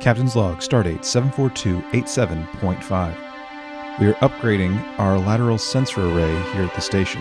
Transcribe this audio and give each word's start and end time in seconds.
Captain's 0.00 0.34
log, 0.34 0.58
stardate 0.60 1.00
74287.5. 1.00 4.00
We 4.00 4.06
are 4.06 4.14
upgrading 4.14 4.82
our 4.98 5.18
lateral 5.18 5.58
sensor 5.58 6.00
array 6.00 6.32
here 6.52 6.62
at 6.62 6.74
the 6.74 6.80
station. 6.80 7.20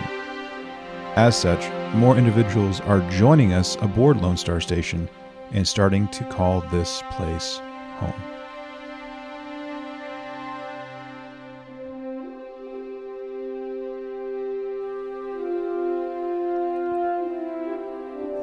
As 1.18 1.38
such, 1.38 1.70
more 1.94 2.18
individuals 2.18 2.80
are 2.82 3.02
joining 3.10 3.52
us 3.52 3.76
aboard 3.82 4.22
Lone 4.22 4.38
Star 4.38 4.62
Station 4.62 5.10
and 5.52 5.68
starting 5.68 6.08
to 6.08 6.24
call 6.26 6.62
this 6.72 7.04
place 7.12 7.60
home. 7.98 8.14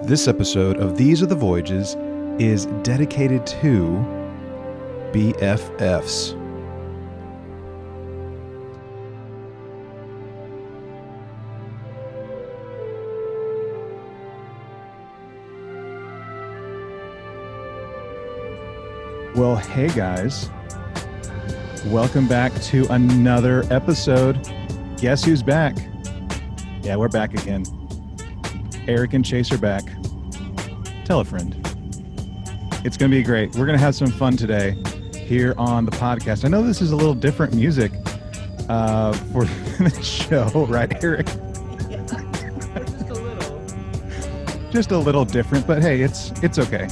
This 0.03 0.29
episode 0.29 0.77
of 0.77 0.99
These 0.99 1.23
Are 1.23 1.27
the 1.27 1.35
Voyages 1.35 1.97
is 2.39 2.67
dedicated 2.83 3.47
to 3.47 4.16
BFFs. 5.13 6.35
Well, 19.37 19.57
hey 19.57 19.89
guys. 19.89 20.49
Welcome 21.87 22.27
back 22.27 22.53
to 22.63 22.87
another 22.91 23.65
episode. 23.71 24.51
Guess 24.97 25.25
who's 25.25 25.43
back? 25.43 25.77
Yeah, 26.83 26.97
we're 26.97 27.09
back 27.09 27.35
again. 27.35 27.65
Eric 28.89 29.15
and 29.15 29.25
Chase 29.25 29.53
are 29.53 29.59
back. 29.59 29.85
Tell 31.05 31.21
a 31.21 31.25
friend. 31.25 31.55
It's 32.85 32.97
going 32.97 33.11
to 33.11 33.17
be 33.17 33.23
great. 33.23 33.55
We're 33.57 33.67
going 33.67 33.79
to 33.79 33.85
have 33.85 33.95
some 33.95 34.11
fun 34.11 34.37
today 34.37 34.77
here 35.27 35.55
on 35.59 35.85
the 35.85 35.91
podcast. 35.91 36.45
I 36.45 36.49
know 36.49 36.63
this 36.63 36.81
is 36.81 36.93
a 36.93 36.97
little 36.97 37.15
different 37.15 37.53
music 37.53 37.93
uh, 38.69 39.13
for 39.33 39.45
the 39.79 40.01
show, 40.03 40.67
right, 40.67 40.93
Eric? 41.03 41.27
Just 41.27 43.11
a 43.11 43.15
little. 43.15 44.71
Just 44.71 44.91
a 44.93 44.99
little 44.99 45.25
different, 45.25 45.67
but 45.67 45.83
hey, 45.83 46.01
it's 46.01 46.31
it's 46.43 46.59
okay. 46.59 46.89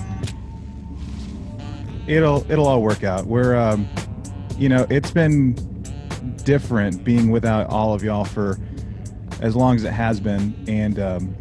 It'll 2.06 2.50
it'll 2.50 2.66
all 2.66 2.82
work 2.82 3.04
out. 3.04 3.26
We're 3.26 3.56
um, 3.56 3.88
you 4.58 4.68
know, 4.68 4.86
it's 4.90 5.10
been 5.10 5.54
different 6.44 7.04
being 7.04 7.30
without 7.30 7.68
all 7.70 7.94
of 7.94 8.02
y'all 8.02 8.24
for 8.24 8.58
as 9.40 9.54
long 9.56 9.76
as 9.76 9.84
it 9.84 9.92
has 9.92 10.20
been, 10.20 10.54
and 10.68 10.98
um, 10.98 11.36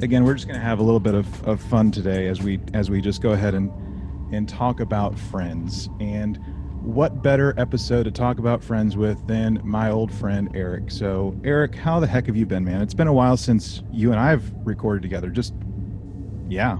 again, 0.00 0.24
we're 0.24 0.34
just 0.34 0.46
going 0.46 0.58
to 0.58 0.64
have 0.64 0.78
a 0.78 0.82
little 0.82 1.00
bit 1.00 1.14
of, 1.14 1.48
of 1.48 1.60
fun 1.60 1.90
today 1.90 2.28
as 2.28 2.42
we 2.42 2.60
as 2.72 2.90
we 2.90 3.00
just 3.00 3.20
go 3.20 3.30
ahead 3.30 3.54
and 3.54 3.70
and 4.32 4.48
talk 4.48 4.80
about 4.80 5.18
friends. 5.18 5.88
And 6.00 6.38
what 6.82 7.22
better 7.22 7.54
episode 7.58 8.04
to 8.04 8.10
talk 8.10 8.38
about 8.38 8.62
friends 8.62 8.96
with 8.96 9.26
than 9.26 9.60
my 9.64 9.90
old 9.90 10.12
friend 10.12 10.50
Eric? 10.54 10.90
So, 10.90 11.38
Eric, 11.44 11.74
how 11.74 12.00
the 12.00 12.06
heck 12.06 12.26
have 12.26 12.36
you 12.36 12.46
been, 12.46 12.64
man? 12.64 12.82
It's 12.82 12.94
been 12.94 13.08
a 13.08 13.12
while 13.12 13.36
since 13.36 13.82
you 13.92 14.10
and 14.10 14.20
I 14.20 14.30
have 14.30 14.52
recorded 14.64 15.02
together. 15.02 15.28
Just 15.28 15.54
yeah. 16.48 16.78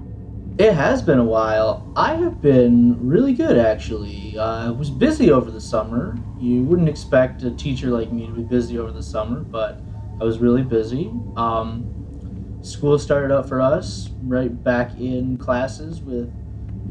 It 0.57 0.73
has 0.73 1.01
been 1.01 1.19
a 1.19 1.23
while. 1.23 1.89
I 1.95 2.15
have 2.15 2.41
been 2.41 2.97
really 3.07 3.33
good, 3.33 3.57
actually. 3.57 4.37
Uh, 4.37 4.67
I 4.67 4.69
was 4.71 4.89
busy 4.89 5.31
over 5.31 5.51
the 5.51 5.61
summer. 5.61 6.17
You 6.37 6.63
wouldn't 6.63 6.89
expect 6.89 7.43
a 7.43 7.51
teacher 7.51 7.87
like 7.87 8.11
me 8.11 8.25
to 8.25 8.33
be 8.33 8.41
busy 8.41 8.77
over 8.77 8.91
the 8.91 9.03
summer, 9.03 9.39
but 9.39 9.79
I 10.19 10.25
was 10.25 10.39
really 10.39 10.63
busy. 10.63 11.13
Um, 11.37 12.59
school 12.61 12.99
started 12.99 13.31
up 13.31 13.47
for 13.47 13.61
us 13.61 14.09
right 14.23 14.63
back 14.63 14.97
in 14.99 15.37
classes 15.37 16.01
with 16.01 16.29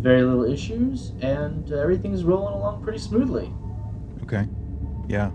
very 0.00 0.22
little 0.22 0.44
issues, 0.44 1.12
and 1.20 1.70
uh, 1.72 1.76
everything's 1.76 2.24
rolling 2.24 2.54
along 2.54 2.82
pretty 2.82 2.98
smoothly. 2.98 3.52
Okay. 4.22 4.46
Yeah. 5.08 5.30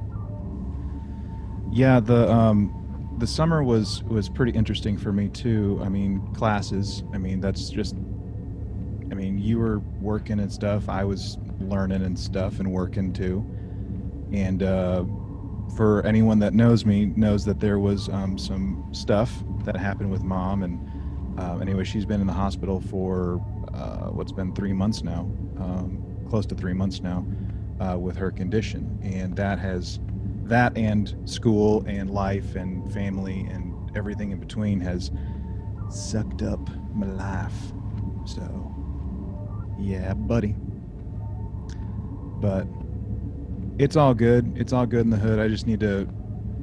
Yeah, 1.71 1.99
the 1.99 2.31
um 2.31 3.15
the 3.17 3.27
summer 3.27 3.63
was 3.63 4.03
was 4.03 4.29
pretty 4.29 4.51
interesting 4.51 4.97
for 4.97 5.11
me 5.11 5.29
too. 5.29 5.79
I 5.83 5.89
mean, 5.89 6.21
classes. 6.33 7.03
I 7.13 7.17
mean, 7.17 7.41
that's 7.41 7.69
just 7.69 7.95
I 9.11 9.15
mean, 9.15 9.37
you 9.37 9.59
were 9.59 9.79
working 9.99 10.39
and 10.39 10.51
stuff. 10.51 10.89
I 10.89 11.03
was 11.03 11.37
learning 11.59 12.03
and 12.03 12.17
stuff 12.17 12.59
and 12.59 12.71
working 12.71 13.13
too. 13.13 13.45
And 14.31 14.63
uh 14.63 15.05
for 15.75 16.05
anyone 16.05 16.39
that 16.39 16.53
knows 16.53 16.85
me 16.85 17.05
knows 17.15 17.45
that 17.45 17.59
there 17.59 17.79
was 17.79 18.09
um, 18.09 18.37
some 18.37 18.87
stuff 18.91 19.43
that 19.63 19.75
happened 19.75 20.11
with 20.11 20.23
mom 20.23 20.61
and 20.61 21.39
uh, 21.39 21.57
anyway 21.59 21.83
she's 21.83 22.05
been 22.05 22.21
in 22.21 22.27
the 22.27 22.33
hospital 22.33 22.79
for 22.79 23.43
uh, 23.75 24.07
what's 24.07 24.31
been 24.31 24.53
three 24.53 24.73
months 24.73 25.03
now 25.03 25.21
um, 25.57 26.03
close 26.29 26.45
to 26.47 26.55
three 26.55 26.73
months 26.73 27.01
now 27.01 27.25
uh, 27.79 27.97
with 27.97 28.15
her 28.17 28.31
condition. 28.31 28.99
And 29.03 29.35
that 29.35 29.59
has 29.59 29.99
that 30.43 30.77
and 30.77 31.15
school 31.25 31.83
and 31.87 32.09
life 32.09 32.55
and 32.55 32.91
family 32.93 33.41
and 33.51 33.95
everything 33.95 34.31
in 34.31 34.39
between 34.39 34.79
has 34.81 35.11
sucked 35.89 36.41
up 36.41 36.59
my 36.95 37.07
life. 37.07 37.73
So 38.25 38.73
yeah 39.79 40.13
buddy. 40.13 40.55
But 42.39 42.67
it's 43.79 43.95
all 43.95 44.13
good. 44.13 44.53
It's 44.55 44.73
all 44.73 44.85
good 44.85 45.01
in 45.01 45.09
the 45.09 45.17
hood. 45.17 45.39
I 45.39 45.47
just 45.47 45.65
need 45.65 45.79
to 45.79 46.07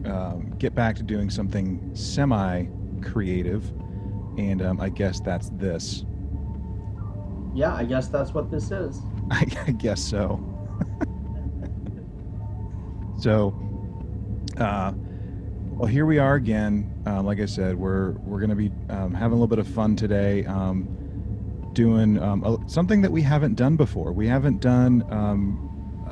um, 0.05 0.55
get 0.59 0.75
back 0.75 0.97
to 0.97 1.03
doing 1.03 1.31
something 1.31 1.91
semi 1.95 2.67
creative 3.03 3.71
and 4.39 4.63
um, 4.63 4.81
i 4.81 4.89
guess 4.89 5.21
that's 5.21 5.49
this 5.55 6.05
Yeah, 7.55 7.75
I 7.75 7.85
guess 7.85 8.09
that's 8.09 8.33
what 8.33 8.51
this 8.51 8.71
is. 8.71 9.01
I, 9.31 9.47
I 9.67 9.71
guess 9.73 10.03
so. 10.03 10.41
so, 13.21 13.55
uh, 14.59 14.93
well, 15.71 15.89
here 15.89 16.07
we 16.07 16.19
are 16.19 16.35
again. 16.35 16.93
Um, 17.07 17.27
like 17.27 17.41
I 17.41 17.47
said, 17.47 17.77
we're 17.77 18.13
we're 18.13 18.39
going 18.39 18.51
to 18.51 18.57
be 18.57 18.71
um, 18.91 19.15
having 19.15 19.33
a 19.33 19.41
little 19.41 19.47
bit 19.47 19.59
of 19.59 19.67
fun 19.67 19.97
today, 19.97 20.45
um, 20.45 20.89
doing 21.73 22.23
um, 22.23 22.45
a, 22.45 22.59
something 22.69 23.03
that 23.03 23.11
we 23.11 23.23
haven't 23.23 23.55
done 23.55 23.77
before. 23.77 24.13
We 24.13 24.29
haven't 24.29 24.61
done 24.61 25.05
um, 25.11 25.67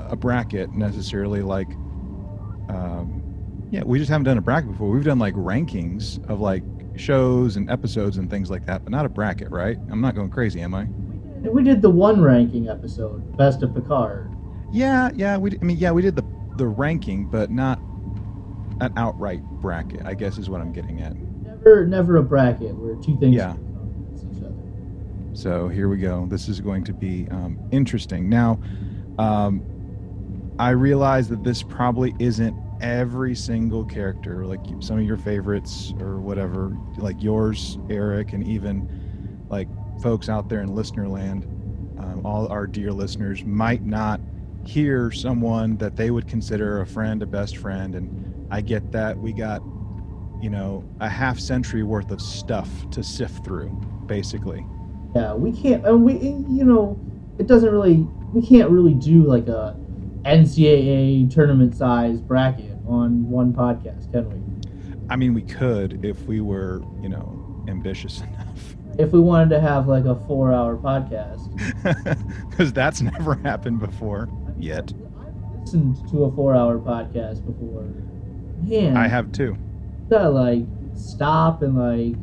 a 0.08 0.16
bracket 0.16 0.72
necessarily, 0.72 1.42
like, 1.42 1.68
um, 2.68 3.22
yeah, 3.70 3.82
we 3.84 3.98
just 3.98 4.10
haven't 4.10 4.24
done 4.24 4.38
a 4.38 4.42
bracket 4.42 4.72
before. 4.72 4.88
We've 4.88 5.04
done 5.04 5.18
like 5.18 5.34
rankings 5.34 6.26
of 6.28 6.40
like 6.40 6.62
shows 6.96 7.56
and 7.56 7.70
episodes 7.70 8.16
and 8.16 8.28
things 8.28 8.50
like 8.50 8.66
that, 8.66 8.84
but 8.84 8.90
not 8.90 9.04
a 9.04 9.08
bracket, 9.08 9.50
right? 9.50 9.78
I'm 9.90 10.00
not 10.00 10.14
going 10.14 10.30
crazy, 10.30 10.60
am 10.60 10.74
I? 10.74 10.88
And 11.44 11.50
we 11.54 11.62
did 11.62 11.82
the 11.82 11.90
one 11.90 12.20
ranking 12.20 12.68
episode, 12.68 13.36
Best 13.36 13.62
of 13.62 13.74
Picard. 13.74 14.34
Yeah, 14.72 15.10
yeah, 15.14 15.36
we. 15.36 15.56
I 15.60 15.64
mean, 15.64 15.76
yeah, 15.78 15.90
we 15.92 16.02
did 16.02 16.16
the 16.16 16.24
the 16.56 16.66
ranking, 16.66 17.26
but 17.26 17.50
not 17.50 17.80
an 18.80 18.92
outright 18.96 19.42
bracket. 19.62 20.02
I 20.04 20.14
guess 20.14 20.38
is 20.38 20.50
what 20.50 20.60
I'm 20.60 20.72
getting 20.72 21.00
at. 21.00 21.14
Never, 21.42 21.86
never 21.86 22.16
a 22.16 22.22
bracket 22.22 22.74
where 22.74 22.94
two 22.96 23.16
things 23.18 23.34
Yeah. 23.36 23.52
come 23.54 24.04
against 24.06 24.26
each 24.36 24.42
other. 24.44 24.54
So 25.34 25.68
here 25.68 25.88
we 25.88 25.98
go. 25.98 26.26
This 26.28 26.48
is 26.48 26.60
going 26.60 26.84
to 26.84 26.92
be 26.92 27.26
um, 27.30 27.58
interesting. 27.70 28.28
Now, 28.28 28.60
um, 29.18 29.62
I 30.58 30.70
realize 30.70 31.28
that 31.28 31.44
this 31.44 31.62
probably 31.62 32.14
isn't 32.18 32.56
every 32.80 33.34
single 33.34 33.84
character, 33.84 34.44
like 34.46 34.60
some 34.80 34.98
of 34.98 35.04
your 35.04 35.16
favorites 35.16 35.92
or 36.00 36.20
whatever, 36.20 36.76
like 36.96 37.20
yours, 37.22 37.78
Eric, 37.90 38.32
and 38.32 38.46
even 38.46 38.88
like 39.48 39.68
folks 40.00 40.28
out 40.28 40.48
there 40.48 40.60
in 40.60 40.74
listener 40.74 41.08
land. 41.08 41.44
Um, 41.98 42.24
all 42.24 42.48
our 42.48 42.66
dear 42.66 42.92
listeners 42.92 43.44
might 43.44 43.84
not 43.84 44.20
hear 44.64 45.10
someone 45.10 45.76
that 45.78 45.96
they 45.96 46.10
would 46.10 46.28
consider 46.28 46.80
a 46.80 46.86
friend, 46.86 47.22
a 47.22 47.26
best 47.26 47.56
friend, 47.56 47.94
and 47.94 48.46
I 48.50 48.60
get 48.60 48.92
that. 48.92 49.18
We 49.18 49.32
got, 49.32 49.62
you 50.40 50.50
know, 50.50 50.84
a 51.00 51.08
half 51.08 51.38
century 51.38 51.82
worth 51.82 52.10
of 52.10 52.20
stuff 52.20 52.68
to 52.90 53.02
sift 53.02 53.44
through, 53.44 53.70
basically. 54.06 54.66
Yeah, 55.14 55.34
we 55.34 55.52
can't. 55.52 55.86
And 55.86 56.04
we, 56.04 56.14
you 56.14 56.64
know, 56.64 56.98
it 57.38 57.46
doesn't 57.46 57.70
really. 57.70 58.06
We 58.32 58.46
can't 58.46 58.68
really 58.68 58.92
do 58.92 59.24
like 59.24 59.48
a 59.48 59.74
NCAA 60.24 61.32
tournament 61.32 61.74
size 61.74 62.20
bracket 62.20 62.76
on 62.86 63.28
one 63.30 63.54
podcast, 63.54 64.12
can 64.12 64.28
we? 64.28 65.08
I 65.08 65.16
mean, 65.16 65.32
we 65.32 65.42
could 65.42 66.04
if 66.04 66.26
we 66.26 66.42
were, 66.42 66.82
you 67.00 67.08
know, 67.08 67.64
ambitious 67.68 68.20
enough. 68.20 68.47
If 68.98 69.12
we 69.12 69.20
wanted 69.20 69.50
to 69.50 69.60
have 69.60 69.86
like 69.86 70.04
a 70.04 70.16
four-hour 70.16 70.76
podcast, 70.78 71.46
Because 72.50 72.72
that's 72.72 73.00
never 73.00 73.36
happened 73.44 73.78
before 73.80 74.28
yet. 74.56 74.92
I've 75.20 75.34
listened 75.64 75.98
to 76.10 76.24
a 76.24 76.32
four-hour 76.32 76.78
podcast 76.80 77.44
before. 77.44 77.86
Man, 78.60 78.96
I 78.96 79.06
have 79.06 79.30
too. 79.32 79.56
gotta 80.10 80.30
like 80.30 80.64
stop 80.94 81.62
and 81.62 81.76
like 81.78 82.16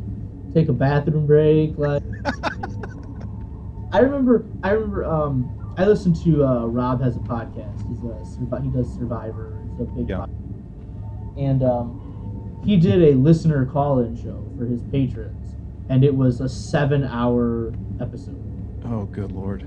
take 0.53 0.67
a 0.67 0.73
bathroom 0.73 1.25
break. 1.27 1.77
Like, 1.77 2.03
I 3.91 3.99
remember, 3.99 4.51
I 4.61 4.71
remember, 4.71 5.05
um, 5.05 5.51
I 5.77 5.85
listened 5.85 6.21
to 6.23 6.45
uh, 6.45 6.65
Rob 6.65 7.01
has 7.01 7.15
a 7.15 7.21
podcast. 7.21 7.87
He's 7.87 8.03
a 8.03 8.61
he 8.61 8.67
does 8.69 8.93
Survivor. 8.93 9.63
It's 9.69 9.79
a 9.79 9.83
big 9.85 10.09
Yeah. 10.09 10.17
podcast. 10.25 10.27
and 11.37 11.63
um, 11.63 12.01
he 12.65 12.77
did 12.77 13.01
a 13.01 13.13
listener 13.17 13.65
call-in 13.65 14.15
show 14.15 14.51
for 14.57 14.65
his 14.65 14.81
patrons, 14.83 15.44
and 15.89 16.03
it 16.03 16.15
was 16.15 16.41
a 16.41 16.49
seven-hour 16.49 17.73
episode. 17.99 18.41
Oh, 18.83 19.05
good 19.05 19.31
lord. 19.31 19.65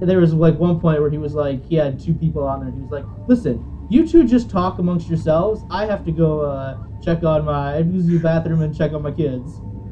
there 0.00 0.18
was 0.18 0.34
like 0.34 0.58
one 0.58 0.80
point 0.80 1.00
where 1.00 1.10
he 1.10 1.18
was 1.18 1.34
like, 1.34 1.64
he 1.64 1.76
had 1.76 1.98
two 1.98 2.14
people 2.14 2.44
on 2.44 2.60
there, 2.60 2.68
and 2.68 2.76
he 2.76 2.82
was 2.82 2.90
like, 2.90 3.06
"Listen, 3.26 3.64
you 3.88 4.06
two 4.08 4.24
just 4.24 4.50
talk 4.50 4.78
amongst 4.78 5.08
yourselves. 5.08 5.64
I 5.70 5.86
have 5.86 6.04
to 6.04 6.12
go 6.12 6.40
uh, 6.40 6.78
check 7.00 7.22
on 7.24 7.44
my, 7.44 7.76
I 7.76 7.78
use 7.78 8.06
the 8.06 8.18
bathroom 8.18 8.62
and 8.62 8.74
check 8.74 8.92
on 8.92 9.02
my 9.02 9.12
kids." 9.12 9.60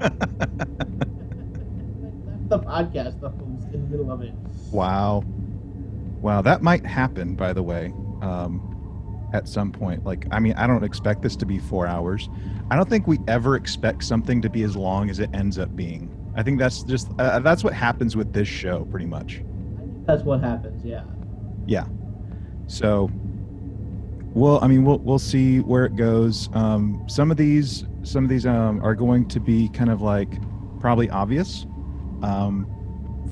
the 2.51 2.59
podcast, 2.59 3.21
the 3.21 3.31
host 3.31 3.67
in 3.73 3.83
the 3.83 3.89
middle 3.89 4.11
of 4.11 4.23
it. 4.23 4.35
Wow. 4.73 5.25
Wow, 6.23 6.43
that 6.43 6.63
might 6.63 6.85
happen, 6.85 7.35
by 7.35 7.53
the 7.53 7.63
way, 7.63 7.95
um, 8.21 8.70
at 9.33 9.49
some 9.49 9.73
point. 9.73 10.05
Like, 10.05 10.27
I 10.31 10.41
mean, 10.41 10.55
I 10.55 10.67
don't 10.67 10.85
expect 10.85 11.23
this 11.23 11.37
to 11.37 11.47
be 11.47 11.59
four 11.59 11.87
hours. 11.87 12.29
I 12.71 12.77
don't 12.77 12.89
think 12.89 13.07
we 13.07 13.19
ever 13.29 13.57
expect 13.57 14.05
something 14.05 14.41
to 14.43 14.51
be 14.51 14.63
as 14.63 14.77
long 14.77 15.11
as 15.11 15.19
it 15.19 15.31
ends 15.35 15.59
up 15.59 15.75
being. 15.75 16.15
I 16.37 16.43
think 16.43 16.59
that's 16.59 16.83
just 16.83 17.09
uh, 17.19 17.41
that's 17.41 17.65
what 17.65 17.73
happens 17.73 18.17
with 18.17 18.33
this 18.33 18.49
show, 18.49 18.85
pretty 18.91 19.07
much. 19.07 19.43
That's 20.07 20.23
what 20.23 20.41
happens. 20.41 20.85
Yeah. 20.85 21.05
Yeah. 21.67 21.87
So, 22.67 23.11
well, 24.35 24.63
I 24.63 24.69
mean, 24.69 24.85
we'll 24.85 24.99
we'll 24.99 25.19
see 25.19 25.59
where 25.61 25.85
it 25.85 25.97
goes. 25.97 26.49
Um, 26.53 27.05
some 27.09 27.31
of 27.31 27.37
these 27.37 27.85
some 28.03 28.25
of 28.25 28.31
these 28.31 28.47
um, 28.47 28.81
are 28.85 28.95
going 28.95 29.27
to 29.29 29.41
be 29.41 29.69
kind 29.71 29.91
of 29.91 30.03
like 30.03 30.31
probably 30.81 31.11
obvious 31.11 31.67
um, 32.23 32.67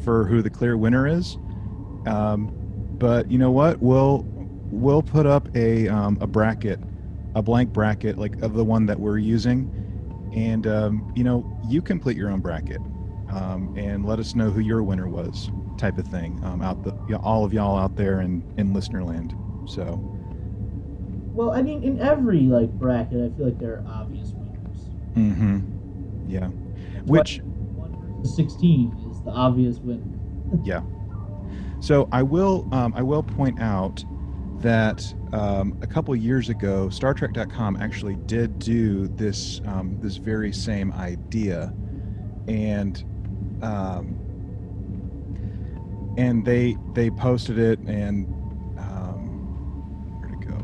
for 0.04 0.24
who 0.24 0.42
the 0.42 0.50
clear 0.50 0.76
winner 0.76 1.06
is. 1.06 1.38
Um, 2.06 2.52
but 2.98 3.30
you 3.30 3.38
know 3.38 3.50
what? 3.50 3.80
We'll 3.80 4.26
we'll 4.70 5.02
put 5.02 5.26
up 5.26 5.48
a 5.56 5.88
um, 5.88 6.18
a 6.20 6.26
bracket, 6.26 6.80
a 7.34 7.42
blank 7.42 7.72
bracket 7.72 8.18
like 8.18 8.40
of 8.42 8.54
the 8.54 8.64
one 8.64 8.86
that 8.86 8.98
we're 9.00 9.18
using, 9.18 9.70
and 10.34 10.66
um, 10.66 11.12
you 11.14 11.24
know 11.24 11.44
you 11.68 11.82
complete 11.82 12.16
your 12.16 12.30
own 12.30 12.40
bracket, 12.40 12.80
um, 13.30 13.74
and 13.76 14.04
let 14.06 14.18
us 14.18 14.34
know 14.34 14.50
who 14.50 14.60
your 14.60 14.82
winner 14.82 15.08
was, 15.08 15.50
type 15.76 15.98
of 15.98 16.06
thing. 16.06 16.38
Um, 16.44 16.62
out 16.62 16.82
the 16.84 16.92
you 17.06 17.14
know, 17.14 17.20
all 17.22 17.44
of 17.44 17.52
y'all 17.52 17.78
out 17.78 17.96
there 17.96 18.20
in 18.20 18.42
in 18.56 18.72
listener 18.74 19.04
land. 19.04 19.34
So 19.66 20.00
Well, 21.34 21.52
I 21.52 21.62
mean, 21.62 21.82
in 21.82 22.00
every 22.00 22.40
like 22.42 22.70
bracket, 22.72 23.32
I 23.32 23.36
feel 23.36 23.46
like 23.46 23.58
there 23.58 23.74
are 23.74 23.84
obvious 23.86 24.32
winners. 24.34 24.88
Mm-hmm. 25.16 26.30
yeah, 26.30 26.48
which 27.06 27.40
One 27.74 27.96
versus 28.18 28.34
sixteen 28.36 28.94
is 29.10 29.20
the 29.22 29.30
obvious 29.30 29.78
winner. 29.78 30.04
Yeah. 30.64 30.82
So 31.80 32.08
I 32.10 32.22
will 32.22 32.66
um, 32.72 32.92
I 32.96 33.02
will 33.02 33.22
point 33.22 33.60
out 33.60 34.04
that 34.60 35.14
um, 35.32 35.78
a 35.82 35.86
couple 35.86 36.14
years 36.16 36.48
ago, 36.48 36.88
Star 36.90 37.14
Trek.com 37.14 37.76
actually 37.76 38.16
did 38.26 38.58
do 38.58 39.06
this 39.08 39.60
um, 39.66 39.96
this 40.00 40.16
very 40.16 40.52
same 40.52 40.92
idea, 40.92 41.72
and 42.48 43.04
um, 43.62 44.16
and 46.16 46.44
they 46.44 46.76
they 46.94 47.10
posted 47.10 47.58
it 47.58 47.78
and 47.80 48.26
um, 48.78 49.28
where'd 50.20 50.32
it 50.32 50.40
go? 50.48 50.56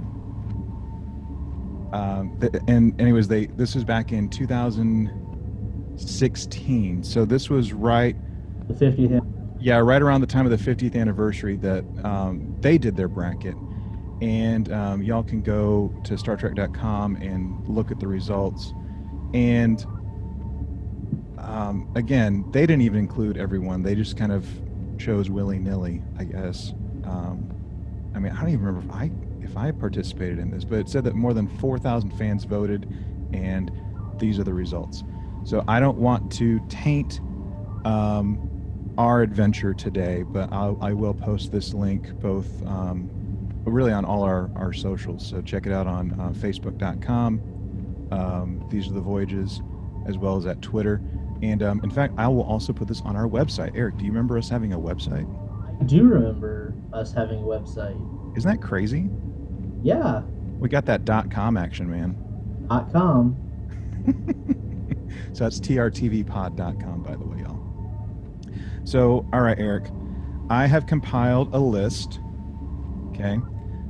Um, 1.97 2.37
th- 2.41 2.55
and 2.67 2.99
anyways, 3.01 3.29
they 3.29 3.47
this 3.47 3.75
was 3.75 3.85
back 3.85 4.11
in 4.13 4.29
2016. 4.29 7.03
So 7.05 7.25
this 7.25 7.49
was 7.51 7.73
right 7.73 8.17
The 8.69 8.75
fiftieth. 8.75 9.23
yeah, 9.61 9.79
right 9.79 10.03
around 10.03 10.21
the 10.23 10.27
time 10.27 10.45
of 10.47 10.51
the 10.51 10.57
50th 10.75 10.97
anniversary 10.97 11.57
that 11.59 11.85
um, 12.05 12.57
they 12.61 12.79
did 12.79 12.97
their 12.97 13.07
bracket. 13.09 13.55
And 14.25 14.73
um, 14.73 15.03
y'all 15.03 15.23
can 15.23 15.43
go 15.43 15.95
to 16.05 16.15
StarTrek.com 16.15 17.17
and 17.17 17.63
look 17.69 17.91
at 17.91 18.01
the 18.01 18.07
results. 18.07 18.73
And 19.35 19.85
um, 21.37 21.93
again, 21.95 22.43
they 22.51 22.63
didn't 22.63 22.81
even 22.81 23.01
include 23.01 23.37
everyone. 23.37 23.83
They 23.83 23.95
just 23.95 24.17
kind 24.17 24.33
of 24.33 24.49
chose 24.99 25.29
willy 25.29 25.59
nilly, 25.59 26.01
I 26.19 26.25
guess. 26.25 26.73
Um, 27.05 27.51
I 28.15 28.19
mean, 28.19 28.33
I 28.33 28.41
don't 28.41 28.49
even 28.49 28.65
remember 28.65 28.89
if 28.89 28.99
I 28.99 29.11
if 29.43 29.59
I 29.59 29.73
participated 29.73 30.39
in 30.39 30.51
this, 30.51 30.65
but 30.65 30.79
it 30.79 30.89
said 30.89 31.05
that 31.05 31.15
more 31.15 31.35
than 31.35 31.47
4,000 31.59 32.11
fans 32.13 32.45
voted, 32.45 32.89
and 33.35 33.71
these 34.19 34.39
are 34.39 34.45
the 34.45 34.55
results. 34.55 35.05
So 35.45 35.63
I 35.69 35.81
don't 35.81 35.99
want 35.99 36.33
to 36.33 36.61
taint 36.71 37.21
um, 37.85 38.39
our 38.97 39.21
adventure 39.21 39.75
today, 39.75 40.23
but 40.23 40.51
I'll, 40.51 40.79
I 40.81 40.95
will 40.95 41.13
post 41.13 41.53
this 41.53 41.75
link 41.75 42.19
both 42.21 42.49
um, 42.67 43.11
really 43.65 43.93
on 43.93 44.05
all 44.05 44.23
our, 44.23 44.51
our 44.57 44.73
socials. 44.73 45.27
So 45.27 45.41
check 45.43 45.67
it 45.67 45.73
out 45.73 45.87
on 45.87 46.13
uh, 46.21 46.31
Facebook.com. 46.31 48.09
Um, 48.11 48.67
these 48.71 48.89
are 48.89 48.93
the 48.93 49.01
voyages, 49.01 49.63
as 50.07 50.19
well 50.19 50.37
as 50.37 50.47
at 50.47 50.61
Twitter. 50.63 51.01
And 51.43 51.63
um, 51.63 51.81
in 51.83 51.91
fact, 51.91 52.15
I 52.17 52.29
will 52.29 52.43
also 52.43 52.73
put 52.73 52.89
this 52.89 53.01
on 53.03 53.17
our 53.17 53.27
website. 53.27 53.73
Eric, 53.75 53.99
do 53.99 54.05
you 54.05 54.11
remember 54.11 54.39
us 54.39 54.49
having 54.49 54.73
a 54.73 54.79
website? 54.79 55.29
I 55.81 55.85
do 55.85 56.05
remember 56.05 56.75
us 56.93 57.13
having 57.13 57.41
a 57.41 57.47
website. 57.47 58.37
Isn't 58.37 58.51
that 58.51 58.63
crazy? 58.63 59.09
Yeah. 59.83 60.23
We 60.59 60.69
got 60.69 60.87
that 60.87 61.05
dot 61.05 61.31
com 61.31 61.57
action, 61.57 61.91
man. 61.91 62.17
Dot 62.69 62.93
com. 62.93 63.37
so 65.33 65.45
that's 65.45 65.61
trtvpod.com, 65.61 67.03
by 67.03 67.17
the 67.17 67.25
way, 67.25 67.39
y'all. 67.41 67.61
So, 68.85 69.27
all 69.33 69.41
right, 69.41 69.59
Eric, 69.59 69.87
I 70.51 70.67
have 70.67 70.87
compiled 70.87 71.55
a 71.55 71.59
list. 71.59 72.21
Okay. 73.09 73.39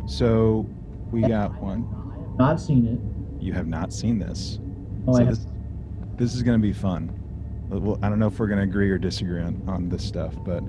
So 0.06 0.66
we 1.10 1.22
got 1.22 1.60
one. 1.60 1.88
I 2.12 2.20
have 2.28 2.38
not 2.38 2.60
seen 2.60 2.86
it. 2.86 3.42
You 3.42 3.52
have 3.52 3.66
not 3.66 3.92
seen 3.92 4.18
this. 4.18 4.58
Oh, 5.06 5.14
so 5.14 5.18
I 5.20 5.24
have. 5.24 5.36
this, 5.36 5.46
this 6.16 6.34
is 6.34 6.42
going 6.42 6.60
to 6.60 6.62
be 6.62 6.72
fun. 6.72 7.12
Well, 7.68 7.98
I 8.02 8.08
don't 8.08 8.18
know 8.18 8.26
if 8.26 8.38
we're 8.38 8.46
going 8.46 8.58
to 8.58 8.64
agree 8.64 8.90
or 8.90 8.98
disagree 8.98 9.42
on, 9.42 9.62
on 9.66 9.88
this 9.88 10.04
stuff, 10.04 10.34
but 10.44 10.62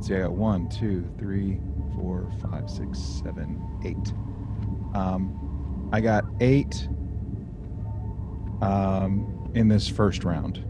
see, 0.00 0.14
I 0.14 0.20
got 0.20 0.32
one, 0.32 0.68
two, 0.68 1.08
three, 1.18 1.58
four, 1.96 2.30
five, 2.42 2.70
six, 2.70 2.98
seven, 2.98 3.60
eight. 3.84 4.12
Um, 4.94 5.88
I 5.92 6.00
got 6.00 6.24
eight 6.40 6.88
um, 8.60 9.50
in 9.54 9.68
this 9.68 9.88
first 9.88 10.24
round. 10.24 10.64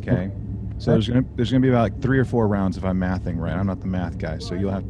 Okay. 0.00 0.30
So 0.78 0.92
there's 0.92 1.08
gonna 1.08 1.24
there's 1.36 1.50
gonna 1.50 1.62
be 1.62 1.70
about 1.70 1.92
like 1.92 2.02
three 2.02 2.18
or 2.18 2.24
four 2.24 2.48
rounds 2.48 2.76
if 2.76 2.84
I'm 2.84 3.00
mathing 3.00 3.38
right. 3.38 3.54
I'm 3.54 3.66
not 3.66 3.80
the 3.80 3.86
math 3.86 4.18
guy, 4.18 4.38
so 4.38 4.54
you'll 4.54 4.72
have 4.72 4.84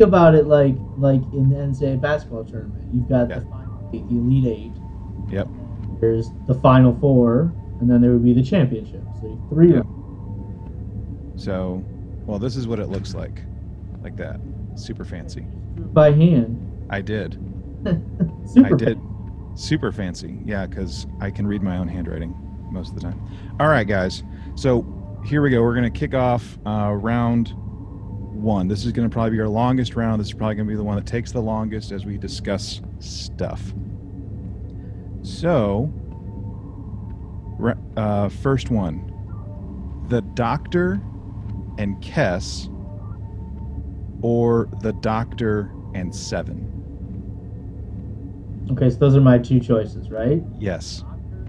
about 0.00 0.34
it 0.34 0.46
like 0.46 0.74
like 0.98 1.20
in 1.32 1.48
the 1.50 1.56
NCAA 1.56 2.00
basketball 2.00 2.44
tournament. 2.44 2.88
You've 2.94 3.08
got 3.08 3.28
Yeah. 3.28 3.40
the 3.40 3.46
final 3.46 3.90
eight, 3.92 4.08
the 4.08 4.16
elite 4.16 4.46
eight. 4.46 4.72
Yep. 5.32 5.48
There's 6.00 6.30
the 6.46 6.54
final 6.54 6.96
four, 7.00 7.52
and 7.80 7.90
then 7.90 8.00
there 8.00 8.12
would 8.12 8.24
be 8.24 8.32
the 8.32 8.42
championship. 8.42 9.02
So 9.20 9.38
three. 9.50 9.74
Yeah. 9.74 9.82
So, 11.36 11.82
well, 12.26 12.38
this 12.38 12.56
is 12.56 12.66
what 12.68 12.78
it 12.78 12.88
looks 12.88 13.14
like, 13.14 13.42
like 14.02 14.16
that. 14.16 14.40
Super 14.74 15.04
fancy. 15.04 15.42
by 15.92 16.12
hand. 16.12 16.86
I 16.90 17.00
did. 17.00 17.34
Super 18.46 18.66
I 18.66 18.76
did. 18.76 19.00
Super 19.54 19.90
fancy. 19.92 20.38
Yeah, 20.44 20.66
because 20.66 21.06
I 21.20 21.30
can 21.30 21.46
read 21.46 21.62
my 21.62 21.76
own 21.78 21.88
handwriting 21.88 22.34
most 22.70 22.90
of 22.90 22.94
the 22.94 23.00
time. 23.00 23.20
All 23.58 23.68
right, 23.68 23.86
guys. 23.86 24.22
So 24.54 24.84
here 25.24 25.42
we 25.42 25.50
go. 25.50 25.62
We're 25.62 25.74
going 25.74 25.90
to 25.90 25.98
kick 25.98 26.14
off 26.14 26.58
uh, 26.66 26.92
round 26.92 27.54
one. 28.40 28.68
This 28.68 28.84
is 28.84 28.92
going 28.92 29.08
to 29.08 29.12
probably 29.12 29.30
be 29.30 29.40
our 29.40 29.48
longest 29.48 29.94
round. 29.94 30.20
This 30.20 30.28
is 30.28 30.34
probably 30.34 30.56
going 30.56 30.66
to 30.66 30.72
be 30.72 30.76
the 30.76 30.84
one 30.84 30.96
that 30.96 31.06
takes 31.06 31.32
the 31.32 31.40
longest 31.40 31.92
as 31.92 32.04
we 32.04 32.16
discuss 32.16 32.80
stuff. 32.98 33.72
So, 35.22 35.92
uh, 37.96 38.28
first 38.28 38.70
one 38.70 39.06
the 40.08 40.22
Doctor 40.22 41.00
and 41.78 41.96
Kes, 42.02 42.68
or 44.22 44.68
the 44.82 44.92
Doctor 44.94 45.72
and 45.94 46.14
Seven. 46.14 46.66
Okay, 48.72 48.90
so 48.90 48.96
those 48.96 49.16
are 49.16 49.20
my 49.20 49.38
two 49.38 49.60
choices, 49.60 50.10
right? 50.10 50.42
Yes. 50.58 51.04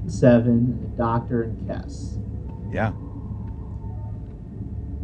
Seven, 0.07 0.79
the 0.81 0.87
Doctor 0.97 1.43
and 1.43 1.57
Kes. 1.67 2.17
Yeah. 2.71 2.93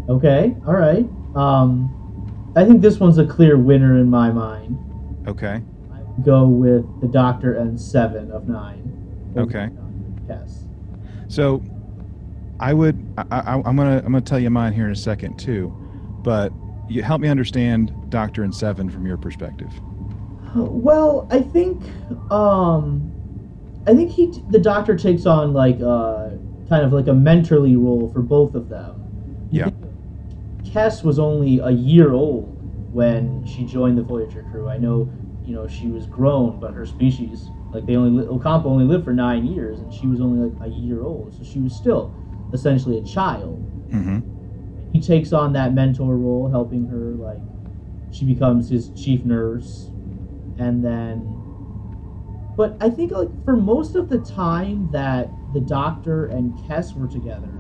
Okay, 0.10 0.56
all 0.66 0.74
right. 0.74 1.06
Um, 1.38 2.52
I 2.56 2.66
think 2.66 2.82
this 2.82 3.00
one's 3.00 3.20
a 3.20 3.26
clear 3.26 3.58
winner 3.58 3.98
in 3.98 4.10
my 4.10 4.32
mind. 4.32 4.78
Okay. 5.28 5.62
I 5.94 6.00
would 6.00 6.26
go 6.26 6.48
with 6.48 7.02
the 7.02 7.08
Doctor 7.08 7.56
and 7.56 7.80
Seven 7.80 8.32
of 8.32 8.48
nine. 8.48 9.34
Okay. 9.38 9.68
the 9.68 9.76
Doctor 9.76 9.82
and 9.82 10.22
Kes. 10.28 10.64
So, 11.28 11.62
I 12.60 12.74
would. 12.74 12.98
I, 13.18 13.40
I, 13.40 13.54
I'm 13.54 13.76
gonna. 13.76 13.98
I'm 13.98 14.12
gonna 14.12 14.22
tell 14.22 14.40
you 14.40 14.50
mine 14.50 14.74
here 14.74 14.86
in 14.86 14.92
a 14.92 14.96
second 14.96 15.38
too, 15.38 15.70
but 16.24 16.52
you 16.90 17.04
help 17.04 17.22
me 17.22 17.28
understand 17.28 17.94
Doctor 18.10 18.44
and 18.44 18.54
Seven 18.54 18.90
from 18.90 19.06
your 19.06 19.18
perspective. 19.18 19.72
Well, 20.56 21.28
I 21.30 21.42
think 21.42 21.84
um, 22.32 23.12
I 23.86 23.94
think 23.94 24.10
he 24.10 24.34
the 24.50 24.60
Doctor 24.60 24.98
takes 24.98 25.28
on 25.28 25.54
like 25.54 25.80
uh, 25.82 26.30
kind 26.68 26.84
of 26.84 26.94
like 26.94 27.08
a 27.08 27.12
mentorly 27.12 27.76
role 27.76 28.10
for 28.12 28.22
both 28.22 28.56
of 28.56 28.70
them. 28.70 29.48
You 29.52 29.66
Yeah. 29.66 29.87
Kes 30.74 31.04
was 31.04 31.20
only 31.20 31.60
a 31.60 31.70
year 31.72 32.14
old 32.14 32.54
when 32.92 33.46
she 33.46 33.66
joined 33.66 33.98
the 33.98 34.04
Voyager 34.04 34.44
crew. 34.44 34.70
I 34.70 34.78
know, 34.78 35.12
you 35.44 35.54
know, 35.54 35.68
she 35.68 35.88
was 35.88 36.06
grown, 36.06 36.60
but 36.60 36.74
her 36.74 36.86
species, 36.86 37.52
like 37.72 37.86
they 37.86 37.96
only 37.96 38.24
li- 38.24 38.28
Ocampa 38.28 38.66
only 38.66 38.86
lived 38.86 39.06
for 39.06 39.14
nine 39.14 39.46
years, 39.46 39.80
and 39.80 39.92
she 39.92 40.08
was 40.08 40.22
only 40.22 40.50
like 40.50 40.60
a 40.62 40.70
year 40.70 41.04
old, 41.04 41.34
so 41.34 41.44
she 41.44 41.60
was 41.60 41.76
still 41.76 42.14
essentially 42.54 42.98
a 42.98 43.04
child. 43.04 43.66
Mm-hmm. 43.92 44.20
He 44.94 45.02
takes 45.02 45.34
on 45.34 45.54
that 45.54 45.74
mentor 45.74 46.16
role, 46.16 46.50
helping 46.50 46.88
her 46.88 47.14
like 47.16 47.40
she 48.12 48.26
becomes 48.26 48.70
his 48.70 48.90
chief 48.90 49.26
nurse, 49.26 49.90
and 50.58 50.84
then. 50.84 51.44
But 52.56 52.76
I 52.82 52.90
think 52.90 53.12
like 53.12 53.30
for 53.46 53.56
most 53.56 53.96
of 53.96 54.10
the 54.10 54.18
time 54.18 54.90
that 54.92 55.32
the 55.54 55.60
Doctor 55.60 56.26
and 56.26 56.54
Kes 56.58 56.96
were 56.96 57.08
together, 57.08 57.57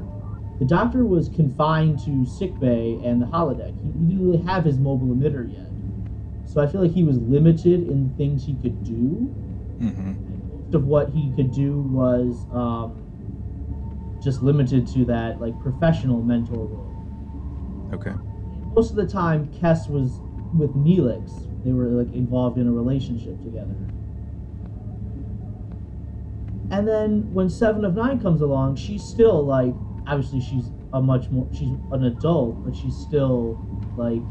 the 0.59 0.65
Doctor 0.65 1.05
was 1.05 1.29
confined 1.29 1.99
to 2.05 2.25
sickbay 2.25 2.99
and 3.03 3.21
the 3.21 3.27
holodeck. 3.27 3.73
He, 3.81 3.91
he 3.91 4.05
didn't 4.07 4.31
really 4.31 4.43
have 4.45 4.65
his 4.65 4.77
mobile 4.77 5.07
emitter 5.07 5.51
yet, 5.51 5.69
so 6.45 6.61
I 6.61 6.67
feel 6.67 6.81
like 6.81 6.91
he 6.91 7.03
was 7.03 7.17
limited 7.17 7.87
in 7.87 8.13
things 8.17 8.45
he 8.45 8.55
could 8.55 8.83
do. 8.83 9.33
Mm-hmm. 9.79 10.63
Most 10.63 10.75
of 10.75 10.85
what 10.85 11.09
he 11.09 11.31
could 11.35 11.51
do 11.51 11.81
was 11.81 12.45
um, 12.51 13.03
just 14.23 14.41
limited 14.41 14.87
to 14.87 15.05
that 15.05 15.39
like 15.39 15.59
professional 15.61 16.23
mentor 16.23 16.65
role. 16.65 17.89
Okay. 17.93 18.13
Most 18.75 18.89
of 18.89 18.95
the 18.95 19.07
time, 19.07 19.47
Kes 19.53 19.89
was 19.89 20.19
with 20.53 20.75
Neelix. 20.75 21.31
They 21.63 21.71
were 21.71 21.87
like 21.87 22.13
involved 22.13 22.57
in 22.57 22.67
a 22.67 22.71
relationship 22.71 23.41
together. 23.43 23.75
And 26.69 26.87
then 26.87 27.33
when 27.33 27.49
Seven 27.49 27.85
of 27.85 27.95
Nine 27.95 28.19
comes 28.19 28.41
along, 28.41 28.75
she's 28.75 29.03
still 29.03 29.45
like 29.45 29.73
obviously 30.07 30.39
she's 30.41 30.71
a 30.93 31.01
much 31.01 31.31
more 31.31 31.49
she's 31.51 31.77
an 31.91 32.03
adult, 32.03 32.63
but 32.63 32.75
she's 32.75 32.99
still 32.99 33.61
like 33.95 34.25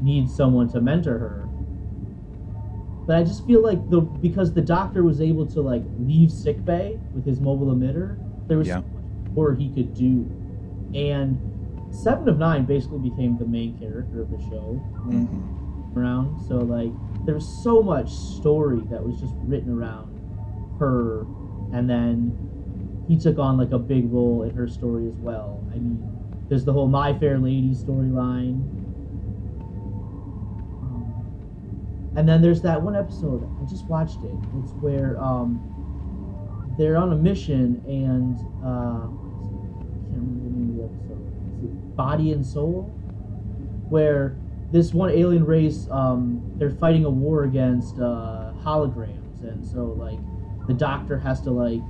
needs 0.00 0.34
someone 0.34 0.68
to 0.70 0.80
mentor 0.80 1.18
her. 1.18 1.52
But 3.06 3.16
I 3.16 3.24
just 3.24 3.44
feel 3.46 3.62
like 3.62 3.88
the 3.88 4.00
because 4.00 4.54
the 4.54 4.62
doctor 4.62 5.02
was 5.02 5.20
able 5.20 5.46
to 5.48 5.60
like 5.60 5.86
leave 5.96 6.30
sickbay 6.30 7.00
with 7.12 7.26
his 7.26 7.40
mobile 7.40 7.74
emitter, 7.74 8.20
there 8.48 8.58
was 8.58 8.68
Yeah. 8.68 8.78
so 8.78 8.84
much 8.92 9.02
more 9.36 9.54
he 9.54 9.72
could 9.72 9.92
do. 9.92 10.36
And 10.94 11.42
Seven 11.90 12.28
of 12.28 12.38
Nine 12.38 12.64
basically 12.64 13.00
became 13.00 13.38
the 13.38 13.46
main 13.46 13.76
character 13.76 14.22
of 14.22 14.30
the 14.30 14.38
show 14.38 14.84
when 15.02 15.28
hmm 15.28 15.48
around. 15.96 16.40
So 16.40 16.62
like 16.64 16.94
there 17.26 17.34
was 17.34 17.50
so 17.52 17.82
much 17.82 18.12
story 18.14 18.86
that 18.90 19.04
was 19.04 19.20
just 19.20 19.36
written 19.42 19.70
around 19.70 20.20
her 20.78 21.28
and 21.72 21.88
then 21.90 22.38
he 23.08 23.18
took 23.18 23.38
on 23.38 23.58
like 23.58 23.72
a 23.72 23.78
big 23.78 24.12
role 24.12 24.42
in 24.42 24.54
her 24.54 24.68
story 24.68 25.08
as 25.08 25.16
well. 25.18 25.66
I 25.70 25.74
mean, 25.74 26.08
there's 26.48 26.64
the 26.64 26.72
whole 26.72 26.88
My 26.88 27.12
Fair 27.18 27.38
Lady 27.38 27.74
storyline. 27.74 28.68
Um, 30.82 31.26
and 32.16 32.28
then 32.28 32.42
there's 32.42 32.62
that 32.62 32.82
one 32.82 32.96
episode, 32.96 33.48
I 33.60 33.64
just 33.64 33.88
watched 33.88 34.22
it. 34.22 34.34
It's 34.58 34.72
where 34.80 35.18
um, 35.22 35.64
they're 36.76 36.96
on 36.96 37.12
a 37.12 37.16
mission 37.16 37.82
and 37.86 38.38
uh, 38.64 39.08
I 39.08 39.98
can't 40.10 40.20
remember 40.22 40.44
the 40.44 40.50
name 40.50 40.70
of 40.70 40.76
the 40.76 40.84
episode. 40.84 41.96
Body 41.96 42.32
and 42.32 42.44
Soul? 42.44 42.96
Where 43.88 44.40
this 44.70 44.94
one 44.94 45.10
alien 45.10 45.44
race, 45.44 45.86
um, 45.90 46.44
they're 46.58 46.70
fighting 46.70 47.04
a 47.04 47.10
war 47.10 47.44
against 47.44 47.98
uh, 47.98 48.52
holograms, 48.64 49.42
and 49.42 49.64
so 49.64 49.84
like 49.92 50.20
the 50.66 50.72
doctor 50.74 51.18
has 51.18 51.42
to 51.42 51.50
like 51.50 51.82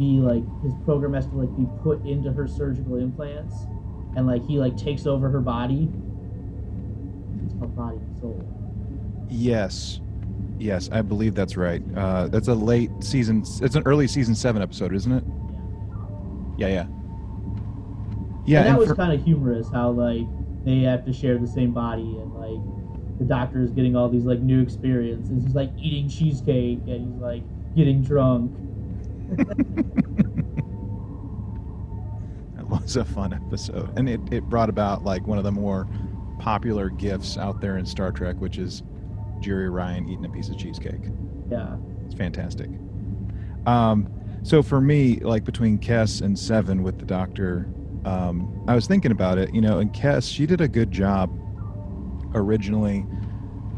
be 0.00 0.18
like 0.18 0.42
his 0.62 0.72
program 0.84 1.12
has 1.12 1.26
to 1.26 1.34
like 1.36 1.54
be 1.56 1.66
put 1.82 2.04
into 2.06 2.32
her 2.32 2.48
surgical 2.48 2.96
implants, 2.96 3.54
and 4.16 4.26
like 4.26 4.44
he 4.46 4.58
like 4.58 4.76
takes 4.76 5.06
over 5.06 5.28
her 5.28 5.40
body. 5.40 5.88
It's 7.44 7.54
called 7.58 7.76
Body 7.76 7.96
and 7.98 8.20
Soul. 8.20 8.42
Yes. 9.28 10.00
Yes, 10.58 10.88
I 10.92 11.00
believe 11.02 11.34
that's 11.34 11.56
right. 11.56 11.82
Uh, 11.96 12.28
that's 12.28 12.48
a 12.48 12.54
late 12.54 12.90
season. 13.00 13.44
It's 13.62 13.76
an 13.76 13.82
early 13.86 14.06
season 14.08 14.34
seven 14.34 14.60
episode, 14.62 14.94
isn't 14.94 15.12
it? 15.12 15.24
Yeah. 16.58 16.66
Yeah, 16.66 16.72
yeah. 16.74 16.86
Yeah, 18.46 18.58
and 18.58 18.66
that 18.66 18.70
and 18.70 18.78
was 18.78 18.88
for- 18.88 18.94
kind 18.96 19.12
of 19.12 19.22
humorous 19.24 19.68
how 19.70 19.90
like 19.90 20.26
they 20.64 20.80
have 20.80 21.04
to 21.06 21.12
share 21.12 21.38
the 21.38 21.46
same 21.46 21.72
body 21.72 22.02
and 22.02 22.34
like 22.34 23.18
the 23.18 23.24
doctor 23.24 23.62
is 23.62 23.70
getting 23.70 23.94
all 23.96 24.08
these 24.08 24.24
like 24.24 24.40
new 24.40 24.60
experiences. 24.62 25.44
He's 25.44 25.54
like 25.54 25.70
eating 25.78 26.08
cheesecake 26.08 26.80
and 26.86 27.12
he's 27.12 27.20
like 27.22 27.42
getting 27.76 28.02
drunk. 28.02 28.50
It 32.58 32.66
was 32.66 32.96
a 32.96 33.04
fun 33.04 33.32
episode, 33.32 33.98
and 33.98 34.08
it, 34.08 34.20
it 34.30 34.44
brought 34.48 34.68
about 34.68 35.02
like 35.02 35.26
one 35.26 35.38
of 35.38 35.44
the 35.44 35.50
more 35.50 35.88
popular 36.38 36.88
gifts 36.88 37.36
out 37.36 37.60
there 37.60 37.78
in 37.78 37.86
Star 37.86 38.12
Trek, 38.12 38.36
which 38.40 38.58
is 38.58 38.82
Jeri 39.40 39.72
Ryan 39.72 40.08
eating 40.08 40.24
a 40.24 40.28
piece 40.28 40.48
of 40.48 40.58
cheesecake. 40.58 41.00
Yeah. 41.50 41.76
It's 42.04 42.14
fantastic. 42.14 42.68
Um, 43.66 44.08
so 44.42 44.62
for 44.62 44.80
me, 44.80 45.16
like 45.20 45.44
between 45.44 45.78
Kes 45.78 46.22
and 46.22 46.38
Seven 46.38 46.82
with 46.82 46.98
the 46.98 47.06
Doctor, 47.06 47.68
um, 48.04 48.64
I 48.68 48.74
was 48.74 48.86
thinking 48.86 49.10
about 49.10 49.38
it. 49.38 49.54
You 49.54 49.60
know, 49.60 49.78
and 49.78 49.92
Kes, 49.92 50.32
she 50.32 50.46
did 50.46 50.60
a 50.60 50.68
good 50.68 50.90
job 50.90 51.30
originally 52.34 53.06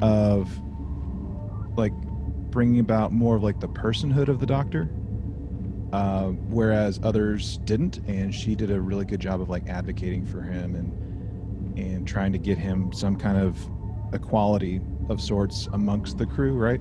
of 0.01 0.51
like 1.77 1.93
bringing 2.51 2.81
about 2.81 3.13
more 3.13 3.37
of 3.37 3.43
like 3.43 3.61
the 3.61 3.69
personhood 3.69 4.29
of 4.29 4.39
the 4.41 4.47
Doctor, 4.47 4.91
uh, 5.93 6.29
whereas 6.29 6.99
others 7.03 7.59
didn't, 7.65 7.99
and 8.07 8.35
she 8.35 8.55
did 8.55 8.71
a 8.71 8.81
really 8.81 9.05
good 9.05 9.21
job 9.21 9.41
of 9.41 9.49
like 9.51 9.69
advocating 9.69 10.25
for 10.25 10.43
him 10.43 10.75
and 10.75 10.93
and 11.77 12.07
trying 12.07 12.33
to 12.33 12.39
get 12.39 12.59
him 12.59 12.93
some 12.93 13.17
kind 13.17 13.39
of 13.39 13.71
equality 14.13 14.81
of 15.09 15.21
sorts 15.21 15.69
amongst 15.73 16.19
the 16.19 16.27
crew, 16.27 16.55
right? 16.55 16.81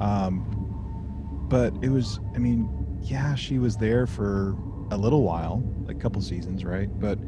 Um, 0.00 0.46
but 1.48 1.74
it 1.82 1.88
was, 1.90 2.20
I 2.34 2.38
mean, 2.38 2.70
yeah, 3.00 3.34
she 3.34 3.58
was 3.58 3.76
there 3.76 4.06
for 4.06 4.56
a 4.90 4.96
little 4.96 5.22
while, 5.22 5.62
like 5.86 5.96
a 5.96 6.00
couple 6.00 6.20
seasons, 6.22 6.64
right? 6.64 6.88
But 6.98 7.18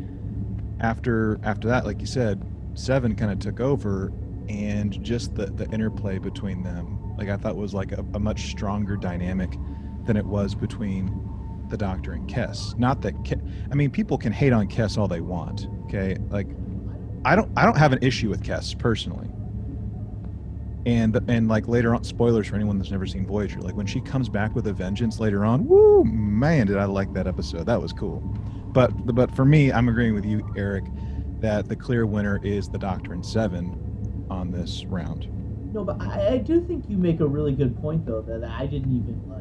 after 0.80 1.38
after 1.42 1.68
that, 1.68 1.84
like 1.86 2.00
you 2.00 2.06
said, 2.06 2.42
Seven 2.74 3.14
kind 3.16 3.32
of 3.32 3.38
took 3.38 3.60
over, 3.60 4.12
and 4.48 5.02
just 5.02 5.34
the 5.34 5.46
the 5.46 5.68
interplay 5.72 6.18
between 6.18 6.62
them, 6.62 7.00
like 7.16 7.28
I 7.28 7.36
thought 7.36 7.56
was 7.56 7.74
like 7.74 7.92
a, 7.92 8.04
a 8.14 8.20
much 8.20 8.50
stronger 8.50 8.96
dynamic 8.96 9.58
than 10.10 10.16
it 10.16 10.26
was 10.26 10.56
between 10.56 11.08
the 11.68 11.76
Doctor 11.76 12.14
and 12.14 12.28
Kes. 12.28 12.76
Not 12.76 13.00
that, 13.02 13.12
Ke- 13.24 13.40
I 13.70 13.76
mean, 13.76 13.92
people 13.92 14.18
can 14.18 14.32
hate 14.32 14.52
on 14.52 14.66
Kes 14.66 14.98
all 14.98 15.06
they 15.06 15.20
want, 15.20 15.68
okay? 15.84 16.16
Like, 16.30 16.48
I 17.24 17.36
don't 17.36 17.48
I 17.56 17.64
don't 17.64 17.76
have 17.76 17.92
an 17.92 18.00
issue 18.02 18.28
with 18.28 18.42
Kes 18.42 18.76
personally. 18.76 19.28
And 20.84 21.16
and 21.28 21.46
like 21.46 21.68
later 21.68 21.94
on, 21.94 22.02
spoilers 22.02 22.48
for 22.48 22.56
anyone 22.56 22.76
that's 22.78 22.90
never 22.90 23.06
seen 23.06 23.24
Voyager. 23.24 23.60
Like 23.60 23.76
when 23.76 23.86
she 23.86 24.00
comes 24.00 24.28
back 24.28 24.56
with 24.56 24.66
a 24.66 24.72
vengeance 24.72 25.20
later 25.20 25.44
on, 25.44 25.68
woo 25.68 26.02
man, 26.04 26.66
did 26.66 26.76
I 26.78 26.86
like 26.86 27.12
that 27.12 27.28
episode? 27.28 27.66
That 27.66 27.80
was 27.80 27.92
cool. 27.92 28.18
But 28.72 28.88
but 29.14 29.30
for 29.36 29.44
me, 29.44 29.70
I'm 29.70 29.88
agreeing 29.88 30.14
with 30.14 30.24
you, 30.24 30.44
Eric, 30.56 30.86
that 31.38 31.68
the 31.68 31.76
clear 31.76 32.04
winner 32.04 32.40
is 32.42 32.68
the 32.68 32.78
Doctor 32.78 33.12
and 33.12 33.24
Seven 33.24 34.26
on 34.28 34.50
this 34.50 34.84
round. 34.86 35.28
No, 35.72 35.84
but 35.84 36.00
I, 36.00 36.32
I 36.32 36.38
do 36.38 36.60
think 36.62 36.86
you 36.88 36.96
make 36.96 37.20
a 37.20 37.26
really 37.26 37.52
good 37.52 37.80
point 37.80 38.06
though 38.06 38.22
that 38.22 38.42
I 38.42 38.66
didn't 38.66 38.96
even 38.96 39.22
like. 39.28 39.39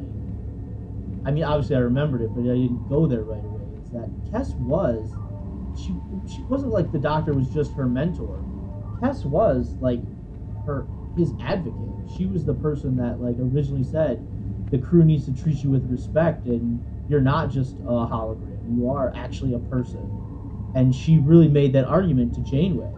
I 1.24 1.30
mean, 1.30 1.44
obviously 1.44 1.76
I 1.76 1.80
remembered 1.80 2.22
it, 2.22 2.34
but 2.34 2.42
I 2.42 2.54
didn't 2.54 2.88
go 2.88 3.06
there 3.06 3.22
right 3.24 3.44
away. 3.44 3.62
Is 3.82 3.90
that 3.90 4.10
Kes 4.32 4.58
was, 4.58 5.10
she 5.74 6.00
she 6.26 6.42
wasn't 6.42 6.72
like 6.72 6.92
the 6.92 6.98
doctor 6.98 7.32
was 7.32 7.50
just 7.50 7.74
her 7.74 7.86
mentor. 7.86 8.40
Kes 9.02 9.24
was 9.24 9.76
like 9.80 10.02
her 10.66 10.86
his 11.16 11.34
advocate. 11.40 12.10
She 12.16 12.26
was 12.26 12.44
the 12.44 12.54
person 12.54 12.96
that 12.96 13.20
like 13.20 13.36
originally 13.38 13.84
said 13.84 14.26
the 14.70 14.78
crew 14.78 15.04
needs 15.04 15.26
to 15.26 15.34
treat 15.34 15.62
you 15.62 15.70
with 15.70 15.90
respect 15.90 16.46
and 16.46 16.80
you're 17.08 17.20
not 17.20 17.50
just 17.50 17.76
a 17.80 17.82
hologram. 17.82 18.76
You 18.76 18.90
are 18.90 19.12
actually 19.16 19.54
a 19.54 19.58
person. 19.58 20.72
And 20.74 20.94
she 20.94 21.18
really 21.18 21.48
made 21.48 21.72
that 21.72 21.86
argument 21.86 22.34
to 22.34 22.40
Janeway 22.40 22.92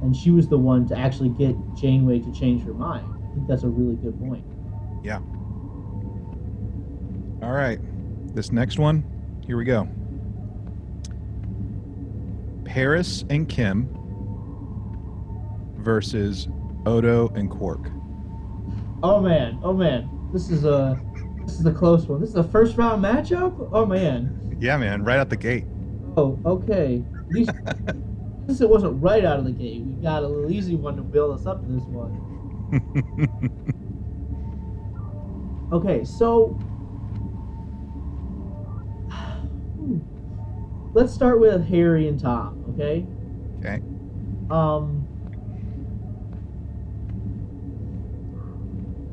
and 0.00 0.16
she 0.16 0.30
was 0.30 0.48
the 0.48 0.58
one 0.58 0.86
to 0.88 0.98
actually 0.98 1.30
get 1.30 1.56
Janeway 1.74 2.20
to 2.20 2.32
change 2.32 2.64
her 2.64 2.74
mind. 2.74 3.06
I 3.06 3.34
think 3.34 3.46
that's 3.46 3.64
a 3.64 3.68
really 3.68 3.96
good 3.96 4.18
point. 4.18 4.44
All 7.44 7.52
right, 7.52 7.78
this 8.34 8.52
next 8.52 8.78
one, 8.78 9.04
here 9.46 9.58
we 9.58 9.66
go. 9.66 9.86
Paris 12.64 13.26
and 13.28 13.46
Kim 13.46 13.86
versus 15.76 16.48
Odo 16.86 17.28
and 17.34 17.50
Quark. 17.50 17.90
Oh 19.02 19.20
man, 19.20 19.60
oh 19.62 19.74
man, 19.74 20.08
this 20.32 20.48
is 20.48 20.64
a 20.64 20.98
this 21.44 21.60
is 21.60 21.66
a 21.66 21.72
close 21.72 22.06
one. 22.06 22.22
This 22.22 22.30
is 22.30 22.36
a 22.36 22.44
first 22.44 22.78
round 22.78 23.04
matchup. 23.04 23.68
Oh 23.72 23.84
man. 23.84 24.56
Yeah, 24.58 24.78
man, 24.78 25.04
right 25.04 25.18
out 25.18 25.28
the 25.28 25.36
gate. 25.36 25.66
Oh, 26.16 26.40
okay. 26.46 27.04
At 27.18 27.28
least, 27.28 27.50
at 27.66 27.94
it 28.48 28.70
wasn't 28.70 29.02
right 29.02 29.22
out 29.22 29.38
of 29.38 29.44
the 29.44 29.52
gate. 29.52 29.82
We 29.82 30.02
got 30.02 30.22
a 30.22 30.26
little 30.26 30.50
easy 30.50 30.76
one 30.76 30.96
to 30.96 31.02
build 31.02 31.38
us 31.38 31.44
up 31.44 31.60
to 31.60 31.70
this 31.70 31.84
one. 31.84 32.30
Okay, 35.72 36.04
so 36.04 36.56
let's 40.94 41.12
start 41.12 41.40
with 41.40 41.68
Harry 41.68 42.08
and 42.08 42.18
Tom. 42.18 42.56
Okay. 42.70 43.08
okay. 43.64 43.82
Um, 44.48 45.08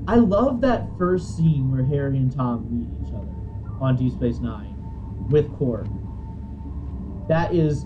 I 0.07 0.15
love 0.15 0.61
that 0.61 0.97
first 0.97 1.35
scene 1.35 1.71
where 1.71 1.85
Harry 1.85 2.17
and 2.17 2.33
Tom 2.35 2.67
meet 2.69 2.89
each 3.01 3.13
other 3.13 3.27
on 3.79 3.95
Deep 3.95 4.13
Space 4.13 4.41
Nine 4.41 4.75
with 5.29 5.51
Quark. 5.51 5.89
That 7.27 7.53
is 7.53 7.85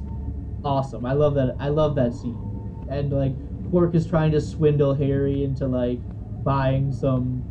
awesome. 0.63 1.05
I 1.05 1.13
love 1.13 1.35
that. 1.35 1.55
I 1.59 1.69
love 1.69 1.95
that 1.95 2.13
scene. 2.13 2.41
And 2.87 3.11
like 3.11 3.35
Quark 3.69 3.93
is 3.95 4.07
trying 4.07 4.31
to 4.31 4.41
swindle 4.41 4.95
Harry 4.95 5.43
into 5.43 5.67
like 5.67 6.01
buying 6.43 6.91
some 6.91 7.45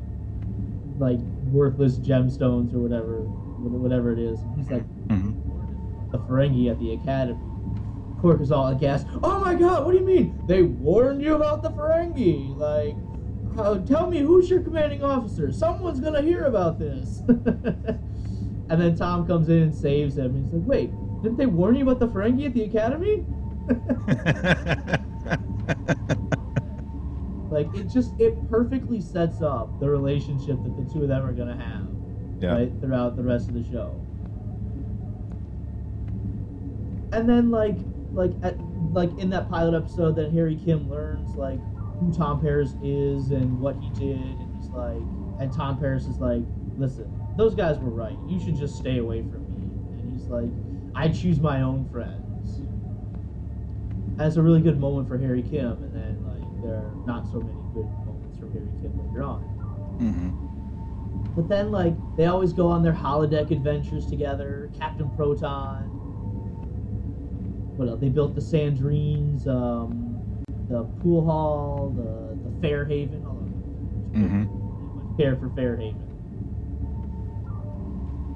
like 0.98 1.20
worthless 1.50 1.98
gemstones 1.98 2.74
or 2.74 2.80
whatever, 2.80 3.28
whatever 3.58 4.12
it 4.12 4.18
is. 4.18 4.44
He's 4.54 4.70
like 4.70 4.84
hmm 5.08 5.32
the 6.14 6.20
Ferengi 6.20 6.70
at 6.70 6.78
the 6.78 6.92
academy. 6.92 7.40
Quark 8.20 8.40
is 8.40 8.52
all 8.52 8.68
aghast. 8.68 9.06
Oh 9.22 9.40
my 9.40 9.54
god, 9.54 9.84
what 9.84 9.92
do 9.92 9.98
you 9.98 10.06
mean? 10.06 10.40
They 10.46 10.62
warned 10.62 11.20
you 11.20 11.34
about 11.34 11.62
the 11.62 11.70
Ferengi? 11.70 12.56
Like, 12.56 12.96
uh, 13.58 13.84
tell 13.84 14.08
me 14.08 14.20
who's 14.20 14.48
your 14.48 14.62
commanding 14.62 15.02
officer? 15.02 15.52
Someone's 15.52 16.00
gonna 16.00 16.22
hear 16.22 16.44
about 16.44 16.78
this. 16.78 17.20
and 17.28 18.00
then 18.68 18.96
Tom 18.96 19.26
comes 19.26 19.48
in 19.48 19.62
and 19.62 19.74
saves 19.74 20.16
him. 20.16 20.40
He's 20.40 20.52
like, 20.52 20.62
wait, 20.64 20.90
didn't 21.22 21.36
they 21.36 21.46
warn 21.46 21.74
you 21.74 21.82
about 21.82 21.98
the 21.98 22.08
Ferengi 22.08 22.46
at 22.46 22.54
the 22.54 22.62
academy? 22.62 23.24
like, 27.50 27.74
it 27.74 27.88
just, 27.88 28.18
it 28.20 28.48
perfectly 28.48 29.00
sets 29.00 29.42
up 29.42 29.80
the 29.80 29.88
relationship 29.88 30.62
that 30.62 30.76
the 30.76 30.84
two 30.92 31.02
of 31.02 31.08
them 31.08 31.26
are 31.26 31.32
gonna 31.32 31.56
have 31.56 31.88
yeah. 32.40 32.54
right 32.54 32.72
throughout 32.80 33.16
the 33.16 33.22
rest 33.22 33.48
of 33.48 33.54
the 33.54 33.64
show 33.64 34.03
and 37.14 37.28
then 37.28 37.50
like 37.50 37.78
like 38.12 38.32
at, 38.42 38.60
like 38.92 39.16
in 39.18 39.30
that 39.30 39.48
pilot 39.48 39.76
episode 39.76 40.16
then 40.16 40.30
harry 40.32 40.56
kim 40.56 40.88
learns 40.88 41.36
like 41.36 41.62
who 42.00 42.12
tom 42.12 42.40
paris 42.40 42.74
is 42.80 43.30
and 43.30 43.58
what 43.58 43.76
he 43.76 43.90
did 43.90 44.40
and 44.40 44.50
he's 44.54 44.70
like 44.72 45.06
and 45.38 45.52
tom 45.52 45.78
paris 45.78 46.06
is 46.06 46.20
like 46.20 46.44
listen 46.76 47.06
those 47.36 47.54
guys 47.54 47.78
were 47.78 47.90
right 47.90 48.18
you 48.24 48.38
should 48.38 48.56
just 48.56 48.76
stay 48.76 48.98
away 48.98 49.22
from 49.22 49.40
me 49.48 49.68
and 49.96 50.10
he's 50.12 50.28
like 50.28 50.50
i 50.94 51.08
choose 51.08 51.40
my 51.40 51.62
own 51.62 51.84
friends 51.86 52.62
that's 54.16 54.36
a 54.36 54.42
really 54.42 54.60
good 54.60 54.78
moment 54.78 55.08
for 55.08 55.18
harry 55.18 55.42
kim 55.42 55.82
and 55.82 55.94
then 55.94 56.22
like 56.24 56.48
there 56.60 56.74
are 56.74 56.98
not 57.04 57.26
so 57.28 57.40
many 57.40 57.64
good 57.72 57.90
moments 58.04 58.36
from 58.36 58.52
harry 58.52 58.72
kim 58.80 58.92
later 58.98 59.22
on 59.22 59.42
hmm 59.98 60.30
but 61.34 61.48
then, 61.48 61.72
like, 61.72 61.96
they 62.16 62.26
always 62.26 62.52
go 62.52 62.68
on 62.68 62.82
their 62.82 62.92
holodeck 62.92 63.50
adventures 63.50 64.06
together. 64.06 64.70
Captain 64.78 65.10
Proton. 65.10 65.93
What 67.76 67.88
else? 67.88 68.00
They 68.00 68.08
built 68.08 68.34
the 68.34 68.40
Sandrine's, 68.40 69.46
um, 69.48 70.20
the 70.68 70.84
pool 71.02 71.24
hall, 71.24 71.92
the 71.96 72.36
the 72.48 72.60
Fairhaven. 72.60 73.22
Hold 73.22 73.38
on. 73.38 73.48
hmm 74.14 74.44
Care 75.20 75.36
for 75.36 75.48
Fairhaven. 75.50 76.00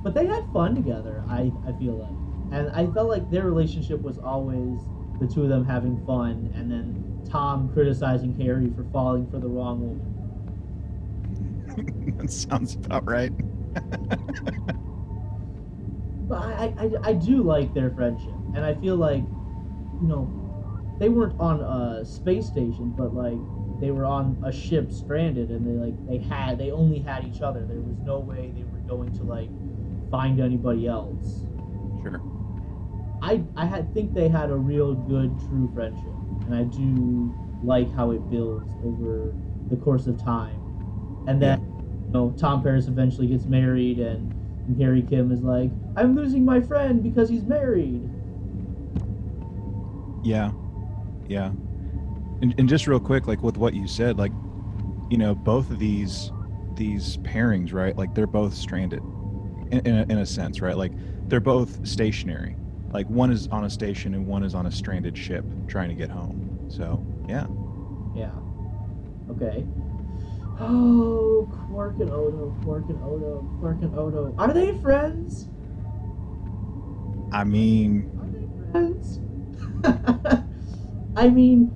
But 0.02 0.14
they 0.14 0.26
had 0.26 0.45
fun 0.52 0.75
together. 0.75 1.23
I 1.28 1.52
I 1.66 1.73
feel 1.78 1.95
like, 1.99 2.12
and 2.59 2.71
I 2.71 2.87
felt 2.92 3.09
like 3.09 3.30
their 3.30 3.45
relationship 3.45 4.00
was 4.02 4.18
always 4.18 4.78
the 5.21 5.26
two 5.26 5.42
of 5.42 5.49
them 5.49 5.64
having 5.64 6.04
fun, 6.07 6.52
and 6.54 6.71
then 6.71 7.23
Tom 7.28 7.71
criticizing 7.73 8.38
Harry 8.40 8.71
for 8.75 8.85
falling 8.92 9.26
for 9.30 9.38
the 9.38 9.49
wrong 9.49 9.80
woman. 9.80 10.14
that 12.18 12.30
sounds 12.30 12.75
about 12.76 13.07
right. 13.09 13.33
But 16.28 16.42
I, 16.42 16.75
I, 16.78 16.90
I 17.04 17.12
do 17.14 17.42
like 17.42 17.73
their 17.73 17.90
friendship, 17.90 18.35
and 18.59 18.67
I 18.67 18.75
feel 18.75 18.97
like, 18.97 19.29
you 20.00 20.09
know, 20.09 20.35
they 21.00 21.09
weren't 21.11 21.37
on 21.41 21.61
a 21.62 22.05
space 22.05 22.49
station, 22.49 22.93
but 22.97 23.15
like 23.15 23.43
they 23.81 23.91
were 23.93 24.07
on 24.07 24.41
a 24.45 24.53
ship 24.53 24.93
stranded, 24.93 25.50
and 25.50 25.67
they 25.67 25.73
like 25.75 25.97
they 26.09 26.19
had 26.19 26.59
they 26.59 26.73
only 26.73 27.00
had 27.00 27.25
each 27.25 27.43
other. 27.43 27.67
There 27.67 27.83
was 27.83 27.99
no 28.03 28.21
way 28.21 28.53
they 28.53 28.65
were 28.65 28.81
going 28.88 29.12
to 29.15 29.25
like 29.25 29.53
find 30.11 30.41
anybody 30.41 30.87
else. 30.88 31.47
Sure. 32.03 32.23
I 33.21 33.47
I 33.57 33.67
had 33.67 33.93
think 33.93 34.15
they 34.15 34.29
had 34.29 34.50
a 34.50 34.57
real 34.57 34.95
good 34.95 35.41
true 35.41 35.69
friendship, 35.73 36.21
and 36.47 36.55
I 36.55 36.65
do 36.65 37.35
like 37.62 37.93
how 37.93 38.12
it 38.12 38.29
builds 38.29 38.77
over 38.83 39.37
the 39.71 39.77
course 39.77 40.07
of 40.07 40.23
time, 40.23 40.62
and 41.27 41.42
then 41.42 41.59
you 42.07 42.12
know 42.14 42.33
Tom 42.33 42.62
Paris 42.62 42.88
eventually 42.88 43.29
gets 43.29 43.47
married, 43.47 43.99
and, 44.01 44.37
and 44.66 44.81
Harry 44.81 45.03
Kim 45.03 45.33
is 45.33 45.42
like, 45.42 45.73
I'm 45.97 46.14
losing 46.16 46.44
my 46.44 46.61
friend 46.61 47.03
because 47.03 47.29
he's 47.29 47.47
married. 47.47 48.17
Yeah, 50.22 50.52
yeah. 51.28 51.52
And, 52.42 52.54
and 52.59 52.68
just 52.68 52.87
real 52.87 53.00
quick, 53.00 53.26
like 53.28 53.42
with 53.42 53.57
what 53.57 53.74
you 53.74 53.88
said, 53.88 54.18
like 54.18 54.33
you 55.11 55.18
know, 55.18 55.35
both 55.35 55.70
of 55.70 55.78
these 55.78 56.33
these 56.76 57.18
pairings, 57.18 57.72
right? 57.72 57.96
Like 57.96 58.14
they're 58.14 58.26
both 58.26 58.54
stranded, 58.54 59.00
in, 59.70 59.81
in, 59.81 59.98
a, 59.98 60.07
in 60.12 60.18
a 60.18 60.26
sense, 60.26 60.62
right? 60.62 60.76
Like 60.76 60.92
they're 61.28 61.40
both 61.40 61.87
stationary. 61.87 62.57
Like 62.92 63.09
one 63.09 63.31
is 63.31 63.48
on 63.48 63.64
a 63.64 63.70
station 63.70 64.14
and 64.14 64.26
one 64.26 64.44
is 64.44 64.54
on 64.54 64.66
a 64.66 64.70
stranded 64.70 65.16
ship 65.16 65.44
trying 65.68 65.88
to 65.88 65.94
get 65.94 66.11
home. 66.11 66.68
So 66.68 67.04
yeah, 67.28 67.46
Yeah. 68.16 68.33
Okay. 69.31 69.66
Oh, 70.61 71.48
Quark 71.50 71.96
and 72.00 72.11
Odo, 72.11 72.57
Quark 72.64 72.85
and 72.88 73.02
Odo, 73.02 73.46
Quark 73.61 73.78
and 73.83 73.94
Odo. 73.96 74.35
Are 74.38 74.52
they 74.52 74.76
friends? 74.78 75.48
I 77.31 77.44
mean, 77.44 78.11
Are 78.18 78.26
they 78.26 78.72
friends? 78.72 79.20
I 81.16 81.29
mean, 81.31 81.73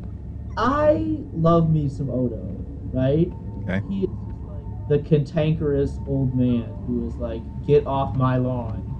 I 0.56 1.24
love 1.32 1.70
me 1.70 1.88
some 1.88 2.10
Odo, 2.10 2.64
right? 2.92 3.32
Okay. 3.68 3.82
He 3.88 4.04
is 4.04 4.10
like 4.44 4.66
the 4.86 4.98
cantankerous 5.00 5.98
old 6.06 6.34
man 6.34 6.82
who 6.86 7.06
is 7.06 7.18
like, 7.18 7.44
get 7.66 7.86
off 7.86 8.16
my 8.16 8.36
lawn. 8.36 8.98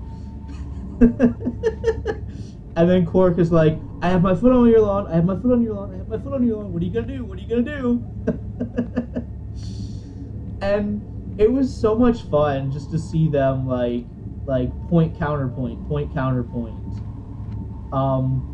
and 1.01 1.37
then 2.77 3.07
Quark 3.07 3.39
is 3.39 3.53
like, 3.53 3.83
I 4.01 4.09
have 4.11 4.23
my 4.23 4.35
foot 4.35 4.53
on 4.53 4.69
your 4.69 4.81
lawn, 4.81 5.07
I 5.07 5.15
have 5.17 5.25
my 5.25 5.37
foot 5.37 5.53
on 5.53 5.63
your 5.63 5.75
lawn, 5.75 5.93
I 5.93 5.99
have 5.99 6.09
my 6.09 6.19
foot 6.19 6.33
on 6.33 6.47
your 6.47 6.57
lawn, 6.59 6.73
what 6.73 6.83
are 6.83 6.87
you 6.87 6.93
gonna 6.93 7.07
do? 7.07 7.25
What 7.25 7.39
are 7.39 7.43
you 7.43 7.49
gonna 7.49 7.63
do? 7.63 8.05
and 10.61 11.03
it 11.39 11.51
was 11.53 11.79
so 11.79 11.97
much 11.97 12.23
fun 12.23 12.71
just 12.71 12.91
to 12.91 12.99
see 12.99 13.29
them 13.29 13.67
like 13.67 14.09
like 14.47 14.75
point 14.89 15.17
counterpoint, 15.17 15.87
point 15.87 16.13
counterpoint. 16.13 16.83
Um 17.93 18.52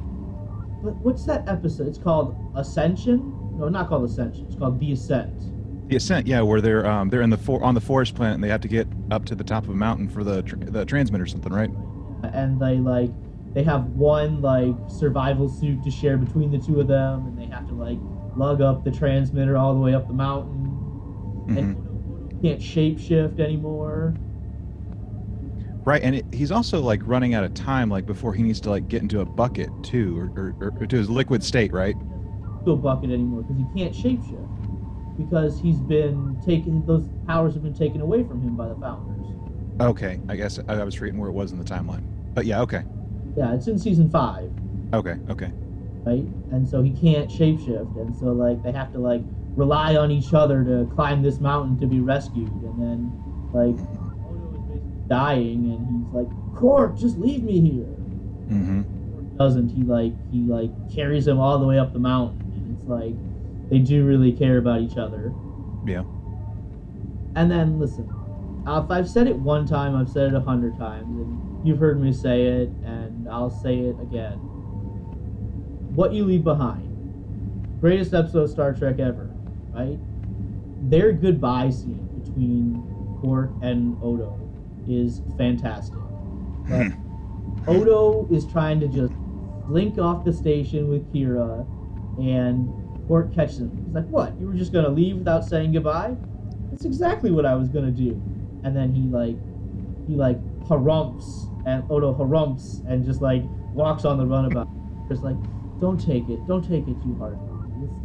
what's 0.83 1.25
that 1.25 1.49
episode? 1.49 1.87
It's 1.89 1.99
called 1.99 2.37
Ascension? 2.57 3.19
No, 3.59 3.69
not 3.69 3.89
called 3.89 4.05
Ascension. 4.09 4.47
It's 4.47 4.57
called 4.57 4.79
The 4.81 4.93
Ascent. 4.93 5.89
the 5.89 5.97
ascent, 5.97 6.27
yeah, 6.27 6.43
where 6.43 6.61
they're 6.61 6.85
um 6.87 7.09
they're 7.09 7.23
in 7.23 7.31
the 7.31 7.37
for- 7.39 7.63
on 7.65 7.75
the 7.75 7.81
forest 7.81 8.15
planet 8.15 8.35
and 8.35 8.45
they 8.45 8.49
have 8.49 8.61
to 8.61 8.69
get 8.69 8.87
up 9.11 9.25
to 9.25 9.35
the 9.35 9.43
top 9.45 9.65
of 9.65 9.71
a 9.71 9.75
mountain 9.75 10.07
for 10.09 10.23
the 10.23 10.43
tr- 10.43 10.57
the 10.57 10.85
transmitter 10.85 11.25
or 11.25 11.27
something, 11.27 11.53
right? 11.53 11.71
And 12.35 12.61
they 12.61 12.77
like 12.77 13.11
they 13.55 13.63
have 13.65 13.87
one 13.87 14.43
like 14.43 14.75
survival 14.89 15.49
suit 15.49 15.83
to 15.85 15.91
share 15.91 16.19
between 16.19 16.51
the 16.51 16.59
two 16.59 16.79
of 16.81 16.89
them 16.89 17.27
and 17.27 17.39
they 17.39 17.47
have 17.47 17.67
to 17.69 17.75
like 17.75 17.99
lug 18.37 18.61
up 18.61 18.85
the 18.85 18.91
transmitter 18.91 19.57
all 19.57 19.73
the 19.75 19.81
way 19.81 19.95
up 19.95 20.07
the 20.07 20.13
mountain. 20.15 20.67
Mhm. 21.49 21.59
And 21.59 22.41
can't 22.43 22.61
shapeshift 22.61 23.41
anymore. 23.41 24.15
Right, 25.89 26.03
and 26.03 26.17
it, 26.17 26.27
he's 26.33 26.53
also 26.53 26.83
like 26.83 27.01
running 27.07 27.33
out 27.33 27.45
of 27.45 27.55
time, 27.55 27.89
like 27.89 28.05
before 28.05 28.35
he 28.35 28.43
needs 28.43 28.61
to 28.61 28.69
like 28.69 28.89
get 28.89 29.01
into 29.01 29.21
a 29.21 29.25
bucket 29.25 29.73
too, 29.83 30.31
or, 30.37 30.55
or, 30.61 30.73
or 30.79 30.87
to 30.87 30.97
his 30.97 31.09
liquid 31.09 31.43
state, 31.43 31.73
right? 31.73 31.97
to 32.67 32.73
a 32.73 32.77
bucket 32.77 33.11
anymore 33.11 33.41
because 33.41 33.57
he 33.57 33.65
can't 33.65 33.95
shapeshift 33.95 34.49
because 35.17 35.59
he's 35.59 35.81
been 35.81 36.39
taken 36.45 36.85
those 36.85 37.09
powers 37.27 37.55
have 37.55 37.63
been 37.63 37.73
taken 37.73 38.03
away 38.03 38.23
from 38.23 38.43
him 38.43 38.55
by 38.55 38.69
the 38.69 38.77
founders. 38.77 39.33
Okay, 39.81 40.21
I 40.29 40.37
guess 40.37 40.59
I, 40.69 40.75
I 40.75 40.85
was 40.85 40.95
forgetting 40.95 41.19
where 41.19 41.31
it 41.31 41.33
was 41.33 41.53
in 41.53 41.59
the 41.59 41.65
timeline, 41.65 42.03
but 42.35 42.45
yeah, 42.45 42.61
okay, 42.61 42.85
yeah 43.35 43.55
it's 43.55 43.67
in 43.67 43.79
season 43.79 44.11
five. 44.11 44.51
Okay, 44.93 45.17
okay, 45.31 45.53
right 46.05 46.27
and 46.51 46.69
so 46.69 46.83
he 46.83 46.95
can't 46.95 47.31
shapeshift 47.31 47.97
and 47.97 48.15
so 48.15 48.27
like 48.27 48.63
they 48.63 48.73
have 48.73 48.93
to 48.93 48.99
like 48.99 49.23
rely 49.57 49.97
on 49.97 50.11
each 50.11 50.35
other 50.35 50.65
to 50.65 50.87
climb 50.95 51.23
this 51.23 51.41
mountain 51.41 51.79
to 51.79 51.87
be 51.87 52.01
rescued 52.01 52.61
and 52.63 52.79
then 52.79 53.17
like 53.53 53.79
dying 55.09 55.71
and 55.71 56.05
he's 56.05 56.15
like 56.15 56.29
Quark 56.57 56.99
just 56.99 57.19
leave 57.19 57.43
me 57.43 57.61
here. 57.61 57.87
Hmm 58.49 58.83
Quark 59.11 59.39
doesn't. 59.39 59.71
He 59.71 59.83
like 59.83 60.13
he 60.31 60.41
like 60.43 60.71
carries 60.95 61.27
him 61.27 61.39
all 61.39 61.59
the 61.59 61.67
way 61.67 61.79
up 61.79 61.93
the 61.93 61.99
mountain 61.99 62.53
and 62.53 62.79
it's 62.79 62.89
like 62.89 63.15
they 63.71 63.79
do 63.79 64.05
really 64.05 64.33
care 64.33 64.59
about 64.59 64.81
each 64.81 64.97
other. 64.97 65.33
Yeah, 65.87 66.03
And 67.37 67.51
then 67.51 67.79
listen, 67.79 68.09
if 68.67 68.91
I've 68.91 69.09
said 69.09 69.27
it 69.27 69.37
one 69.37 69.67
time, 69.67 69.95
I've 69.95 70.11
said 70.11 70.29
it 70.29 70.35
a 70.35 70.41
hundred 70.41 70.77
times, 70.79 71.07
and 71.07 71.67
you've 71.67 71.79
heard 71.79 72.01
me 72.01 72.13
say 72.13 72.43
it, 72.43 72.71
and 72.85 73.29
I'll 73.29 73.51
say 73.51 73.79
it 73.79 73.97
again. 74.01 74.39
What 75.95 76.13
you 76.13 76.25
leave 76.25 76.45
behind, 76.45 77.81
greatest 77.81 78.13
episode 78.13 78.43
of 78.43 78.51
Star 78.51 78.73
Trek 78.75 78.99
ever, 78.99 79.31
right? 79.73 79.99
Their 80.91 81.13
goodbye 81.13 81.71
scene 81.71 82.09
between 82.23 83.19
Quark 83.21 83.51
and 83.63 83.97
Odo 84.03 84.48
is 84.91 85.23
fantastic. 85.37 85.99
Hmm. 86.67 86.89
Like, 86.89 86.93
Odo 87.69 88.27
is 88.31 88.47
trying 88.47 88.81
to 88.81 88.89
just 88.89 89.13
link 89.69 89.99
off 89.99 90.25
the 90.25 90.33
station 90.33 90.89
with 90.89 91.13
Kira, 91.13 91.67
and 92.19 92.73
Quark 93.07 93.35
catches 93.35 93.61
him. 93.61 93.85
He's 93.85 93.95
like, 93.95 94.09
"What? 94.09 94.39
You 94.41 94.47
were 94.47 94.55
just 94.55 94.73
gonna 94.73 94.89
leave 94.89 95.19
without 95.19 95.45
saying 95.45 95.73
goodbye?" 95.73 96.17
That's 96.71 96.85
exactly 96.85 97.31
what 97.31 97.47
I 97.47 97.55
was 97.55 97.69
gonna 97.69 97.91
do. 97.91 98.21
And 98.65 98.77
then 98.77 98.93
he 98.93 99.03
like, 99.09 99.37
he 100.07 100.15
like 100.15 100.39
harumps, 100.67 101.47
and 101.67 101.85
Odo 101.91 102.15
harumps, 102.15 102.83
and 102.89 103.05
just 103.05 103.21
like 103.21 103.43
walks 103.75 104.05
on 104.05 104.19
the 104.19 104.27
runabout. 104.27 104.69
Just 105.09 105.23
like, 105.23 105.37
don't 105.81 105.99
take 105.99 106.29
it, 106.29 106.47
don't 106.47 106.67
take 106.67 106.87
it 106.89 107.03
too 107.03 107.15
hard. 107.19 107.39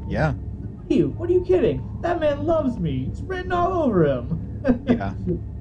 Yeah. 0.08 0.34
What 0.34 0.92
are 0.92 0.94
you? 0.94 1.08
What 1.18 1.30
are 1.30 1.34
you 1.34 1.42
kidding? 1.42 2.00
That 2.02 2.20
man 2.20 2.46
loves 2.46 2.78
me. 2.78 3.08
It's 3.10 3.22
written 3.22 3.52
all 3.52 3.84
over 3.84 4.06
him. 4.06 4.84
Yeah. 4.88 5.14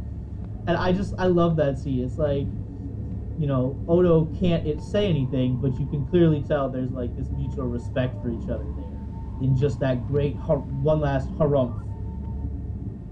and 0.67 0.77
I 0.77 0.93
just 0.93 1.15
I 1.19 1.27
love 1.27 1.57
that 1.57 1.79
scene. 1.79 2.05
It's 2.05 2.19
like, 2.19 2.47
you 3.39 3.47
know, 3.47 3.79
Odo 3.89 4.27
can't 4.39 4.67
it 4.67 4.83
say 4.83 5.07
anything, 5.07 5.57
but 5.57 5.79
you 5.79 5.87
can 5.87 6.07
clearly 6.07 6.43
tell 6.43 6.69
there's 6.69 6.93
like 6.93 7.17
this 7.17 7.29
mutual 7.31 7.67
respect 7.67 8.21
for 8.23 8.31
each 8.31 8.49
other 8.49 8.67
there, 8.77 9.47
in 9.47 9.57
just 9.57 9.81
that 9.81 10.07
great 10.07 10.37
one 10.37 11.01
last 11.01 11.29
harumph. 11.39 11.79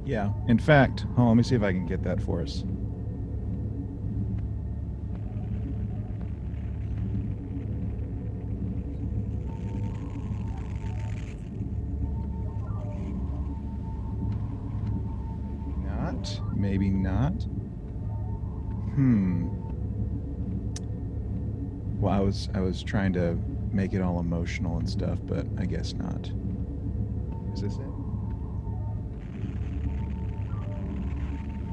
Yeah. 0.04 0.30
In 0.48 0.58
fact, 0.58 1.04
oh, 1.16 1.24
let 1.26 1.36
me 1.36 1.42
see 1.42 1.54
if 1.54 1.62
I 1.62 1.72
can 1.72 1.86
get 1.86 2.02
that 2.04 2.20
for 2.20 2.40
us. 2.40 2.64
Maybe 16.60 16.90
not. 16.90 17.32
Hmm. 18.94 19.48
Well, 21.98 22.12
I 22.12 22.20
was 22.20 22.50
I 22.54 22.60
was 22.60 22.82
trying 22.82 23.14
to 23.14 23.38
make 23.72 23.94
it 23.94 24.02
all 24.02 24.20
emotional 24.20 24.76
and 24.78 24.88
stuff, 24.88 25.18
but 25.26 25.46
I 25.58 25.64
guess 25.64 25.94
not. 25.94 26.30
Is 27.54 27.62
this 27.62 27.76
it? 27.76 27.90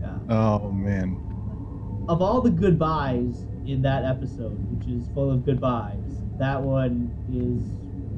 Yeah. 0.00 0.18
oh 0.28 0.70
man. 0.72 1.20
Of 2.08 2.22
all 2.22 2.40
the 2.40 2.50
goodbyes 2.50 3.46
in 3.64 3.82
that 3.82 4.04
episode, 4.04 4.60
which 4.70 4.86
is 4.88 5.08
full 5.08 5.30
of 5.30 5.44
goodbyes, 5.44 6.22
that 6.38 6.62
one 6.62 7.12
is 7.28 7.68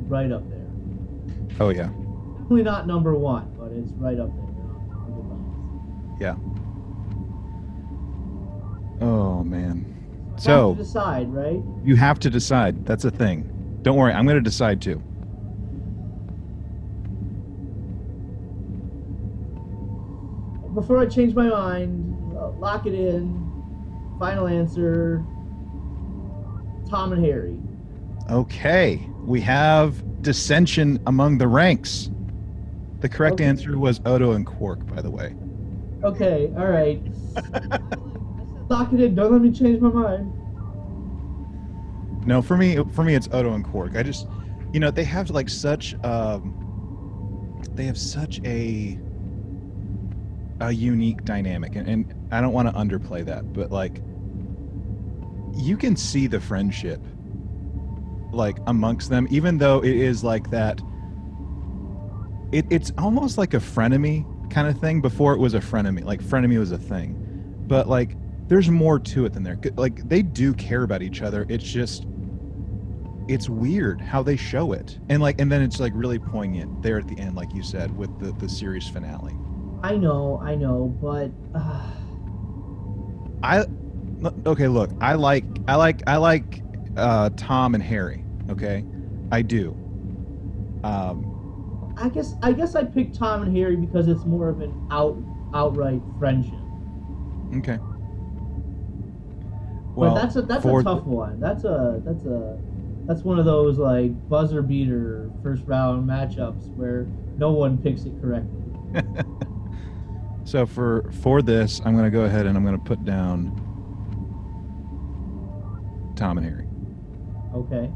right 0.06 0.30
up 0.30 0.48
there. 0.48 0.59
Oh 1.58 1.70
yeah. 1.70 1.88
Definitely 2.38 2.62
not 2.62 2.86
number 2.86 3.14
one, 3.14 3.54
but 3.58 3.72
it's 3.72 3.92
right 3.92 4.18
up 4.18 4.34
there. 4.36 4.44
You 4.46 4.64
know, 4.64 4.84
on 5.04 5.12
goodbyes. 5.14 6.20
Yeah. 6.20 6.36
Oh 9.00 9.42
man. 9.44 9.86
Have 10.32 10.40
So 10.40 10.74
to 10.74 10.82
decide, 10.82 11.28
right? 11.32 11.60
you 11.82 11.96
have 11.96 12.18
to 12.20 12.30
decide. 12.30 12.86
That's 12.86 13.04
a 13.04 13.10
thing. 13.10 13.78
Don't 13.82 13.96
worry, 13.96 14.12
I'm 14.12 14.24
going 14.24 14.36
to 14.36 14.42
decide 14.42 14.80
too. 14.80 15.02
Before 20.74 20.98
I 20.98 21.06
change 21.06 21.34
my 21.34 21.48
mind, 21.48 22.14
uh, 22.36 22.50
lock 22.52 22.86
it 22.86 22.94
in. 22.94 23.46
Final 24.18 24.46
answer: 24.46 25.24
Tom 26.88 27.12
and 27.12 27.24
Harry. 27.24 27.58
Okay, 28.30 29.08
we 29.24 29.40
have 29.40 30.02
dissension 30.22 31.00
among 31.06 31.38
the 31.38 31.48
ranks. 31.48 32.10
The 33.00 33.08
correct 33.08 33.40
Okay. 33.40 33.44
answer 33.44 33.78
was 33.78 34.00
Odo 34.04 34.32
and 34.32 34.46
Quark, 34.46 34.86
by 34.88 35.00
the 35.02 35.10
way. 35.10 35.34
Okay, 36.02 36.52
all 36.56 36.66
right. 36.66 37.06
Lock 38.68 38.92
it 38.92 39.00
in. 39.00 39.14
Don't 39.14 39.32
let 39.32 39.42
me 39.42 39.52
change 39.52 39.80
my 39.80 39.90
mind. 39.90 40.32
No, 42.24 42.42
for 42.42 42.56
me, 42.56 42.76
for 42.90 43.04
me, 43.04 43.14
it's 43.14 43.28
Odo 43.32 43.54
and 43.54 43.64
Quark. 43.64 43.96
I 43.96 44.02
just, 44.02 44.26
you 44.72 44.80
know, 44.80 44.90
they 44.90 45.04
have 45.04 45.30
like 45.30 45.48
such, 45.48 45.94
um, 46.04 46.54
they 47.74 47.86
have 47.86 47.98
such 47.98 48.40
a, 48.44 48.98
a 50.60 50.70
unique 50.72 51.24
dynamic, 51.24 51.76
and, 51.76 51.88
and 51.88 52.14
I 52.30 52.40
don't 52.40 52.52
want 52.52 52.68
to 52.68 52.74
underplay 52.74 53.24
that, 53.24 53.52
but 53.54 53.72
like, 53.72 54.00
you 55.56 55.76
can 55.76 55.96
see 55.96 56.26
the 56.26 56.40
friendship, 56.40 57.06
like 58.32 58.58
amongst 58.66 59.10
them, 59.10 59.26
even 59.30 59.58
though 59.58 59.80
it 59.80 59.94
is 59.94 60.24
like 60.24 60.50
that. 60.50 60.80
It, 62.52 62.66
it's 62.68 62.90
almost 62.98 63.38
like 63.38 63.54
a 63.54 63.58
frenemy 63.58 64.24
kind 64.50 64.66
of 64.66 64.78
thing 64.80 65.00
before 65.00 65.34
it 65.34 65.38
was 65.38 65.54
a 65.54 65.60
frenemy. 65.60 66.04
Like 66.04 66.22
frenemy 66.22 66.58
was 66.58 66.72
a 66.72 66.78
thing, 66.78 67.16
but 67.68 67.88
like 67.88 68.16
there's 68.48 68.68
more 68.68 68.98
to 68.98 69.24
it 69.24 69.32
than 69.32 69.44
there. 69.44 69.58
Like 69.76 70.08
they 70.08 70.22
do 70.22 70.52
care 70.54 70.82
about 70.82 71.02
each 71.02 71.22
other. 71.22 71.46
It's 71.48 71.64
just 71.64 72.06
it's 73.30 73.48
weird 73.48 74.00
how 74.00 74.24
they 74.24 74.36
show 74.36 74.72
it 74.72 74.98
and 75.08 75.22
like 75.22 75.40
and 75.40 75.52
then 75.52 75.62
it's 75.62 75.78
like 75.78 75.92
really 75.94 76.18
poignant 76.18 76.82
there 76.82 76.98
at 76.98 77.06
the 77.06 77.16
end 77.16 77.36
like 77.36 77.54
you 77.54 77.62
said 77.62 77.96
with 77.96 78.10
the 78.18 78.32
the 78.44 78.48
series 78.48 78.88
finale 78.88 79.32
I 79.82 79.96
know, 79.96 80.38
I 80.44 80.56
know, 80.56 80.94
but 81.00 81.30
uh, 81.54 81.80
i 83.42 83.64
okay 84.46 84.68
look 84.68 84.90
i 85.00 85.14
like 85.14 85.44
i 85.68 85.76
like 85.76 86.02
i 86.06 86.16
like 86.16 86.62
uh 87.00 87.30
tom 87.36 87.74
and 87.74 87.82
harry 87.82 88.24
okay 88.50 88.84
i 89.32 89.42
do 89.42 89.70
um 90.84 91.26
I 91.96 92.08
guess 92.08 92.34
I 92.42 92.52
guess 92.52 92.74
I 92.74 92.84
picked 92.84 93.14
Tom 93.16 93.42
and 93.42 93.54
Harry 93.54 93.76
because 93.76 94.08
it's 94.08 94.24
more 94.24 94.48
of 94.48 94.62
an 94.62 94.72
out 94.90 95.18
outright 95.52 96.00
friendship. 96.18 96.54
okay 97.56 97.78
well 99.94 100.14
but 100.14 100.22
that's 100.22 100.36
a 100.36 100.42
that's 100.42 100.64
a 100.64 100.82
tough 100.82 101.04
one. 101.04 101.38
That's 101.40 101.64
a 101.64 102.00
that's 102.02 102.24
a 102.24 102.58
that's 103.06 103.22
one 103.22 103.38
of 103.38 103.44
those 103.44 103.76
like 103.76 104.12
buzzer 104.30 104.62
beater 104.62 105.30
first 105.42 105.64
round 105.66 106.08
matchups 106.08 106.74
where 106.76 107.06
no 107.36 107.50
one 107.52 107.76
picks 107.76 108.04
it 108.04 108.18
correctly. 108.22 108.62
so 110.44 110.64
for 110.64 111.10
for 111.12 111.42
this 111.42 111.80
i'm 111.84 111.94
gonna 111.94 112.10
go 112.10 112.22
ahead 112.22 112.46
and 112.46 112.56
i'm 112.56 112.64
gonna 112.64 112.78
put 112.78 113.04
down 113.04 113.54
tom 116.16 116.38
and 116.38 116.46
harry 116.46 116.66
Okay. 117.54 117.90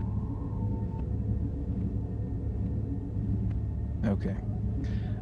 Okay. 4.07 4.37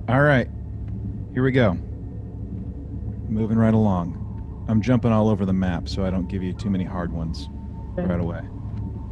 All 0.08 0.22
right. 0.22 0.48
Here 1.32 1.42
we 1.42 1.52
go. 1.52 1.74
Moving 3.28 3.58
right 3.58 3.74
along. 3.74 4.66
I'm 4.68 4.82
jumping 4.82 5.12
all 5.12 5.28
over 5.28 5.44
the 5.44 5.52
map 5.52 5.88
so 5.88 6.04
I 6.04 6.10
don't 6.10 6.28
give 6.28 6.42
you 6.42 6.52
too 6.52 6.70
many 6.70 6.84
hard 6.84 7.12
ones 7.12 7.48
okay. 7.98 8.06
right 8.06 8.20
away. 8.20 8.42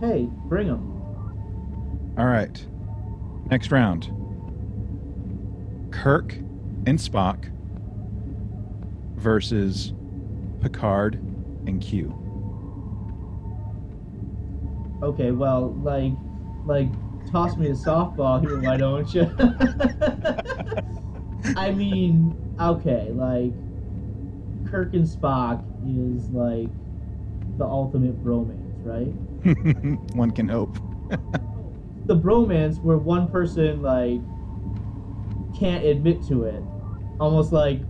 Hey, 0.00 0.28
bring 0.46 0.68
them. 0.68 2.14
All 2.18 2.26
right. 2.26 2.66
Next 3.50 3.70
round. 3.70 4.10
Kirk 5.90 6.34
and 6.86 6.98
Spock 6.98 7.50
versus 9.16 9.92
Picard 10.60 11.14
and 11.66 11.80
Q. 11.80 12.16
Okay, 15.02 15.30
well, 15.30 15.74
like, 15.80 16.12
like, 16.64 16.90
toss 17.30 17.56
me 17.56 17.68
a 17.68 17.72
softball 17.72 18.40
here, 18.40 18.60
why 18.60 18.76
don't 18.76 19.12
you? 19.14 19.30
I 21.56 21.70
mean, 21.72 22.36
okay, 22.60 23.10
like, 23.12 23.54
Kirk 24.70 24.94
and 24.94 25.04
Spock 25.04 25.64
is 25.84 26.30
like 26.30 26.70
the 27.58 27.64
ultimate 27.64 28.22
bromance, 28.22 28.78
right? 28.84 29.14
One 30.14 30.30
can 30.30 30.48
hope. 30.48 30.78
The 32.06 32.16
bromance 32.16 32.82
where 32.82 32.96
one 32.96 33.28
person 33.28 33.82
like 33.82 34.22
can't 35.54 35.84
admit 35.84 36.26
to 36.26 36.44
it, 36.44 36.64
almost 37.20 37.52
like 37.52 37.82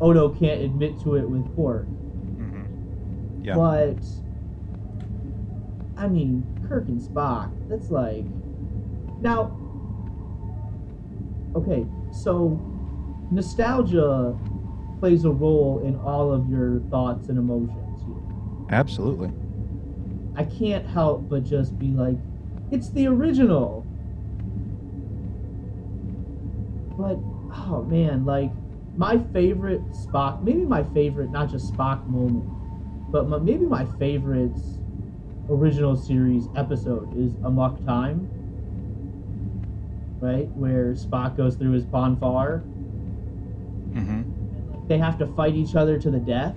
Odo 0.00 0.28
can't 0.28 0.60
admit 0.60 1.00
to 1.02 1.16
it 1.16 1.28
with 1.28 1.52
Quark. 1.52 1.88
Mm-hmm. 2.38 2.64
Yeah. 3.42 3.54
But 3.56 4.04
I 5.96 6.08
mean, 6.08 6.50
Kirk 6.62 6.88
and 6.88 7.00
Spock, 7.00 7.52
that's 7.68 7.90
like 7.90 8.30
now 9.20 9.58
Okay, 11.54 11.90
so 12.10 12.64
nostalgia 13.30 14.40
plays 15.00 15.24
a 15.24 15.32
role 15.32 15.80
in 15.80 15.96
all 15.96 16.32
of 16.32 16.48
your 16.48 16.82
thoughts 16.90 17.28
and 17.28 17.38
emotions. 17.38 18.06
Absolutely. 18.68 19.34
I 20.34 20.44
can't 20.44 20.86
help 20.86 21.28
but 21.30 21.44
just 21.44 21.78
be 21.78 21.94
like, 21.94 22.18
it's 22.70 22.90
the 22.90 23.06
original. 23.06 23.88
But 26.96 27.26
oh 27.68 27.84
man, 27.84 28.24
like 28.24 28.54
my 28.96 29.18
favorite 29.18 29.92
Spock, 29.92 30.42
maybe 30.42 30.64
my 30.64 30.82
favorite, 30.84 31.30
not 31.30 31.50
just 31.50 31.74
Spock 31.74 32.06
moment, 32.06 32.52
but 33.12 33.28
my, 33.28 33.38
maybe 33.38 33.66
my 33.66 33.86
favorite 33.86 34.58
original 35.48 35.96
series 35.96 36.48
episode 36.56 37.16
is 37.18 37.32
Amok 37.44 37.84
Time, 37.84 38.28
right? 40.20 40.48
Where 40.56 40.92
Spock 40.94 41.36
goes 41.36 41.56
through 41.56 41.72
his 41.72 41.84
Pon 41.84 42.16
farr. 42.16 42.62
Mm-hmm. 43.94 44.88
They 44.88 44.98
have 44.98 45.18
to 45.18 45.26
fight 45.34 45.54
each 45.54 45.74
other 45.74 45.98
to 45.98 46.10
the 46.10 46.18
death. 46.18 46.54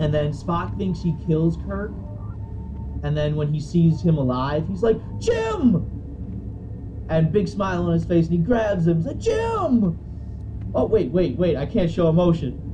And 0.00 0.14
then 0.14 0.32
Spock 0.32 0.76
thinks 0.78 1.02
he 1.02 1.16
kills 1.26 1.56
Kirk. 1.66 1.90
And 3.02 3.16
then 3.16 3.36
when 3.36 3.52
he 3.52 3.60
sees 3.60 4.00
him 4.02 4.18
alive, 4.18 4.66
he's 4.68 4.82
like, 4.82 5.00
Jim! 5.20 5.86
And 7.08 7.32
big 7.32 7.48
smile 7.48 7.84
on 7.86 7.92
his 7.92 8.04
face, 8.04 8.26
and 8.26 8.38
he 8.38 8.38
grabs 8.38 8.86
him. 8.86 8.98
He's 8.98 9.06
like, 9.06 9.18
Jim! 9.18 9.98
Oh, 10.74 10.84
wait, 10.84 11.10
wait, 11.10 11.36
wait, 11.38 11.56
I 11.56 11.66
can't 11.66 11.90
show 11.90 12.08
emotion. 12.08 12.64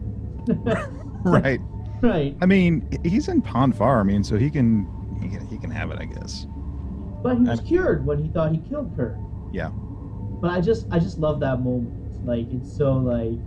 Right. 1.25 1.59
Right. 2.05 2.37
I 2.43 2.47
mean, 2.47 2.87
he's 3.03 3.29
in 3.29 3.41
Pon 3.41 3.73
farr. 3.73 4.01
I 4.01 4.03
mean, 4.03 4.23
so 4.23 4.37
he 4.37 4.51
can 4.51 4.87
he 5.23 5.29
can 5.31 5.47
he 5.47 5.57
can 5.57 5.71
have 5.71 5.91
it, 5.91 5.99
I 5.99 6.05
guess. 6.05 6.47
But 7.23 7.37
he 7.37 7.45
was 7.45 7.61
I'm- 7.61 7.67
cured 7.67 8.05
when 8.05 8.23
he 8.23 8.29
thought 8.29 8.53
he 8.53 8.59
killed 8.59 8.95
Kirk. 8.95 9.17
Yeah. 9.53 9.69
But 9.69 10.51
I 10.51 10.61
just 10.61 10.87
I 10.91 10.99
just 10.99 11.19
love 11.19 11.41
that 11.41 11.63
moment. 11.63 12.27
Like 12.27 12.53
it's 12.53 12.71
so 12.77 12.93
like 12.99 13.39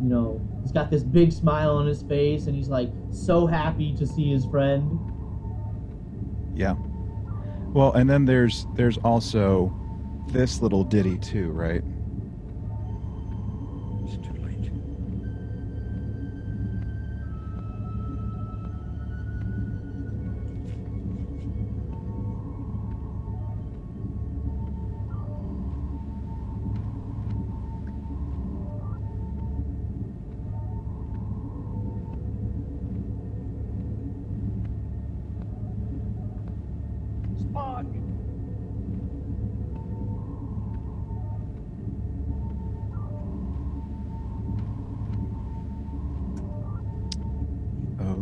you 0.00 0.08
know, 0.08 0.40
he's 0.62 0.72
got 0.72 0.90
this 0.90 1.02
big 1.02 1.32
smile 1.32 1.76
on 1.76 1.86
his 1.86 2.02
face 2.02 2.46
and 2.46 2.56
he's 2.56 2.68
like 2.68 2.90
so 3.10 3.46
happy 3.46 3.94
to 3.96 4.06
see 4.06 4.30
his 4.32 4.46
friend. 4.46 4.98
Yeah. 6.54 6.76
Well, 7.74 7.92
and 7.92 8.08
then 8.08 8.24
there's 8.24 8.66
there's 8.74 8.96
also 8.98 9.70
this 10.28 10.62
little 10.62 10.82
ditty 10.82 11.18
too, 11.18 11.50
right? 11.50 11.82
Oh, 37.54 37.84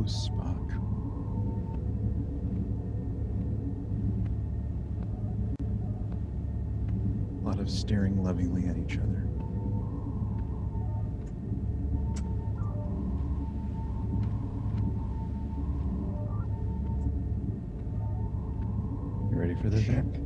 Spock. 0.07 0.71
A 7.43 7.47
lot 7.47 7.61
of 7.61 7.71
staring 7.71 8.23
lovingly 8.25 8.67
at 8.67 8.77
each 8.77 8.99
other. 8.99 9.25
You 19.81 20.20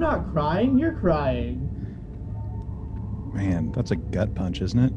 I'm 0.00 0.08
not 0.22 0.32
crying, 0.32 0.78
you're 0.78 0.94
crying. 0.94 1.68
Man, 3.34 3.70
that's 3.70 3.90
a 3.90 3.96
gut 3.96 4.34
punch, 4.34 4.62
isn't 4.62 4.82
it? 4.82 4.94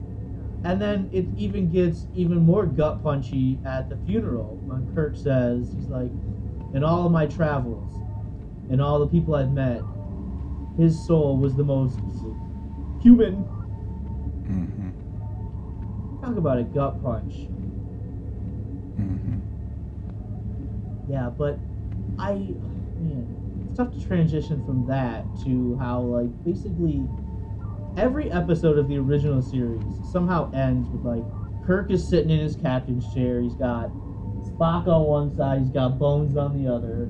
And 0.64 0.82
then 0.82 1.10
it 1.12 1.26
even 1.36 1.70
gets 1.70 2.08
even 2.16 2.38
more 2.38 2.66
gut 2.66 3.04
punchy 3.04 3.60
at 3.66 3.90
the 3.90 3.98
funeral 4.06 4.58
when 4.66 4.90
Kirk 4.96 5.18
says, 5.18 5.70
he's 5.76 5.90
like, 5.90 6.10
in 6.74 6.86
all 6.86 7.06
of 7.06 7.12
my 7.12 7.26
travels, 7.26 7.94
and 8.72 8.82
all 8.82 8.98
the 8.98 9.08
people 9.08 9.36
I've 9.36 9.52
met, 9.52 9.82
his 10.78 11.06
soul 11.06 11.36
was 11.36 11.54
the 11.56 11.66
most 11.66 12.00
human. 13.02 13.44
Mm-hmm. 14.48 14.90
Talk 16.26 16.38
about 16.38 16.60
a 16.60 16.64
gut 16.64 17.04
punch. 17.04 17.34
Mm-hmm. 19.02 19.40
Yeah, 21.12 21.30
but 21.38 21.60
I, 22.18 22.36
man, 22.98 23.43
it's 23.74 23.80
tough 23.80 23.92
to 23.92 24.08
transition 24.08 24.64
from 24.66 24.86
that 24.86 25.26
to 25.44 25.76
how, 25.80 26.00
like, 26.02 26.30
basically 26.46 27.04
every 27.98 28.32
episode 28.32 28.78
of 28.78 28.88
the 28.88 28.98
original 28.98 29.42
series 29.42 29.82
somehow 30.12 30.52
ends 30.52 30.88
with, 30.90 31.04
like, 31.04 31.24
Kirk 31.66 31.90
is 31.90 32.08
sitting 32.08 32.30
in 32.30 32.40
his 32.40 32.56
captain's 32.56 33.12
chair. 33.16 33.42
He's 33.42 33.56
got 33.56 33.90
Spock 34.46 34.88
on 34.88 35.06
one 35.06 35.36
side, 35.36 35.60
he's 35.62 35.72
got 35.72 35.98
Bones 35.98 36.38
on 36.38 36.62
the 36.62 36.72
other, 36.72 37.10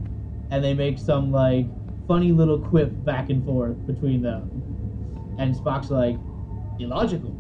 and 0.52 0.63
they 0.63 0.73
make 0.73 0.97
some, 0.97 1.34
like, 1.34 1.65
funny 2.08 2.32
little 2.32 2.60
quip 2.60 3.04
back 3.04 3.30
and 3.30 3.43
forth 3.43 3.86
between 3.86 4.21
them. 4.21 4.49
And 5.39 5.54
Spock's 5.54 5.91
like, 5.91 6.17
illogical. 6.80 7.36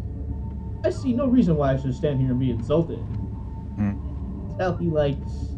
I 0.83 0.89
see 0.89 1.13
no 1.13 1.27
reason 1.27 1.55
why 1.55 1.71
I 1.71 1.77
should 1.77 1.95
stand 1.95 2.19
here 2.19 2.31
and 2.31 2.39
be 2.39 2.51
insulted. 2.51 2.99
Hmm. 3.77 4.57
Tell 4.57 4.75
he 4.75 4.87
like, 4.89 5.15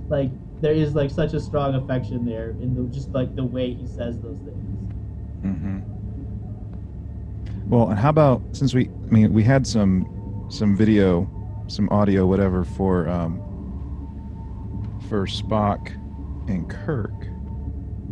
like 0.08 0.30
there 0.65 0.73
is 0.73 0.95
like 0.95 1.12
such 1.12 1.36
a 1.36 1.39
strong 1.39 1.75
affection 1.75 2.25
there 2.25 2.49
in 2.60 2.73
the 2.73 2.91
just 2.91 3.12
like 3.12 3.36
the 3.36 3.43
way 3.43 3.71
he 3.71 3.86
says 3.86 4.19
those 4.19 4.39
things. 4.39 4.91
Mm-hmm. 5.43 5.82
Well, 7.69 7.89
and 7.89 7.99
how 7.99 8.10
about 8.10 8.41
since 8.54 8.73
we, 8.73 8.88
I 8.88 9.12
mean, 9.12 9.32
we 9.32 9.43
had 9.43 9.67
some, 9.67 10.47
some 10.49 10.75
video, 10.75 11.30
some 11.67 11.88
audio, 11.89 12.25
whatever 12.25 12.63
for, 12.63 13.08
um, 13.08 13.39
for 15.08 15.28
Spock 15.28 15.91
and 16.49 16.67
Kirk. 16.67 17.13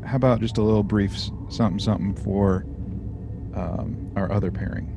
How 0.06 0.18
about 0.18 0.40
just 0.40 0.60
a 0.60 0.62
little 0.62 0.84
brief 0.84 1.18
something, 1.50 1.80
something 1.80 2.14
for, 2.14 2.68
um, 3.56 4.12
our 4.16 4.32
other 4.32 4.52
pairing? 4.52 4.92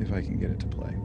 If 0.00 0.12
I 0.12 0.20
can 0.20 0.40
get 0.40 0.50
it 0.50 0.58
to 0.58 0.66
play. 0.66 0.96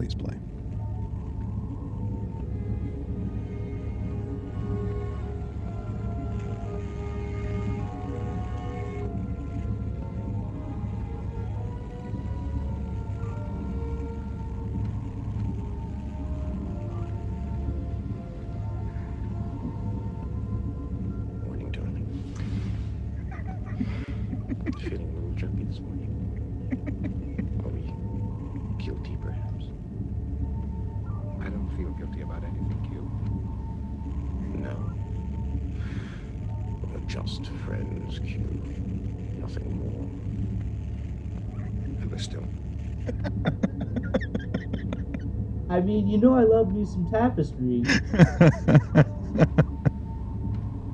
Please 0.00 0.14
play. 0.14 0.49
Q. 38.18 38.74
Nothing 39.36 39.76
more. 39.76 40.10
And 42.00 42.10
we're 42.10 42.18
still. 42.18 42.48
I 45.68 45.80
mean, 45.80 46.08
you 46.08 46.18
know, 46.18 46.34
I 46.34 46.42
love 46.44 46.72
me 46.72 46.84
some 46.84 47.06
tapestry. 47.06 47.84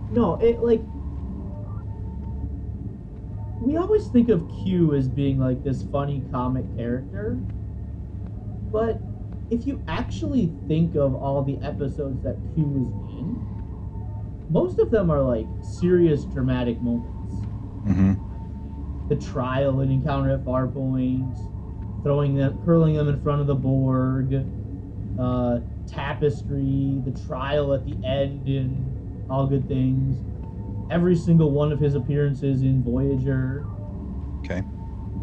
No, 0.09 0.35
it 0.37 0.63
like 0.63 0.89
we 3.59 3.77
always 3.77 4.09
think 4.09 4.29
of 4.29 4.49
Q 4.49 4.95
as 4.95 5.09
being 5.09 5.39
like 5.39 5.63
this 5.63 5.83
funny 5.83 6.27
comic 6.31 6.75
character, 6.75 7.43
but 8.73 9.07
if 9.51 9.67
you 9.67 9.83
actually 9.87 10.57
think 10.69 10.95
of 10.95 11.15
all 11.15 11.43
the 11.43 11.61
episodes 11.63 12.23
that 12.23 12.43
Q 12.55 12.65
was 12.67 12.91
in, 13.07 13.47
most 14.49 14.79
of 14.79 14.91
them 14.91 15.11
are 15.11 15.23
like 15.23 15.51
serious 15.61 16.25
dramatic 16.25 16.83
moments. 16.83 17.47
hmm 17.85 18.27
The 19.09 19.17
trial 19.17 19.81
and 19.81 19.93
encounter 19.93 20.31
at 20.33 20.45
Farpoint, 20.45 21.39
throwing 22.03 22.35
them, 22.35 22.61
hurling 22.65 22.95
them 22.95 23.09
in 23.09 23.21
front 23.21 23.41
of 23.41 23.47
the 23.47 23.55
Borg, 23.55 24.49
uh, 25.19 25.61
tapestry, 25.87 27.01
the 27.05 27.13
trial 27.13 27.75
at 27.75 27.85
the 27.85 28.01
end 28.05 28.49
in 28.49 28.97
All 29.29 29.47
Good 29.49 29.69
Things, 29.69 30.25
every 30.91 31.17
single 31.17 31.53
one 31.53 31.73
of 31.73 31.81
his 31.81 31.95
appearances 31.95 32.63
in 32.63 32.83
Voyager. 32.85 33.71
Okay. 34.45 34.65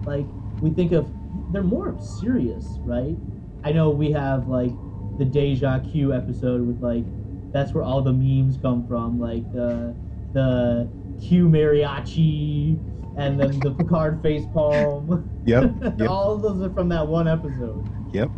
Like 0.06 0.36
we 0.60 0.72
think 0.72 0.92
of, 0.92 1.14
they're 1.50 1.64
more 1.64 1.98
serious, 2.00 2.80
right? 2.84 3.18
I 3.64 3.72
know 3.72 3.90
we 3.92 4.12
have 4.12 4.48
like 4.48 4.80
the 5.18 5.26
Deja 5.26 5.80
Q 5.80 6.14
episode 6.14 6.66
with 6.68 6.82
like 6.82 7.08
that's 7.54 7.74
where 7.74 7.84
all 7.84 8.02
the 8.02 8.14
memes 8.14 8.58
come 8.58 8.86
from, 8.88 9.20
like 9.20 9.50
the 9.52 9.96
the 10.34 10.92
Q 11.22 11.48
mariachi 11.48 12.82
and 13.16 13.40
then 13.40 13.60
the 13.60 13.72
Picard 13.72 14.22
face 14.22 14.46
palm. 14.48 15.30
Yep. 15.46 15.76
Yep. 15.98 16.10
all 16.10 16.34
of 16.36 16.42
those 16.42 16.62
are 16.62 16.74
from 16.74 16.88
that 16.90 17.06
one 17.06 17.28
episode. 17.28 17.86
Yep. 18.14 18.32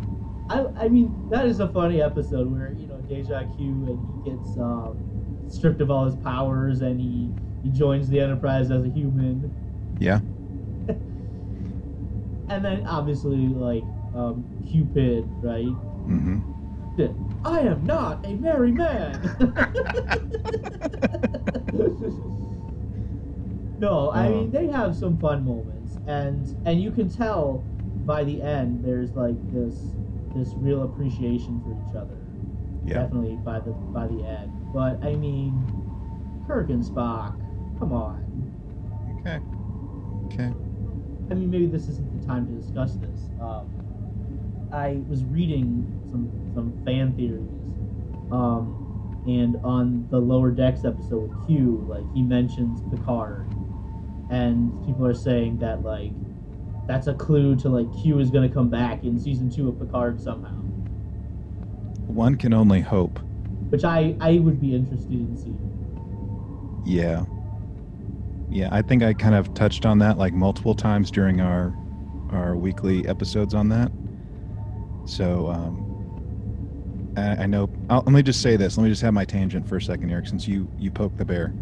I, 0.49 0.65
I 0.75 0.87
mean, 0.89 1.15
that 1.29 1.45
is 1.45 1.59
a 1.59 1.67
funny 1.69 2.01
episode 2.01 2.51
where 2.51 2.73
you 2.73 2.87
know 2.87 2.99
Deja 3.01 3.43
Q 3.55 3.85
and 3.87 3.99
he 4.23 4.29
gets 4.31 4.57
um, 4.57 4.97
stripped 5.47 5.81
of 5.81 5.91
all 5.91 6.05
his 6.05 6.15
powers 6.15 6.81
and 6.81 6.99
he 6.99 7.31
he 7.61 7.69
joins 7.69 8.09
the 8.09 8.19
Enterprise 8.19 8.71
as 8.71 8.83
a 8.85 8.89
human, 8.89 9.51
Yeah. 9.99 10.19
and 12.49 12.63
then 12.65 12.85
obviously 12.87 13.47
like 13.49 13.83
um, 14.13 14.45
Qpid, 14.71 15.29
right? 15.41 15.67
Hmm 16.97 17.05
I 17.43 17.59
am 17.59 17.85
not 17.85 18.25
a 18.25 18.35
merry 18.35 18.71
man. 18.71 19.21
no, 23.77 24.11
I 24.11 24.29
mean 24.29 24.51
they 24.51 24.67
have 24.67 24.95
some 24.95 25.17
fun 25.17 25.43
moments, 25.45 25.97
and 26.05 26.47
and 26.65 26.81
you 26.81 26.91
can 26.91 27.09
tell 27.09 27.67
by 28.05 28.23
the 28.23 28.41
end 28.41 28.83
there's 28.83 29.15
like 29.15 29.37
this 29.51 29.95
this 30.33 30.55
real 30.57 30.83
appreciation 30.83 31.61
for 31.63 31.73
each 31.73 31.93
other. 31.93 32.31
Yeah. 32.83 33.03
Definitely 33.03 33.37
by 33.37 33.59
the 33.59 33.77
by 33.93 34.07
the 34.07 34.23
end, 34.23 34.51
but 34.71 35.03
I 35.03 35.15
mean, 35.15 35.71
Kirk 36.47 36.69
and 36.69 36.83
Spock, 36.83 37.35
come 37.79 37.91
on. 37.93 38.49
Okay. 39.19 39.41
Okay. 40.25 40.53
I 41.29 41.33
mean, 41.33 41.49
maybe 41.49 41.67
this 41.67 41.89
isn't 41.89 42.13
the 42.13 42.19
time 42.19 42.45
to 42.47 42.53
discuss 42.53 42.97
this. 42.97 43.29
Um, 43.39 43.67
I 44.71 45.03
was 45.07 45.25
reading 45.25 45.89
some 46.11 46.33
some 46.55 46.81
fan 46.85 47.13
theories, 47.15 47.51
um, 48.31 49.23
and 49.27 49.57
on 49.63 50.07
the 50.09 50.19
Lower 50.19 50.51
Decks 50.51 50.85
episode 50.85 51.29
with 51.29 51.47
Q, 51.47 51.85
like 51.87 52.03
he 52.15 52.21
mentions 52.23 52.81
Picard, 52.89 53.47
and 54.31 54.71
people 54.85 55.05
are 55.05 55.13
saying 55.13 55.59
that 55.59 55.83
like 55.83 56.11
that's 56.87 57.07
a 57.07 57.13
clue 57.13 57.55
to 57.57 57.69
like 57.69 57.87
Q 58.01 58.19
is 58.19 58.31
going 58.31 58.47
to 58.47 58.53
come 58.53 58.69
back 58.69 59.03
in 59.03 59.19
season 59.19 59.49
two 59.49 59.69
of 59.69 59.79
Picard 59.79 60.19
somehow, 60.21 60.55
One 62.07 62.35
can 62.35 62.53
only 62.53 62.81
hope. 62.81 63.19
which 63.69 63.83
I 63.83 64.15
I 64.19 64.39
would 64.39 64.59
be 64.61 64.73
interested 64.75 65.11
in 65.11 65.35
seeing. 65.37 66.81
Yeah. 66.85 67.25
Yeah, 68.49 68.69
I 68.71 68.83
think 68.83 69.01
I 69.03 69.13
kind 69.13 69.35
of 69.35 69.53
touched 69.55 69.85
on 69.85 69.99
that 69.99 70.17
like 70.17 70.33
multiple 70.33 70.75
times 70.75 71.11
during 71.11 71.41
our 71.41 71.75
our 72.31 72.55
weekly 72.55 73.07
episodes 73.07 73.53
on 73.53 73.69
that. 73.69 73.91
So 75.05 75.47
um, 75.49 75.84
I, 77.17 77.43
I 77.43 77.45
know. 77.45 77.69
I'll, 77.89 78.01
let 78.01 78.11
me 78.11 78.23
just 78.23 78.41
say 78.41 78.57
this. 78.57 78.77
Let 78.77 78.83
me 78.83 78.89
just 78.89 79.01
have 79.01 79.13
my 79.13 79.25
tangent 79.25 79.67
for 79.67 79.77
a 79.77 79.81
second, 79.81 80.09
Eric, 80.09 80.27
since 80.27 80.47
you 80.47 80.67
you 80.77 80.91
poked 80.91 81.17
the 81.17 81.25
bear. 81.25 81.53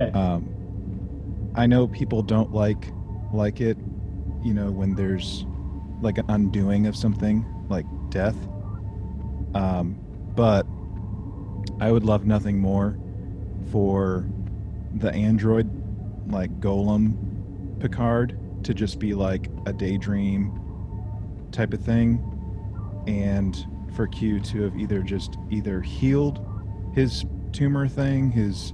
Okay. 0.00 0.10
Um, 0.12 0.48
I 1.54 1.66
know 1.66 1.88
people 1.88 2.22
don't 2.22 2.52
like 2.52 2.92
like 3.32 3.60
it, 3.60 3.76
you 4.42 4.54
know, 4.54 4.70
when 4.70 4.94
there's 4.94 5.44
like 6.00 6.18
an 6.18 6.26
undoing 6.28 6.86
of 6.86 6.96
something 6.96 7.44
like 7.68 7.86
death. 8.10 8.36
Um, 9.54 9.98
but 10.34 10.66
I 11.80 11.90
would 11.90 12.04
love 12.04 12.24
nothing 12.26 12.58
more 12.58 12.96
for 13.70 14.26
the 14.94 15.12
android, 15.12 15.68
like 16.30 16.60
Golem 16.60 17.80
Picard, 17.80 18.38
to 18.64 18.74
just 18.74 18.98
be 18.98 19.14
like 19.14 19.48
a 19.66 19.72
daydream 19.72 20.56
type 21.52 21.72
of 21.72 21.82
thing, 21.82 22.22
and 23.06 23.66
for 23.92 24.06
Q 24.06 24.40
to 24.40 24.62
have 24.62 24.76
either 24.76 25.02
just 25.02 25.36
either 25.50 25.80
healed 25.80 26.46
his 26.94 27.24
tumor 27.52 27.88
thing, 27.88 28.30
his 28.30 28.72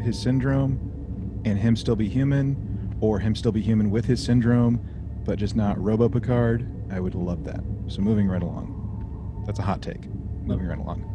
his 0.00 0.18
syndrome, 0.18 1.40
and 1.44 1.58
him 1.58 1.76
still 1.76 1.96
be 1.96 2.08
human, 2.08 2.96
or 3.00 3.18
him 3.18 3.34
still 3.34 3.52
be 3.52 3.60
human 3.60 3.90
with 3.90 4.04
his 4.04 4.22
syndrome, 4.22 4.80
but 5.24 5.38
just 5.38 5.54
not 5.54 5.80
Robo 5.82 6.08
Picard. 6.08 6.68
I 6.90 7.00
would 7.00 7.14
love 7.14 7.44
that. 7.44 7.62
So 7.88 8.00
moving 8.00 8.28
right 8.28 8.42
along. 8.42 9.42
That's 9.46 9.58
a 9.58 9.62
hot 9.62 9.82
take. 9.82 10.08
Moving 10.44 10.66
right 10.66 10.78
along. 10.78 11.08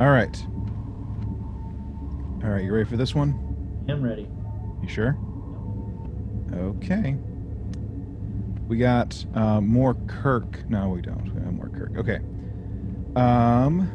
All 0.00 0.10
right. 0.10 0.46
All 2.42 2.50
right, 2.50 2.64
you 2.64 2.72
ready 2.72 2.88
for 2.88 2.96
this 2.96 3.14
one? 3.14 3.84
I'm 3.88 4.02
ready. 4.02 4.28
You 4.82 4.88
sure? 4.88 5.16
Okay. 6.52 7.16
We 8.68 8.78
got 8.78 9.24
uh, 9.34 9.60
more 9.60 9.94
Kirk. 10.06 10.68
No, 10.68 10.88
we 10.90 11.02
don't. 11.02 11.33
Okay. 11.96 12.20
Um, 13.16 13.86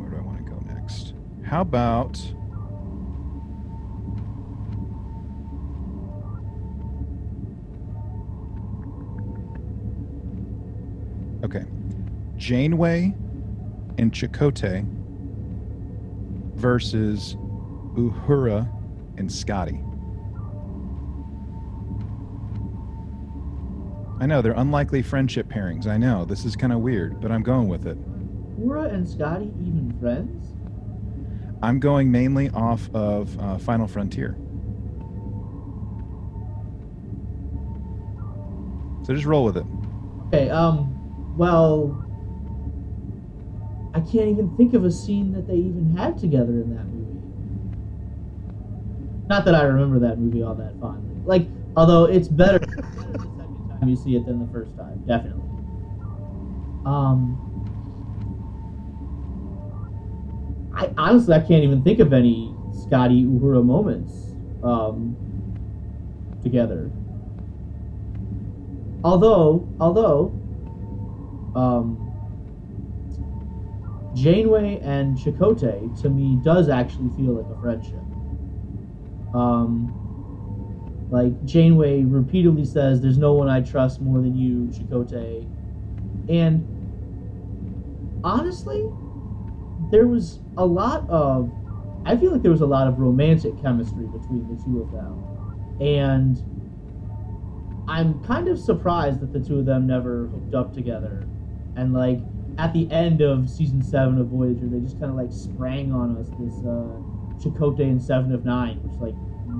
where 0.00 0.10
do 0.10 0.16
I 0.16 0.20
want 0.20 0.38
to 0.38 0.50
go 0.50 0.58
next? 0.72 1.14
How 1.44 1.62
about? 1.62 2.20
Okay, 11.44 11.64
Janeway 12.36 13.14
and 13.96 14.12
Chakotay 14.12 14.84
versus 16.54 17.36
Uhura 17.94 18.68
and 19.16 19.30
Scotty. 19.30 19.80
I 24.20 24.26
know 24.26 24.42
they're 24.42 24.52
unlikely 24.52 25.02
friendship 25.02 25.48
pairings. 25.48 25.86
I 25.86 25.96
know 25.96 26.24
this 26.24 26.44
is 26.44 26.56
kind 26.56 26.72
of 26.72 26.80
weird, 26.80 27.20
but 27.20 27.30
I'm 27.30 27.42
going 27.42 27.68
with 27.68 27.86
it. 27.86 27.96
Uhura 28.60 28.92
and 28.92 29.08
Scotty 29.08 29.46
even 29.60 29.96
friends? 30.00 30.48
I'm 31.62 31.78
going 31.78 32.10
mainly 32.10 32.50
off 32.50 32.90
of 32.94 33.38
uh, 33.38 33.58
Final 33.58 33.86
Frontier. 33.86 34.36
So 39.04 39.14
just 39.14 39.24
roll 39.24 39.44
with 39.44 39.56
it. 39.56 39.64
Okay, 40.26 40.50
um, 40.50 40.92
well, 41.36 42.04
I 43.94 44.00
can't 44.00 44.28
even 44.28 44.54
think 44.56 44.74
of 44.74 44.84
a 44.84 44.90
scene 44.90 45.32
that 45.32 45.46
they 45.46 45.54
even 45.54 45.96
had 45.96 46.18
together 46.18 46.52
in 46.52 46.74
that 46.76 46.84
movie. 46.84 47.08
Not 49.28 49.44
that 49.44 49.54
I 49.54 49.62
remember 49.62 50.00
that 50.00 50.18
movie 50.18 50.42
all 50.42 50.54
that 50.56 50.78
fondly. 50.80 51.22
Like, 51.24 51.48
although 51.76 52.04
it's 52.04 52.28
better 52.28 52.60
time 53.80 53.88
you 53.88 53.96
see 53.96 54.16
it 54.16 54.26
than 54.26 54.38
the 54.38 54.46
first 54.48 54.76
time, 54.76 55.02
definitely. 55.06 55.50
Um, 56.84 57.42
I 60.72 60.92
honestly 60.96 61.34
I 61.34 61.40
can't 61.40 61.64
even 61.64 61.82
think 61.82 61.98
of 61.98 62.12
any 62.12 62.58
Scotty 62.70 63.24
Uhura 63.24 63.64
moments 63.64 64.34
um, 64.62 65.18
together. 66.42 66.92
Although, 69.02 69.70
although, 69.80 70.38
um, 71.54 72.14
Janeway 74.12 74.80
and 74.80 75.16
Chakotay 75.16 75.98
to 76.00 76.10
me 76.10 76.36
does 76.36 76.68
actually 76.68 77.08
feel 77.10 77.34
like 77.34 77.48
a 77.48 77.56
friendship. 77.56 78.06
Um, 79.32 79.94
like 81.10 81.42
Janeway 81.44 82.04
repeatedly 82.04 82.64
says, 82.64 83.00
"There's 83.00 83.18
no 83.18 83.34
one 83.34 83.48
I 83.48 83.62
trust 83.62 84.00
more 84.00 84.20
than 84.20 84.34
you, 84.34 84.68
Chakotay," 84.70 85.50
and 86.28 86.68
honestly, 88.22 88.82
there 89.78 90.06
was 90.06 90.40
a 90.56 90.66
lot 90.66 91.08
of. 91.08 91.54
I 92.04 92.16
feel 92.16 92.32
like 92.32 92.42
there 92.42 92.50
was 92.50 92.60
a 92.62 92.66
lot 92.66 92.86
of 92.88 92.98
romantic 92.98 93.60
chemistry 93.60 94.06
between 94.06 94.48
the 94.48 94.56
two 94.56 94.80
of 94.80 94.90
them, 94.90 95.28
and 95.80 96.42
I'm 97.86 98.20
kind 98.20 98.48
of 98.48 98.58
surprised 98.58 99.20
that 99.20 99.32
the 99.32 99.40
two 99.40 99.58
of 99.58 99.64
them 99.66 99.86
never 99.86 100.28
hooked 100.28 100.54
up 100.54 100.72
together, 100.74 101.30
and 101.74 101.92
like 101.92 102.26
at 102.58 102.72
the 102.72 102.90
end 102.90 103.20
of 103.20 103.48
season 103.48 103.82
seven 103.82 104.18
of 104.18 104.28
Voyager, 104.28 104.68
they 104.68 104.80
just 104.80 104.98
kind 104.98 105.10
of 105.10 105.16
like 105.16 105.32
sprang 105.32 105.92
on 105.92 106.16
us 106.18 106.32
this 106.36 106.62
uh, 106.64 107.00
Chakotay 107.42 107.88
and 107.88 108.02
Seven 108.02 108.32
of 108.32 108.44
Nine, 108.44 108.82
which 108.82 108.98
like 108.98 109.16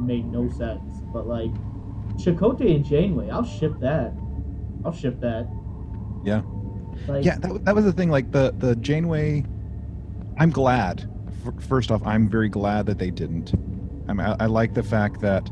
made 0.07 0.30
no 0.30 0.49
sense. 0.49 1.01
But 1.12 1.26
like 1.26 1.53
Chakotay 2.16 2.76
and 2.76 2.84
Janeway, 2.84 3.30
I'll 3.30 3.44
ship 3.44 3.78
that. 3.80 4.12
I'll 4.84 4.92
ship 4.92 5.20
that. 5.20 5.49
Yeah. 6.24 6.42
Like, 7.07 7.24
yeah, 7.24 7.38
that, 7.38 7.64
that 7.64 7.74
was 7.74 7.84
the 7.84 7.92
thing. 7.92 8.11
Like 8.11 8.32
the 8.32 8.55
the 8.59 8.76
Janeway, 8.76 9.44
I'm 10.38 10.51
glad. 10.51 11.09
F- 11.46 11.64
first 11.64 11.90
off, 11.90 12.05
I'm 12.07 12.28
very 12.28 12.49
glad 12.49 12.86
that 12.86 12.99
they 12.99 13.11
didn't. 13.11 13.55
I, 14.09 14.12
mean, 14.12 14.26
I, 14.26 14.36
I 14.40 14.46
like 14.46 14.74
the 14.74 14.82
fact 14.82 15.20
that 15.20 15.49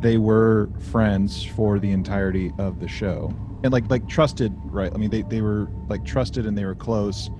they 0.00 0.16
were 0.16 0.70
friends 0.90 1.44
for 1.44 1.78
the 1.78 1.90
entirety 1.90 2.52
of 2.58 2.80
the 2.80 2.88
show 2.88 3.34
and 3.62 3.72
like 3.72 3.88
like 3.90 4.06
trusted 4.08 4.52
right 4.64 4.92
i 4.94 4.96
mean 4.96 5.10
they, 5.10 5.22
they 5.22 5.42
were 5.42 5.68
like 5.88 6.04
trusted 6.04 6.46
and 6.46 6.56
they 6.56 6.64
were 6.64 6.74
close 6.74 7.30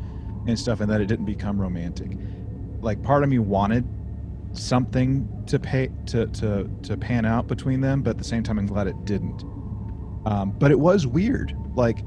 and 0.47 0.59
stuff 0.59 0.81
and 0.81 0.91
that 0.91 1.01
it 1.01 1.07
didn't 1.07 1.25
become 1.25 1.61
romantic 1.61 2.11
like 2.81 3.03
part 3.03 3.23
of 3.23 3.29
me 3.29 3.39
wanted 3.39 3.87
something 4.53 5.29
to 5.47 5.59
pay 5.59 5.91
to 6.07 6.27
to 6.29 6.69
to 6.83 6.97
pan 6.97 7.25
out 7.25 7.47
between 7.47 7.81
them 7.81 8.03
but 8.03 8.11
at 8.11 8.19
the 8.19 8.25
same 8.25 8.43
time 8.43 8.59
i'm 8.59 8.67
glad 8.67 8.87
it 8.87 9.05
didn't 9.05 9.45
um, 10.27 10.51
but 10.59 10.71
it 10.71 10.79
was 10.79 11.07
weird 11.07 11.57
like 11.75 12.05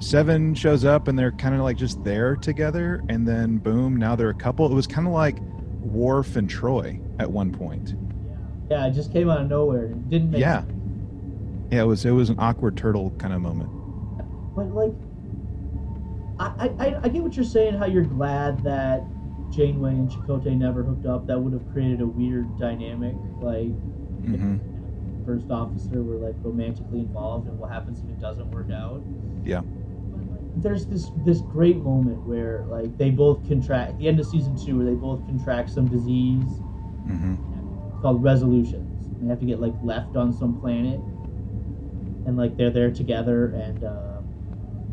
seven 0.00 0.54
shows 0.54 0.84
up 0.84 1.08
and 1.08 1.18
they're 1.18 1.32
kind 1.32 1.54
of 1.54 1.60
like 1.62 1.76
just 1.76 2.02
there 2.04 2.36
together 2.36 3.02
and 3.08 3.26
then 3.26 3.58
boom 3.58 3.96
now 3.96 4.14
they're 4.14 4.30
a 4.30 4.34
couple 4.34 4.66
it 4.70 4.74
was 4.74 4.86
kind 4.86 5.06
of 5.06 5.12
like 5.12 5.38
Worf 5.80 6.36
and 6.36 6.48
Troi 6.50 7.00
at 7.20 7.30
one 7.30 7.52
point 7.52 7.94
yeah, 8.70 8.86
it 8.86 8.90
just 8.92 9.12
came 9.12 9.30
out 9.30 9.40
of 9.40 9.48
nowhere. 9.48 9.86
It 9.86 10.10
didn't 10.10 10.30
make 10.30 10.40
yeah 10.42 10.60
sense. 10.60 10.72
yeah 11.70 11.82
it 11.82 11.86
was 11.86 12.04
it 12.04 12.10
was 12.10 12.28
an 12.30 12.36
awkward 12.38 12.76
turtle 12.76 13.12
kind 13.18 13.32
of 13.32 13.40
moment 13.40 13.70
But 14.54 14.66
like, 14.74 14.92
I, 16.38 16.68
I 16.78 17.00
I 17.04 17.08
get 17.08 17.22
what 17.22 17.34
you're 17.34 17.44
saying. 17.44 17.74
How 17.74 17.86
you're 17.86 18.04
glad 18.04 18.62
that 18.64 19.02
Janeway 19.50 19.92
and 19.92 20.08
Chakotay 20.10 20.56
never 20.56 20.82
hooked 20.82 21.06
up. 21.06 21.26
That 21.26 21.40
would 21.40 21.52
have 21.52 21.66
created 21.66 22.00
a 22.00 22.06
weird 22.06 22.56
dynamic. 22.56 23.16
Like, 23.40 23.76
hmm 24.24 24.56
first 25.24 25.50
officer 25.50 26.02
were 26.02 26.16
like 26.16 26.36
romantically 26.42 27.00
involved, 27.00 27.48
and 27.48 27.58
what 27.58 27.70
happens 27.70 28.00
if 28.02 28.08
it 28.08 28.18
doesn't 28.20 28.50
work 28.50 28.70
out? 28.70 29.04
Yeah. 29.44 29.62
But, 30.10 30.20
like, 30.30 30.44
there's 30.56 30.86
this 30.86 31.10
this 31.16 31.40
great 31.40 31.82
moment 31.82 32.26
where 32.26 32.64
like 32.68 32.96
they 32.96 33.10
both 33.10 33.46
contract 33.46 33.98
the 33.98 34.08
end 34.08 34.18
of 34.20 34.26
season 34.26 34.56
two, 34.56 34.76
where 34.76 34.86
they 34.86 34.94
both 34.94 35.26
contract 35.26 35.70
some 35.70 35.86
disease 35.86 36.62
hmm 37.06 37.34
called 38.00 38.22
resolutions. 38.22 39.08
They 39.20 39.28
have 39.28 39.40
to 39.40 39.46
get 39.46 39.60
like 39.60 39.74
left 39.82 40.16
on 40.16 40.32
some 40.32 40.60
planet, 40.60 41.00
and 42.26 42.36
like 42.36 42.56
they're 42.56 42.70
there 42.70 42.90
together. 42.90 43.48
And 43.48 43.84
uh, 43.84 44.20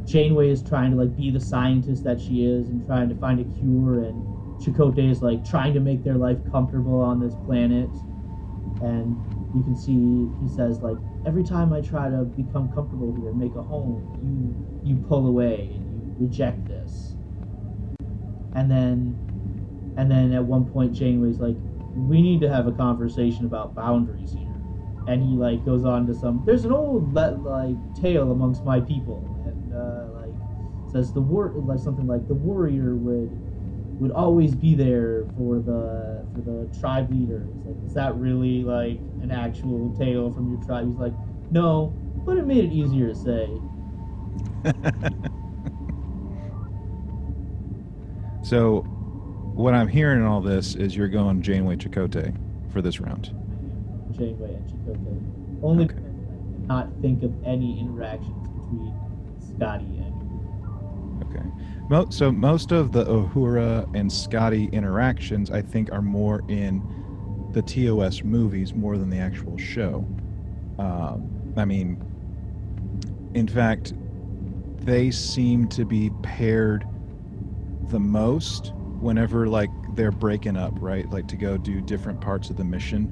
Janeway 0.06 0.50
is 0.50 0.64
trying 0.64 0.92
to 0.92 0.98
like 0.98 1.16
be 1.16 1.32
the 1.32 1.40
scientist 1.40 2.04
that 2.04 2.20
she 2.22 2.44
is, 2.46 2.70
and 2.70 2.86
trying 2.86 3.10
to 3.10 3.16
find 3.16 3.40
a 3.40 3.46
cure. 3.46 4.00
And 4.04 4.35
Chakotay 4.62 5.10
is 5.10 5.22
like 5.22 5.44
trying 5.44 5.74
to 5.74 5.80
make 5.80 6.04
their 6.04 6.16
life 6.16 6.40
comfortable 6.50 7.02
on 7.02 7.20
this 7.20 7.36
planet. 7.36 7.98
And 8.80 9.22
you 9.54 9.64
can 9.64 9.76
see 9.76 10.32
he 10.40 10.48
says 10.50 10.82
like 10.82 11.00
every 11.26 11.44
time 11.44 11.74
I 11.74 11.82
try 11.82 12.10
to 12.10 12.24
become 12.26 12.70
comfortable 12.70 13.14
here, 13.14 13.34
make 13.34 13.56
a 13.56 13.64
home, 13.64 14.10
you 14.22 14.58
you 14.84 14.98
pull 14.98 15.28
away 15.28 15.82
and 15.84 16.04
you 16.04 16.14
reject 16.18 16.68
this. 16.68 17.16
And 18.54 18.72
then, 18.72 19.20
and 19.98 20.10
then 20.12 20.34
at 20.34 20.46
one 20.46 20.66
point, 20.66 20.94
Janeway's 20.94 21.40
like, 21.40 21.58
we 21.94 22.22
need 22.22 22.42
to 22.42 22.50
have 22.50 22.68
a 22.68 22.72
conversation 22.72 23.46
about 23.46 23.76
boundaries 23.76 24.34
here. 24.34 24.64
And 25.08 25.22
he 25.24 25.38
like 25.38 25.66
goes 25.66 25.86
on 25.86 26.08
to 26.08 26.16
some. 26.16 26.44
There's 26.46 26.66
an 26.66 26.72
old 26.72 27.14
like 27.14 27.78
tale 27.94 28.32
amongst 28.32 28.66
my 28.66 28.80
people, 28.82 29.32
and 29.46 29.72
uh, 29.74 30.12
like 30.14 30.36
says 30.88 31.14
the 31.14 31.22
war 31.22 31.54
like 31.58 31.80
something 31.80 32.08
like 32.08 32.28
the 32.28 32.36
warrior 32.36 32.96
would 32.96 33.36
would 34.00 34.12
always 34.12 34.54
be 34.56 34.76
there 34.76 35.26
for 35.38 35.60
the 35.60 36.26
for 36.34 36.42
the 36.42 36.68
tribe 36.80 37.10
leaders. 37.12 37.48
Like, 37.66 37.78
is 37.86 37.94
that 37.94 38.16
really 38.16 38.64
like 38.64 39.00
an 39.22 39.32
actual 39.32 39.96
tale 39.98 40.32
from 40.34 40.52
your 40.52 40.62
tribe? 40.64 40.88
He's 40.88 40.98
like, 40.98 41.14
no, 41.52 41.94
but 42.26 42.38
it 42.38 42.46
made 42.46 42.66
it 42.66 42.72
easier 42.74 43.08
to 43.10 43.16
say. 43.16 43.50
so 48.44 48.82
what 49.54 49.74
i'm 49.76 49.88
hearing 49.88 50.20
in 50.20 50.26
all 50.26 50.42
this 50.42 50.76
is 50.76 50.96
you're 50.96 51.08
going 51.08 51.42
janeway 51.42 51.76
chakotay 51.76 52.36
for 52.72 52.82
this 52.82 53.00
round 53.00 53.32
Janeway 54.18 54.54
and 54.54 54.70
Chakotay. 54.70 55.64
Only 55.64 55.86
Okay. 55.86 55.94
because 55.94 56.06
I 56.06 56.62
cannot 56.62 56.90
think 57.02 57.24
of 57.24 57.34
any 57.46 57.80
interactions 57.80 58.48
between 58.48 58.94
Scotty 59.40 59.98
and 59.98 60.05
Okay. 61.36 61.46
Mo- 61.90 62.08
so 62.10 62.32
most 62.32 62.72
of 62.72 62.92
the 62.92 63.06
Uhura 63.06 63.94
and 63.96 64.12
Scotty 64.12 64.70
interactions, 64.72 65.52
I 65.52 65.62
think, 65.62 65.92
are 65.92 66.02
more 66.02 66.44
in 66.48 66.82
the 67.54 67.62
TOS 67.62 68.24
movies 68.24 68.74
more 68.74 68.98
than 68.98 69.10
the 69.10 69.20
actual 69.20 69.58
show. 69.58 70.06
Um, 70.78 71.54
I 71.56 71.66
mean, 71.66 72.02
in 73.34 73.48
fact, 73.48 73.94
they 74.80 75.12
seem 75.12 75.68
to 75.70 75.86
be 75.86 76.12
paired 76.22 76.86
the 77.90 78.00
most 78.00 78.74
whenever 79.00 79.48
like 79.48 79.70
they're 79.96 80.12
breaking 80.12 80.58
up, 80.58 80.74
right? 80.82 81.10
Like 81.12 81.28
to 81.30 81.38
go 81.38 81.58
do 81.58 81.82
different 81.82 82.20
parts 82.22 82.50
of 82.50 82.58
the 82.58 82.64
mission. 82.64 83.12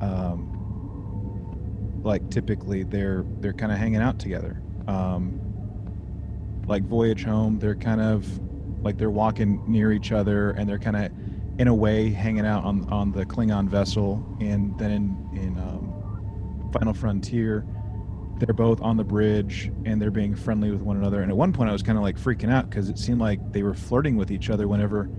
Um, 0.00 0.54
like 2.04 2.30
typically 2.30 2.84
they're 2.84 3.24
they're 3.40 3.52
kind 3.52 3.72
of 3.72 3.78
hanging 3.78 4.00
out 4.00 4.18
together. 4.18 4.60
Um, 4.86 5.47
like 6.68 6.82
voyage 6.84 7.24
home 7.24 7.58
they're 7.58 7.74
kind 7.74 8.00
of 8.00 8.26
like 8.82 8.96
they're 8.98 9.10
walking 9.10 9.62
near 9.66 9.92
each 9.92 10.12
other 10.12 10.50
and 10.52 10.68
they're 10.68 10.78
kind 10.78 10.96
of 10.96 11.10
in 11.58 11.66
a 11.66 11.74
way 11.74 12.10
hanging 12.10 12.46
out 12.46 12.64
on 12.64 12.88
on 12.90 13.10
the 13.12 13.24
klingon 13.26 13.68
vessel 13.68 14.24
and 14.40 14.78
then 14.78 14.90
in 14.90 15.38
in 15.38 15.58
um, 15.58 16.70
final 16.72 16.94
frontier 16.94 17.66
they're 18.38 18.54
both 18.54 18.80
on 18.80 18.96
the 18.96 19.04
bridge 19.04 19.72
and 19.84 20.00
they're 20.00 20.10
being 20.12 20.34
friendly 20.34 20.70
with 20.70 20.80
one 20.80 20.96
another 20.96 21.22
and 21.22 21.30
at 21.30 21.36
one 21.36 21.52
point 21.52 21.68
i 21.68 21.72
was 21.72 21.82
kind 21.82 21.98
of 21.98 22.04
like 22.04 22.16
freaking 22.16 22.52
out 22.52 22.70
because 22.70 22.88
it 22.88 22.98
seemed 22.98 23.20
like 23.20 23.40
they 23.52 23.62
were 23.62 23.74
flirting 23.74 24.16
with 24.16 24.30
each 24.30 24.50
other 24.50 24.68
whenever 24.68 25.10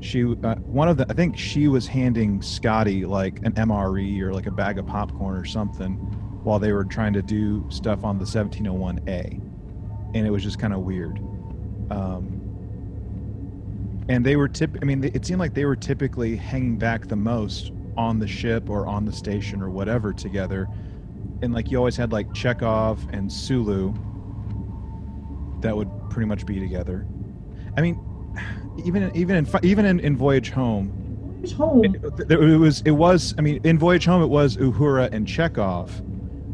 she 0.00 0.22
uh, 0.44 0.54
one 0.56 0.88
of 0.88 0.96
the 0.96 1.06
i 1.10 1.12
think 1.12 1.36
she 1.36 1.66
was 1.66 1.86
handing 1.86 2.40
scotty 2.40 3.04
like 3.04 3.40
an 3.42 3.52
mre 3.52 4.20
or 4.20 4.32
like 4.32 4.46
a 4.46 4.50
bag 4.50 4.78
of 4.78 4.86
popcorn 4.86 5.36
or 5.36 5.44
something 5.44 5.94
while 6.42 6.58
they 6.58 6.72
were 6.72 6.84
trying 6.84 7.12
to 7.12 7.22
do 7.22 7.64
stuff 7.68 8.04
on 8.04 8.18
the 8.18 8.24
1701a 8.24 9.49
and 10.14 10.26
it 10.26 10.30
was 10.30 10.42
just 10.42 10.58
kind 10.58 10.72
of 10.72 10.80
weird. 10.80 11.18
Um, 11.90 12.40
and 14.08 14.24
they 14.24 14.36
were 14.36 14.48
tip. 14.48 14.76
I 14.82 14.84
mean, 14.84 15.04
it 15.04 15.24
seemed 15.24 15.40
like 15.40 15.54
they 15.54 15.64
were 15.64 15.76
typically 15.76 16.36
hanging 16.36 16.78
back 16.78 17.06
the 17.06 17.16
most 17.16 17.72
on 17.96 18.18
the 18.18 18.26
ship 18.26 18.68
or 18.68 18.86
on 18.86 19.04
the 19.04 19.12
station 19.12 19.62
or 19.62 19.70
whatever 19.70 20.12
together. 20.12 20.68
And 21.42 21.52
like 21.52 21.70
you 21.70 21.78
always 21.78 21.96
had 21.96 22.12
like 22.12 22.28
Chekov 22.28 22.98
and 23.12 23.32
Sulu 23.32 23.94
that 25.60 25.76
would 25.76 25.88
pretty 26.10 26.26
much 26.26 26.46
be 26.46 26.58
together. 26.58 27.06
I 27.76 27.80
mean, 27.80 28.00
even 28.84 29.10
even 29.14 29.36
in 29.36 29.46
even 29.62 29.84
in, 29.84 30.00
in 30.00 30.16
Voyage 30.16 30.50
Home, 30.50 30.90
Voyage 31.40 31.54
Home. 31.54 31.84
it, 31.84 32.30
it 32.30 32.58
was 32.58 32.82
it 32.82 32.92
was. 32.92 33.34
I 33.38 33.42
mean, 33.42 33.60
in 33.64 33.78
Voyage 33.78 34.04
Home, 34.06 34.22
it 34.22 34.28
was 34.28 34.56
Uhura 34.56 35.12
and 35.12 35.26
Chekov 35.26 35.90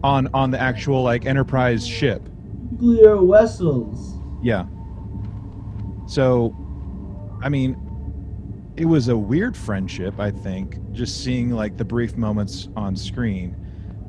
on 0.05 0.29
on 0.35 0.51
the 0.51 0.61
actual 0.61 1.03
like 1.03 1.27
Enterprise 1.27 1.87
ship. 1.87 2.29
Nuclear 2.81 3.17
vessels. 3.25 4.19
Yeah. 4.43 4.67
So, 6.07 6.55
I 7.43 7.49
mean, 7.49 7.77
it 8.77 8.85
was 8.85 9.09
a 9.09 9.17
weird 9.17 9.57
friendship, 9.57 10.21
I 10.21 10.31
think, 10.31 10.79
just 10.93 11.25
seeing 11.25 11.51
like 11.51 11.77
the 11.77 11.85
brief 11.85 12.17
moments 12.17 12.69
on 12.77 12.95
screen. 12.95 13.57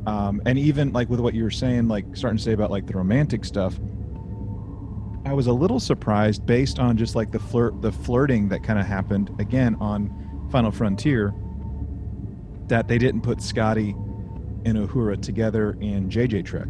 Um, 0.06 0.42
and 0.46 0.58
even 0.58 0.94
like 0.94 1.10
with 1.10 1.20
what 1.20 1.34
you 1.34 1.44
were 1.44 1.52
saying, 1.52 1.88
like 1.88 2.06
starting 2.16 2.38
to 2.38 2.44
say 2.44 2.54
about 2.54 2.72
like 2.72 2.86
the 2.86 2.94
romantic 2.94 3.46
stuff, 3.46 3.80
I 5.26 5.34
was 5.34 5.48
a 5.48 5.54
little 5.54 5.80
surprised 5.80 6.46
based 6.46 6.80
on 6.80 6.96
just 6.96 7.16
like 7.16 7.32
the 7.32 7.40
flirt, 7.40 7.82
the 7.82 7.92
flirting 7.92 8.48
that 8.50 8.64
kind 8.64 8.80
of 8.80 8.86
happened 8.86 9.36
again 9.40 9.76
on 9.82 10.48
Final 10.52 10.72
Frontier, 10.72 11.34
that 12.68 12.88
they 12.88 12.98
didn't 12.98 13.22
put 13.22 13.42
Scotty 13.42 13.90
and 14.66 14.78
Uhura 14.78 15.22
together 15.22 15.78
in 15.82 16.10
JJ 16.10 16.46
Trek. 16.46 16.68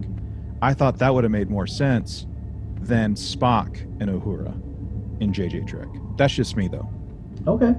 I 0.61 0.73
thought 0.73 0.97
that 0.99 1.13
would 1.13 1.23
have 1.23 1.31
made 1.31 1.49
more 1.49 1.67
sense 1.67 2.25
than 2.81 3.15
Spock 3.15 3.81
and 3.99 4.09
Uhura 4.09 4.53
in 5.21 5.31
JJ 5.31 5.67
Trek. 5.67 5.87
That's 6.17 6.33
just 6.33 6.55
me 6.55 6.67
though. 6.67 6.89
Okay. 7.47 7.75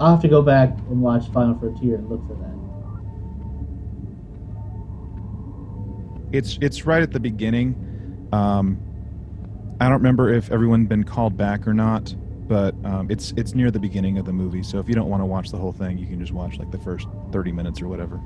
I'll 0.00 0.10
have 0.10 0.22
to 0.22 0.28
go 0.28 0.42
back 0.42 0.70
and 0.90 1.00
watch 1.00 1.28
Final 1.28 1.58
Frontier 1.58 1.96
and 1.96 2.08
look 2.08 2.26
for 2.26 2.34
that. 2.34 2.54
It's 6.36 6.58
it's 6.60 6.84
right 6.84 7.02
at 7.02 7.12
the 7.12 7.20
beginning. 7.20 8.28
Um, 8.32 8.80
I 9.80 9.84
don't 9.84 9.98
remember 9.98 10.32
if 10.32 10.50
everyone 10.50 10.80
has 10.80 10.88
been 10.88 11.04
called 11.04 11.36
back 11.36 11.66
or 11.68 11.74
not, 11.74 12.14
but 12.48 12.74
um, 12.84 13.08
it's 13.08 13.32
it's 13.36 13.54
near 13.54 13.70
the 13.70 13.78
beginning 13.78 14.18
of 14.18 14.24
the 14.24 14.32
movie. 14.32 14.64
So 14.64 14.78
if 14.78 14.88
you 14.88 14.94
don't 14.94 15.08
want 15.08 15.20
to 15.20 15.26
watch 15.26 15.50
the 15.50 15.58
whole 15.58 15.72
thing, 15.72 15.96
you 15.96 16.06
can 16.06 16.18
just 16.18 16.32
watch 16.32 16.58
like 16.58 16.72
the 16.72 16.78
first 16.78 17.06
thirty 17.30 17.52
minutes 17.52 17.80
or 17.80 17.86
whatever. 17.86 18.20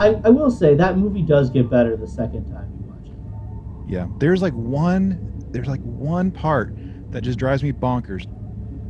I, 0.00 0.20
I 0.24 0.28
will 0.30 0.50
say 0.50 0.74
that 0.74 0.96
movie 0.96 1.22
does 1.22 1.50
get 1.50 1.70
better 1.70 1.96
the 1.96 2.06
second 2.06 2.46
time 2.52 2.68
you 2.80 2.88
watch 2.88 3.06
it. 3.06 3.92
Yeah, 3.92 4.06
there's 4.18 4.42
like 4.42 4.52
one 4.54 5.18
there's 5.52 5.66
like 5.68 5.80
one 5.80 6.30
part 6.30 6.74
that 7.10 7.22
just 7.22 7.38
drives 7.38 7.62
me 7.62 7.72
bonkers 7.72 8.26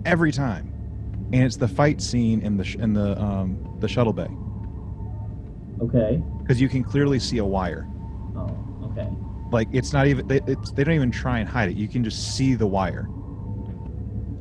every 0.05 0.33
time, 0.33 0.71
and 1.33 1.45
it's 1.45 1.57
the 1.57 1.69
fight 1.69 2.01
scene 2.01 2.41
in 2.43 2.57
the 2.57 2.65
sh- 2.65 2.77
in 2.77 2.93
the 2.95 3.21
um, 3.23 3.77
the 3.81 3.89
shuttle 3.89 4.13
bay 4.13 4.29
Okay. 5.81 6.23
because 6.43 6.61
you 6.61 6.69
can 6.69 6.83
clearly 6.83 7.19
see 7.19 7.39
a 7.39 7.45
wire. 7.45 7.87
Oh, 8.37 8.51
okay. 8.91 9.09
Like 9.53 9.69
it's 9.73 9.93
not 9.93 10.07
even 10.09 10.27
they, 10.27 10.41
it's, 10.47 10.73
they 10.73 10.85
don't 10.85 10.95
even 10.95 11.11
try 11.11 11.39
and 11.39 11.49
hide 11.49 11.71
it. 11.71 11.77
You 11.77 11.89
can 11.89 12.03
just 12.05 12.37
see 12.37 12.55
the 12.55 12.67
wire. 12.67 13.09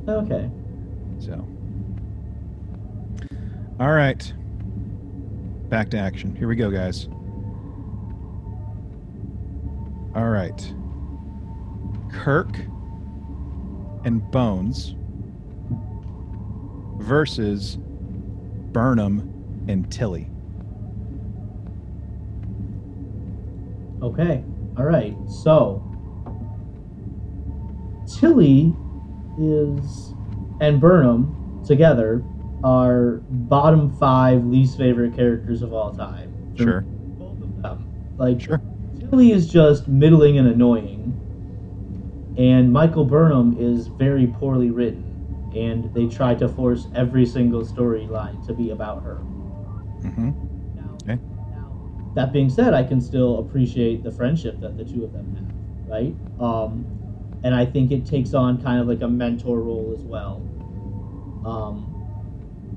Okay. 0.08 0.50
So, 1.20 1.34
all 3.80 3.92
right, 3.92 4.32
back 5.68 5.90
to 5.90 5.98
action. 5.98 6.34
Here 6.36 6.48
we 6.48 6.56
go, 6.56 6.70
guys. 6.70 7.08
All 10.14 10.28
right, 10.30 10.74
Kirk 12.10 12.56
and 14.04 14.28
Bones 14.30 14.94
versus 16.98 17.78
Burnham 18.72 19.64
and 19.68 19.90
Tilly. 19.92 20.28
Okay. 24.02 24.44
All 24.76 24.84
right. 24.84 25.16
So 25.28 25.82
Tilly 28.18 28.74
is 29.38 30.14
and 30.60 30.80
Burnham 30.80 31.62
together 31.66 32.24
are 32.62 33.22
bottom 33.28 33.90
five 33.90 34.44
least 34.44 34.76
favorite 34.76 35.14
characters 35.14 35.62
of 35.62 35.72
all 35.72 35.92
time. 35.92 36.34
Sure, 36.54 36.86
Both 37.18 37.40
of 37.40 37.50
them. 37.62 37.88
Like 38.16 38.40
sure. 38.40 38.62
Tilly 39.10 39.32
is 39.32 39.48
just 39.50 39.88
middling 39.88 40.38
and 40.38 40.48
annoying, 40.48 41.18
and 42.36 42.72
Michael 42.72 43.04
Burnham 43.04 43.56
is 43.58 43.88
very 43.88 44.26
poorly 44.26 44.70
written, 44.70 45.20
and 45.52 45.84
they 45.94 46.06
try 46.08 46.34
to 46.36 46.48
force 46.48 46.88
every 46.94 47.26
single 47.26 47.62
storyline 47.62 48.44
to 48.46 48.52
be 48.54 48.70
about 48.70 49.02
her. 49.04 49.24
hmm 50.02 50.30
Now, 50.74 50.96
Okay. 51.02 51.18
now, 51.50 51.78
that 52.14 52.32
being 52.32 52.50
said, 52.50 52.74
I 52.74 52.84
can 52.84 53.00
still 53.00 53.38
appreciate 53.38 54.02
the 54.02 54.12
friendship 54.12 54.60
that 54.60 54.76
the 54.76 54.84
two 54.84 55.04
of 55.04 55.12
them 55.12 55.30
have, 55.34 55.54
right? 55.86 56.16
Um, 56.38 56.88
and 57.42 57.54
I 57.54 57.66
think 57.66 57.90
it 57.92 58.06
takes 58.06 58.34
on 58.34 58.60
kind 58.60 58.80
of 58.80 58.88
like 58.88 59.00
a 59.02 59.08
mentor 59.08 59.60
role 59.62 59.92
as 59.96 60.04
well. 60.04 60.48
Um, 61.44 61.87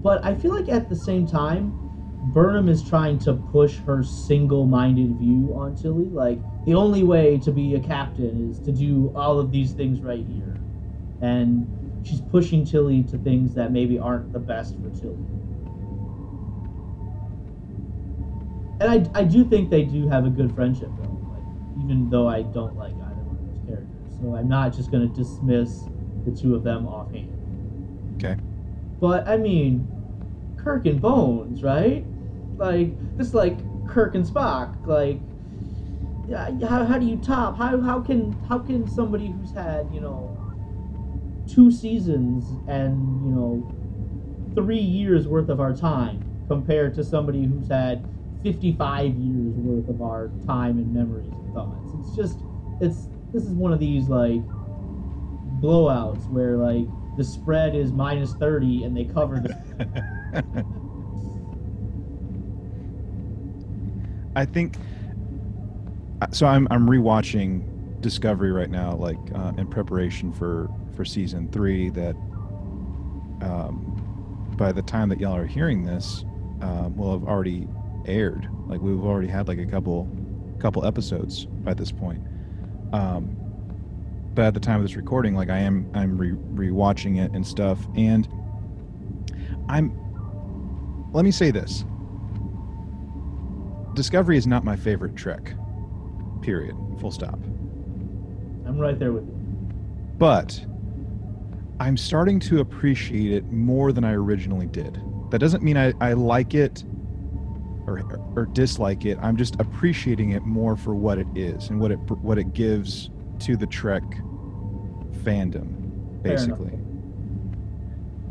but 0.03 0.23
I 0.25 0.35
feel 0.35 0.55
like 0.55 0.69
at 0.69 0.89
the 0.89 0.95
same 0.95 1.27
time, 1.27 1.77
Burnham 2.23 2.69
is 2.69 2.87
trying 2.87 3.17
to 3.19 3.33
push 3.33 3.79
her 3.79 4.03
single-minded 4.03 5.17
view 5.17 5.53
on 5.55 5.75
Tilly. 5.75 6.09
Like 6.09 6.39
the 6.65 6.75
only 6.75 7.03
way 7.03 7.39
to 7.39 7.51
be 7.51 7.75
a 7.75 7.79
captain 7.79 8.49
is 8.49 8.59
to 8.61 8.71
do 8.71 9.11
all 9.15 9.39
of 9.39 9.51
these 9.51 9.73
things 9.73 10.01
right 10.01 10.25
here, 10.25 10.55
and 11.21 11.67
she's 12.03 12.21
pushing 12.21 12.65
Tilly 12.65 13.03
to 13.03 13.17
things 13.17 13.55
that 13.55 13.71
maybe 13.71 13.97
aren't 13.97 14.31
the 14.33 14.39
best 14.39 14.75
for 14.81 14.89
Tilly. 14.91 15.17
And 18.79 19.09
I, 19.15 19.19
I 19.21 19.23
do 19.23 19.43
think 19.45 19.69
they 19.69 19.83
do 19.83 20.07
have 20.07 20.25
a 20.25 20.29
good 20.29 20.53
friendship 20.55 20.91
though, 20.97 21.17
like 21.31 21.43
even 21.83 22.09
though 22.09 22.27
I 22.27 22.41
don't 22.41 22.75
like 22.75 22.93
either 22.93 23.21
one 23.23 23.37
of 23.37 23.45
those 23.45 23.59
characters. 23.67 24.17
So 24.19 24.35
I'm 24.35 24.47
not 24.47 24.73
just 24.75 24.91
gonna 24.91 25.07
dismiss 25.07 25.87
the 26.25 26.31
two 26.31 26.55
of 26.55 26.63
them 26.63 26.87
offhand. 26.87 27.29
Okay. 28.15 28.39
But 28.99 29.27
I 29.27 29.37
mean, 29.37 29.90
Kirk 30.63 30.85
and 30.85 31.01
Bones, 31.01 31.63
right? 31.63 32.05
Like 32.57 32.97
this, 33.17 33.33
like 33.33 33.59
Kirk 33.87 34.13
and 34.15 34.25
Spock. 34.25 34.75
Like, 34.85 35.21
how, 36.29 36.85
how 36.85 36.97
do 36.99 37.05
you 37.05 37.17
top? 37.17 37.57
How 37.57 37.81
how 37.81 38.01
can 38.01 38.39
how 38.47 38.59
can 38.59 38.87
somebody 38.87 39.31
who's 39.31 39.53
had 39.53 39.91
you 39.91 40.01
know 40.01 40.37
two 41.47 41.71
seasons 41.71 42.59
and 42.67 43.25
you 43.25 43.31
know 43.31 43.67
three 44.55 44.79
years 44.79 45.27
worth 45.27 45.49
of 45.49 45.59
our 45.59 45.73
time 45.73 46.25
compared 46.47 46.93
to 46.95 47.03
somebody 47.03 47.45
who's 47.45 47.69
had 47.69 48.05
55 48.43 49.15
years 49.15 49.55
worth 49.55 49.87
of 49.87 50.01
our 50.01 50.33
time 50.45 50.77
and 50.77 50.93
memories 50.93 51.33
and 51.39 51.53
thoughts? 51.53 51.93
It's 51.93 52.13
just 52.15 52.43
it's 52.79 53.07
this 53.33 53.43
is 53.43 53.53
one 53.53 53.73
of 53.73 53.79
these 53.79 54.09
like 54.09 54.43
blowouts 55.59 56.29
where 56.29 56.57
like 56.57 56.87
the 57.17 57.23
spread 57.23 57.75
is 57.75 57.91
minus 57.91 58.33
30 58.33 58.83
and 58.83 58.95
they 58.95 59.05
cover 59.05 59.39
the 59.39 59.57
I 64.35 64.45
think 64.45 64.75
so. 66.31 66.47
I'm 66.47 66.67
I'm 66.71 66.87
rewatching 66.87 67.67
Discovery 68.01 68.51
right 68.51 68.69
now, 68.69 68.95
like 68.95 69.17
uh, 69.35 69.51
in 69.57 69.67
preparation 69.67 70.31
for 70.31 70.69
for 70.95 71.05
season 71.05 71.49
three. 71.51 71.89
That 71.89 72.15
um, 73.41 74.53
by 74.57 74.71
the 74.71 74.81
time 74.81 75.09
that 75.09 75.19
y'all 75.19 75.35
are 75.35 75.45
hearing 75.45 75.83
this, 75.83 76.23
um, 76.61 76.95
will 76.95 77.11
have 77.11 77.27
already 77.27 77.67
aired. 78.05 78.47
Like 78.67 78.81
we've 78.81 79.03
already 79.03 79.27
had 79.27 79.47
like 79.47 79.59
a 79.59 79.65
couple 79.65 80.09
couple 80.59 80.85
episodes 80.85 81.45
by 81.45 81.73
this 81.73 81.91
point. 81.91 82.21
Um, 82.93 83.35
but 84.33 84.45
at 84.45 84.53
the 84.53 84.59
time 84.59 84.77
of 84.77 84.83
this 84.83 84.95
recording, 84.95 85.35
like 85.35 85.49
I 85.49 85.57
am 85.59 85.89
I'm 85.93 86.17
re 86.17 86.31
rewatching 86.31 87.23
it 87.23 87.31
and 87.33 87.45
stuff, 87.45 87.79
and 87.95 88.27
I'm. 89.67 90.00
Let 91.13 91.25
me 91.25 91.31
say 91.31 91.51
this. 91.51 91.83
Discovery 93.93 94.37
is 94.37 94.47
not 94.47 94.63
my 94.63 94.75
favorite 94.75 95.15
Trek. 95.15 95.53
Period. 96.41 96.75
Full 96.99 97.11
stop. 97.11 97.39
I'm 98.65 98.79
right 98.79 98.97
there 98.97 99.11
with 99.11 99.25
you. 99.25 99.33
But 100.17 100.65
I'm 101.79 101.97
starting 101.97 102.39
to 102.41 102.59
appreciate 102.59 103.31
it 103.31 103.51
more 103.51 103.91
than 103.91 104.03
I 104.03 104.13
originally 104.13 104.67
did. 104.67 105.01
That 105.31 105.39
doesn't 105.39 105.63
mean 105.63 105.77
I, 105.77 105.93
I 105.99 106.13
like 106.13 106.53
it 106.53 106.83
or, 107.87 108.01
or 108.35 108.45
dislike 108.45 109.05
it. 109.05 109.17
I'm 109.21 109.35
just 109.35 109.59
appreciating 109.59 110.31
it 110.31 110.43
more 110.43 110.77
for 110.77 110.95
what 110.95 111.17
it 111.17 111.27
is 111.35 111.69
and 111.69 111.79
what 111.79 111.91
it 111.91 111.95
what 111.95 112.37
it 112.37 112.53
gives 112.53 113.09
to 113.39 113.57
the 113.57 113.67
Trek 113.67 114.03
fandom, 115.23 116.21
basically. 116.21 116.77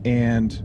And 0.05 0.63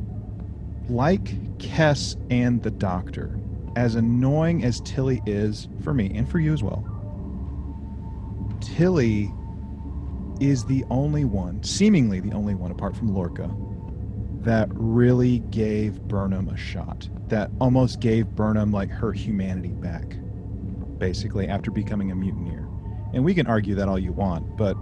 like 0.87 1.33
Kes 1.57 2.15
and 2.29 2.61
the 2.63 2.71
Doctor, 2.71 3.39
as 3.75 3.95
annoying 3.95 4.63
as 4.63 4.81
Tilly 4.81 5.21
is 5.25 5.67
for 5.83 5.93
me 5.93 6.11
and 6.15 6.29
for 6.29 6.39
you 6.39 6.53
as 6.53 6.63
well, 6.63 6.83
Tilly 8.61 9.33
is 10.39 10.65
the 10.65 10.83
only 10.89 11.25
one, 11.25 11.63
seemingly 11.63 12.19
the 12.19 12.33
only 12.33 12.55
one 12.55 12.71
apart 12.71 12.95
from 12.95 13.13
Lorca, 13.13 13.49
that 14.41 14.69
really 14.73 15.39
gave 15.49 16.01
Burnham 16.03 16.49
a 16.49 16.57
shot. 16.57 17.09
That 17.29 17.49
almost 17.59 17.99
gave 17.99 18.27
Burnham 18.27 18.71
like 18.71 18.91
her 18.91 19.11
humanity 19.11 19.69
back, 19.69 20.15
basically, 20.97 21.47
after 21.47 21.71
becoming 21.71 22.11
a 22.11 22.15
mutineer. 22.15 22.67
And 23.13 23.23
we 23.23 23.33
can 23.33 23.47
argue 23.47 23.75
that 23.75 23.87
all 23.87 23.97
you 23.97 24.11
want, 24.11 24.57
but 24.57 24.77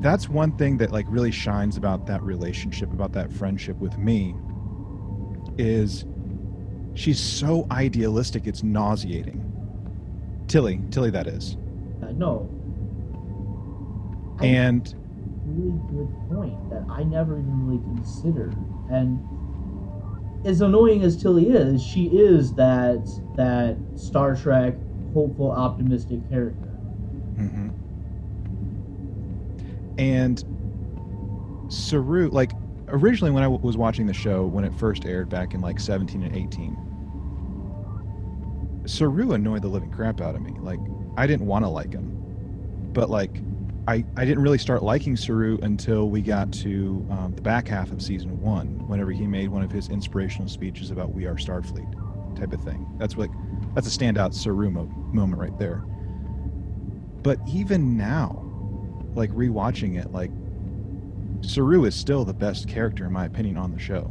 that's 0.00 0.28
one 0.28 0.52
thing 0.56 0.76
that 0.78 0.90
like 0.92 1.06
really 1.08 1.30
shines 1.30 1.76
about 1.76 2.06
that 2.06 2.22
relationship, 2.22 2.92
about 2.92 3.12
that 3.12 3.32
friendship 3.32 3.76
with 3.78 3.96
me, 3.98 4.34
is 5.58 6.04
she's 6.94 7.20
so 7.20 7.66
idealistic 7.70 8.46
it's 8.46 8.62
nauseating. 8.62 9.48
Tilly, 10.48 10.80
Tilly 10.90 11.10
that 11.10 11.26
is. 11.26 11.56
Uh, 12.02 12.12
no. 12.12 12.48
And 14.40 14.94
really 15.46 15.78
good 15.90 16.08
point 16.30 16.70
that 16.70 16.84
I 16.90 17.02
never 17.04 17.38
even 17.38 17.66
really 17.66 17.82
considered. 17.82 18.56
And 18.90 19.20
as 20.44 20.60
annoying 20.60 21.02
as 21.02 21.20
Tilly 21.20 21.48
is, 21.50 21.82
she 21.82 22.06
is 22.06 22.52
that 22.54 23.04
that 23.36 23.76
Star 23.96 24.34
Trek 24.34 24.74
hopeful, 25.14 25.52
optimistic 25.52 26.26
character. 26.28 26.68
mhm. 27.36 27.70
and 29.98 30.44
Saru, 31.68 32.28
like 32.28 32.52
originally 32.92 33.30
when 33.32 33.42
I 33.42 33.46
w- 33.46 33.60
was 33.62 33.76
watching 33.76 34.06
the 34.06 34.14
show 34.14 34.46
when 34.46 34.64
it 34.64 34.74
first 34.74 35.06
aired 35.06 35.28
back 35.28 35.54
in 35.54 35.60
like 35.60 35.80
17 35.80 36.22
and 36.22 36.34
18, 36.36 36.76
Saru 38.86 39.32
annoyed 39.32 39.62
the 39.62 39.68
living 39.68 39.90
crap 39.90 40.20
out 40.20 40.34
of 40.34 40.42
me. 40.42 40.54
Like 40.60 40.80
I 41.16 41.26
didn't 41.26 41.46
want 41.46 41.64
to 41.64 41.68
like 41.68 41.92
him, 41.92 42.10
but 42.92 43.10
like 43.10 43.40
I 43.88 44.04
I 44.16 44.24
didn't 44.24 44.42
really 44.42 44.58
start 44.58 44.82
liking 44.82 45.16
Saru 45.16 45.58
until 45.62 46.10
we 46.10 46.22
got 46.22 46.52
to 46.54 47.06
um, 47.10 47.32
the 47.34 47.42
back 47.42 47.68
half 47.68 47.90
of 47.90 48.02
season 48.02 48.40
one. 48.40 48.86
Whenever 48.88 49.10
he 49.12 49.26
made 49.26 49.48
one 49.48 49.62
of 49.62 49.70
his 49.72 49.88
inspirational 49.88 50.48
speeches 50.48 50.90
about 50.90 51.14
"We 51.14 51.26
Are 51.26 51.34
Starfleet," 51.34 52.36
type 52.38 52.52
of 52.52 52.62
thing. 52.62 52.86
That's 52.98 53.16
like 53.16 53.30
that's 53.74 53.86
a 53.86 53.98
standout 53.98 54.34
Saru 54.34 54.70
mo- 54.70 54.90
moment 55.12 55.40
right 55.40 55.56
there. 55.58 55.84
But 57.22 57.38
even 57.48 57.96
now, 57.96 58.44
like 59.14 59.30
rewatching 59.30 59.98
it, 60.00 60.12
like 60.12 60.30
Saru 61.42 61.84
is 61.84 61.94
still 61.94 62.24
the 62.24 62.34
best 62.34 62.68
character 62.68 63.04
in 63.04 63.12
my 63.12 63.24
opinion 63.26 63.56
on 63.56 63.72
the 63.72 63.78
show, 63.78 64.10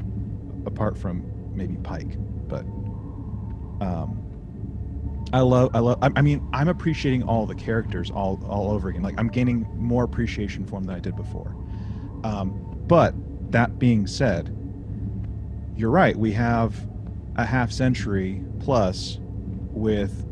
apart 0.66 0.98
from 0.98 1.24
maybe 1.56 1.78
Pike. 1.78 2.18
But 2.48 2.66
um, 3.82 4.22
I 5.34 5.40
love, 5.40 5.72
I 5.74 5.80
love. 5.80 5.98
I, 6.02 6.12
I 6.16 6.22
mean, 6.22 6.48
I'm 6.54 6.68
appreciating 6.68 7.24
all 7.24 7.46
the 7.46 7.56
characters 7.56 8.12
all 8.12 8.44
all 8.48 8.72
over 8.72 8.90
again. 8.90 9.02
Like 9.02 9.16
I'm 9.18 9.30
gaining 9.30 9.68
more 9.76 10.04
appreciation 10.04 10.66
for 10.66 10.72
them 10.72 10.84
than 10.86 10.96
I 10.96 11.00
did 11.00 11.16
before. 11.16 11.56
Um, 12.24 12.52
but 12.88 13.16
that 13.52 13.80
being 13.80 14.08
said, 14.08 14.56
you're 15.76 15.90
right. 15.90 16.16
We 16.16 16.32
have 16.34 16.76
a 17.38 17.46
half 17.46 17.72
century 17.72 18.44
plus 18.60 19.20
with 19.72 20.28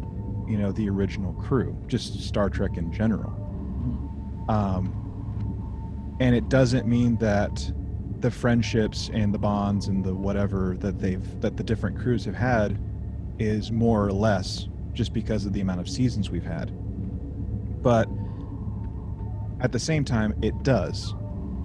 you 0.47 0.57
know 0.57 0.71
the 0.73 0.89
original 0.89 1.33
crew, 1.33 1.77
just 1.87 2.19
Star 2.21 2.49
Trek 2.49 2.75
in 2.75 2.91
general. 2.91 3.35
Um, 4.49 5.08
and 6.19 6.35
it 6.35 6.49
doesn't 6.49 6.87
mean 6.87 7.17
that 7.17 7.71
the 8.19 8.31
friendships 8.31 9.09
and 9.13 9.33
the 9.33 9.37
bonds 9.37 9.87
and 9.87 10.03
the 10.03 10.13
whatever 10.13 10.75
that 10.79 10.99
they've 10.99 11.41
that 11.41 11.57
the 11.57 11.63
different 11.63 11.97
crews 11.97 12.25
have 12.25 12.35
had 12.35 12.77
is 13.39 13.71
more 13.71 14.05
or 14.05 14.11
less 14.11 14.67
just 14.93 15.13
because 15.13 15.45
of 15.45 15.53
the 15.53 15.61
amount 15.61 15.79
of 15.79 15.87
seasons 15.87 16.29
we've 16.29 16.43
had. 16.43 16.71
But 17.81 18.09
at 19.61 19.71
the 19.71 19.79
same 19.79 20.03
time, 20.03 20.33
it 20.41 20.63
does 20.63 21.13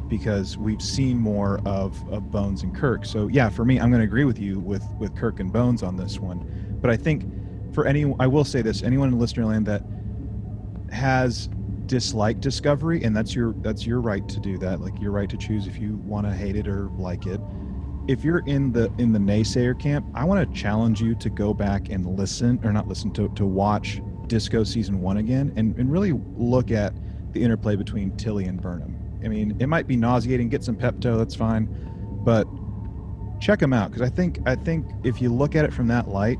because 0.08 0.56
we've 0.56 0.82
seen 0.82 1.18
more 1.18 1.60
of, 1.64 1.96
of 2.12 2.30
Bones 2.30 2.62
and 2.62 2.74
Kirk. 2.74 3.04
So 3.04 3.28
yeah, 3.28 3.48
for 3.48 3.64
me, 3.64 3.80
I'm 3.80 3.90
going 3.90 4.00
to 4.00 4.06
agree 4.06 4.24
with 4.24 4.38
you 4.38 4.60
with 4.60 4.84
with 4.98 5.16
Kirk 5.16 5.40
and 5.40 5.52
Bones 5.52 5.82
on 5.82 5.96
this 5.96 6.20
one. 6.20 6.78
But 6.80 6.90
I 6.90 6.96
think 6.96 7.24
for 7.74 7.86
any, 7.86 8.14
I 8.20 8.26
will 8.26 8.44
say 8.44 8.62
this: 8.62 8.82
anyone 8.82 9.12
in 9.12 9.18
Listenerland 9.18 9.64
that 9.66 9.82
has 10.94 11.48
disliked 11.86 12.40
Discovery, 12.40 13.02
and 13.04 13.16
that's 13.16 13.34
your 13.34 13.52
that's 13.58 13.86
your 13.86 14.00
right 14.00 14.26
to 14.28 14.40
do 14.40 14.58
that. 14.58 14.80
Like 14.80 15.00
your 15.00 15.12
right 15.12 15.28
to 15.28 15.36
choose 15.36 15.66
if 15.66 15.78
you 15.78 15.96
want 16.04 16.26
to 16.26 16.32
hate 16.32 16.56
it 16.56 16.68
or 16.68 16.90
like 16.96 17.26
it. 17.26 17.40
If 18.06 18.24
you're 18.24 18.42
in 18.46 18.72
the 18.72 18.92
in 18.98 19.12
the 19.12 19.18
naysayer 19.18 19.78
camp, 19.78 20.06
I 20.14 20.24
want 20.24 20.46
to 20.46 20.60
challenge 20.60 21.00
you 21.00 21.14
to 21.16 21.30
go 21.30 21.54
back 21.54 21.88
and 21.88 22.18
listen, 22.18 22.60
or 22.64 22.72
not 22.72 22.88
listen 22.88 23.12
to 23.12 23.28
to 23.28 23.46
watch 23.46 24.00
Disco 24.26 24.64
season 24.64 25.00
one 25.00 25.18
again, 25.18 25.52
and 25.56 25.76
and 25.78 25.90
really 25.90 26.12
look 26.36 26.70
at 26.70 26.94
the 27.32 27.42
interplay 27.42 27.76
between 27.76 28.16
Tilly 28.16 28.44
and 28.44 28.60
Burnham. 28.60 28.96
I 29.24 29.28
mean, 29.28 29.56
it 29.58 29.68
might 29.68 29.86
be 29.86 29.96
nauseating. 29.96 30.48
Get 30.48 30.62
some 30.62 30.76
Pepto, 30.76 31.16
that's 31.16 31.34
fine, 31.34 31.68
but 32.24 32.46
check 33.40 33.58
them 33.58 33.72
out 33.72 33.90
because 33.90 34.02
I 34.02 34.14
think 34.14 34.38
I 34.46 34.54
think 34.54 34.86
if 35.02 35.20
you 35.20 35.32
look 35.32 35.54
at 35.54 35.64
it 35.64 35.72
from 35.72 35.88
that 35.88 36.08
light, 36.08 36.38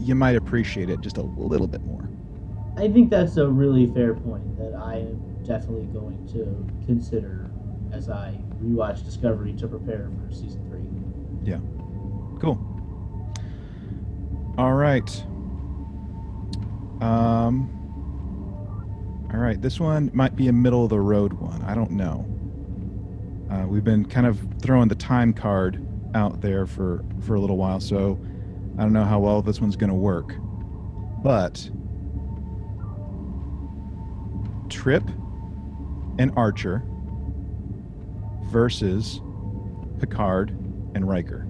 you 0.00 0.14
might 0.14 0.36
appreciate 0.36 0.90
it 0.90 1.00
just 1.00 1.16
a 1.16 1.22
little 1.22 1.66
bit 1.66 1.82
more. 1.82 1.93
I 2.76 2.88
think 2.88 3.10
that's 3.10 3.36
a 3.36 3.46
really 3.46 3.86
fair 3.92 4.14
point 4.14 4.58
that 4.58 4.74
I 4.74 4.96
am 4.96 5.44
definitely 5.44 5.84
going 5.86 6.26
to 6.32 6.86
consider 6.86 7.50
as 7.92 8.08
I 8.08 8.38
rewatch 8.62 9.04
Discovery 9.04 9.52
to 9.54 9.68
prepare 9.68 10.10
for 10.18 10.34
season 10.34 10.68
three. 10.68 10.82
Yeah. 11.48 11.60
Cool. 12.40 12.58
All 14.58 14.74
right. 14.74 15.24
Um. 17.00 17.70
All 19.32 19.40
right. 19.40 19.60
This 19.60 19.78
one 19.78 20.10
might 20.12 20.34
be 20.34 20.48
a 20.48 20.52
middle 20.52 20.84
of 20.84 20.90
the 20.90 21.00
road 21.00 21.32
one. 21.34 21.62
I 21.62 21.74
don't 21.74 21.92
know. 21.92 22.26
Uh, 23.50 23.66
we've 23.68 23.84
been 23.84 24.04
kind 24.04 24.26
of 24.26 24.40
throwing 24.60 24.88
the 24.88 24.94
time 24.94 25.32
card 25.32 25.86
out 26.14 26.40
there 26.40 26.66
for 26.66 27.04
for 27.20 27.34
a 27.34 27.40
little 27.40 27.56
while, 27.56 27.78
so 27.78 28.18
I 28.78 28.82
don't 28.82 28.92
know 28.92 29.04
how 29.04 29.20
well 29.20 29.42
this 29.42 29.60
one's 29.60 29.76
going 29.76 29.90
to 29.90 29.96
work. 29.96 30.34
But 31.22 31.70
Trip 34.68 35.04
and 36.18 36.32
Archer 36.36 36.82
versus 38.50 39.20
Picard 40.00 40.50
and 40.94 41.08
Riker. 41.08 41.46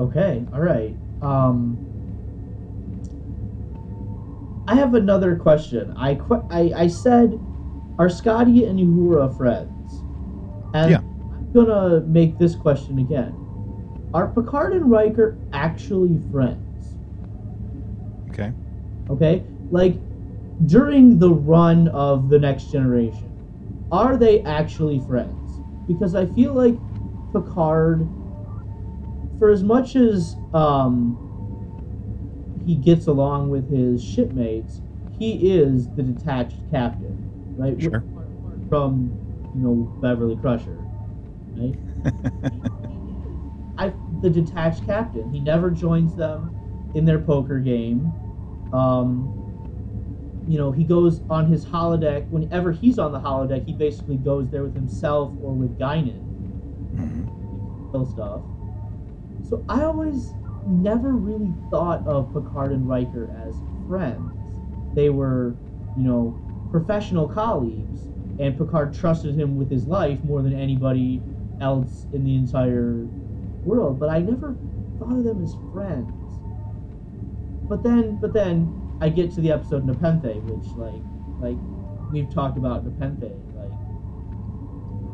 Okay, 0.00 0.44
all 0.52 0.60
right. 0.60 0.94
Um, 1.22 1.78
I 4.66 4.74
have 4.74 4.94
another 4.94 5.36
question. 5.36 5.94
I 5.96 6.14
que- 6.16 6.42
I, 6.50 6.72
I 6.74 6.86
said, 6.88 7.38
are 7.98 8.08
Scotty 8.08 8.64
and 8.64 8.78
Uhura 8.78 9.36
friends? 9.36 10.02
And 10.74 10.90
Yeah. 10.90 10.98
I'm 10.98 11.52
gonna 11.52 12.00
make 12.00 12.38
this 12.38 12.56
question 12.56 12.98
again. 12.98 13.34
Are 14.12 14.28
Picard 14.28 14.72
and 14.72 14.90
Riker 14.90 15.36
actually 15.52 16.18
friends? 16.32 16.60
Okay. 18.30 18.52
Okay, 19.10 19.44
like 19.70 19.96
during 20.64 21.18
the 21.18 21.32
run 21.32 21.88
of 21.88 22.28
the 22.28 22.38
Next 22.38 22.70
Generation, 22.70 23.32
are 23.90 24.16
they 24.16 24.42
actually 24.44 25.00
friends? 25.00 25.62
Because 25.86 26.14
I 26.14 26.26
feel 26.26 26.54
like 26.54 26.80
Picard, 27.32 28.12
for 29.38 29.50
as 29.50 29.62
much 29.62 29.96
as 29.96 30.36
um, 30.52 31.20
he 32.64 32.76
gets 32.76 33.06
along 33.06 33.50
with 33.50 33.68
his 33.68 34.02
shipmates, 34.04 34.82
he 35.10 35.50
is 35.52 35.92
the 35.92 36.02
detached 36.02 36.62
captain, 36.68 37.30
right? 37.56 37.80
Sure. 37.80 38.06
From 38.68 39.20
you 39.52 39.62
know 39.62 39.90
Beverly 40.00 40.36
Crusher, 40.36 40.88
right? 41.56 41.76
I 43.76 43.94
the 44.20 44.30
detached 44.30 44.84
captain. 44.84 45.30
He 45.30 45.40
never 45.40 45.70
joins 45.70 46.14
them 46.14 46.54
in 46.92 47.04
their 47.04 47.20
poker 47.20 47.60
game. 47.60 48.18
Um, 48.72 49.34
you 50.46 50.58
know, 50.58 50.72
he 50.72 50.84
goes 50.84 51.22
on 51.30 51.46
his 51.46 51.66
holodeck. 51.66 52.26
Whenever 52.30 52.72
he's 52.72 52.98
on 52.98 53.12
the 53.12 53.20
holodeck, 53.20 53.64
he 53.64 53.72
basically 53.74 54.18
goes 54.18 54.50
there 54.50 54.62
with 54.64 54.74
himself 54.74 55.36
or 55.40 55.54
with 55.54 55.78
Guinan, 55.78 56.24
Mhm. 56.96 57.30
kill 57.92 58.06
stuff. 58.06 58.44
So 59.42 59.64
I 59.68 59.84
always 59.84 60.36
never 60.66 61.12
really 61.12 61.56
thought 61.70 62.06
of 62.06 62.32
Picard 62.32 62.72
and 62.72 62.88
Riker 62.88 63.30
as 63.30 63.62
friends. 63.86 64.32
They 64.94 65.10
were, 65.10 65.60
you 65.94 66.04
know, 66.04 66.40
professional 66.70 67.28
colleagues, 67.28 68.10
and 68.38 68.56
Picard 68.56 68.92
trusted 68.94 69.34
him 69.34 69.56
with 69.56 69.70
his 69.70 69.86
life 69.86 70.24
more 70.24 70.42
than 70.42 70.54
anybody 70.54 71.26
else 71.60 72.06
in 72.12 72.24
the 72.24 72.34
entire 72.36 73.10
world. 73.64 73.98
But 73.98 74.08
I 74.10 74.20
never 74.20 74.58
thought 74.98 75.18
of 75.18 75.24
them 75.24 75.42
as 75.42 75.56
friends. 75.70 76.40
But 77.68 77.82
then, 77.82 78.16
but 78.16 78.32
then 78.32 78.83
I 79.00 79.08
get 79.10 79.32
to 79.34 79.40
the 79.40 79.52
episode 79.52 79.84
Nepenthe, 79.84 80.42
which 80.44 80.76
like, 80.76 81.04
like 81.38 81.58
we've 82.10 82.32
talked 82.32 82.58
about 82.58 82.84
Nepenthe, 82.84 83.32
like, 83.52 83.74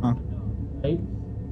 Huh. 0.03 0.15
right? 0.85 1.01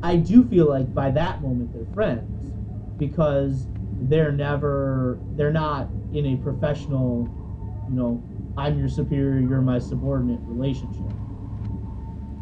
I 0.03 0.17
do 0.17 0.45
feel 0.45 0.69
like 0.69 0.95
by 0.95 1.11
that 1.13 1.43
moment 1.43 1.73
they're 1.73 1.87
friends 1.95 2.53
because 2.99 3.69
they're 4.01 4.33
never, 4.33 5.23
they're 5.35 5.53
not 5.53 5.93
in 6.13 6.27
a 6.27 6.37
professional, 6.37 7.33
you 7.87 7.97
know, 7.97 8.25
I'm 8.57 8.79
your 8.79 8.89
superior, 8.89 9.41
you're 9.41 9.61
my 9.63 9.79
subordinate 9.79 10.43
relationship. 10.47 11.15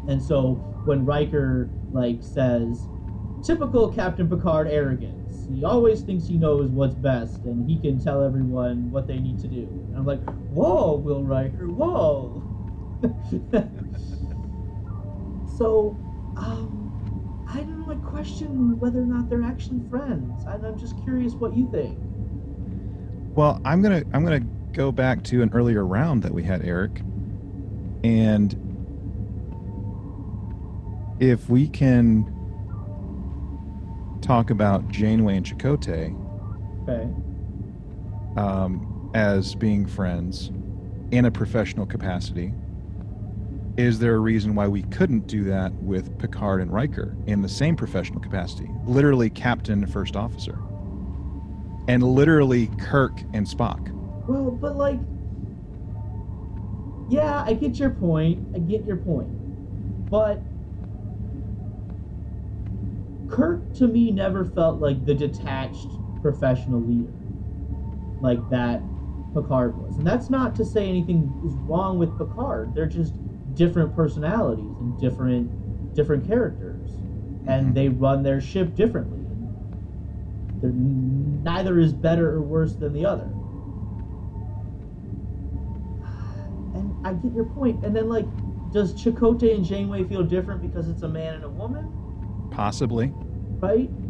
And 0.07 0.21
so 0.21 0.63
when 0.83 1.05
Riker 1.05 1.73
like 1.91 2.23
says, 2.23 2.87
typical 3.43 3.91
Captain 3.91 4.29
Picard 4.29 4.67
arrogance. 4.67 5.16
He 5.53 5.63
always 5.63 6.01
thinks 6.01 6.27
he 6.27 6.37
knows 6.37 6.69
what's 6.71 6.95
best 6.95 7.43
and 7.45 7.69
he 7.69 7.79
can 7.79 8.03
tell 8.03 8.23
everyone 8.23 8.91
what 8.91 9.07
they 9.07 9.19
need 9.19 9.39
to 9.39 9.47
do. 9.47 9.67
And 9.89 9.97
I'm 9.97 10.05
like, 10.05 10.23
whoa, 10.51 10.95
Will 10.95 11.23
Riker, 11.23 11.67
whoa. 11.67 12.43
so, 15.57 15.97
um, 16.35 16.93
I 17.49 17.61
don't. 17.61 17.77
I 17.89 17.95
question 17.95 18.77
whether 18.79 18.99
or 18.99 19.05
not 19.05 19.29
they're 19.29 19.43
actually 19.43 19.81
friends. 19.89 20.45
And 20.45 20.65
I'm 20.65 20.77
just 20.77 21.01
curious 21.03 21.33
what 21.33 21.55
you 21.55 21.69
think. 21.71 21.97
Well, 23.35 23.61
I'm 23.63 23.81
gonna 23.81 24.03
I'm 24.13 24.23
gonna 24.23 24.45
go 24.73 24.91
back 24.91 25.23
to 25.25 25.41
an 25.41 25.49
earlier 25.53 25.85
round 25.85 26.23
that 26.23 26.33
we 26.33 26.43
had, 26.43 26.65
Eric, 26.65 27.01
and 28.03 28.55
if 31.19 31.49
we 31.49 31.67
can 31.67 32.36
talk 34.27 34.49
about 34.49 34.85
Janeway 34.89 35.37
and 35.37 35.45
Chakotay 35.45 36.13
Okay. 36.83 37.09
um, 38.35 39.09
as 39.13 39.55
being 39.55 39.85
friends 39.85 40.51
in 41.11 41.23
a 41.23 41.31
professional 41.31 41.85
capacity, 41.85 42.53
is 43.77 43.99
there 43.99 44.15
a 44.15 44.19
reason 44.19 44.53
why 44.53 44.67
we 44.67 44.81
couldn't 44.83 45.27
do 45.27 45.45
that 45.45 45.73
with 45.75 46.17
Picard 46.19 46.59
and 46.61 46.73
Riker 46.73 47.15
in 47.25 47.41
the 47.41 47.47
same 47.47 47.77
professional 47.77 48.19
capacity? 48.19 48.69
Literally, 48.85 49.29
captain 49.29 49.81
and 49.83 49.91
first 49.91 50.17
officer. 50.17 50.59
And 51.87 52.03
literally, 52.03 52.67
Kirk 52.79 53.21
and 53.33 53.47
Spock. 53.47 53.93
Well, 54.27 54.51
but 54.51 54.75
like, 54.75 54.99
yeah, 57.09 57.43
I 57.45 57.53
get 57.53 57.79
your 57.79 57.91
point. 57.91 58.45
I 58.53 58.59
get 58.59 58.85
your 58.85 58.97
point. 58.97 59.29
But 60.09 60.41
Kirk 63.27 63.71
to 63.73 63.87
me 63.87 64.11
never 64.11 64.45
felt 64.45 64.79
like 64.81 65.05
the 65.05 65.15
detached 65.15 65.99
professional 66.21 66.81
leader 66.81 67.13
like 68.21 68.49
that 68.49 68.89
Picard 69.33 69.77
was. 69.77 69.97
And 69.97 70.07
that's 70.07 70.29
not 70.29 70.55
to 70.55 70.65
say 70.65 70.87
anything 70.89 71.37
is 71.43 71.57
wrong 71.57 71.97
with 71.99 72.17
Picard. 72.17 72.73
They're 72.73 72.87
just 72.87 73.19
different 73.53 73.93
personalities 73.93 74.79
and 74.79 74.97
different 74.97 75.53
different 75.95 76.25
characters. 76.25 77.01
And 77.45 77.71
Mhm. 77.71 77.73
they 77.75 77.89
run 77.89 78.23
their 78.23 78.41
ship 78.41 78.75
differently. 78.75 79.27
They're, 80.61 80.71
neither 80.73 81.79
is 81.79 81.93
better 81.93 82.31
or 82.31 82.41
worse 82.43 82.75
than 82.75 82.93
the 82.93 83.05
other. 83.05 83.37
And 86.73 86.97
I 87.03 87.13
get 87.13 87.33
your 87.33 87.45
point. 87.45 87.83
And 87.83 87.95
then, 87.95 88.09
like, 88.09 88.31
does 88.69 88.93
Chakotay 88.93 89.55
and 89.55 89.65
Janeway 89.65 90.03
feel 90.03 90.23
different 90.23 90.61
because 90.61 90.89
it's 90.89 91.01
a 91.01 91.07
man 91.09 91.35
and 91.35 91.43
a 91.43 91.49
woman? 91.49 91.96
Possibly. 92.57 93.13
Right? 93.61 93.89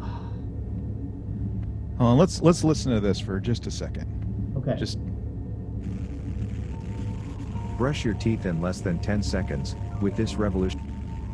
Hold 2.00 2.12
on, 2.12 2.18
let's 2.18 2.42
let's 2.42 2.64
listen 2.64 2.94
to 2.94 3.00
this 3.00 3.20
for 3.20 3.40
just 3.40 3.68
a 3.68 3.72
second. 3.72 4.08
Okay. 4.58 4.76
Just 4.78 5.00
Brush 7.78 8.04
your 8.04 8.16
teeth 8.16 8.46
in 8.48 8.60
less 8.60 8.82
than 8.82 8.98
10 9.00 9.22
seconds 9.22 9.76
with 10.02 10.16
this 10.16 10.36
revolution. 10.36 10.82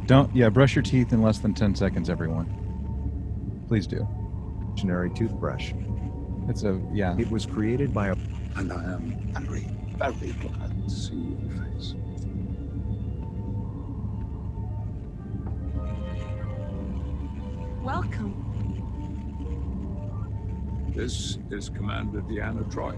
don't 0.08 0.34
yeah, 0.36 0.50
brush 0.50 0.76
your 0.76 0.84
teeth 0.84 1.14
in 1.14 1.22
less 1.22 1.40
than 1.40 1.54
ten 1.54 1.74
seconds, 1.76 2.10
everyone. 2.10 2.48
Please 3.68 3.88
do. 3.88 4.08
revolutionary 4.60 5.10
toothbrush. 5.12 5.74
It's 6.50 6.64
a 6.64 6.82
yeah. 6.92 7.16
It 7.18 7.30
was 7.30 7.46
created 7.46 7.94
by 7.94 8.08
a 8.08 8.16
And 8.56 8.74
I 8.74 8.84
am 8.84 9.32
very, 9.42 9.68
very 9.98 10.34
glad 10.34 10.84
to 10.84 10.90
see 10.90 11.16
your 11.16 11.53
Welcome. 17.84 18.34
This 20.96 21.38
is 21.52 21.68
Commander 21.68 22.22
Deanna 22.22 22.64
Troi. 22.72 22.96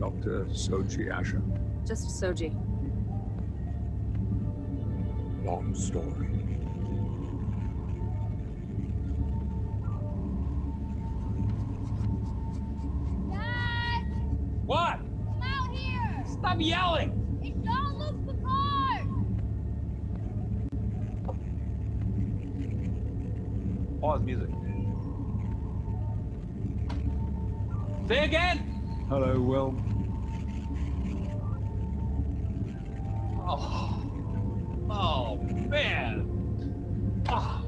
Dr. 0.00 0.46
Soji 0.46 1.10
Asher. 1.12 1.42
Just 1.86 2.06
Soji. 2.08 2.54
Long 5.44 5.74
story. 5.74 6.30
Dad! 13.30 14.04
What? 14.64 15.00
Come 15.00 15.42
out 15.42 15.70
here! 15.70 16.24
Stop 16.26 16.62
yelling! 16.62 17.12
It's 17.42 17.62
Jean-Luc 17.62 18.26
Picard! 18.26 18.84
Pause 24.04 24.20
music. 24.20 24.50
Say 28.06 28.18
again? 28.18 28.58
Hello, 29.08 29.40
Will. 29.40 29.74
Oh. 33.48 34.02
Oh, 34.90 35.36
man. 35.70 36.28
Ah. 37.30 37.64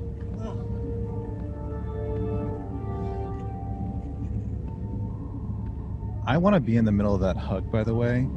I 6.26 6.37
want 6.37 6.53
to 6.53 6.61
be 6.61 6.76
in 6.76 6.84
the 6.84 6.93
middle 6.93 7.14
of 7.14 7.22
that 7.22 7.39
hug, 7.39 7.72
by 7.72 7.82
the 7.82 7.95
way. 7.95 8.28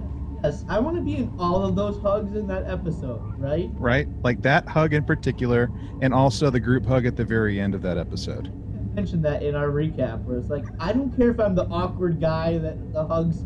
Yes, 0.44 0.64
I 0.70 0.80
want 0.80 0.98
to 0.98 1.04
be 1.04 1.18
in 1.18 1.32
all 1.38 1.66
of 1.66 1.76
those 1.76 2.02
hugs 2.02 2.36
in 2.36 2.48
that 2.48 2.64
episode, 2.68 3.22
right? 3.38 3.72
Right? 3.78 4.08
Like 4.24 4.42
that 4.44 4.68
hug 4.68 4.94
in 4.94 5.04
particular, 5.04 5.72
and 6.02 6.14
also 6.14 6.50
the 6.50 6.60
group 6.60 6.86
hug 6.86 7.06
at 7.06 7.16
the 7.16 7.26
very 7.26 7.60
end 7.60 7.76
of 7.76 7.82
that 7.82 7.98
episode. 7.98 8.50
I 8.74 9.02
mentioned 9.02 9.24
that 9.26 9.44
in 9.44 9.56
our 9.56 9.68
recap, 9.68 10.26
where 10.26 10.38
it's 10.38 10.50
like, 10.50 10.66
I 10.80 10.94
don't 10.94 11.16
care 11.16 11.32
if 11.32 11.40
I'm 11.40 11.56
the 11.56 11.68
awkward 11.70 12.20
guy 12.20 12.58
that 12.58 12.94
the 12.94 13.06
hugs, 13.06 13.44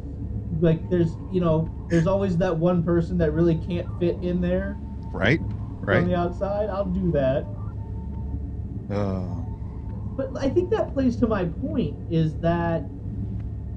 like, 0.60 0.88
there's, 0.90 1.18
you 1.32 1.42
know, 1.42 1.70
there's 1.90 2.08
always 2.08 2.38
that 2.38 2.58
one 2.58 2.84
person 2.84 3.18
that 3.20 3.34
really 3.34 3.56
can't 3.56 3.88
fit 4.00 4.20
in 4.22 4.42
there 4.42 4.78
Right? 5.14 5.40
Right. 5.82 5.98
On 6.00 6.08
the 6.08 6.16
outside. 6.16 6.70
I'll 6.70 6.86
do 6.86 7.12
that. 7.12 7.48
Oh. 8.90 9.46
But 10.18 10.32
I 10.40 10.50
think 10.50 10.72
that 10.72 10.94
plays 10.94 11.18
to 11.18 11.28
my 11.28 11.46
point 11.46 11.96
is 12.10 12.36
that 12.40 12.90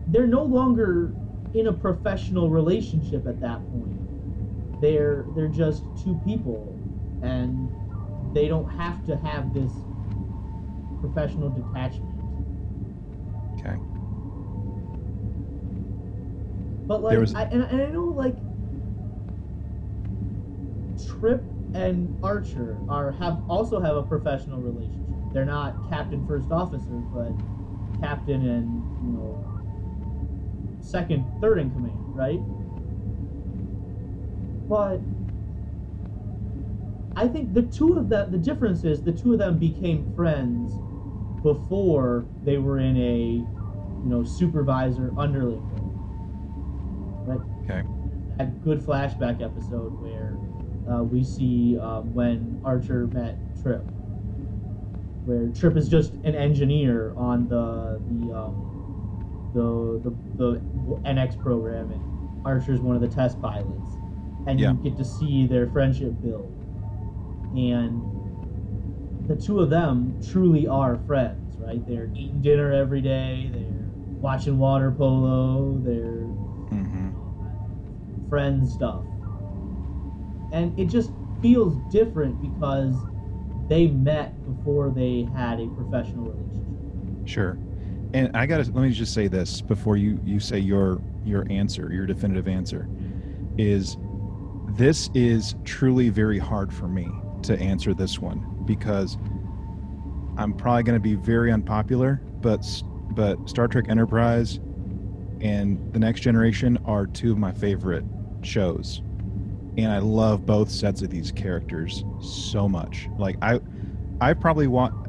they're 0.07 0.27
no 0.27 0.45
longer 0.45 1.15
in 1.55 1.67
a 1.67 1.73
professional 1.73 2.51
relationship 2.51 3.27
at 3.27 3.41
that 3.41 3.71
point. 3.71 3.97
They're 4.81 5.27
they're 5.31 5.49
just 5.49 5.85
two 5.97 6.17
people 6.17 6.81
and 7.23 7.73
they 8.33 8.49
don't 8.49 8.71
have 8.71 9.05
to 9.05 9.17
have 9.17 9.53
this 9.53 9.85
professional 11.01 11.51
detachment. 11.51 12.15
Okay. 13.59 13.81
But 16.89 17.03
like 17.03 17.19
was- 17.19 17.35
I, 17.35 17.45
and, 17.45 17.63
and 17.63 17.83
I 17.83 17.87
know 17.87 18.07
like 18.17 18.39
Trip 20.99 21.53
and 21.75 22.17
Archer 22.23 22.83
are 22.89 23.13
have 23.13 23.43
also 23.49 23.81
have 23.81 23.97
a 23.97 24.03
professional 24.03 24.61
relationship. 24.61 25.21
They're 25.33 25.45
not 25.45 25.83
captain 25.89 26.25
first 26.25 26.51
officer, 26.51 27.05
but 27.13 27.39
captain 28.01 28.47
and 28.49 28.85
you 29.01 29.13
know 29.13 29.36
second 30.87 31.31
third 31.41 31.59
in 31.59 31.73
command, 31.73 31.99
right? 32.15 32.41
But 34.69 35.03
I 37.17 37.29
think 37.29 37.55
the 37.55 37.63
two 37.63 37.95
of 37.95 38.09
them 38.09 38.31
the 38.31 38.39
difference 38.39 38.85
is 38.85 39.03
the 39.03 39.13
two 39.13 39.33
of 39.33 39.39
them 39.39 39.59
became 39.59 40.07
friends 40.15 40.81
before 41.43 42.29
they 42.43 42.59
were 42.59 42.79
in 42.79 42.97
a 42.97 43.23
you 44.03 44.11
know 44.11 44.25
supervisor 44.25 45.15
underling 45.17 45.69
role. 45.71 45.95
Right? 47.25 47.41
Okay. 47.69 47.83
a 48.39 48.47
good 48.47 48.81
flashback 48.85 49.43
episode 49.43 49.99
where 50.01 50.41
uh, 50.91 51.03
we 51.03 51.25
see 51.25 51.79
um, 51.79 52.15
when 52.15 52.61
Archer 52.65 53.07
met 53.09 53.41
Trip, 53.61 53.89
where 55.25 55.49
Trip 55.51 55.77
is 55.77 55.89
just 55.89 56.15
an 56.25 56.35
engineer 56.35 57.15
on 57.17 57.49
the 57.49 58.03
the 58.09 58.33
um, 58.33 58.76
the, 59.57 60.19
the 60.37 60.63
the 60.75 61.01
NX 61.07 61.39
program, 61.39 61.91
and 61.91 62.05
Archer's 62.45 62.81
one 62.81 62.97
of 62.97 63.03
the 63.03 63.09
test 63.09 63.41
pilots, 63.41 63.99
and 64.47 64.61
Yeah. 64.61 64.73
you 64.73 64.77
get 64.79 64.97
to 64.99 65.05
see 65.05 65.47
their 65.47 65.67
friendship 65.69 66.21
build, 66.21 66.55
and 67.53 68.11
the 69.27 69.37
two 69.37 69.61
of 69.61 69.71
them 69.71 70.19
truly 70.23 70.67
are 70.67 70.97
friends, 70.99 71.57
right? 71.59 71.85
They're 71.87 72.11
eating 72.15 72.43
dinner 72.43 72.73
every 72.73 73.01
day, 73.03 73.51
they're 73.53 73.91
watching 74.21 74.59
water 74.59 74.93
polo, 74.93 75.79
they're 75.81 76.29
Mm-hmm. 76.73 77.11
friend 78.29 78.69
stuff. 78.69 79.07
And 80.51 80.79
it 80.79 80.87
just 80.87 81.13
feels 81.41 81.77
different 81.77 82.41
because 82.41 83.07
they 83.69 83.87
met 83.89 84.43
before 84.45 84.91
they 84.91 85.29
had 85.35 85.61
a 85.61 85.69
professional 85.69 86.25
relationship. 86.25 86.63
Sure. 87.25 87.61
And 88.15 88.37
I 88.37 88.47
gotta 88.47 88.65
let 88.65 88.83
me 88.83 88.91
just 88.91 89.13
say 89.13 89.29
this 89.29 89.61
before 89.61 89.97
you 89.97 90.21
you 90.25 90.41
say 90.41 90.59
your 90.59 91.01
your 91.25 91.47
answer, 91.51 91.93
your 91.93 92.07
definitive 92.07 92.49
answer, 92.49 92.89
is 93.59 93.97
this 94.71 95.11
is 95.15 95.55
truly 95.65 96.09
very 96.09 96.39
hard 96.39 96.73
for 96.73 96.89
me 96.89 97.09
to 97.43 97.59
answer 97.59 97.95
this 97.95 98.19
one 98.19 98.63
because 98.65 99.17
I'm 100.37 100.53
probably 100.53 100.83
going 100.83 100.97
to 100.97 101.01
be 101.01 101.15
very 101.15 101.51
unpopular, 101.53 102.21
but 102.41 102.65
but 103.13 103.49
Star 103.49 103.69
Trek 103.69 103.87
Enterprise 103.89 104.61
and 105.41 105.93
The 105.93 105.99
Next 105.99 106.21
Generation 106.21 106.79
are 106.85 107.07
two 107.07 107.33
of 107.33 107.39
my 107.39 107.53
favorite 107.53 108.05
shows. 108.43 109.01
And 109.79 109.91
I 109.91 109.99
love 109.99 110.45
both 110.45 110.71
sets 110.71 111.03
of 111.03 111.11
these 111.11 111.33
characters 111.33 112.05
so 112.21 112.69
much. 112.69 113.09
Like 113.19 113.37
I 113.43 113.61
I 114.21 114.35
probably 114.35 114.67
want 114.67 115.06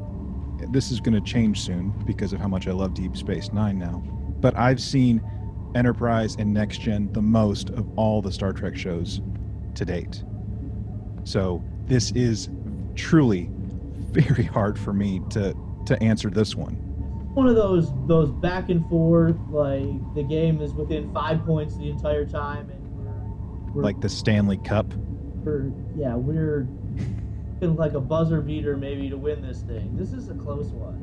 this 0.72 0.90
is 0.90 1.00
going 1.00 1.14
to 1.14 1.20
change 1.20 1.60
soon 1.60 1.90
because 2.06 2.32
of 2.32 2.40
how 2.40 2.48
much 2.48 2.66
I 2.68 2.72
love 2.72 2.94
Deep 2.94 3.16
Space 3.16 3.52
Nine 3.52 3.78
now. 3.78 4.02
But 4.40 4.56
I've 4.56 4.80
seen 4.80 5.22
Enterprise 5.74 6.36
and 6.38 6.52
Next 6.52 6.78
Gen 6.80 7.12
the 7.12 7.22
most 7.22 7.70
of 7.70 7.86
all 7.98 8.22
the 8.22 8.32
Star 8.32 8.52
Trek 8.52 8.76
shows 8.76 9.20
to 9.74 9.84
date. 9.84 10.22
So 11.24 11.62
this 11.86 12.10
is 12.12 12.48
truly 12.94 13.50
very 14.10 14.44
hard 14.44 14.78
for 14.78 14.92
me 14.92 15.20
to 15.30 15.54
to 15.86 16.02
answer 16.02 16.30
this 16.30 16.54
one. 16.54 16.74
One 17.34 17.46
of 17.46 17.54
those 17.54 17.92
those 18.06 18.30
back 18.30 18.68
and 18.70 18.88
forth, 18.88 19.36
like 19.50 20.14
the 20.14 20.22
game 20.22 20.60
is 20.60 20.72
within 20.72 21.12
five 21.12 21.44
points 21.44 21.76
the 21.76 21.88
entire 21.90 22.24
time, 22.26 22.70
and 22.70 22.96
we're, 22.96 23.74
we're 23.74 23.82
Like 23.82 24.00
the 24.00 24.08
Stanley 24.08 24.56
Cup. 24.58 24.92
we're 25.44 25.70
yeah 25.96 26.14
we're 26.14 26.66
like 27.60 27.94
a 27.94 28.00
buzzer 28.00 28.40
beater 28.40 28.76
maybe 28.76 29.08
to 29.10 29.16
win 29.16 29.42
this 29.42 29.62
thing. 29.62 29.96
This 29.96 30.12
is 30.12 30.28
a 30.28 30.34
close 30.34 30.68
one, 30.68 30.98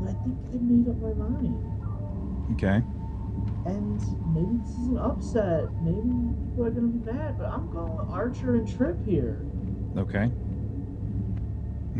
but 0.00 0.10
I 0.10 0.14
think 0.24 0.36
I 0.52 0.56
made 0.60 0.88
up 0.88 0.96
my 1.00 1.12
mind. 1.28 2.52
Okay. 2.54 2.82
And 3.66 3.98
maybe 4.34 4.58
this 4.62 4.70
is 4.78 4.88
an 4.88 4.98
upset. 4.98 5.72
Maybe 5.82 6.00
people 6.50 6.66
are 6.66 6.70
gonna 6.70 6.88
be 6.88 7.10
mad, 7.12 7.38
but 7.38 7.46
I'm 7.46 7.70
going 7.72 7.96
with 7.96 8.08
Archer 8.10 8.56
and 8.56 8.68
Trip 8.76 8.96
here. 9.06 9.40
Okay. 9.96 10.30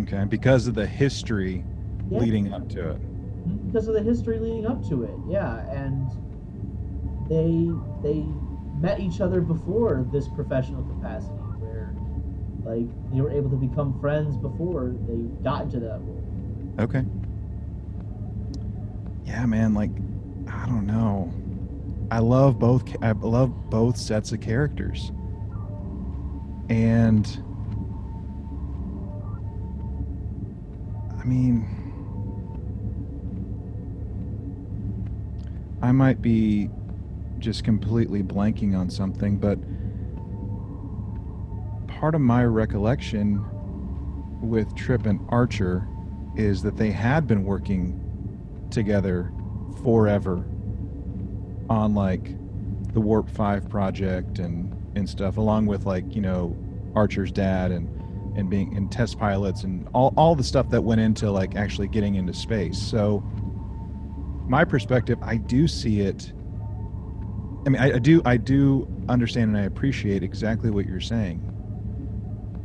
Okay. 0.03 0.25
Because 0.29 0.67
of 0.67 0.75
the 0.75 0.87
history 0.87 1.65
Yeah. 2.11 2.19
leading 2.19 2.53
up 2.53 2.69
to 2.71 2.91
it. 2.91 3.01
Mm-hmm. 3.01 3.67
because 3.69 3.89
of 3.89 3.95
the 3.95 4.03
history 4.03 4.39
leading 4.39 4.67
up 4.67 4.83
to 4.89 5.03
it. 5.05 5.15
Yeah, 5.29 5.59
and 5.71 6.11
they 7.29 7.71
they 8.03 8.25
met 8.81 9.01
each 9.01 9.21
other 9.21 9.41
before 9.41 10.07
this 10.11 10.29
professional 10.29 10.83
capacity, 10.83 11.35
where 11.35 11.44
like 12.65 12.87
they 13.12 13.21
were 13.21 13.31
able 13.31 13.51
to 13.51 13.57
become 13.57 13.99
friends 14.01 14.37
before 14.37 14.95
they 15.07 15.17
got 15.43 15.62
into 15.62 15.81
that 15.81 16.01
role. 16.01 16.25
Okay. 16.81 17.05
Yeah, 19.25 19.47
man. 19.47 19.75
Like, 19.75 19.91
I 20.49 20.67
don't 20.67 20.87
know. 20.87 21.33
I 22.11 22.19
love 22.19 22.59
both. 22.59 22.85
I 23.03 23.12
love 23.12 23.71
both 23.71 23.97
sets 23.97 24.33
of 24.33 24.41
characters, 24.41 25.11
and 26.69 27.27
I 31.19 31.25
mean, 31.25 31.67
I 35.83 35.93
might 35.93 36.23
be 36.23 36.71
just 37.39 37.65
completely 37.65 38.23
blanking 38.23 38.79
on 38.79 38.91
something, 38.91 39.37
but 39.39 39.59
part 42.05 42.15
of 42.15 42.21
my 42.21 42.45
recollection 42.45 43.43
with 44.43 44.75
Trip 44.75 45.07
and 45.07 45.27
Archer 45.31 45.89
is 46.37 46.61
that 46.61 46.77
they 46.77 46.91
had 46.91 47.27
been 47.27 47.45
working 47.45 47.99
together 48.71 49.33
forever 49.83 50.45
on 51.71 51.95
like 51.95 52.37
the 52.93 53.01
Warp 53.01 53.31
5 53.31 53.71
project 53.71 54.39
and 54.39 54.71
and 54.95 55.09
stuff 55.09 55.39
along 55.39 55.65
with 55.65 55.87
like, 55.87 56.15
you 56.15 56.21
know, 56.21 56.55
Archer's 56.95 57.33
dad 57.33 57.73
and 57.73 57.89
and 58.37 58.51
being 58.51 58.77
and 58.77 58.93
test 58.93 59.19
pilots 59.19 59.65
and 59.65 59.89
all 59.95 60.13
all 60.15 60.35
the 60.35 60.45
stuff 60.45 60.69
that 60.69 60.83
went 60.83 61.01
into 61.01 61.31
like 61.31 61.57
actually 61.57 61.89
getting 61.89 62.17
into 62.17 62.35
space. 62.35 62.77
So 62.79 63.25
my 64.47 64.67
perspective, 64.67 65.19
I 65.23 65.39
do 65.39 65.67
see 65.67 66.03
it 66.03 66.35
I 67.65 67.71
mean, 67.71 67.81
I, 67.81 67.95
I 67.95 67.99
do 67.99 68.21
I 68.27 68.37
do 68.37 68.87
understand 69.09 69.57
and 69.57 69.57
I 69.57 69.65
appreciate 69.65 70.23
exactly 70.23 70.69
what 70.69 70.85
you're 70.85 71.01
saying 71.01 71.54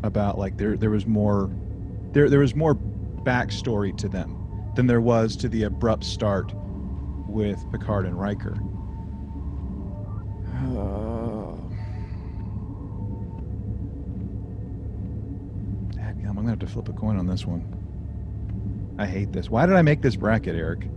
about 0.03 0.37
like 0.37 0.57
there 0.57 0.77
there 0.77 0.89
was 0.89 1.05
more 1.05 1.49
there 2.13 2.29
there 2.29 2.39
was 2.39 2.55
more 2.55 2.75
backstory 2.75 3.95
to 3.97 4.07
them 4.07 4.35
than 4.75 4.87
there 4.87 5.01
was 5.01 5.35
to 5.37 5.49
the 5.49 5.63
abrupt 5.63 6.03
start 6.03 6.53
with 7.27 7.59
Picard 7.71 8.05
and 8.05 8.19
Riker. 8.19 8.57
Uh, 10.47 11.55
dadgum, 15.95 16.29
I'm 16.29 16.35
gonna 16.35 16.49
have 16.49 16.59
to 16.59 16.67
flip 16.67 16.89
a 16.89 16.93
coin 16.93 17.17
on 17.17 17.27
this 17.27 17.45
one. 17.45 17.75
I 18.97 19.05
hate 19.05 19.31
this. 19.31 19.49
Why 19.49 19.65
did 19.65 19.75
I 19.75 19.81
make 19.81 20.01
this 20.01 20.15
bracket, 20.15 20.55
Eric? 20.55 20.87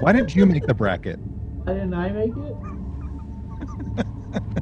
Why 0.00 0.12
didn't 0.12 0.34
you 0.34 0.46
make 0.46 0.66
the 0.66 0.74
bracket? 0.74 1.16
Why 1.64 1.74
didn't 1.74 1.94
I 1.94 2.10
make 2.10 2.32
it? 2.36 2.56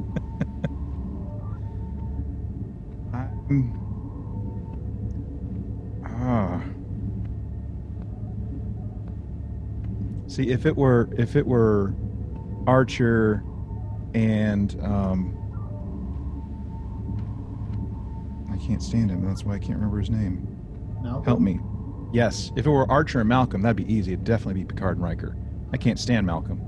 Ah. 6.05 6.61
See, 10.27 10.49
if 10.49 10.65
it 10.65 10.75
were 10.75 11.09
if 11.17 11.35
it 11.35 11.45
were 11.45 11.93
Archer 12.67 13.43
and 14.13 14.77
um, 14.83 15.37
I 18.51 18.57
can't 18.65 18.81
stand 18.81 19.11
him. 19.11 19.25
That's 19.25 19.43
why 19.43 19.55
I 19.55 19.59
can't 19.59 19.75
remember 19.75 19.99
his 19.99 20.09
name. 20.09 20.47
Malcolm? 21.01 21.23
Help 21.25 21.39
me. 21.39 21.59
Yes, 22.13 22.51
if 22.55 22.65
it 22.65 22.69
were 22.69 22.89
Archer 22.91 23.19
and 23.21 23.29
Malcolm, 23.29 23.61
that'd 23.61 23.75
be 23.77 23.91
easy. 23.91 24.13
It'd 24.13 24.25
definitely 24.25 24.63
be 24.63 24.73
Picard 24.73 24.97
and 24.97 25.03
Riker. 25.03 25.35
I 25.71 25.77
can't 25.77 25.97
stand 25.97 26.27
Malcolm. 26.27 26.61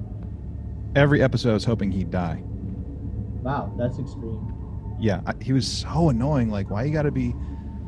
Every 0.95 1.21
episode, 1.21 1.51
I 1.51 1.53
was 1.53 1.65
hoping 1.65 1.91
he'd 1.91 2.11
die. 2.11 2.41
Wow, 3.41 3.73
that's 3.77 3.99
extreme. 3.99 4.52
Yeah, 5.03 5.19
I, 5.25 5.33
he 5.41 5.51
was 5.51 5.67
so 5.67 6.07
annoying. 6.07 6.49
Like, 6.49 6.69
why 6.69 6.85
you 6.85 6.93
got 6.93 7.01
to 7.01 7.11
be 7.11 7.35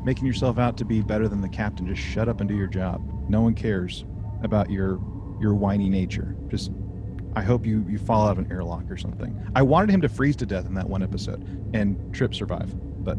making 0.04 0.26
yourself 0.26 0.58
out 0.58 0.76
to 0.76 0.84
be 0.84 1.00
better 1.00 1.28
than 1.28 1.40
the 1.40 1.48
captain? 1.48 1.86
Just 1.86 2.02
shut 2.02 2.28
up 2.28 2.40
and 2.42 2.48
do 2.48 2.54
your 2.54 2.66
job. 2.66 3.00
No 3.26 3.40
one 3.40 3.54
cares 3.54 4.04
about 4.42 4.68
your 4.68 5.00
your 5.40 5.54
whiny 5.54 5.88
nature. 5.88 6.36
Just, 6.48 6.72
I 7.34 7.40
hope 7.40 7.64
you 7.64 7.86
you 7.88 7.96
fall 7.96 8.26
out 8.26 8.32
of 8.32 8.38
an 8.38 8.52
airlock 8.52 8.90
or 8.90 8.98
something. 8.98 9.34
I 9.54 9.62
wanted 9.62 9.88
him 9.88 10.02
to 10.02 10.10
freeze 10.10 10.36
to 10.36 10.46
death 10.46 10.66
in 10.66 10.74
that 10.74 10.90
one 10.90 11.02
episode 11.02 11.42
and 11.72 11.96
Trip 12.14 12.34
survive, 12.34 12.70
but 13.02 13.16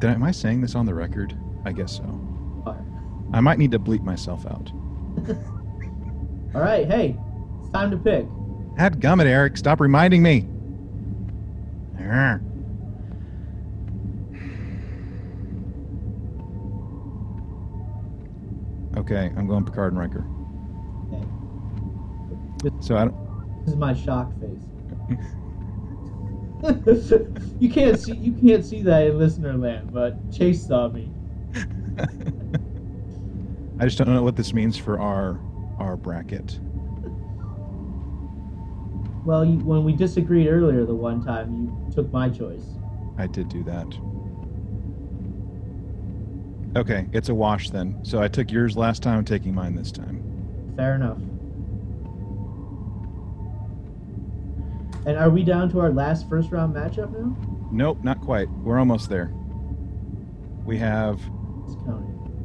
did 0.00 0.10
I, 0.10 0.14
am 0.14 0.24
I 0.24 0.32
saying 0.32 0.62
this 0.62 0.74
on 0.74 0.84
the 0.84 0.94
record? 0.94 1.38
I 1.64 1.70
guess 1.70 1.96
so. 1.96 2.22
I 3.32 3.38
might 3.40 3.58
need 3.58 3.70
to 3.70 3.78
bleep 3.78 4.02
myself 4.02 4.44
out. 4.46 4.72
All 6.56 6.60
right, 6.60 6.88
hey, 6.88 7.16
it's 7.60 7.70
time 7.70 7.92
to 7.92 7.96
pick. 7.96 8.26
Had 8.76 9.00
gummit, 9.00 9.26
Eric. 9.26 9.56
Stop 9.56 9.80
reminding 9.80 10.24
me. 10.24 10.48
Arr. 12.00 12.40
Okay, 18.96 19.30
I'm 19.36 19.46
going 19.46 19.64
Picard 19.64 19.92
and 19.92 20.00
Riker. 20.00 20.26
Okay. 22.64 22.76
So 22.80 22.96
I 22.96 23.04
don't. 23.04 23.64
This 23.64 23.74
is 23.74 23.76
my 23.76 23.94
shock 23.94 24.32
face. 24.40 24.64
you 27.60 27.70
can't 27.70 28.00
see 28.00 28.16
you 28.16 28.32
can't 28.32 28.64
see 28.64 28.82
that 28.82 29.06
in 29.06 29.18
listener 29.18 29.54
land, 29.56 29.92
but 29.92 30.32
Chase 30.32 30.66
saw 30.66 30.88
me. 30.88 31.10
I 33.78 33.84
just 33.84 33.98
don't 33.98 34.08
know 34.08 34.22
what 34.22 34.36
this 34.36 34.54
means 34.54 34.78
for 34.78 34.98
our 34.98 35.38
our 35.78 35.96
bracket. 35.96 36.58
Well, 39.26 39.44
you, 39.44 39.58
when 39.58 39.82
we 39.82 39.92
disagreed 39.92 40.46
earlier 40.46 40.84
the 40.86 40.94
one 40.94 41.20
time, 41.20 41.52
you 41.88 41.92
took 41.92 42.12
my 42.12 42.28
choice. 42.28 42.62
I 43.18 43.26
did 43.26 43.48
do 43.48 43.64
that. 43.64 43.88
Okay, 46.78 47.08
it's 47.12 47.28
a 47.28 47.34
wash 47.34 47.70
then. 47.70 47.98
So 48.04 48.22
I 48.22 48.28
took 48.28 48.52
yours 48.52 48.76
last 48.76 49.02
time. 49.02 49.18
I'm 49.18 49.24
taking 49.24 49.52
mine 49.52 49.74
this 49.74 49.90
time. 49.90 50.22
Fair 50.76 50.94
enough. 50.94 51.18
And 55.06 55.18
are 55.18 55.30
we 55.30 55.42
down 55.42 55.70
to 55.70 55.80
our 55.80 55.90
last 55.90 56.28
first 56.28 56.52
round 56.52 56.76
matchup 56.76 57.10
now? 57.10 57.36
Nope, 57.72 58.04
not 58.04 58.20
quite. 58.20 58.48
We're 58.62 58.78
almost 58.78 59.08
there. 59.08 59.32
We 60.64 60.78
have 60.78 61.20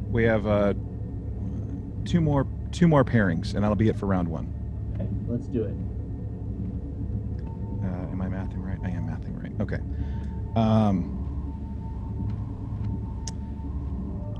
we 0.09 0.23
have 0.23 0.47
uh, 0.47 0.73
two 2.05 2.21
more 2.21 2.47
two 2.71 2.87
more 2.87 3.05
pairings, 3.05 3.53
and 3.53 3.63
that'll 3.63 3.75
be 3.75 3.89
it 3.89 3.99
for 3.99 4.07
round 4.07 4.27
one. 4.27 4.51
Okay, 4.95 5.07
let's 5.27 5.45
do 5.45 5.63
it. 5.63 5.75
Am 8.21 8.33
I 8.33 8.37
mathing 8.37 8.63
right? 8.63 8.77
I 8.83 8.89
am 8.89 9.07
mathing 9.07 9.41
right. 9.41 9.51
Okay. 9.61 9.79
Um, 10.55 11.21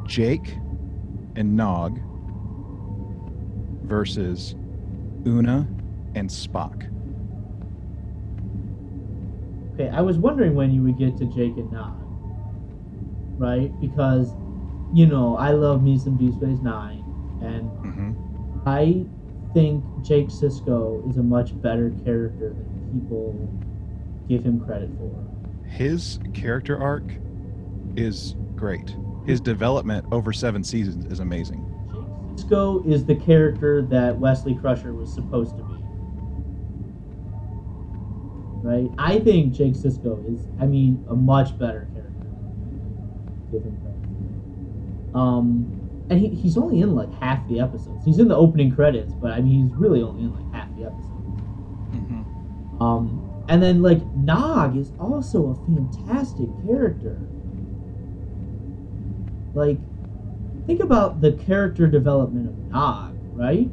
Jake 0.07 0.59
and 1.35 1.55
Nog 1.55 1.99
versus 3.83 4.53
Una 5.25 5.67
and 6.13 6.29
Spock. 6.29 6.83
Okay, 9.73 9.89
I 9.89 10.01
was 10.01 10.17
wondering 10.17 10.53
when 10.53 10.71
you 10.71 10.83
would 10.83 10.97
get 10.97 11.17
to 11.17 11.25
Jake 11.25 11.57
and 11.57 11.71
Nog. 11.71 11.93
Right? 13.37 13.71
Because, 13.79 14.35
you 14.93 15.07
know, 15.07 15.37
I 15.37 15.51
love 15.51 15.81
me 15.81 15.97
some 15.97 16.17
Deep 16.17 16.35
Space 16.35 16.59
Nine, 16.61 17.03
and 17.41 17.71
hmm 17.81 18.11
I 18.65 19.05
think 19.53 19.83
Jake 20.01 20.29
Sisko 20.29 21.07
is 21.09 21.17
a 21.17 21.23
much 21.23 21.59
better 21.61 21.95
character 22.03 22.53
than 22.53 22.69
people 22.91 23.51
give 24.31 24.45
him 24.45 24.61
credit 24.61 24.89
for. 24.97 25.11
His 25.67 26.19
character 26.33 26.81
arc 26.81 27.03
is 27.97 28.35
great. 28.55 28.95
His 29.25 29.41
development 29.41 30.05
over 30.11 30.31
seven 30.31 30.63
seasons 30.63 31.11
is 31.11 31.19
amazing. 31.19 31.67
Jake 31.91 32.47
Sisko 32.47 32.85
is 32.89 33.05
the 33.05 33.15
character 33.15 33.81
that 33.81 34.17
Wesley 34.17 34.55
Crusher 34.55 34.93
was 34.93 35.13
supposed 35.13 35.57
to 35.57 35.63
be. 35.63 35.73
Right? 38.63 38.89
I 38.97 39.19
think 39.19 39.53
Jake 39.53 39.73
Sisko 39.73 40.33
is, 40.33 40.47
I 40.61 40.65
mean, 40.65 41.03
a 41.09 41.15
much 41.15 41.57
better 41.59 41.89
character. 41.93 42.27
Give 43.51 43.63
him 43.63 43.77
credit. 43.81 45.15
Um, 45.15 46.05
and 46.09 46.19
he, 46.19 46.29
he's 46.29 46.57
only 46.57 46.79
in 46.79 46.95
like 46.95 47.13
half 47.15 47.45
the 47.49 47.59
episodes. 47.59 48.05
He's 48.05 48.19
in 48.19 48.29
the 48.29 48.35
opening 48.35 48.73
credits, 48.73 49.13
but 49.13 49.31
I 49.31 49.41
mean, 49.41 49.67
he's 49.67 49.77
really 49.77 50.01
only 50.01 50.23
in 50.23 50.33
like 50.33 50.53
half 50.53 50.73
the 50.77 50.85
episodes. 50.85 51.41
Mm-hmm. 51.91 52.81
Um, 52.81 53.30
And 53.51 53.61
then 53.61 53.81
like 53.81 54.01
Nog 54.15 54.77
is 54.77 54.93
also 54.97 55.47
a 55.49 55.55
fantastic 55.65 56.47
character. 56.65 57.19
Like 59.53 59.77
think 60.65 60.79
about 60.79 61.19
the 61.19 61.33
character 61.33 61.85
development 61.85 62.47
of 62.47 62.71
Nog, 62.71 63.13
right? 63.35 63.67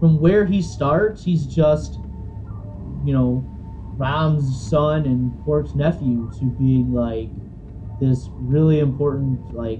From 0.00 0.20
where 0.20 0.44
he 0.44 0.60
starts, 0.60 1.22
he's 1.24 1.46
just 1.46 2.00
you 3.04 3.12
know, 3.12 3.44
Rom's 3.96 4.68
son 4.68 5.06
and 5.06 5.40
Quark's 5.44 5.76
nephew 5.76 6.28
to 6.40 6.44
being 6.46 6.92
like 6.92 7.30
this 8.00 8.28
really 8.40 8.80
important 8.80 9.54
like 9.54 9.78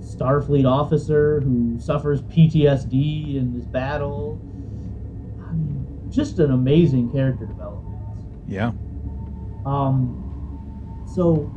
Starfleet 0.00 0.70
officer 0.70 1.40
who 1.40 1.80
suffers 1.80 2.22
PTSD 2.22 3.34
in 3.34 3.52
this 3.56 3.66
battle. 3.66 4.38
I 5.48 5.52
mean, 5.54 5.84
just 6.12 6.38
an 6.38 6.52
amazing 6.52 7.10
character 7.10 7.46
development. 7.46 7.61
Yeah. 8.52 8.72
Um, 9.64 10.26
so 11.06 11.50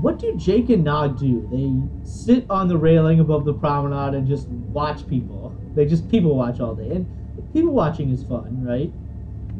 what 0.00 0.18
do 0.18 0.32
Jake 0.36 0.68
and 0.70 0.84
Nog 0.84 1.18
do? 1.18 1.46
They 1.50 1.80
sit 2.02 2.46
on 2.50 2.68
the 2.68 2.76
railing 2.76 3.20
above 3.20 3.44
the 3.44 3.54
promenade 3.54 4.14
and 4.14 4.26
just 4.26 4.48
watch 4.48 5.06
people. 5.06 5.56
They 5.74 5.86
just 5.86 6.08
people 6.08 6.34
watch 6.36 6.60
all 6.60 6.74
day, 6.74 6.90
and 6.90 7.06
people 7.52 7.72
watching 7.72 8.10
is 8.10 8.24
fun, 8.24 8.64
right? 8.64 8.92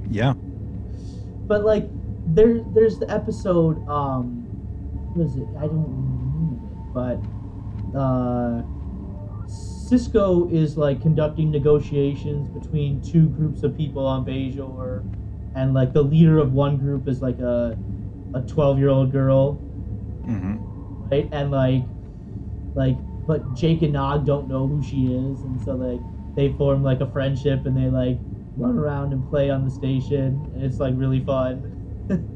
Yeah. 0.08 0.34
But 1.46 1.64
like, 1.64 1.90
there, 2.26 2.62
there's 2.66 2.98
the 2.98 3.10
episode. 3.10 3.86
Um, 3.88 4.48
what 5.12 5.24
is 5.24 5.36
it? 5.36 5.48
I 5.56 5.66
don't 5.66 5.82
remember 5.82 6.66
it, 6.66 6.78
but 6.92 7.98
uh, 7.98 8.62
Sisko 9.48 10.52
is 10.52 10.76
like 10.76 11.00
conducting 11.00 11.50
negotiations 11.50 12.48
between 12.48 13.00
two 13.00 13.28
groups 13.28 13.62
of 13.62 13.76
people 13.76 14.06
on 14.06 14.24
Bajor, 14.24 15.04
and 15.58 15.74
like 15.74 15.92
the 15.92 16.02
leader 16.02 16.38
of 16.38 16.52
one 16.52 16.78
group 16.78 17.08
is 17.08 17.22
like 17.22 17.38
a 17.40 17.78
a 18.34 18.42
12 18.42 18.78
year 18.78 18.88
old 18.90 19.12
girl, 19.12 19.64
Mm-hmm. 20.26 20.56
right? 21.10 21.28
And 21.32 21.50
like, 21.50 21.84
like, 22.74 22.98
but 23.26 23.54
Jake 23.54 23.82
and 23.82 23.92
Nog 23.92 24.26
don't 24.26 24.48
know 24.48 24.66
who 24.66 24.82
she 24.82 25.06
is, 25.14 25.44
and 25.44 25.60
so 25.62 25.76
like 25.76 26.00
they 26.36 26.52
form 26.54 26.82
like 26.82 27.00
a 27.00 27.10
friendship, 27.10 27.66
and 27.66 27.76
they 27.76 27.90
like 27.90 28.20
run 28.56 28.78
around 28.78 29.12
and 29.12 29.28
play 29.30 29.50
on 29.50 29.64
the 29.64 29.70
station, 29.70 30.46
and 30.54 30.64
it's 30.64 30.80
like 30.80 30.94
really 30.96 31.24
fun. 31.24 31.64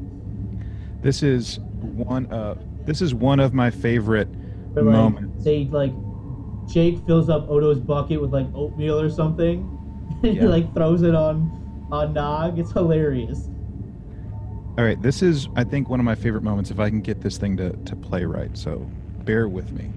This 1.01 1.21
is 1.21 1.59
one 1.81 2.25
of 2.27 2.57
this 2.85 3.01
is 3.01 3.13
one 3.13 3.39
of 3.39 3.53
my 3.53 3.71
favorite 3.71 4.35
Or, 4.75 4.83
like, 4.83 4.93
moments. 4.93 5.43
They 5.43 5.65
like 5.65 5.93
Jake 6.67 7.05
fills 7.05 7.29
up 7.29 7.47
Odo's 7.49 7.79
bucket 7.79 8.21
with 8.21 8.33
like 8.33 8.49
oatmeal 8.55 8.99
or 8.99 9.09
something, 9.09 9.71
and 10.23 10.37
he 10.39 10.47
like 10.47 10.73
throws 10.73 11.03
it 11.03 11.15
on 11.15 11.51
on 11.93 12.13
Nog. 12.13 12.59
It's 12.59 12.71
hilarious. 12.71 13.49
All 14.77 14.83
right, 14.83 14.99
this 15.01 15.21
is 15.21 15.47
I 15.55 15.63
think 15.63 15.89
one 15.89 15.99
of 15.99 16.05
my 16.05 16.15
favorite 16.15 16.43
moments 16.43 16.71
if 16.71 16.79
I 16.79 16.89
can 16.89 17.01
get 17.01 17.21
this 17.21 17.37
thing 17.37 17.55
to 17.57 17.73
to 17.73 17.95
play 17.95 18.25
right. 18.25 18.55
So 18.57 18.79
bear 19.23 19.47
with 19.47 19.71
me. 19.71 19.91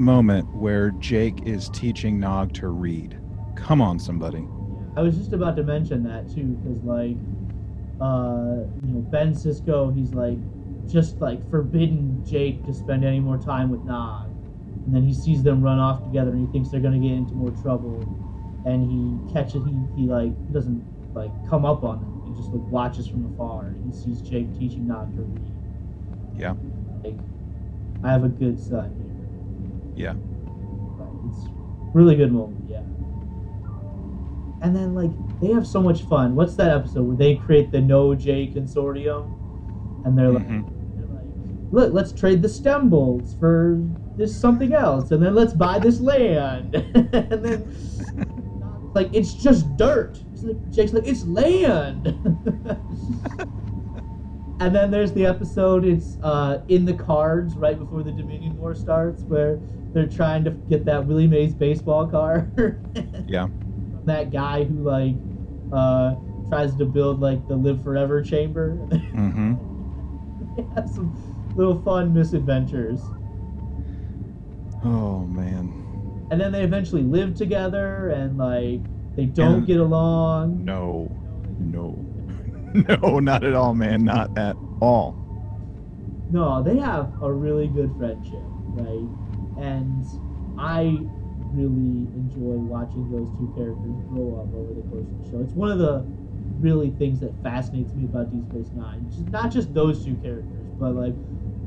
Moment 0.00 0.48
where 0.56 0.92
Jake 0.92 1.42
is 1.42 1.68
teaching 1.68 2.18
Nog 2.18 2.54
to 2.54 2.68
read. 2.68 3.18
Come 3.54 3.82
on, 3.82 3.98
somebody. 3.98 4.48
I 4.96 5.02
was 5.02 5.14
just 5.14 5.34
about 5.34 5.56
to 5.56 5.62
mention 5.62 6.02
that 6.04 6.26
too, 6.34 6.56
because 6.56 6.82
like, 6.84 7.16
uh, 8.00 8.64
you 8.82 8.94
know, 8.94 9.00
Ben 9.10 9.34
Sisko, 9.34 9.94
he's 9.94 10.14
like 10.14 10.38
just 10.88 11.20
like 11.20 11.48
forbidden 11.50 12.24
Jake 12.26 12.64
to 12.64 12.72
spend 12.72 13.04
any 13.04 13.20
more 13.20 13.36
time 13.36 13.68
with 13.68 13.82
Nog, 13.82 14.30
and 14.86 14.94
then 14.94 15.02
he 15.02 15.12
sees 15.12 15.42
them 15.42 15.62
run 15.62 15.78
off 15.78 16.02
together, 16.04 16.30
and 16.30 16.46
he 16.46 16.50
thinks 16.50 16.70
they're 16.70 16.80
gonna 16.80 16.98
get 16.98 17.12
into 17.12 17.34
more 17.34 17.50
trouble, 17.62 18.00
and 18.64 18.90
he 18.90 19.34
catches 19.34 19.62
he 19.66 19.76
he 19.96 20.08
like 20.08 20.32
he 20.46 20.54
doesn't 20.54 20.82
like 21.14 21.30
come 21.50 21.66
up 21.66 21.84
on 21.84 22.00
them, 22.00 22.22
he 22.26 22.40
just 22.40 22.54
like 22.54 22.66
watches 22.72 23.06
from 23.06 23.30
afar, 23.34 23.66
and 23.66 23.92
he 23.92 24.00
sees 24.00 24.22
Jake 24.22 24.50
teaching 24.58 24.88
Nog 24.88 25.14
to 25.14 25.22
read. 25.22 26.40
Yeah. 26.40 26.54
Like, 27.04 27.18
I 28.02 28.10
have 28.10 28.24
a 28.24 28.28
good 28.28 28.58
son. 28.58 29.08
Yeah. 30.00 30.14
Right. 30.96 31.08
It's 31.26 31.46
really 31.92 32.16
good 32.16 32.32
moment, 32.32 32.62
yeah. 32.66 32.82
And 34.62 34.76
then 34.76 34.94
like 34.94 35.12
they 35.40 35.48
have 35.52 35.66
so 35.66 35.82
much 35.82 36.02
fun. 36.02 36.34
What's 36.34 36.56
that 36.56 36.70
episode 36.70 37.04
where 37.04 37.16
they 37.16 37.36
create 37.36 37.72
the 37.72 37.80
Noh-Jay 37.80 38.52
Consortium? 38.54 39.32
And 40.04 40.18
they're 40.18 40.30
like, 40.30 40.46
Mhm. 40.46 40.66
they're 40.96 41.06
like, 41.06 41.28
look, 41.70 41.92
let's 41.94 42.12
trade 42.12 42.42
the 42.42 42.48
stem 42.48 42.90
bolts 42.90 43.32
for 43.34 43.82
this 44.16 44.38
something 44.38 44.72
else, 44.74 45.10
and 45.10 45.22
then 45.22 45.34
let's 45.34 45.54
buy 45.54 45.78
this 45.78 46.00
land. 46.00 46.74
and 46.94 47.44
then 47.44 47.68
like 48.94 49.10
it's 49.12 49.32
just 49.34 49.76
dirt. 49.76 50.18
It's 50.32 50.42
like 50.42 50.58
Jake's 50.70 50.92
like, 50.92 51.06
it's 51.06 51.24
land. 51.24 52.20
and 54.60 54.74
then 54.74 54.90
there's 54.90 55.12
the 55.12 55.24
episode, 55.26 55.84
it's 55.86 56.18
uh, 56.22 56.58
in 56.68 56.84
the 56.84 56.94
cards 56.94 57.56
right 57.56 57.78
before 57.78 58.02
the 58.02 58.12
Dominion 58.12 58.56
War 58.56 58.74
starts, 58.74 59.24
where 59.26 59.62
they're 59.92 60.06
trying 60.08 60.44
to 60.44 60.50
get 60.50 60.84
that 60.84 61.06
Willie 61.06 61.26
Mays 61.26 61.54
baseball 61.54 62.06
card. 62.06 62.52
Yeah. 63.28 63.48
that 64.06 64.32
guy 64.32 64.64
who 64.64 64.82
like 64.82 65.14
uh, 65.72 66.14
tries 66.48 66.74
to 66.76 66.84
build 66.84 67.20
like 67.20 67.46
the 67.48 67.54
live 67.56 67.82
forever 67.82 68.22
chamber. 68.22 68.76
Mm-hmm. 68.90 70.56
they 70.56 70.62
have 70.74 70.88
some 70.90 71.14
little 71.56 71.80
fun 71.82 72.12
misadventures. 72.14 73.00
Oh 74.84 75.20
man. 75.26 75.76
And 76.30 76.40
then 76.40 76.52
they 76.52 76.62
eventually 76.62 77.02
live 77.02 77.34
together 77.34 78.10
and 78.10 78.38
like 78.38 78.80
they 79.16 79.26
don't 79.26 79.54
And- 79.58 79.66
get 79.66 79.78
along. 79.80 80.64
No. 80.64 81.10
No. 81.58 81.96
No, 82.72 83.18
not 83.18 83.42
at 83.44 83.54
all, 83.54 83.74
man. 83.74 84.04
Not 84.04 84.36
at 84.38 84.56
all. 84.80 85.16
No, 86.30 86.62
they 86.62 86.76
have 86.78 87.12
a 87.20 87.32
really 87.32 87.66
good 87.66 87.92
friendship, 87.98 88.38
right? 88.44 89.08
And 89.60 90.06
I 90.56 91.08
really 91.52 92.10
enjoy 92.14 92.56
watching 92.58 93.08
those 93.10 93.32
two 93.32 93.48
characters 93.54 93.98
grow 94.08 94.36
up 94.36 94.52
over 94.54 94.74
the 94.74 94.82
course 94.82 95.08
of 95.10 95.18
the 95.18 95.24
show. 95.24 95.40
It's 95.40 95.54
one 95.54 95.70
of 95.70 95.78
the 95.78 96.08
really 96.58 96.90
things 96.90 97.20
that 97.20 97.42
fascinates 97.42 97.94
me 97.94 98.06
about 98.06 98.30
Deep 98.32 98.46
Space 98.46 98.70
Nine. 98.74 99.08
Just 99.10 99.30
not 99.30 99.52
just 99.52 99.74
those 99.74 100.04
two 100.04 100.16
characters, 100.16 100.70
but 100.78 100.94
like 100.94 101.16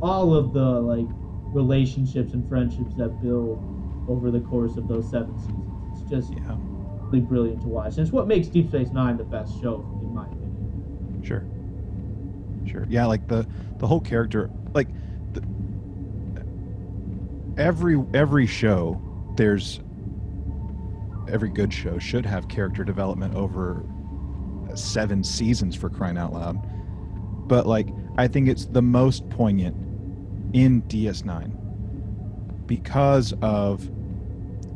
all 0.02 0.36
of 0.36 0.54
the 0.54 0.62
like 0.82 1.12
relationships 1.52 2.34
and 2.34 2.48
friendships 2.48 2.96
that 2.96 3.20
build 3.22 3.66
over 4.08 4.32
the 4.32 4.42
course 4.42 4.78
of 4.78 4.88
those 4.88 5.10
seven 5.10 5.38
seasons. 5.40 5.86
It's 5.92 6.02
just 6.02 6.36
Yeah. 6.36 6.58
really 7.12 7.26
brilliant 7.26 7.62
to 7.64 7.70
watch. 7.70 7.98
And 7.98 8.06
it's 8.06 8.14
what 8.14 8.28
makes 8.28 8.50
Deep 8.50 8.70
Space 8.70 8.92
Nine 8.94 9.18
the 9.18 9.26
best 9.26 9.58
show, 9.58 9.90
in 10.02 10.14
my 10.14 10.28
opinion. 10.30 10.58
Sure. 11.22 11.50
Sure. 12.64 12.86
Yeah, 12.88 13.06
like 13.06 13.28
the 13.28 13.48
the 13.80 13.88
whole 13.88 14.02
character, 14.02 14.52
like 14.74 14.94
every 17.58 18.02
every 18.14 18.46
show, 18.48 19.02
there's 19.36 19.80
every 21.28 21.50
good 21.50 21.74
show 21.74 22.00
should 22.00 22.26
have 22.26 22.48
character 22.48 22.84
development 22.84 23.36
over 23.36 23.84
seven 24.76 25.24
seasons 25.24 25.76
for 25.76 25.90
crying 25.90 26.18
out 26.18 26.34
loud. 26.34 26.58
But 27.48 27.66
like, 27.68 27.90
I 28.18 28.28
think 28.28 28.48
it's 28.48 28.66
the 28.66 28.82
most 28.82 29.30
poignant 29.30 29.76
in 30.54 30.82
DS9 30.84 32.68
because 32.68 33.34
of 33.42 33.90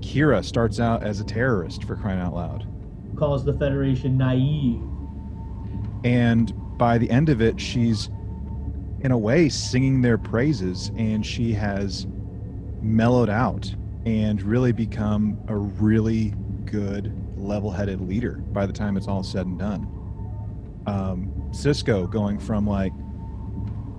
Kira 0.01 0.43
starts 0.43 0.79
out 0.79 1.03
as 1.03 1.19
a 1.19 1.23
terrorist 1.23 1.83
for 1.83 1.95
crying 1.95 2.19
out 2.19 2.33
loud. 2.33 2.67
Calls 3.15 3.43
the 3.45 3.53
Federation 3.53 4.17
naive. 4.17 4.81
and 6.03 6.53
by 6.77 6.97
the 6.99 7.09
end 7.09 7.29
of 7.29 7.41
it 7.41 7.59
she's 7.59 8.09
in 9.01 9.11
a 9.11 9.17
way 9.17 9.49
singing 9.49 10.01
their 10.01 10.17
praises 10.17 10.91
and 10.95 11.25
she 11.25 11.53
has 11.53 12.05
mellowed 12.81 13.29
out 13.29 13.73
and 14.05 14.41
really 14.41 14.71
become 14.71 15.37
a 15.47 15.55
really 15.55 16.33
good 16.65 17.13
level-headed 17.37 18.01
leader 18.01 18.33
by 18.51 18.65
the 18.65 18.73
time 18.73 18.97
it's 18.97 19.07
all 19.07 19.23
said 19.23 19.45
and 19.45 19.59
done 19.59 19.87
um, 20.87 21.31
Sisko 21.51 22.09
going 22.09 22.39
from 22.39 22.65
like 22.65 22.93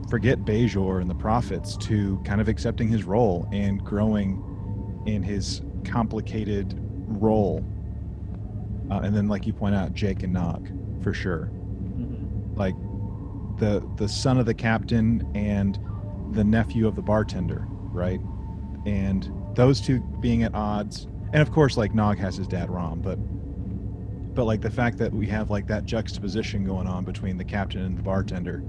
forget 0.08 0.38
Bajor 0.44 1.00
and 1.00 1.08
the 1.08 1.14
prophets 1.14 1.76
to 1.76 2.20
kind 2.24 2.40
of 2.40 2.48
accepting 2.48 2.88
his 2.88 3.04
role 3.04 3.46
and 3.52 3.84
growing 3.84 4.42
in 5.06 5.22
his 5.22 5.62
complicated 5.84 6.74
role. 7.06 7.64
Uh, 8.90 9.00
and 9.00 9.14
then, 9.14 9.28
like 9.28 9.46
you 9.46 9.52
point 9.52 9.74
out, 9.74 9.92
Jake 9.92 10.22
and 10.22 10.32
Nog 10.32 10.70
for 11.02 11.12
sure. 11.12 11.50
Like 12.54 12.74
the 13.58 13.86
the 13.96 14.08
son 14.08 14.38
of 14.38 14.46
the 14.46 14.54
captain 14.54 15.30
and 15.34 15.78
the 16.32 16.44
nephew 16.44 16.88
of 16.88 16.96
the 16.96 17.02
bartender, 17.02 17.66
right? 17.68 18.20
And 18.84 19.28
those 19.54 19.80
two 19.80 20.00
being 20.20 20.42
at 20.42 20.54
odds, 20.54 21.06
and 21.32 21.42
of 21.42 21.50
course, 21.50 21.76
like 21.76 21.94
Nog 21.94 22.18
has 22.18 22.36
his 22.36 22.48
dad 22.48 22.70
Rom, 22.70 23.00
but 23.00 23.18
but 24.34 24.44
like 24.44 24.60
the 24.60 24.70
fact 24.70 24.98
that 24.98 25.12
we 25.12 25.26
have 25.26 25.50
like 25.50 25.66
that 25.66 25.84
juxtaposition 25.84 26.64
going 26.64 26.86
on 26.86 27.04
between 27.04 27.36
the 27.38 27.44
captain 27.44 27.82
and 27.82 27.98
the 27.98 28.02
bartender, 28.02 28.62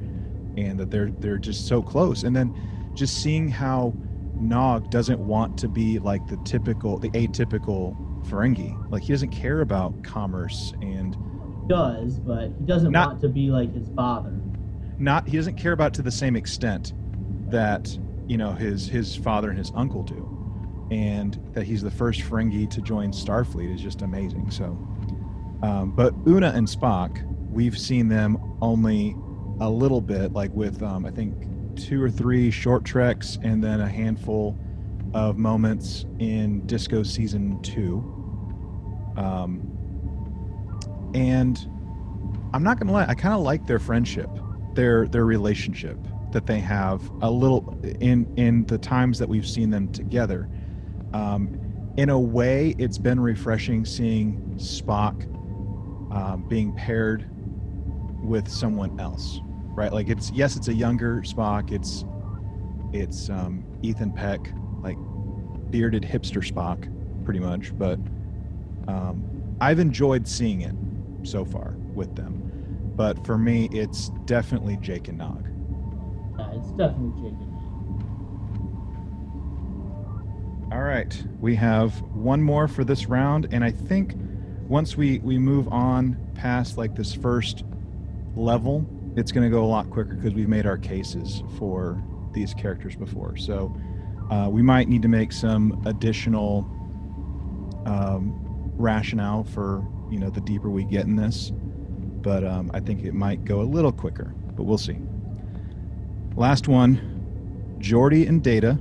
and 0.58 0.80
that 0.80 0.92
they're 0.92 1.12
they're 1.22 1.38
just 1.38 1.68
so 1.68 1.82
close, 1.82 2.24
and 2.24 2.36
then 2.36 2.54
just 2.96 3.16
seeing 3.18 3.50
how 3.50 3.94
Nog 4.40 4.90
doesn't 4.90 5.20
want 5.20 5.58
to 5.58 5.68
be 5.70 6.00
like 6.00 6.26
the 6.28 6.38
typical, 6.38 6.98
the 7.00 7.10
atypical 7.12 7.96
Ferengi. 8.28 8.78
Like 8.90 9.04
he 9.04 9.14
doesn't 9.14 9.32
care 9.32 9.62
about 9.62 10.02
commerce 10.04 10.74
and 10.82 11.18
does, 11.68 12.20
but 12.20 12.54
he 12.58 12.66
doesn't 12.66 12.92
Not- 12.92 13.08
want 13.10 13.22
to 13.22 13.30
be 13.30 13.50
like 13.52 13.74
his 13.74 13.90
father. 13.96 14.42
not 14.98 15.28
he 15.30 15.38
doesn't 15.38 15.56
care 15.56 15.72
about 15.72 15.88
it 15.88 15.94
to 15.96 16.02
the 16.02 16.12
same 16.12 16.36
extent 16.36 16.94
that 17.48 17.98
you 18.30 18.38
know 18.38 18.54
his 18.54 18.88
his 18.88 19.16
father 19.16 19.50
and 19.50 19.58
his 19.58 19.72
uncle 19.76 20.04
do. 20.04 20.36
And 20.92 21.40
that 21.54 21.66
he's 21.66 21.82
the 21.82 21.92
first 21.92 22.22
ferengi 22.22 22.68
to 22.72 22.82
join 22.82 23.12
starfleet 23.12 23.74
is 23.74 23.82
just 23.82 24.02
amazing. 24.02 24.50
So 24.50 24.78
um, 25.62 25.92
but 25.92 26.14
una 26.28 26.52
and 26.56 26.68
spock 26.68 27.26
we've 27.52 27.78
seen 27.78 28.08
them 28.08 28.38
only 28.62 29.16
a 29.60 29.70
little 29.70 30.02
bit 30.02 30.32
like 30.32 30.52
with 30.54 30.82
um, 30.84 31.06
i 31.06 31.12
think 31.12 31.34
two 31.76 32.02
or 32.02 32.10
three 32.10 32.52
short 32.52 32.86
treks 32.86 33.38
and 33.44 33.64
then 33.64 33.82
a 33.82 33.90
handful 33.90 34.58
of 35.14 35.38
moments 35.38 36.06
in 36.20 36.66
disco 36.66 37.04
season 37.04 37.62
two. 37.62 37.98
Um, 39.18 39.76
and 41.14 41.58
i'm 42.54 42.64
not 42.64 42.80
gonna 42.80 42.92
lie 42.92 43.06
i 43.08 43.16
kind 43.16 43.34
of 43.34 43.42
like 43.42 43.66
their 43.68 43.80
friendship 43.80 44.30
their 44.76 45.08
their 45.08 45.26
relationship 45.26 45.98
that 46.32 46.46
they 46.46 46.60
have 46.60 47.02
a 47.22 47.30
little 47.30 47.78
in 48.02 48.32
in 48.38 48.66
the 48.66 48.78
times 48.78 49.18
that 49.20 49.28
we've 49.28 49.48
seen 49.48 49.70
them 49.70 49.92
together 49.92 50.50
um, 51.14 51.60
in 51.98 52.10
a 52.10 52.20
way 52.20 52.76
it's 52.78 52.98
been 52.98 53.20
refreshing 53.20 53.86
seeing 53.86 54.40
spock 54.58 55.26
um, 56.14 56.46
being 56.48 56.74
paired 56.74 57.30
with 58.24 58.48
someone 58.48 59.00
else 59.00 59.40
right? 59.80 59.94
Like 59.94 60.10
it's 60.10 60.30
yes 60.32 60.58
it's 60.58 60.68
a 60.68 60.74
younger 60.74 61.22
spock. 61.22 61.72
It's 61.72 62.04
it's 62.92 63.30
um, 63.30 63.64
ethan 63.82 64.12
peck 64.12 64.52
like 64.82 64.98
bearded 65.72 66.04
hipster 66.04 66.46
spock 66.46 66.92
pretty 67.24 67.40
much. 67.40 67.78
But 67.78 67.98
um, 68.88 69.24
i've 69.62 69.80
enjoyed 69.80 70.28
seeing 70.28 70.62
it 70.62 70.76
so 71.24 71.46
far 71.46 71.76
with 71.94 72.16
them. 72.16 72.44
But 72.96 73.26
for 73.26 73.38
me 73.38 73.70
it's 73.72 74.10
definitely 74.26 74.78
jake 74.82 75.08
and 75.08 75.18
nog 75.18 75.48
definitely. 76.80 77.36
All 80.72 80.82
right, 80.82 81.24
we 81.42 81.56
have 81.56 82.02
one 82.14 82.42
more 82.42 82.68
for 82.68 82.86
this 82.86 83.08
round, 83.08 83.50
and 83.52 83.64
I 83.64 83.72
think 83.72 84.16
once 84.68 84.96
we 84.96 85.20
we 85.20 85.38
move 85.38 85.68
on 85.68 86.18
past 86.36 86.78
like 86.78 86.96
this 86.96 87.14
first 87.14 87.66
level, 88.36 88.88
it's 89.18 89.32
going 89.32 89.44
to 89.44 89.50
go 89.50 89.64
a 89.64 89.68
lot 89.68 89.90
quicker 89.90 90.16
because 90.16 90.34
we've 90.34 90.48
made 90.48 90.66
our 90.66 90.78
cases 90.78 91.44
for 91.58 92.02
these 92.32 92.54
characters 92.54 92.96
before. 92.96 93.36
So 93.36 93.76
uh, 94.32 94.48
we 94.50 94.62
might 94.62 94.88
need 94.88 95.02
to 95.02 95.08
make 95.08 95.34
some 95.34 95.82
additional 95.86 96.60
um, 97.86 98.40
rationale 98.78 99.44
for 99.44 99.86
you 100.10 100.20
know 100.20 100.30
the 100.30 100.42
deeper 100.42 100.70
we 100.70 100.86
get 100.86 101.06
in 101.06 101.18
this, 101.18 101.52
but 102.22 102.46
um, 102.46 102.72
I 102.74 102.80
think 102.80 103.04
it 103.04 103.14
might 103.14 103.44
go 103.44 103.60
a 103.60 103.68
little 103.68 103.92
quicker. 103.92 104.34
But 104.56 104.64
we'll 104.64 104.78
see. 104.78 104.98
Last 106.36 106.68
one, 106.68 107.78
Geordi 107.80 108.28
and 108.28 108.44
Data 108.44 108.78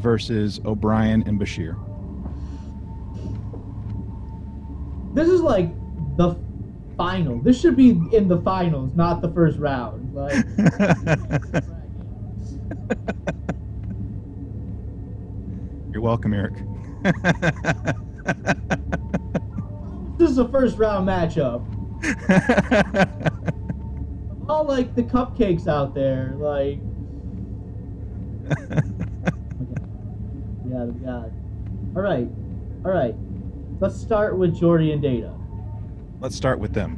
versus 0.00 0.60
O'Brien 0.64 1.22
and 1.26 1.40
Bashir. 1.40 1.76
This 5.14 5.28
is 5.28 5.40
like 5.40 5.70
the 6.16 6.36
final. 6.96 7.40
This 7.40 7.60
should 7.60 7.76
be 7.76 7.90
in 8.12 8.28
the 8.28 8.40
finals, 8.42 8.94
not 8.94 9.20
the 9.22 9.30
first 9.32 9.58
round. 9.58 10.14
Like 10.14 10.44
You're 15.92 16.02
welcome, 16.02 16.32
Eric. 16.32 16.54
this 20.18 20.30
is 20.30 20.38
a 20.38 20.48
first 20.48 20.78
round 20.78 21.08
matchup. 21.08 21.64
All 24.48 24.64
like 24.64 24.94
the 24.94 25.02
cupcakes 25.02 25.66
out 25.68 25.94
there, 25.94 26.34
like 26.38 26.78
yeah, 30.68 30.86
God. 31.04 31.32
All 31.94 32.02
right, 32.02 32.28
all 32.84 32.90
right. 32.90 33.14
Let's 33.80 34.00
start 34.00 34.38
with 34.38 34.58
Geordi 34.58 34.92
and 34.92 35.02
Data. 35.02 35.34
Let's 36.20 36.34
start 36.34 36.58
with 36.58 36.72
them. 36.72 36.96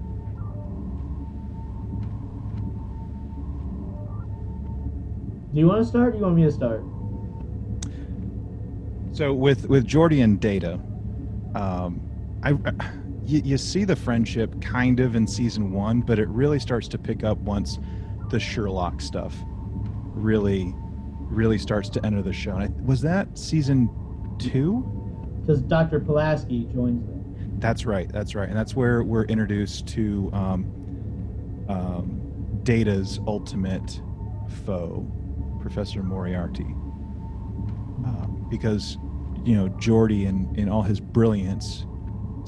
Do 5.53 5.59
you 5.59 5.67
want 5.67 5.83
to 5.83 5.85
start? 5.85 6.09
Or 6.09 6.11
do 6.13 6.19
you 6.19 6.25
want 6.25 6.37
me 6.37 6.45
to 6.45 6.53
start? 6.53 6.85
So 9.13 9.35
with 9.35 9.69
with 9.69 9.87
Geordi 9.87 10.23
and 10.23 10.39
Data, 10.39 10.81
um, 11.57 12.01
I 12.45 12.57
you, 13.27 13.43
you 13.45 13.59
see 13.59 13.85
the 13.85 13.97
friendship 13.97 14.61
kind 14.61 15.01
of 15.01 15.15
in 15.15 15.27
season 15.27 15.73
one, 15.73 16.01
but 16.01 16.19
it 16.19 16.29
really 16.29 16.59
starts 16.59 16.89
to 16.89 16.99
pick 16.99 17.25
up 17.25 17.39
once 17.39 17.79
the 18.31 18.41
Sherlock 18.41 19.01
stuff 19.01 19.35
really 20.15 20.75
really 21.31 21.59
starts 21.59 21.89
to 21.89 22.05
enter 22.05 22.23
the 22.23 22.33
show. 22.33 22.57
And 22.57 22.65
I, 22.65 22.83
was 22.85 23.01
that 23.03 23.39
season 23.39 23.89
two? 24.39 24.83
Because 25.41 25.63
Dr. 25.63 26.01
Pulaski 26.01 26.65
joins 26.75 27.07
them. 27.07 27.57
That's 27.59 27.87
right. 27.87 28.11
That's 28.11 28.35
right. 28.35 28.49
And 28.49 28.57
that's 28.57 28.75
where 28.75 29.03
we're 29.03 29.25
introduced 29.25 29.87
to 29.89 30.31
um, 30.33 31.67
um, 31.69 32.21
Data's 32.63 33.21
ultimate 33.27 34.01
foe, 34.65 35.07
Professor 35.61 36.03
Moriarty. 36.03 36.65
Um, 38.05 38.47
because, 38.51 38.99
you 39.45 39.55
know, 39.55 39.69
Geordi 39.69 40.27
in, 40.27 40.53
in 40.57 40.69
all 40.69 40.83
his 40.83 41.01
brilliance 41.01 41.87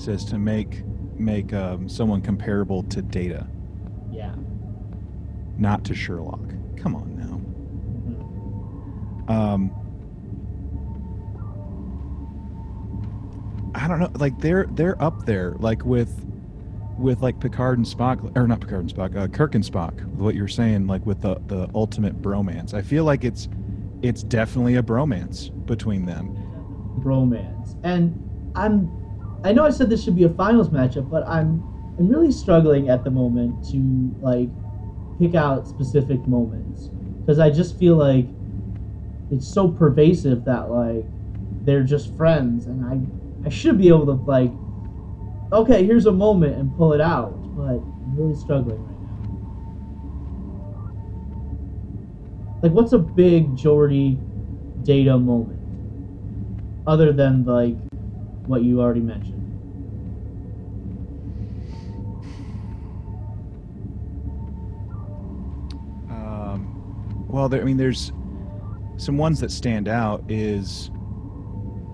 says 0.03 0.24
to 0.27 0.39
make 0.39 0.83
make 1.16 1.53
um, 1.53 1.89
someone 1.89 2.20
comparable 2.20 2.83
to 2.85 3.01
Data, 3.03 3.47
Yeah. 4.11 4.35
not 5.59 5.85
to 5.85 5.95
Sherlock. 5.95 6.41
Come 6.77 6.97
on 6.97 7.16
now. 9.29 9.35
Um, 9.35 9.70
I 13.74 13.89
don't 13.89 14.01
know. 14.01 14.11
Like 14.16 14.39
they're 14.41 14.66
they're 14.73 15.01
up 15.03 15.24
there, 15.24 15.55
like 15.59 15.85
with 15.85 16.24
with 16.99 17.23
like 17.23 17.41
Picard 17.41 17.79
and 17.79 17.87
Spock, 17.87 18.37
or 18.37 18.47
not 18.47 18.61
Picard 18.61 18.81
and 18.83 18.95
Spock, 18.95 19.16
uh, 19.16 19.29
Kirk 19.29 19.55
and 19.55 19.65
Spock. 19.65 20.05
What 20.15 20.35
you're 20.35 20.49
saying, 20.49 20.87
like 20.89 21.07
with 21.07 21.20
the 21.23 21.37
the 21.47 21.69
ultimate 21.74 22.20
bromance. 22.20 22.74
I 22.74 22.83
feel 22.83 23.05
like 23.05 23.24
it's 23.24 23.49
it's 24.03 24.23
definitely 24.23 24.77
a 24.77 24.83
bromance 24.83 25.51
between 25.66 26.05
them. 26.07 26.35
bromance. 27.01 27.77
And 27.85 28.19
I'm 28.55 28.91
I 29.44 29.52
know 29.52 29.64
I 29.64 29.70
said 29.70 29.90
this 29.90 30.02
should 30.02 30.16
be 30.16 30.24
a 30.24 30.28
finals 30.28 30.70
matchup, 30.70 31.09
but 31.09 31.27
I'm 31.27 31.64
I'm 31.98 32.09
really 32.09 32.32
struggling 32.32 32.89
at 32.89 33.05
the 33.05 33.10
moment 33.10 33.62
to 33.70 34.14
like 34.20 34.51
pick 35.19 35.35
out 35.35 35.69
specific 35.69 36.27
moments 36.27 36.90
because 37.27 37.39
I 37.39 37.51
just 37.51 37.78
feel 37.78 37.97
like 37.97 38.35
it's 39.31 39.48
so 39.48 39.69
pervasive 39.70 40.44
that 40.44 40.70
like 40.70 41.09
they're 41.60 41.85
just 41.85 42.16
friends 42.16 42.66
and 42.66 42.85
I 42.85 43.02
I 43.47 43.51
should 43.51 43.78
be 43.78 43.89
able 43.89 44.06
to 44.06 44.23
like 44.27 44.59
okay, 45.52 45.85
here's 45.85 46.06
a 46.06 46.12
moment 46.12 46.56
and 46.59 46.74
pull 46.77 46.93
it 46.94 47.01
out, 47.01 47.44
but 47.55 47.86
I'm 48.05 48.16
really 48.16 48.35
struggling 48.35 48.85
right 48.85 49.01
now. 49.02 49.24
Like 52.62 52.73
what's 52.73 52.93
a 52.93 52.98
big 52.98 53.56
Geordi 53.56 54.23
data 54.81 55.19
moment? 55.19 55.60
other 56.86 57.12
than 57.12 57.44
like 57.44 57.78
what 58.47 58.62
you 58.62 58.81
already 58.81 59.01
mentioned. 59.01 59.39
Um, 66.10 67.27
well, 67.28 67.48
there, 67.48 67.60
I 67.60 67.64
mean, 67.64 67.77
there's 67.77 68.12
some 68.97 69.16
ones 69.16 69.40
that 69.40 69.51
stand 69.51 69.89
out 69.89 70.23
is 70.28 70.90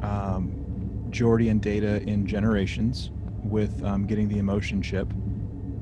um, 0.02 0.54
Geordi 1.10 1.50
and 1.50 1.60
Data 1.60 2.02
in 2.02 2.26
Generations 2.26 3.10
with 3.44 3.82
um, 3.84 4.06
getting 4.06 4.28
the 4.28 4.38
emotion 4.38 4.82
chip, 4.82 5.08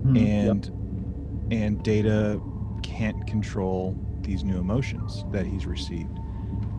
Mhm, 0.05 0.14
yep. 0.16 0.51
and 0.51 0.72
and 1.52 1.82
Data 1.82 2.40
can't 2.82 3.26
control 3.26 3.97
these 4.22 4.44
new 4.44 4.59
emotions 4.59 5.24
that 5.30 5.47
he's 5.47 5.66
received, 5.66 6.18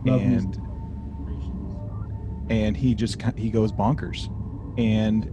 Love 0.04 0.20
and 0.20 0.60
and 2.50 2.76
he 2.76 2.94
just 2.94 3.20
he 3.36 3.50
goes 3.50 3.72
bonkers, 3.72 4.28
and 4.78 5.30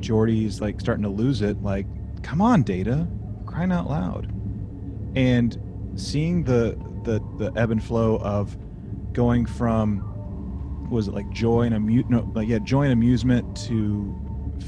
Geordi's 0.00 0.60
like 0.60 0.80
starting 0.80 1.04
to 1.04 1.10
lose 1.10 1.42
it. 1.42 1.62
Like, 1.62 1.86
come 2.22 2.40
on, 2.40 2.62
Data, 2.62 3.06
crying 3.46 3.72
out 3.72 3.88
loud, 3.88 4.32
and 5.16 5.58
seeing 5.96 6.44
the 6.44 6.78
the 7.04 7.22
the 7.38 7.52
ebb 7.56 7.70
and 7.70 7.82
flow 7.82 8.16
of 8.18 8.56
going 9.12 9.46
from 9.46 10.10
was 10.90 11.08
it 11.08 11.14
like 11.14 11.28
joy 11.30 11.62
and 11.62 11.74
amu- 11.74 12.04
no, 12.08 12.30
like 12.34 12.48
yeah, 12.48 12.58
joy 12.58 12.82
and 12.82 12.92
amusement 12.92 13.56
to 13.66 14.14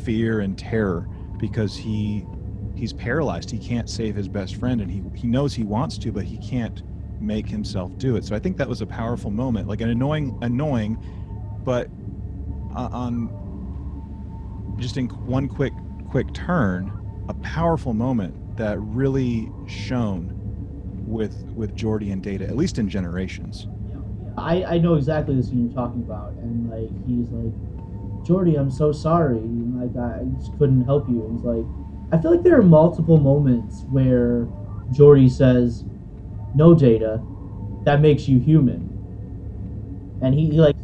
fear 0.05 0.41
and 0.41 0.59
terror 0.59 1.09
because 1.39 1.77
he 1.77 2.27
he's 2.75 2.93
paralyzed. 2.93 3.51
He 3.51 3.59
can't 3.59 3.89
save 3.89 4.15
his 4.15 4.29
best 4.29 4.57
friend, 4.57 4.81
and 4.81 4.91
he 4.91 5.03
he 5.15 5.27
knows 5.27 5.55
he 5.55 5.65
wants 5.65 5.99
to, 5.99 6.13
but 6.13 6.25
he 6.25 6.39
can't 6.39 6.83
make 7.21 7.49
himself 7.49 7.97
do 7.99 8.17
it. 8.17 8.25
So 8.25 8.35
I 8.35 8.39
think 8.39 8.57
that 8.59 8.69
was 8.69 8.83
a 8.83 8.87
powerful 8.87 9.31
moment, 9.31 9.69
like 9.69 9.81
an 9.81 9.91
annoying 9.91 10.39
annoying, 10.43 10.99
but 11.67 11.91
uh, 12.75 12.89
on 12.93 13.31
just 14.79 14.97
in 14.97 15.09
one 15.25 15.49
quick 15.49 15.75
quick 16.07 16.33
turn, 16.33 16.95
a 17.29 17.35
powerful 17.35 17.93
moment 17.93 18.37
that 18.57 18.81
really 18.81 19.53
shone 19.67 20.33
with 21.05 21.45
with 21.55 21.77
Geordi 21.77 22.11
and 22.11 22.23
Data, 22.23 22.47
at 22.47 22.57
least 22.57 22.79
in 22.79 22.89
Generations. 22.89 23.67
I, 24.39 24.65
I 24.65 24.79
know 24.79 24.95
exactly 24.95 25.35
the 25.35 25.43
scene 25.43 25.67
you're 25.67 25.75
talking 25.75 26.03
about, 26.03 26.35
and 26.43 26.71
like 26.71 26.91
he's 27.07 27.31
like, 27.31 27.53
Geordi, 28.27 28.59
I'm 28.59 28.71
so 28.71 28.93
sorry, 28.93 29.39
and, 29.39 29.81
like 29.81 29.97
I 29.97 30.25
just 30.39 30.57
couldn't 30.59 30.85
help 30.85 31.09
you. 31.09 31.23
And 31.25 31.33
he's 31.37 31.45
like, 31.45 31.67
I 32.13 32.19
feel 32.19 32.31
like 32.31 32.45
there 32.45 32.59
are 32.59 32.63
multiple 32.63 33.19
moments 33.19 33.85
where 33.91 34.49
Geordi 34.93 35.31
says, 35.31 35.85
"No, 36.55 36.75
Data, 36.75 37.23
that 37.85 38.01
makes 38.01 38.29
you 38.29 38.39
human," 38.39 38.93
and 40.21 40.35
he, 40.35 40.51
he 40.51 40.61
like 40.61 40.77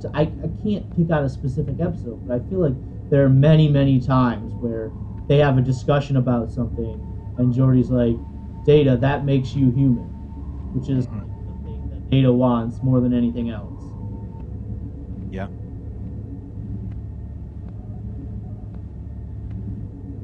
to, 0.00 0.10
I 0.14 0.22
I 0.22 0.50
can't 0.62 0.96
pick 0.96 1.10
out 1.10 1.24
a 1.24 1.28
specific 1.28 1.80
episode, 1.80 2.26
but 2.26 2.40
I 2.40 2.48
feel 2.48 2.60
like 2.60 2.74
there 3.10 3.24
are 3.24 3.28
many 3.28 3.68
many 3.68 4.00
times 4.00 4.52
where 4.54 4.90
they 5.28 5.38
have 5.38 5.58
a 5.58 5.62
discussion 5.62 6.16
about 6.16 6.52
something, 6.52 7.00
and 7.38 7.52
Geordi's 7.52 7.90
like, 7.90 8.16
Data, 8.64 8.96
that 8.96 9.24
makes 9.24 9.54
you 9.54 9.70
human, 9.70 10.04
which 10.74 10.88
is 10.88 11.06
mm-hmm. 11.06 11.18
the 11.18 11.70
thing 11.70 11.90
that 11.90 12.10
Data 12.10 12.32
wants 12.32 12.82
more 12.82 13.00
than 13.00 13.14
anything 13.14 13.50
else. 13.50 13.82
Yeah. 15.30 15.48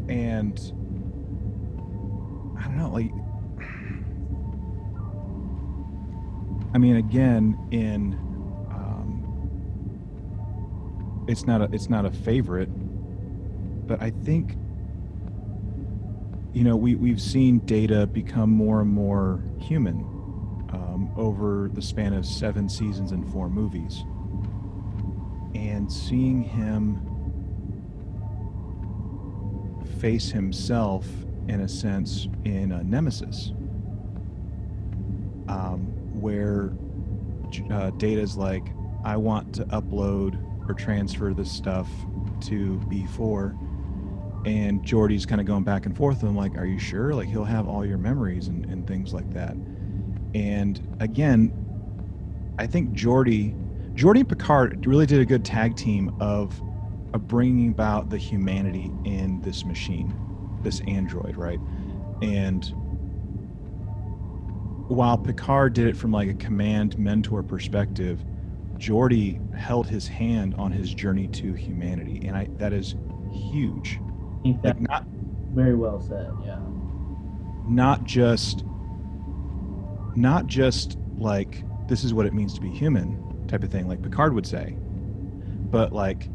And 0.08 0.58
I 2.58 2.64
don't 2.64 2.76
know, 2.76 2.90
like 2.90 3.12
I 6.74 6.78
mean 6.78 6.96
again 6.96 7.58
in 7.70 8.29
it's 11.30 11.46
not 11.46 11.62
a 11.62 11.68
it's 11.72 11.88
not 11.88 12.04
a 12.04 12.10
favorite, 12.10 12.68
but 13.86 14.02
I 14.02 14.10
think 14.10 14.56
you 16.52 16.64
know, 16.64 16.76
we 16.76 16.96
we've 16.96 17.20
seen 17.20 17.60
data 17.60 18.06
become 18.06 18.50
more 18.50 18.80
and 18.80 18.90
more 18.90 19.42
human 19.58 20.00
um, 20.72 21.12
over 21.16 21.70
the 21.72 21.82
span 21.82 22.12
of 22.12 22.26
seven 22.26 22.68
seasons 22.68 23.12
and 23.12 23.30
four 23.32 23.48
movies. 23.48 24.04
And 25.54 25.90
seeing 25.90 26.42
him 26.42 27.06
face 30.00 30.30
himself, 30.30 31.06
in 31.48 31.60
a 31.60 31.68
sense, 31.68 32.28
in 32.44 32.72
a 32.72 32.82
Nemesis, 32.82 33.52
um, 35.48 35.92
where 36.20 36.72
uh, 37.70 37.90
Data's 37.90 38.36
like, 38.36 38.72
I 39.04 39.16
want 39.16 39.54
to 39.56 39.64
upload 39.66 40.49
or 40.68 40.74
transfer 40.74 41.34
this 41.34 41.50
stuff 41.50 41.88
to 42.42 42.80
B4 42.88 43.56
and 44.46 44.82
Geordi's 44.82 45.26
kind 45.26 45.40
of 45.40 45.46
going 45.46 45.64
back 45.64 45.86
and 45.86 45.96
forth. 45.96 46.20
And 46.20 46.30
I'm 46.30 46.36
like, 46.36 46.56
are 46.56 46.64
you 46.64 46.78
sure? 46.78 47.14
Like 47.14 47.28
he'll 47.28 47.44
have 47.44 47.68
all 47.68 47.84
your 47.84 47.98
memories 47.98 48.48
and, 48.48 48.64
and 48.66 48.86
things 48.86 49.12
like 49.12 49.30
that. 49.34 49.54
And 50.34 50.96
again, 51.00 51.52
I 52.58 52.66
think 52.66 52.92
Geordi, 52.92 53.54
Geordi 53.94 54.20
and 54.20 54.28
Picard 54.28 54.86
really 54.86 55.06
did 55.06 55.20
a 55.20 55.24
good 55.24 55.44
tag 55.44 55.76
team 55.76 56.14
of, 56.20 56.60
of 57.12 57.26
bringing 57.26 57.70
about 57.70 58.08
the 58.10 58.18
humanity 58.18 58.90
in 59.04 59.40
this 59.42 59.64
machine, 59.64 60.14
this 60.62 60.80
android, 60.86 61.36
right? 61.36 61.60
And 62.22 62.64
while 64.88 65.18
Picard 65.18 65.72
did 65.74 65.86
it 65.86 65.96
from 65.96 66.12
like 66.12 66.28
a 66.28 66.34
command 66.34 66.98
mentor 66.98 67.42
perspective, 67.42 68.24
Geordi 68.80 69.38
held 69.54 69.86
his 69.86 70.08
hand 70.08 70.54
on 70.56 70.72
his 70.72 70.92
journey 70.94 71.28
to 71.28 71.52
humanity, 71.52 72.26
and 72.26 72.36
I 72.36 72.48
that 72.56 72.72
is 72.72 72.96
huge. 73.30 74.00
I 74.38 74.42
think 74.42 74.62
that's 74.62 74.80
Like 74.80 74.88
not 74.88 75.04
very 75.52 75.74
well 75.74 76.00
said. 76.00 76.32
Yeah. 76.44 76.58
not 77.68 78.04
just 78.04 78.64
not 80.16 80.46
just 80.46 80.96
like 81.18 81.62
this 81.88 82.02
is 82.04 82.14
what 82.14 82.24
it 82.26 82.32
means 82.32 82.54
to 82.54 82.60
be 82.60 82.70
human 82.70 83.46
type 83.48 83.62
of 83.62 83.70
thing 83.70 83.86
like 83.86 84.02
picard 84.02 84.32
would 84.34 84.46
say 84.46 84.74
but 85.70 85.92
like 85.92 86.28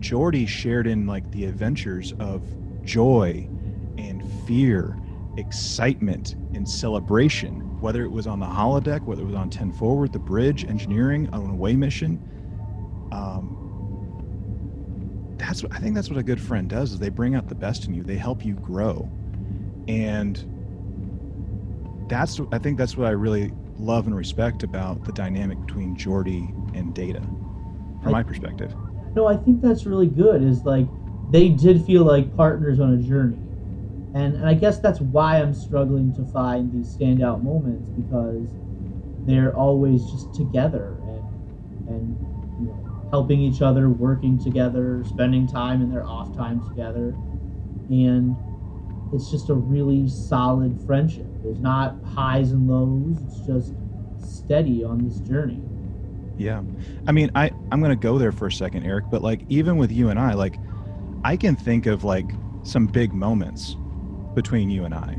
Geordi 0.00 0.46
shared 0.46 0.86
in 0.86 1.06
like 1.06 1.30
the 1.30 1.44
adventures 1.44 2.12
of 2.18 2.42
joy 2.84 3.48
and 3.96 4.22
fear 4.46 4.98
excitement 5.36 6.34
and 6.54 6.68
celebration 6.68 7.60
whether 7.80 8.02
it 8.04 8.10
was 8.10 8.26
on 8.26 8.40
the 8.40 8.46
holodeck 8.46 9.02
whether 9.02 9.22
it 9.22 9.26
was 9.26 9.34
on 9.34 9.50
10 9.50 9.72
forward 9.72 10.12
the 10.12 10.18
bridge 10.18 10.64
engineering 10.64 11.28
on 11.32 11.42
an 11.42 11.50
away 11.50 11.74
mission. 11.74 12.20
Um, 13.12 13.62
that's 15.38 15.62
what 15.62 15.72
i 15.74 15.78
think 15.78 15.94
that's 15.94 16.08
what 16.08 16.18
a 16.18 16.22
good 16.22 16.40
friend 16.40 16.68
does 16.68 16.92
is 16.92 16.98
they 16.98 17.10
bring 17.10 17.34
out 17.34 17.48
the 17.48 17.54
best 17.54 17.84
in 17.86 17.94
you. 17.94 18.02
They 18.02 18.16
help 18.16 18.44
you 18.44 18.54
grow. 18.54 19.10
And 19.88 20.42
that's 22.08 22.40
i 22.52 22.58
think 22.58 22.78
that's 22.78 22.96
what 22.96 23.06
i 23.08 23.10
really 23.10 23.52
love 23.78 24.06
and 24.06 24.16
respect 24.16 24.62
about 24.62 25.04
the 25.04 25.12
dynamic 25.12 25.60
between 25.66 25.96
Geordi 25.96 26.48
and 26.76 26.94
data 26.94 27.20
from 28.02 28.12
my 28.12 28.22
perspective. 28.22 28.74
No, 29.14 29.26
I 29.26 29.36
think 29.36 29.60
that's 29.60 29.86
really 29.86 30.06
good. 30.06 30.42
Is 30.42 30.64
like 30.64 30.86
they 31.30 31.48
did 31.48 31.84
feel 31.84 32.04
like 32.04 32.36
partners 32.36 32.80
on 32.80 32.94
a 32.94 32.98
journey, 32.98 33.38
and 34.16 34.34
and 34.34 34.46
I 34.46 34.54
guess 34.54 34.80
that's 34.80 35.00
why 35.00 35.40
I'm 35.40 35.52
struggling 35.52 36.12
to 36.14 36.24
find 36.24 36.72
these 36.72 36.96
standout 36.96 37.42
moments 37.42 37.90
because 37.90 38.48
they're 39.26 39.54
always 39.54 40.10
just 40.10 40.34
together 40.34 40.96
and 41.06 41.22
and 41.88 42.16
you 42.58 42.66
know 42.66 43.08
helping 43.12 43.40
each 43.40 43.60
other, 43.60 43.90
working 43.90 44.42
together, 44.42 45.04
spending 45.04 45.46
time 45.46 45.82
in 45.82 45.90
their 45.90 46.04
off 46.04 46.34
time 46.34 46.62
together, 46.70 47.14
and 47.90 48.34
it's 49.12 49.30
just 49.30 49.50
a 49.50 49.54
really 49.54 50.08
solid 50.08 50.80
friendship. 50.86 51.28
There's 51.44 51.60
not 51.60 52.00
highs 52.02 52.52
and 52.52 52.66
lows. 52.66 53.18
It's 53.22 53.46
just 53.46 53.74
steady 54.18 54.82
on 54.82 55.04
this 55.04 55.20
journey. 55.20 55.62
Yeah. 56.38 56.62
I 57.06 57.12
mean, 57.12 57.30
I 57.34 57.50
I'm 57.70 57.80
going 57.80 57.90
to 57.90 57.96
go 57.96 58.18
there 58.18 58.32
for 58.32 58.46
a 58.46 58.52
second, 58.52 58.84
Eric, 58.84 59.04
but 59.10 59.22
like 59.22 59.44
even 59.50 59.76
with 59.76 59.92
you 59.92 60.08
and 60.08 60.18
I, 60.18 60.32
like 60.32 60.58
I 61.22 61.36
can 61.36 61.54
think 61.54 61.84
of 61.84 62.02
like 62.02 62.32
some 62.64 62.86
big 62.86 63.12
moments 63.12 63.76
between 64.36 64.70
you 64.70 64.84
and 64.84 64.94
I. 64.94 65.18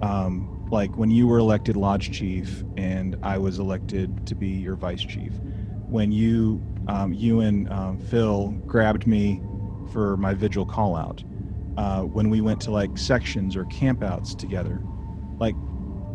Um 0.00 0.56
like 0.70 0.96
when 0.96 1.10
you 1.10 1.26
were 1.26 1.38
elected 1.38 1.76
lodge 1.76 2.10
chief 2.12 2.64
and 2.76 3.18
I 3.22 3.36
was 3.36 3.58
elected 3.58 4.26
to 4.28 4.34
be 4.34 4.48
your 4.48 4.76
vice 4.76 5.02
chief. 5.02 5.32
When 5.88 6.12
you 6.12 6.62
um, 6.88 7.12
you 7.12 7.40
and 7.40 7.70
um, 7.70 7.98
Phil 7.98 8.52
grabbed 8.66 9.06
me 9.06 9.42
for 9.92 10.16
my 10.16 10.34
vigil 10.34 10.64
call 10.64 10.96
out. 10.96 11.22
Uh, 11.76 12.02
when 12.02 12.30
we 12.30 12.40
went 12.40 12.60
to 12.60 12.70
like 12.70 12.96
sections 12.98 13.56
or 13.56 13.64
campouts 13.66 14.36
together. 14.36 14.82
Like 15.38 15.54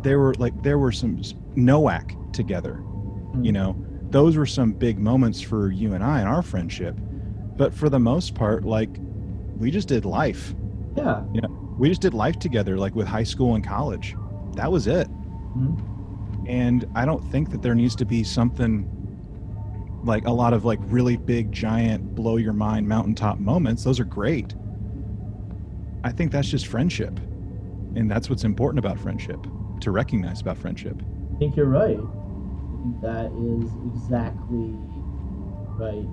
there 0.01 0.19
were 0.19 0.33
like 0.35 0.61
there 0.63 0.77
were 0.77 0.91
some 0.91 1.17
NOAC 1.55 2.33
together. 2.33 2.83
You 3.41 3.51
know, 3.51 3.75
those 4.09 4.37
were 4.37 4.45
some 4.45 4.73
big 4.73 4.99
moments 4.99 5.41
for 5.41 5.71
you 5.71 5.93
and 5.93 6.03
I 6.03 6.21
in 6.21 6.27
our 6.27 6.41
friendship. 6.41 6.95
But 7.57 7.73
for 7.73 7.89
the 7.89 7.99
most 7.99 8.35
part, 8.35 8.63
like 8.63 8.89
we 9.57 9.71
just 9.71 9.87
did 9.87 10.05
life. 10.05 10.53
Yeah. 10.95 11.23
You 11.33 11.41
know, 11.41 11.64
we 11.77 11.89
just 11.89 12.01
did 12.01 12.13
life 12.13 12.39
together, 12.39 12.77
like 12.77 12.95
with 12.95 13.07
high 13.07 13.23
school 13.23 13.55
and 13.55 13.63
college. 13.63 14.17
That 14.55 14.71
was 14.71 14.87
it. 14.87 15.11
Mhm. 15.57 15.77
And 16.45 16.85
I 16.95 17.05
don't 17.05 17.23
think 17.25 17.49
that 17.49 17.61
there 17.61 17.75
needs 17.75 17.95
to 17.97 18.05
be 18.05 18.23
something 18.23 18.87
like 20.03 20.25
a 20.25 20.31
lot 20.31 20.53
of 20.53 20.63
like 20.63 20.79
really 20.83 21.15
big, 21.17 21.51
giant, 21.51 22.13
blow 22.15 22.37
your 22.37 22.53
mind 22.53 22.87
mountaintop 22.87 23.39
moments. 23.39 23.83
Those 23.83 23.99
are 23.99 24.05
great. 24.05 24.55
I 26.03 26.11
think 26.11 26.31
that's 26.31 26.49
just 26.49 26.67
friendship. 26.67 27.19
And 27.95 28.11
that's 28.11 28.29
what's 28.29 28.43
important 28.43 28.79
about 28.79 28.99
friendship 28.99 29.47
to 29.81 29.91
recognize 29.91 30.41
about 30.41 30.57
friendship. 30.57 31.01
I 31.01 31.35
think 31.37 31.55
you're 31.55 31.65
right. 31.65 31.97
I 32.73 32.77
think 32.83 32.99
that 33.01 33.33
is 33.33 33.77
exactly 33.83 34.83
right 35.77 36.09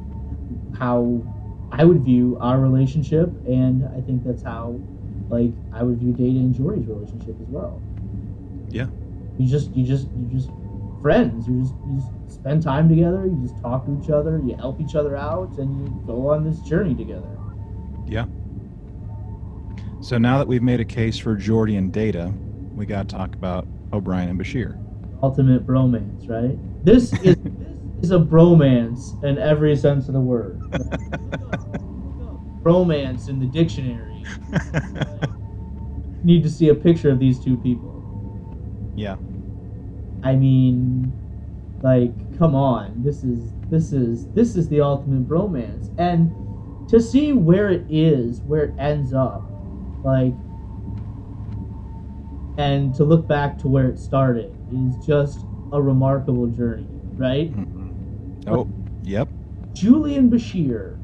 how 0.72 1.24
I 1.70 1.84
would 1.84 2.02
view 2.04 2.38
our 2.40 2.60
relationship, 2.60 3.36
and 3.46 3.84
I 3.96 4.00
think 4.00 4.24
that's 4.24 4.42
how 4.42 4.80
like 5.32 5.50
I 5.72 5.82
would 5.82 5.98
view 5.98 6.12
Data 6.12 6.38
and 6.38 6.54
Geordi's 6.54 6.86
relationship 6.86 7.36
as 7.40 7.48
well. 7.48 7.82
Yeah. 8.68 8.86
You 9.38 9.48
just 9.48 9.74
you 9.74 9.84
just 9.84 10.08
you 10.10 10.28
just 10.30 10.50
friends. 11.00 11.48
You 11.48 11.62
just 11.62 11.74
you 11.86 11.96
just 11.96 12.30
spend 12.30 12.62
time 12.62 12.88
together. 12.88 13.26
You 13.26 13.38
just 13.42 13.58
talk 13.62 13.86
to 13.86 13.98
each 14.00 14.10
other. 14.10 14.40
You 14.44 14.54
help 14.56 14.80
each 14.80 14.94
other 14.94 15.16
out, 15.16 15.56
and 15.56 15.88
you 15.88 16.02
go 16.06 16.28
on 16.28 16.44
this 16.44 16.60
journey 16.60 16.94
together. 16.94 17.38
Yeah. 18.06 18.26
So 20.00 20.18
now 20.18 20.36
that 20.38 20.46
we've 20.46 20.62
made 20.62 20.80
a 20.80 20.84
case 20.84 21.16
for 21.16 21.34
Geordi 21.36 21.78
and 21.78 21.90
Data, 21.92 22.32
we 22.74 22.84
got 22.84 23.08
to 23.08 23.16
talk 23.16 23.34
about 23.34 23.66
O'Brien 23.92 24.28
and 24.28 24.38
Bashir. 24.38 24.78
Ultimate 25.22 25.66
bromance, 25.66 26.28
right? 26.28 26.58
This 26.84 27.12
is 27.14 27.36
this 27.42 28.02
is 28.02 28.10
a 28.10 28.18
bromance 28.18 29.22
in 29.24 29.38
every 29.38 29.76
sense 29.76 30.08
of 30.08 30.14
the 30.14 30.20
word. 30.20 30.60
bromance 32.62 33.30
in 33.30 33.40
the 33.40 33.46
dictionary. 33.46 34.11
Need 36.22 36.42
to 36.44 36.50
see 36.50 36.68
a 36.68 36.74
picture 36.74 37.10
of 37.10 37.18
these 37.18 37.42
two 37.42 37.56
people. 37.56 38.04
yeah. 38.94 39.16
I 40.22 40.36
mean, 40.36 41.14
like, 41.82 42.14
come 42.38 42.54
on. 42.54 43.02
This 43.02 43.24
is 43.24 43.54
this 43.70 43.92
is 43.92 44.28
this 44.34 44.56
is 44.56 44.68
the 44.68 44.80
ultimate 44.80 45.26
bromance, 45.28 45.90
and 45.98 46.34
to 46.88 47.00
see 47.00 47.32
where 47.32 47.70
it 47.70 47.86
is, 47.88 48.42
where 48.44 48.64
it 48.64 48.74
ends 48.78 49.12
up, 49.12 49.50
like, 50.04 50.34
and 52.56 52.94
to 52.94 53.04
look 53.04 53.26
back 53.26 53.58
to 53.58 53.68
where 53.68 53.88
it 53.88 53.98
started 53.98 54.54
is 54.70 54.96
just 54.96 55.46
a 55.72 55.82
remarkable 55.82 56.46
journey, 56.48 56.90
right? 57.16 57.56
Mm-hmm. 57.56 57.92
Oh, 58.46 58.68
yep. 59.02 59.28
Julian 59.74 60.30
Bashir. 60.30 60.98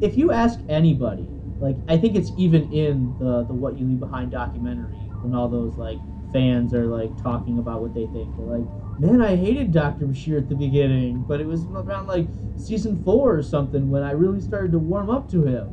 If 0.00 0.16
you 0.16 0.32
ask 0.32 0.60
anybody, 0.68 1.37
like 1.60 1.76
I 1.88 1.96
think 1.96 2.16
it's 2.16 2.32
even 2.36 2.70
in 2.70 3.16
the 3.18 3.44
the 3.44 3.54
What 3.54 3.78
You 3.78 3.86
Leave 3.86 4.00
Behind 4.00 4.30
documentary 4.30 5.10
when 5.22 5.34
all 5.34 5.48
those 5.48 5.76
like 5.76 6.00
fans 6.32 6.74
are 6.74 6.86
like 6.86 7.16
talking 7.20 7.58
about 7.58 7.80
what 7.80 7.94
they 7.94 8.06
think. 8.06 8.36
They're 8.36 8.46
like, 8.46 8.68
"Man, 8.98 9.22
I 9.22 9.36
hated 9.36 9.72
Dr. 9.72 10.06
Bashir 10.06 10.38
at 10.38 10.48
the 10.48 10.54
beginning, 10.54 11.24
but 11.26 11.40
it 11.40 11.46
was 11.46 11.64
around 11.66 12.06
like 12.06 12.28
season 12.56 13.02
4 13.02 13.36
or 13.36 13.42
something 13.42 13.90
when 13.90 14.02
I 14.02 14.12
really 14.12 14.40
started 14.40 14.72
to 14.72 14.78
warm 14.78 15.10
up 15.10 15.30
to 15.30 15.44
him." 15.44 15.66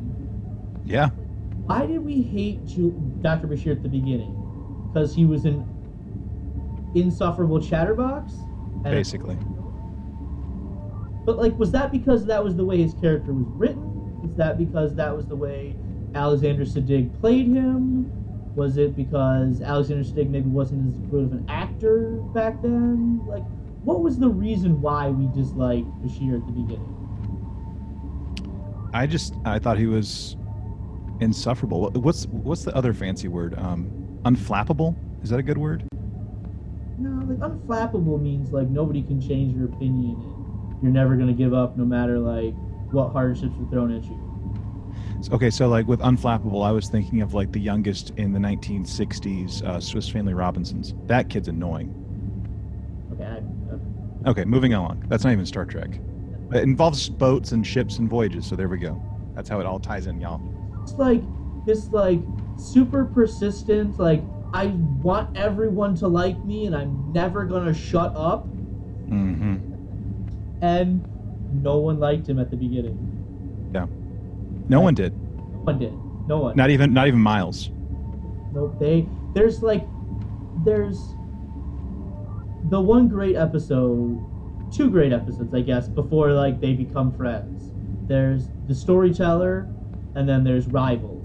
Yeah. 0.83 1.09
Why 1.65 1.85
did 1.85 2.03
we 2.03 2.21
hate 2.21 2.65
Dr. 3.21 3.47
Bashir 3.47 3.71
at 3.71 3.83
the 3.83 3.89
beginning? 3.89 4.35
Cuz 4.93 5.15
he 5.15 5.25
was 5.25 5.45
an 5.45 5.65
insufferable 6.93 7.59
chatterbox? 7.59 8.33
Basically. 8.83 9.37
But 11.25 11.37
like, 11.37 11.57
was 11.57 11.71
that 11.71 11.91
because 11.91 12.25
that 12.27 12.43
was 12.43 12.55
the 12.55 12.65
way 12.65 12.77
his 12.77 12.93
character 12.93 13.33
was 13.33 13.47
written? 13.57 13.94
Is 14.30 14.35
that 14.38 14.57
because 14.57 14.95
that 14.95 15.15
was 15.15 15.26
the 15.26 15.35
way 15.35 15.76
Alexander 16.14 16.65
Siddig 16.65 17.19
played 17.19 17.47
him? 17.47 18.11
Was 18.56 18.77
it 18.77 18.95
because 18.95 19.61
Alexander 19.61 20.03
Siddig 20.03 20.30
maybe 20.30 20.49
wasn't 20.49 20.93
as 20.93 21.02
good 21.11 21.26
of 21.26 21.31
an 21.34 21.45
actor 21.49 22.11
back 22.34 22.61
then? 22.61 23.22
Like, 23.27 23.43
what 23.84 24.02
was 24.02 24.18
the 24.18 24.30
reason 24.30 24.81
why 24.81 25.10
we 25.10 25.27
disliked 25.39 25.88
Bashir 26.02 26.39
at 26.39 26.45
the 26.47 26.53
beginning? 26.53 26.91
I 28.93 29.06
just 29.06 29.34
I 29.43 29.60
thought 29.60 29.77
he 29.77 29.88
was 29.88 30.38
insufferable. 31.19 31.91
What's 31.91 32.26
what's 32.27 32.64
the 32.64 32.76
other 32.76 32.93
fancy 32.93 33.27
word? 33.27 33.53
Um, 33.60 34.19
unflappable. 34.23 34.95
Is 35.22 35.30
that 35.30 35.39
a 35.39 35.43
good 35.43 35.57
word? 35.57 35.84
No, 36.97 37.26
like 37.26 37.39
unflappable 37.39 38.22
means 38.22 38.52
like 38.52 38.69
nobody 38.69 39.02
can 39.03 39.19
change 39.19 39.56
your 39.56 39.65
opinion 39.65 40.15
and 40.15 40.81
you're 40.81 40.91
never 40.91 41.15
gonna 41.15 41.34
give 41.34 41.53
up 41.53 41.77
no 41.77 41.84
matter 41.84 42.19
like 42.19 42.56
what 42.95 43.11
hardships 43.11 43.51
are 43.59 43.69
thrown 43.69 43.93
at 43.95 44.03
you. 44.05 45.30
Okay, 45.31 45.49
so 45.49 45.67
like 45.67 45.88
with 45.88 45.99
unflappable, 45.99 46.65
I 46.65 46.72
was 46.72 46.88
thinking 46.88 47.22
of 47.22 47.34
like 47.34 47.51
the 47.51 47.59
youngest 47.59 48.11
in 48.11 48.31
the 48.31 48.39
1960s 48.39 49.63
uh, 49.63 49.80
Swiss 49.80 50.07
Family 50.07 50.34
Robinsons. 50.34 50.93
That 51.07 51.30
kid's 51.30 51.47
annoying. 51.47 51.91
Okay, 53.13 53.23
I, 53.26 53.38
uh, 53.73 54.30
Okay, 54.31 54.45
moving 54.45 54.73
on. 54.73 55.03
That's 55.07 55.23
not 55.23 55.34
even 55.34 55.45
Star 55.45 55.65
Trek. 55.65 55.99
It 56.53 56.63
involves 56.63 57.09
boats 57.09 57.51
and 57.51 57.65
ships 57.65 57.99
and 57.99 58.09
voyages. 58.09 58.47
So 58.47 58.55
there 58.55 58.69
we 58.69 58.77
go. 58.77 58.99
That's 59.35 59.49
how 59.49 59.59
it 59.59 59.65
all 59.65 59.80
ties 59.80 60.07
in, 60.07 60.19
y'all. 60.22 60.41
it's 60.84 60.97
like 60.97 61.22
this 61.65 61.91
like 61.91 62.19
super 62.57 63.05
persistent 63.05 63.99
like 63.99 64.23
I 64.53 64.67
want 65.01 65.35
everyone 65.35 65.95
to 65.95 66.07
like 66.07 66.43
me 66.45 66.65
and 66.67 66.76
I'm 66.76 67.11
never 67.11 67.45
gonna 67.45 67.73
shut 67.73 68.13
up 68.15 68.47
Mm-hmm. 69.09 69.55
and 70.61 71.01
no 71.61 71.77
one 71.77 71.99
liked 71.99 72.27
him 72.27 72.40
at 72.40 72.49
the 72.49 72.57
beginning. 72.57 73.72
Yeah. 73.73 73.88
No 74.69 74.82
one 74.82 74.94
did. 74.94 75.14
No 75.14 75.64
one 75.64 75.80
did. 75.80 75.94
No 76.27 76.38
one. 76.40 76.56
Not 76.56 76.69
even 76.69 76.94
not 76.94 77.07
even 77.07 77.19
Miles. 77.19 77.69
Nope. 78.53 78.77
They 78.80 79.07
there's 79.34 79.61
like 79.61 79.88
there's 80.64 81.14
the 82.69 82.82
one 82.82 83.07
great 83.07 83.36
episode, 83.36 84.23
two 84.72 84.90
great 84.90 85.14
episodes, 85.14 85.53
I 85.53 85.61
guess, 85.61 85.88
before 85.88 86.32
like 86.32 86.60
they 86.60 86.73
become 86.73 87.14
friends. 87.14 87.72
There's 88.07 88.48
the 88.68 88.76
storyteller, 88.76 89.68
and 90.15 90.27
then 90.27 90.44
there's 90.44 90.68
rivals. 90.68 91.22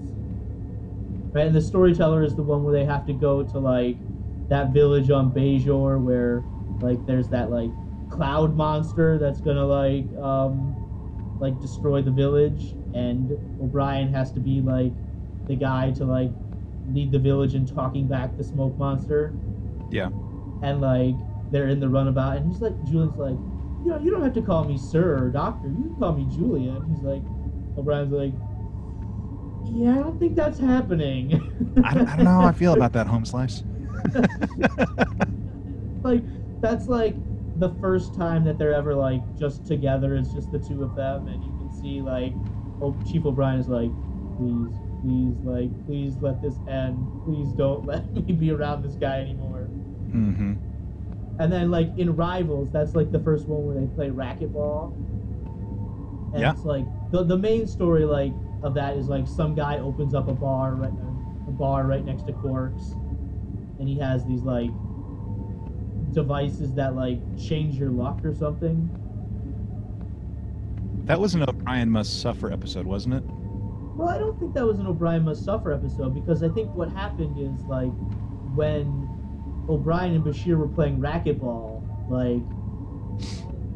Right, 1.33 1.47
and 1.47 1.55
the 1.55 1.61
storyteller 1.61 2.23
is 2.23 2.35
the 2.35 2.43
one 2.43 2.63
where 2.63 2.73
they 2.73 2.85
have 2.85 3.05
to 3.07 3.13
go 3.13 3.41
to 3.43 3.59
like 3.59 3.97
that 4.49 4.73
village 4.73 5.09
on 5.09 5.31
Bajor 5.31 6.03
where 6.03 6.43
like 6.81 7.05
there's 7.05 7.29
that 7.29 7.49
like 7.49 7.71
cloud 8.11 8.55
monster 8.55 9.17
that's 9.17 9.39
gonna 9.41 9.65
like 9.65 10.05
um 10.17 10.75
like 11.39 11.59
destroy 11.61 12.01
the 12.01 12.11
village 12.11 12.75
and 12.93 13.31
O'Brien 13.63 14.13
has 14.13 14.31
to 14.33 14.39
be 14.39 14.61
like 14.61 14.91
the 15.47 15.55
guy 15.55 15.91
to 15.91 16.05
like 16.05 16.29
lead 16.91 17.11
the 17.11 17.19
village 17.19 17.55
in 17.55 17.65
talking 17.65 18.07
back 18.07 18.35
the 18.37 18.43
smoke 18.43 18.77
monster 18.77 19.33
Yeah. 19.89 20.09
and 20.61 20.81
like 20.81 21.15
they're 21.51 21.67
in 21.69 21.79
the 21.79 21.87
runabout 21.89 22.37
and 22.37 22.51
he's 22.51 22.61
like 22.61 22.75
Julian's 22.85 23.17
like 23.17 23.37
you 23.83 23.89
know 23.89 23.99
you 23.99 24.11
don't 24.11 24.21
have 24.21 24.33
to 24.33 24.41
call 24.41 24.63
me 24.65 24.77
sir 24.77 25.17
or 25.17 25.29
doctor 25.29 25.67
you 25.69 25.75
can 25.75 25.95
call 25.97 26.13
me 26.13 26.25
Julian 26.35 26.83
he's 26.93 27.01
like 27.03 27.23
O'Brien's 27.77 28.11
like 28.11 28.33
yeah 29.73 29.91
I 29.97 29.99
don't 30.03 30.19
think 30.19 30.35
that's 30.35 30.59
happening 30.59 31.33
I 31.83 31.93
don't, 31.93 32.07
I 32.07 32.15
don't 32.17 32.25
know 32.25 32.41
how 32.41 32.47
I 32.47 32.51
feel 32.51 32.73
about 32.73 32.93
that 32.93 33.07
home 33.07 33.25
slice. 33.25 33.63
like 36.03 36.23
that's 36.61 36.87
like 36.87 37.15
the 37.61 37.75
first 37.79 38.15
time 38.15 38.43
that 38.43 38.57
they're 38.57 38.73
ever 38.73 38.95
like 38.95 39.23
just 39.37 39.65
together 39.67 40.15
it's 40.15 40.31
just 40.33 40.49
the 40.51 40.57
two 40.59 40.83
of 40.83 40.95
them 40.95 41.27
and 41.27 41.43
you 41.43 41.53
can 41.53 41.69
see 41.69 42.01
like 42.01 42.35
oh 42.81 42.99
chief 43.05 43.23
o'brien 43.25 43.59
is 43.59 43.69
like 43.69 43.93
please 44.35 44.81
please 44.99 45.35
like 45.43 45.69
please 45.85 46.17
let 46.21 46.41
this 46.41 46.59
end 46.67 47.07
please 47.23 47.53
don't 47.53 47.85
let 47.91 48.11
me 48.15 48.21
be 48.33 48.51
around 48.51 48.81
this 48.81 48.95
guy 48.95 49.19
anymore 49.21 49.71
Mm-hmm. 50.13 50.53
and 51.39 51.53
then 51.53 51.69
like 51.71 51.93
in 51.97 52.15
rivals 52.15 52.71
that's 52.71 52.95
like 52.95 53.11
the 53.11 53.19
first 53.19 53.47
one 53.47 53.63
where 53.65 53.79
they 53.79 53.87
play 53.87 54.09
racquetball 54.09 54.95
and 56.33 56.41
Yeah. 56.41 56.51
it's 56.53 56.65
like 56.65 56.87
the, 57.11 57.23
the 57.23 57.37
main 57.37 57.67
story 57.67 58.05
like 58.05 58.33
of 58.63 58.73
that 58.73 58.97
is 58.97 59.07
like 59.07 59.27
some 59.27 59.53
guy 59.53 59.77
opens 59.79 60.13
up 60.15 60.27
a 60.27 60.33
bar 60.33 60.73
right 60.75 60.93
a 61.47 61.51
bar 61.51 61.85
right 61.85 62.03
next 62.03 62.23
to 62.23 62.33
Quark's 62.33 62.97
and 63.79 63.87
he 63.87 63.99
has 63.99 64.25
these 64.25 64.43
like 64.43 64.71
devices 66.13 66.73
that 66.75 66.95
like 66.95 67.19
change 67.39 67.75
your 67.75 67.89
luck 67.89 68.19
or 68.23 68.33
something 68.35 68.89
That 71.05 71.19
was 71.19 71.35
an 71.35 71.43
O'Brien 71.43 71.89
Must 71.89 72.21
Suffer 72.21 72.51
episode, 72.51 72.85
wasn't 72.85 73.15
it? 73.15 73.23
well 73.97 74.07
i 74.09 74.17
don't 74.17 74.39
think 74.39 74.53
that 74.55 74.65
was 74.65 74.79
an 74.79 74.87
o'brien 74.87 75.21
must 75.23 75.43
suffer 75.43 75.71
episode 75.73 76.15
because 76.15 76.41
i 76.41 76.49
think 76.49 76.73
what 76.75 76.89
happened 76.93 77.37
is 77.37 77.61
like 77.67 77.91
when 78.55 79.07
o'brien 79.69 80.15
and 80.15 80.23
bashir 80.23 80.57
were 80.57 80.67
playing 80.69 80.97
racquetball 80.97 81.83
like 82.09 82.41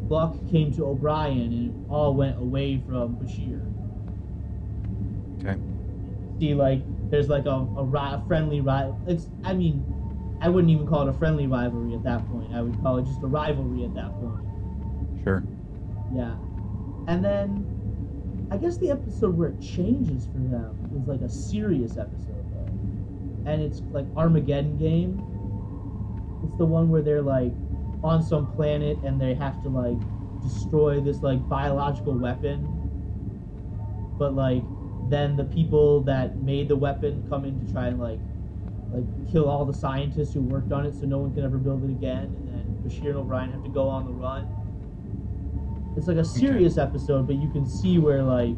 luck 0.09 0.35
came 0.49 0.71
to 0.73 0.85
o'brien 0.85 1.51
and 1.53 1.69
it 1.69 1.75
all 1.89 2.15
went 2.15 2.35
away 2.39 2.79
from 2.87 3.15
bashir 3.17 3.61
Okay. 5.41 5.59
see 6.39 6.55
like 6.55 6.81
there's 7.11 7.27
like 7.29 7.45
a, 7.45 7.67
a, 7.77 7.83
ri- 7.83 7.99
a 7.99 8.23
friendly 8.27 8.61
rival. 8.61 8.99
It's 9.05 9.27
I 9.43 9.53
mean, 9.53 9.85
I 10.45 10.49
wouldn't 10.49 10.69
even 10.69 10.85
call 10.85 11.01
it 11.01 11.09
a 11.09 11.13
friendly 11.13 11.47
rivalry 11.47 11.95
at 11.95 12.03
that 12.03 12.29
point. 12.29 12.53
I 12.53 12.61
would 12.61 12.79
call 12.79 12.97
it 12.99 13.05
just 13.05 13.23
a 13.23 13.27
rivalry 13.27 13.83
at 13.83 13.95
that 13.95 14.19
point. 14.19 14.45
Sure. 15.23 15.49
Yeah, 16.09 16.37
and 17.07 17.23
then 17.25 17.71
I 18.51 18.57
guess 18.57 18.77
the 18.79 18.91
episode 18.91 19.37
where 19.37 19.49
it 19.49 19.61
changes 19.61 20.27
for 20.27 20.39
them 20.39 20.87
is 20.93 21.07
like 21.07 21.21
a 21.21 21.29
serious 21.29 21.97
episode 21.97 22.49
though, 22.51 22.79
and 23.45 23.61
it's 23.61 23.83
like 23.91 24.09
Armageddon 24.15 24.77
game. 24.77 25.27
It's 26.41 26.55
the 26.55 26.65
one 26.65 26.89
where 26.89 27.01
they're 27.01 27.21
like 27.21 27.57
on 28.03 28.23
some 28.23 28.47
planet 28.47 29.01
and 29.03 29.19
they 29.19 29.33
have 29.33 29.59
to 29.61 29.69
like 29.69 29.99
destroy 30.41 31.01
this 31.01 31.21
like 31.23 31.47
biological 31.47 32.17
weapon, 32.17 32.79
but 34.17 34.33
like 34.33 34.67
then 35.01 35.35
the 35.35 35.45
people 35.45 36.01
that 36.03 36.39
made 36.39 36.67
the 36.67 36.75
weapon 36.75 37.23
come 37.27 37.45
in 37.45 37.59
to 37.59 37.65
try 37.71 37.87
and 37.87 37.99
like 37.99 38.21
like 38.95 39.31
kill 39.31 39.49
all 39.49 39.65
the 39.65 39.73
scientists 39.73 40.33
who 40.33 40.41
worked 40.41 40.71
on 40.71 40.85
it 40.85 40.93
so 40.95 41.05
no 41.05 41.17
one 41.17 41.33
can 41.33 41.43
ever 41.43 41.57
build 41.57 41.83
it 41.83 41.89
again 41.91 42.23
and 42.23 42.47
then 42.47 42.65
Bashir 42.83 43.09
and 43.09 43.17
O'Brien 43.17 43.51
have 43.51 43.63
to 43.63 43.69
go 43.69 43.87
on 43.87 44.05
the 44.05 44.13
run. 44.13 44.47
It's 45.97 46.07
like 46.07 46.17
a 46.17 46.25
serious 46.25 46.77
episode, 46.77 47.25
but 47.27 47.35
you 47.37 47.49
can 47.49 47.65
see 47.65 47.99
where 47.99 48.21
like 48.21 48.55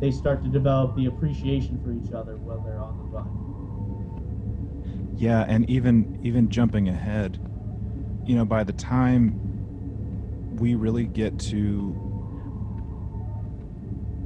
they 0.00 0.10
start 0.10 0.42
to 0.44 0.50
develop 0.50 0.96
the 0.96 1.06
appreciation 1.06 1.80
for 1.82 1.92
each 1.92 2.12
other 2.12 2.36
while 2.36 2.60
they're 2.60 2.80
on 2.80 2.96
the 2.98 3.04
run. 3.04 3.28
Yeah, 5.16 5.44
and 5.48 5.68
even 5.68 6.18
even 6.22 6.48
jumping 6.48 6.88
ahead, 6.88 7.38
you 8.24 8.34
know, 8.34 8.44
by 8.44 8.64
the 8.64 8.72
time 8.72 9.38
we 10.56 10.74
really 10.74 11.04
get 11.04 11.38
to 11.38 12.10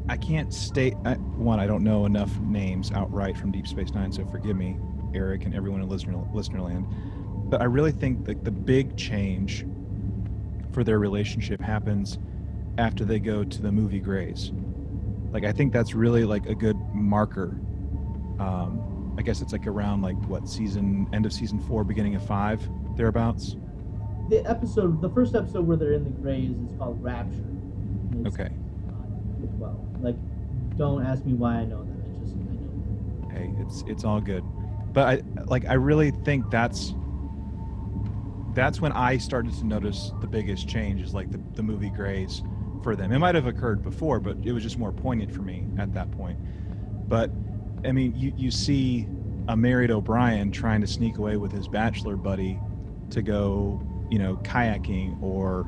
I 0.09 0.17
can't 0.17 0.53
state 0.53 0.95
I, 1.05 1.15
one. 1.15 1.61
I 1.61 1.67
don't 1.67 1.83
know 1.83 2.07
enough 2.07 2.39
names 2.41 2.93
outright 2.93 3.37
from 3.37 3.51
Deep 3.53 3.67
Space 3.67 3.91
Nine, 3.93 4.13
so 4.13 4.25
forgive 4.27 4.57
me, 4.57 4.77
Eric, 5.15 5.45
and 5.45 5.55
everyone 5.55 5.81
in 5.81 5.89
listener 5.89 6.15
listenerland. 6.33 6.87
But 7.51 7.61
I 7.61 7.65
really 7.65 7.93
think 7.93 8.25
that 8.27 8.45
the 8.45 8.51
big 8.51 8.97
change 8.97 9.65
for 10.73 10.83
their 10.85 10.99
relationship 10.99 11.61
happens 11.61 12.19
after 12.79 13.05
they 13.05 13.19
go 13.19 13.45
to 13.45 13.63
the 13.63 13.71
movie 13.71 14.01
Grays. 14.01 14.53
Like 15.33 15.45
I 15.45 15.53
think 15.53 15.73
that's 15.73 15.95
really 15.95 16.25
like 16.25 16.47
a 16.47 16.55
good 16.55 16.77
marker. 16.93 17.57
Um, 18.39 19.15
I 19.19 19.23
guess 19.23 19.41
it's 19.41 19.53
like 19.53 19.67
around 19.67 20.03
like 20.03 20.17
what 20.27 20.49
season 20.49 21.09
end 21.13 21.27
of 21.27 21.33
season 21.33 21.61
four, 21.61 21.85
beginning 21.85 22.15
of 22.17 22.27
five, 22.27 22.69
thereabouts. 22.97 23.57
The 24.31 24.45
episode, 24.49 25.01
the 25.03 25.11
first 25.11 25.35
episode 25.35 25.67
where 25.67 25.77
they're 25.77 25.93
in 25.93 26.05
the 26.05 26.11
Grays, 26.11 26.51
is 26.51 26.79
called 26.79 27.03
Rapture. 27.03 27.45
Okay. 28.27 28.49
12. 29.59 30.03
Like, 30.03 30.17
don't 30.77 31.05
ask 31.05 31.25
me 31.25 31.35
why 31.35 31.57
I 31.57 31.65
know 31.65 31.85
that. 31.85 31.93
I 31.93 32.19
just 32.21 32.35
I 32.35 32.39
know. 32.39 33.31
hey 33.31 33.51
it's 33.61 33.85
it's 33.87 34.05
all 34.05 34.21
good 34.21 34.45
but 34.95 35.07
i 35.07 35.23
like 35.47 35.67
i 35.67 35.75
really 35.75 36.11
think 36.11 36.51
that's 36.51 36.95
that's 38.55 38.81
when 38.81 38.93
i 38.93 39.19
started 39.19 39.53
to 39.53 39.67
notice 39.67 40.13
the 40.21 40.27
biggest 40.27 40.69
change 40.69 41.03
is 41.03 41.13
like 41.13 41.31
the, 41.31 41.41
the 41.55 41.63
movie 41.63 41.91
grays 41.91 42.43
for 42.85 42.95
them. 42.95 43.13
It 43.13 43.19
might 43.19 43.35
have 43.35 43.47
occurred 43.47 43.83
before 43.83 44.21
but 44.21 44.37
it 44.45 44.53
was 44.53 44.63
just 44.63 44.79
more 44.79 44.93
poignant 44.93 45.33
for 45.33 45.43
me 45.43 45.67
at 45.79 45.93
that 45.95 46.11
point. 46.13 46.39
But 47.09 47.31
i 47.85 47.93
mean 47.93 48.15
you 48.15 48.33
you 48.37 48.51
see 48.51 49.09
a 49.49 49.57
married 49.57 49.91
o'brien 49.91 50.51
trying 50.53 50.81
to 50.81 50.87
sneak 50.87 51.19
away 51.19 51.37
with 51.37 51.53
his 51.53 51.69
bachelor 51.69 52.17
buddy 52.17 52.59
to 53.11 53.23
go 53.23 53.83
you 54.11 54.19
know 54.19 54.37
kayaking 54.37 55.21
or 55.23 55.67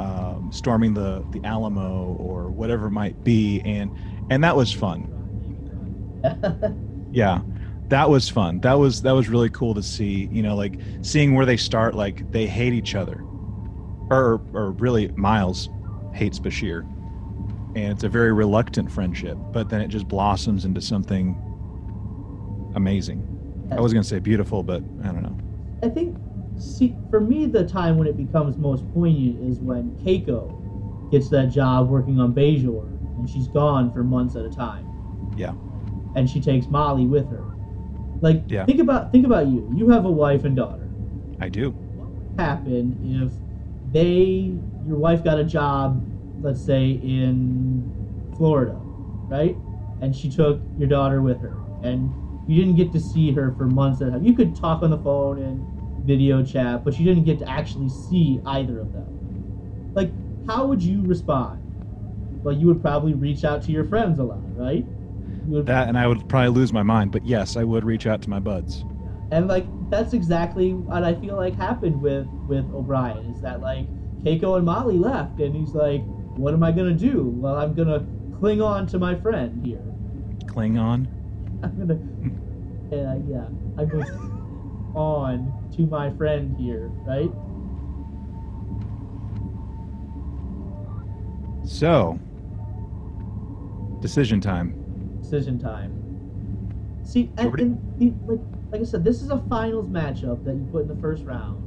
um, 0.00 0.50
storming 0.52 0.94
the 0.94 1.24
the 1.30 1.44
alamo 1.44 2.16
or 2.18 2.50
whatever 2.50 2.86
it 2.86 2.90
might 2.92 3.22
be 3.22 3.60
and 3.64 3.90
and 4.30 4.42
that 4.42 4.56
was 4.56 4.72
fun. 4.72 5.08
Yeah 7.14 7.42
that 7.88 8.08
was 8.08 8.28
fun 8.28 8.60
that 8.60 8.74
was 8.74 9.02
that 9.02 9.12
was 9.12 9.28
really 9.28 9.50
cool 9.50 9.74
to 9.74 9.82
see 9.82 10.28
you 10.32 10.42
know 10.42 10.54
like 10.56 10.78
seeing 11.02 11.34
where 11.34 11.46
they 11.46 11.56
start 11.56 11.94
like 11.94 12.30
they 12.32 12.46
hate 12.46 12.72
each 12.72 12.94
other 12.94 13.22
or 14.10 14.40
or 14.52 14.72
really 14.72 15.08
miles 15.16 15.68
hates 16.14 16.38
bashir 16.38 16.82
and 17.74 17.92
it's 17.92 18.04
a 18.04 18.08
very 18.08 18.32
reluctant 18.32 18.90
friendship 18.90 19.36
but 19.52 19.68
then 19.68 19.80
it 19.80 19.88
just 19.88 20.08
blossoms 20.08 20.64
into 20.64 20.80
something 20.80 21.36
amazing 22.74 23.26
i 23.72 23.80
was 23.80 23.92
going 23.92 24.02
to 24.02 24.08
say 24.08 24.18
beautiful 24.18 24.62
but 24.62 24.82
i 25.04 25.06
don't 25.06 25.22
know 25.22 25.36
I 25.82 25.88
think, 25.88 26.16
see, 26.58 26.94
for 27.10 27.20
me, 27.20 27.46
the 27.46 27.66
time 27.66 27.98
when 27.98 28.06
it 28.06 28.16
becomes 28.16 28.56
most 28.56 28.84
poignant 28.94 29.50
is 29.50 29.58
when 29.58 29.90
Keiko 29.96 31.10
gets 31.10 31.28
that 31.30 31.46
job 31.46 31.88
working 31.88 32.20
on 32.20 32.32
Bajor, 32.32 32.86
and 33.18 33.28
she's 33.28 33.48
gone 33.48 33.92
for 33.92 34.04
months 34.04 34.36
at 34.36 34.44
a 34.44 34.50
time. 34.50 34.86
Yeah. 35.36 35.54
And 36.14 36.30
she 36.30 36.40
takes 36.40 36.66
Molly 36.68 37.06
with 37.06 37.28
her. 37.30 37.51
Like, 38.22 38.44
Yeah. 38.48 38.64
think 38.64 38.80
about 38.80 39.12
think 39.12 39.26
about 39.26 39.48
you. 39.48 39.66
You 39.70 39.90
have 39.90 40.06
a 40.06 40.10
wife 40.10 40.44
and 40.44 40.56
daughter. 40.56 40.94
i 41.40 41.48
do 41.50 41.74
What 41.94 42.08
would 42.14 42.22
Happen 42.38 42.98
if 43.02 43.34
they, 43.84 44.60
your 44.86 44.96
wife 44.96 45.24
got 45.24 45.38
a 45.40 45.44
job, 45.44 46.06
let's 46.40 46.62
say 46.64 46.92
in 46.92 47.92
Florida, 48.36 48.80
right? 49.28 49.60
And 50.00 50.14
she 50.14 50.30
took 50.30 50.64
your 50.76 50.88
daughter 50.88 51.20
with 51.20 51.42
her, 51.42 51.64
and 51.82 52.16
you 52.46 52.56
didn't 52.60 52.76
get 52.76 52.92
to 52.92 53.00
see 53.00 53.32
her 53.32 53.52
for 53.52 53.66
months 53.66 54.00
at 54.00 54.08
a 54.08 54.10
time. 54.12 54.24
You 54.24 54.34
could 54.34 54.54
talk 54.54 54.82
on 54.82 54.90
the 54.90 54.98
phone 54.98 55.42
and 55.42 55.66
video 56.00 56.44
chat, 56.44 56.84
but 56.84 56.98
you 56.98 57.04
didn't 57.04 57.24
get 57.24 57.40
to 57.40 57.48
actually 57.50 57.88
see 57.88 58.40
either 58.46 58.80
of 58.80 58.92
them. 58.92 59.08
Like, 59.94 60.14
how 60.46 60.66
would 60.66 60.82
you 60.82 61.04
respond? 61.04 61.58
Well, 62.42 62.54
you 62.54 62.66
would 62.68 62.80
probably 62.82 63.14
reach 63.14 63.44
out 63.44 63.62
to 63.62 63.72
your 63.72 63.84
friends 63.84 64.18
a 64.18 64.24
lot, 64.24 64.48
right? 64.54 64.86
Would, 65.46 65.66
that 65.66 65.88
and 65.88 65.98
i 65.98 66.06
would 66.06 66.28
probably 66.28 66.50
lose 66.50 66.72
my 66.72 66.82
mind 66.82 67.12
but 67.12 67.24
yes 67.24 67.56
i 67.56 67.64
would 67.64 67.84
reach 67.84 68.06
out 68.06 68.22
to 68.22 68.30
my 68.30 68.38
buds 68.38 68.84
and 69.32 69.48
like 69.48 69.66
that's 69.88 70.12
exactly 70.12 70.74
what 70.74 71.02
I 71.04 71.14
feel 71.14 71.36
like 71.36 71.56
happened 71.56 72.00
with 72.00 72.26
with 72.46 72.70
O'Brien 72.72 73.34
is 73.34 73.40
that 73.40 73.62
like 73.62 73.86
Keiko 74.22 74.56
and 74.56 74.66
Molly 74.66 74.98
left, 74.98 75.40
and 75.40 75.56
he's 75.56 75.74
like, 75.74 76.02
"What 76.36 76.52
am 76.54 76.62
I 76.62 76.70
gonna 76.70 76.92
do? 76.92 77.32
Well, 77.36 77.56
I'm 77.56 77.74
gonna 77.74 78.06
cling 78.38 78.60
on 78.60 78.86
to 78.88 78.98
my 78.98 79.14
friend 79.14 79.64
here. 79.64 79.82
Cling 80.46 80.78
on. 80.78 81.08
I'm 81.62 81.78
gonna, 81.78 81.98
yeah, 82.90 83.10
uh, 83.10 83.18
yeah, 83.26 83.46
I'm 83.78 83.88
going 83.88 84.92
on 84.94 85.70
to 85.76 85.82
my 85.86 86.10
friend 86.10 86.54
here, 86.58 86.90
right? 87.06 87.30
so 91.64 92.18
decision 94.00 94.40
time 94.40 94.81
Decision 95.32 95.58
time. 95.58 95.96
See, 97.02 97.32
and, 97.38 97.58
and 97.58 97.78
the, 97.96 98.14
like 98.26 98.40
like 98.70 98.82
I 98.82 98.84
said, 98.84 99.02
this 99.02 99.22
is 99.22 99.30
a 99.30 99.38
finals 99.38 99.88
matchup 99.88 100.44
that 100.44 100.56
you 100.56 100.68
put 100.70 100.82
in 100.82 100.88
the 100.88 100.94
first 100.96 101.24
round, 101.24 101.64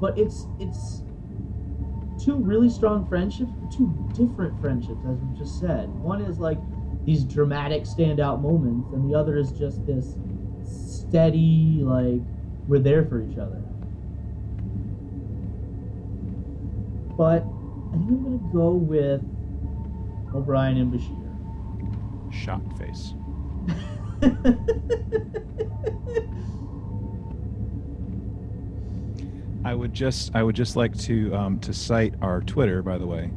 but 0.00 0.16
it's 0.16 0.46
it's 0.60 1.02
two 2.18 2.38
really 2.40 2.68
strong 2.70 3.04
friendships, 3.04 3.50
two 3.68 3.92
different 4.12 4.60
friendships, 4.60 5.04
as 5.04 5.18
we 5.18 5.36
just 5.36 5.58
said. 5.58 5.92
One 6.00 6.22
is 6.22 6.38
like 6.38 6.62
these 7.04 7.24
dramatic 7.24 7.82
standout 7.82 8.40
moments, 8.40 8.92
and 8.92 9.04
the 9.04 9.18
other 9.18 9.36
is 9.36 9.50
just 9.50 9.84
this 9.84 10.16
steady, 10.62 11.80
like 11.82 12.22
we're 12.68 12.78
there 12.78 13.04
for 13.04 13.20
each 13.20 13.38
other. 13.38 13.64
But 17.16 17.52
I 17.92 17.96
think 17.96 18.08
I'm 18.10 18.22
gonna 18.22 18.38
go 18.38 18.72
with 18.74 19.22
O'Brien 20.32 20.76
and 20.78 20.92
Bashir. 20.92 21.27
Shot 22.30 22.62
face 22.78 23.14
I 29.64 29.74
would 29.74 29.92
just 29.92 30.34
I 30.34 30.42
would 30.42 30.56
just 30.56 30.76
like 30.76 30.96
to 31.00 31.34
um, 31.34 31.60
to 31.60 31.72
cite 31.72 32.14
our 32.22 32.40
Twitter, 32.40 32.82
by 32.82 32.98
the 32.98 33.06
way, 33.06 33.30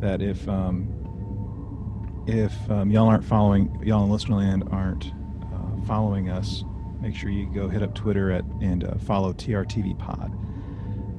that 0.00 0.20
if 0.20 0.46
um, 0.48 2.24
if 2.26 2.52
um, 2.70 2.90
y'all 2.90 3.08
aren't 3.08 3.24
following 3.24 3.80
y'all 3.82 4.04
in 4.04 4.10
Listenerland 4.10 4.72
aren't 4.72 5.06
uh, 5.06 5.86
following 5.86 6.28
us, 6.28 6.64
make 7.00 7.16
sure 7.16 7.30
you 7.30 7.46
go 7.46 7.68
hit 7.68 7.82
up 7.82 7.94
Twitter 7.94 8.30
at 8.30 8.44
and 8.60 8.84
uh, 8.84 8.98
follow 8.98 9.32
TRTV 9.32 9.98
Pod. 9.98 10.32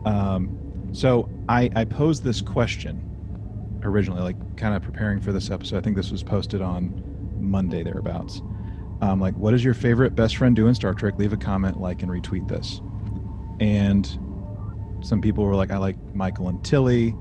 Um, 0.06 0.90
so 0.94 1.30
I 1.50 1.70
I 1.76 1.84
posed 1.86 2.24
this 2.24 2.40
question 2.40 3.08
originally, 3.84 4.22
like 4.22 4.58
kind 4.58 4.76
of 4.76 4.84
preparing 4.84 5.20
for 5.20 5.32
this 5.32 5.50
episode. 5.50 5.78
I 5.78 5.82
think 5.82 5.96
this 5.96 6.12
was 6.12 6.24
posted 6.24 6.62
on 6.62 7.11
Monday 7.42 7.84
thereabouts. 7.84 8.42
Um, 9.02 9.20
like, 9.20 9.36
what 9.36 9.54
is 9.54 9.64
your 9.64 9.74
favorite 9.74 10.16
best 10.16 10.38
friend 10.38 10.56
do 10.56 10.68
in 10.68 10.76
Star 10.76 10.94
Trek? 10.94 11.18
Leave 11.18 11.34
a 11.34 11.38
comment, 11.38 11.80
like, 11.82 12.04
and 12.04 12.12
retweet 12.12 12.48
this. 12.48 12.82
And 13.60 14.06
some 15.02 15.22
people 15.22 15.44
were 15.44 15.56
like, 15.56 15.72
I 15.72 15.78
like 15.78 15.98
Michael 16.14 16.48
and 16.48 16.64
Tilly. 16.64 17.16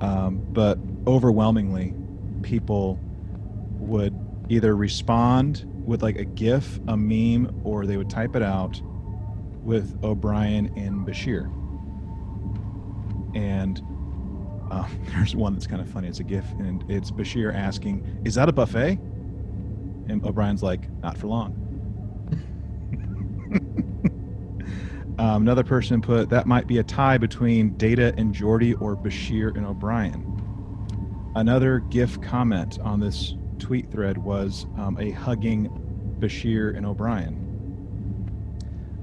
Um, 0.00 0.40
but 0.50 0.78
overwhelmingly, 1.06 1.94
people 2.42 3.00
would 3.80 4.16
either 4.48 4.76
respond 4.76 5.64
with 5.84 6.02
like 6.02 6.16
a 6.16 6.24
GIF, 6.24 6.78
a 6.86 6.96
meme, 6.96 7.60
or 7.64 7.86
they 7.86 7.96
would 7.96 8.10
type 8.10 8.36
it 8.36 8.42
out 8.42 8.80
with 9.62 9.98
O'Brien 10.04 10.72
and 10.76 11.06
Bashir. 11.06 11.52
And 13.34 13.82
uh, 14.70 14.86
there's 15.14 15.34
one 15.34 15.54
that's 15.54 15.66
kind 15.66 15.80
of 15.80 15.88
funny. 15.88 16.08
It's 16.08 16.20
a 16.20 16.24
GIF, 16.24 16.50
and 16.58 16.88
it's 16.88 17.10
Bashir 17.10 17.54
asking, 17.54 18.20
"Is 18.24 18.34
that 18.36 18.48
a 18.48 18.52
buffet?" 18.52 18.98
And 20.08 20.24
O'Brien's 20.24 20.62
like, 20.62 20.88
"Not 21.02 21.18
for 21.18 21.26
long." 21.26 21.64
um, 25.18 25.42
another 25.42 25.64
person 25.64 26.00
put 26.00 26.30
that 26.30 26.46
might 26.46 26.66
be 26.66 26.78
a 26.78 26.82
tie 26.82 27.18
between 27.18 27.76
Data 27.76 28.14
and 28.16 28.34
Geordi 28.34 28.80
or 28.80 28.96
Bashir 28.96 29.56
and 29.56 29.66
O'Brien. 29.66 30.24
Another 31.34 31.80
GIF 31.80 32.20
comment 32.20 32.78
on 32.80 33.00
this 33.00 33.34
tweet 33.58 33.90
thread 33.90 34.18
was 34.18 34.66
um, 34.76 34.96
a 34.98 35.10
hugging 35.10 35.68
Bashir 36.18 36.76
and 36.76 36.86
O'Brien. 36.86 37.44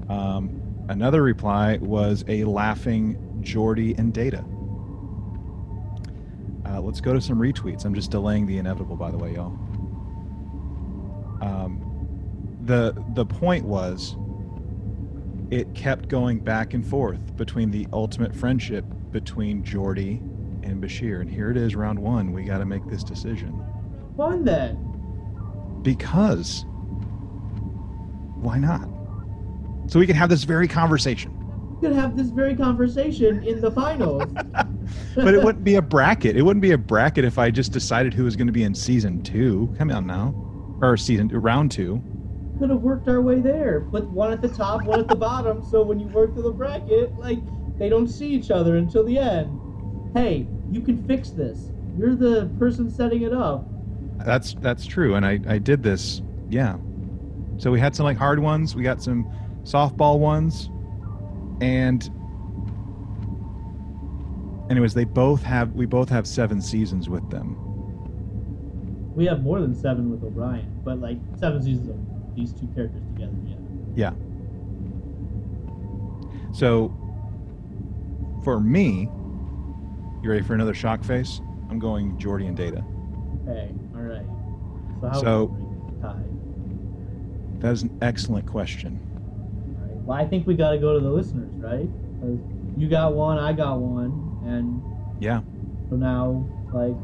Um, 0.08 0.60
another 0.88 1.22
reply 1.22 1.78
was 1.78 2.24
a 2.28 2.44
laughing 2.44 3.40
Geordi 3.42 3.98
and 3.98 4.12
Data. 4.12 4.44
Uh, 6.66 6.80
let's 6.80 7.00
go 7.00 7.12
to 7.12 7.20
some 7.20 7.38
retweets. 7.38 7.84
I'm 7.84 7.94
just 7.94 8.10
delaying 8.10 8.46
the 8.46 8.58
inevitable, 8.58 8.96
by 8.96 9.10
the 9.10 9.18
way, 9.18 9.34
y'all. 9.34 9.56
Um, 11.40 11.82
the 12.64 12.94
the 13.14 13.24
point 13.26 13.64
was, 13.64 14.16
it 15.50 15.72
kept 15.74 16.08
going 16.08 16.40
back 16.40 16.74
and 16.74 16.86
forth 16.86 17.36
between 17.36 17.70
the 17.70 17.86
ultimate 17.92 18.34
friendship 18.34 18.84
between 19.12 19.62
Geordi 19.62 20.18
and 20.64 20.82
Bashir, 20.82 21.20
and 21.20 21.30
here 21.30 21.50
it 21.50 21.56
is, 21.56 21.76
round 21.76 21.98
one. 21.98 22.32
We 22.32 22.42
got 22.44 22.58
to 22.58 22.64
make 22.64 22.84
this 22.88 23.04
decision. 23.04 23.62
Fun 24.16 24.44
then. 24.44 24.76
because 25.82 26.64
why 28.36 28.58
not? 28.58 28.88
So 29.88 29.98
we 29.98 30.06
can 30.06 30.16
have 30.16 30.28
this 30.28 30.44
very 30.44 30.66
conversation. 30.68 31.32
We 31.80 31.88
could 31.88 31.96
have 31.96 32.16
this 32.16 32.28
very 32.28 32.56
conversation 32.56 33.42
in 33.44 33.60
the 33.60 33.70
finals. 33.70 34.24
but 35.14 35.34
it 35.34 35.42
wouldn't 35.42 35.64
be 35.64 35.76
a 35.76 35.82
bracket. 35.82 36.36
It 36.36 36.42
wouldn't 36.42 36.62
be 36.62 36.72
a 36.72 36.78
bracket 36.78 37.24
if 37.24 37.38
I 37.38 37.50
just 37.50 37.72
decided 37.72 38.14
who 38.14 38.24
was 38.24 38.34
going 38.36 38.46
to 38.48 38.52
be 38.52 38.64
in 38.64 38.74
season 38.74 39.22
two. 39.22 39.72
Come 39.78 39.90
on 39.90 40.06
now, 40.06 40.34
or 40.80 40.96
season 40.96 41.28
round 41.28 41.70
two. 41.70 42.02
could 42.58 42.70
have 42.70 42.80
worked 42.80 43.08
our 43.08 43.20
way 43.20 43.40
there. 43.40 43.82
Put 43.90 44.04
one 44.10 44.32
at 44.32 44.42
the 44.42 44.48
top, 44.48 44.84
one 44.84 45.00
at 45.00 45.08
the 45.08 45.16
bottom, 45.16 45.62
so 45.62 45.82
when 45.82 45.98
you 46.00 46.06
work 46.08 46.34
through 46.34 46.42
the 46.44 46.50
bracket, 46.50 47.16
like 47.18 47.38
they 47.78 47.88
don't 47.88 48.08
see 48.08 48.28
each 48.28 48.50
other 48.50 48.76
until 48.76 49.04
the 49.04 49.18
end. 49.18 49.60
Hey, 50.14 50.46
you 50.70 50.80
can 50.80 51.06
fix 51.06 51.30
this. 51.30 51.70
You're 51.98 52.14
the 52.16 52.50
person 52.58 52.90
setting 52.90 53.22
it 53.22 53.32
up. 53.32 53.66
That's 54.24 54.54
that's 54.54 54.86
true, 54.86 55.14
and 55.14 55.26
I 55.26 55.40
I 55.46 55.58
did 55.58 55.82
this. 55.82 56.22
Yeah. 56.48 56.76
So 57.58 57.70
we 57.70 57.80
had 57.80 57.94
some 57.96 58.04
like 58.04 58.16
hard 58.16 58.38
ones. 58.38 58.74
We 58.74 58.82
got 58.82 59.02
some 59.02 59.30
softball 59.64 60.18
ones, 60.18 60.70
and 61.60 62.08
anyways, 64.70 64.94
they 64.94 65.04
both 65.04 65.42
have 65.42 65.72
we 65.72 65.86
both 65.86 66.08
have 66.08 66.26
seven 66.26 66.60
seasons 66.60 67.08
with 67.08 67.28
them. 67.30 67.56
We 69.16 69.24
have 69.26 69.42
more 69.42 69.60
than 69.60 69.74
seven 69.74 70.10
with 70.10 70.22
O'Brien, 70.22 70.80
but 70.84 71.00
like 71.00 71.16
seven 71.38 71.62
seasons 71.62 71.88
of 71.88 72.36
these 72.36 72.52
two 72.52 72.66
characters 72.74 73.02
together. 73.14 73.32
Yeah. 73.96 74.12
Yeah. 74.12 74.12
So 76.52 76.94
for 78.44 78.60
me, 78.60 79.08
you 80.22 80.30
ready 80.30 80.42
for 80.42 80.54
another 80.54 80.74
shock 80.74 81.02
face? 81.02 81.40
I'm 81.70 81.78
going 81.78 82.16
Geordi 82.18 82.46
and 82.46 82.56
Data. 82.56 82.84
Okay. 83.48 83.70
All 83.94 84.02
right. 84.02 84.26
So 85.00 85.08
how 85.08 85.20
So- 85.20 85.44
would 85.46 85.58
we 85.60 85.66
break 85.66 86.00
the 86.00 86.06
tie? 86.08 86.22
That 87.60 87.72
is 87.72 87.82
an 87.84 87.98
excellent 88.02 88.46
question. 88.46 89.00
All 89.80 89.86
right. 89.86 89.96
Well, 90.04 90.18
I 90.18 90.26
think 90.26 90.46
we 90.46 90.54
got 90.54 90.72
to 90.72 90.78
go 90.78 90.92
to 90.94 91.00
the 91.00 91.10
listeners, 91.10 91.50
right? 91.56 91.88
'Cause 92.20 92.38
you 92.76 92.86
got 92.88 93.14
one, 93.14 93.38
I 93.38 93.52
got 93.54 93.80
one, 93.80 94.12
and 94.44 94.82
Yeah. 95.20 95.40
so 95.88 95.96
now 95.96 96.44
like 96.72 96.94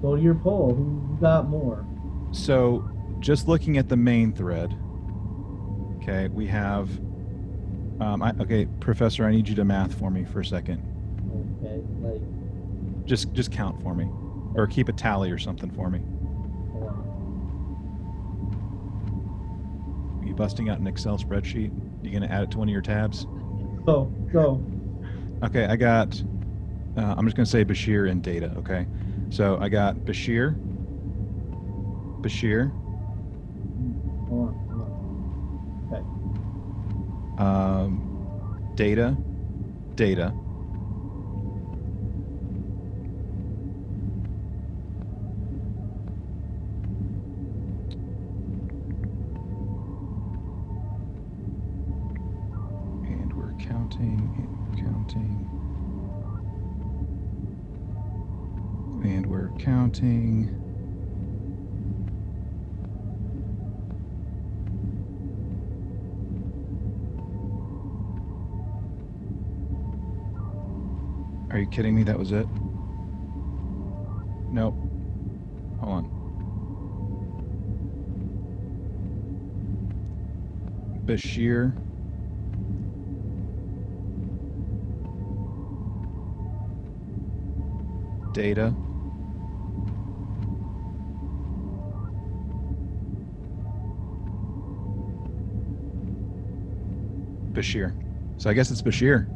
go 0.00 0.16
to 0.16 0.22
your 0.22 0.34
poll. 0.34 0.72
Who 0.74 1.11
got 1.22 1.48
more? 1.48 1.86
So 2.32 2.86
just 3.20 3.48
looking 3.48 3.78
at 3.78 3.88
the 3.88 3.96
main 3.96 4.32
thread, 4.32 4.76
okay, 6.02 6.28
we 6.28 6.46
have. 6.48 6.90
Um, 8.00 8.22
I, 8.22 8.32
okay, 8.40 8.66
Professor, 8.80 9.24
I 9.24 9.30
need 9.30 9.48
you 9.48 9.54
to 9.54 9.64
math 9.64 9.94
for 9.94 10.10
me 10.10 10.24
for 10.24 10.40
a 10.40 10.44
second. 10.44 10.82
Okay. 11.62 11.80
Like 12.00 13.06
Just 13.06 13.32
just 13.32 13.52
count 13.52 13.80
for 13.82 13.94
me, 13.94 14.08
or 14.56 14.66
keep 14.66 14.88
a 14.88 14.92
tally 14.92 15.30
or 15.30 15.38
something 15.38 15.70
for 15.70 15.88
me. 15.88 16.00
Are 20.20 20.26
you 20.26 20.34
busting 20.34 20.68
out 20.68 20.80
an 20.80 20.86
Excel 20.86 21.16
spreadsheet? 21.18 21.70
You 22.02 22.10
gonna 22.10 22.26
add 22.26 22.42
it 22.42 22.50
to 22.52 22.58
one 22.58 22.68
of 22.68 22.72
your 22.72 22.82
tabs? 22.82 23.26
Go 23.86 24.12
go. 24.32 24.60
Okay, 25.44 25.66
I 25.66 25.76
got. 25.76 26.20
Uh, 26.96 27.14
I'm 27.16 27.24
just 27.24 27.36
gonna 27.36 27.46
say 27.46 27.64
Bashir 27.64 28.10
and 28.10 28.22
Data. 28.22 28.52
Okay, 28.58 28.86
so 29.30 29.58
I 29.60 29.68
got 29.68 29.94
Bashir. 29.98 30.56
Bashir, 32.22 32.72
um, 37.38 38.72
Data, 38.76 39.18
Data. 39.96 40.34
And 53.04 53.32
we're 53.36 53.54
counting, 53.66 54.32
and 54.38 54.56
we're 54.58 54.84
counting. 54.84 55.50
And 59.04 59.26
we're 59.26 59.50
counting. 59.58 60.61
Are 71.52 71.58
you 71.58 71.66
kidding 71.66 71.94
me? 71.94 72.02
That 72.02 72.18
was 72.18 72.32
it? 72.32 72.46
Nope. 74.50 74.74
Hold 75.80 75.92
on. 75.92 76.22
Bashir. 81.06 81.74
Data. 88.32 88.74
Bashir. 97.52 97.92
So 98.38 98.48
I 98.48 98.54
guess 98.54 98.70
it's 98.70 98.80
Bashir. 98.80 99.26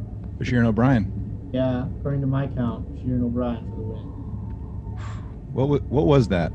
Bashir 0.41 0.57
and 0.57 0.67
O'Brien. 0.67 1.26
Yeah, 1.57 1.87
according 1.99 2.21
to 2.21 2.27
my 2.27 2.49
count, 2.49 2.87
Sheeran 2.97 3.23
O'Brien 3.25 3.65
for 3.71 3.77
the 3.77 3.83
win. 3.83 4.03
What 5.55 5.69
wa- 5.71 5.79
what 5.89 6.07
was 6.07 6.29
that? 6.29 6.53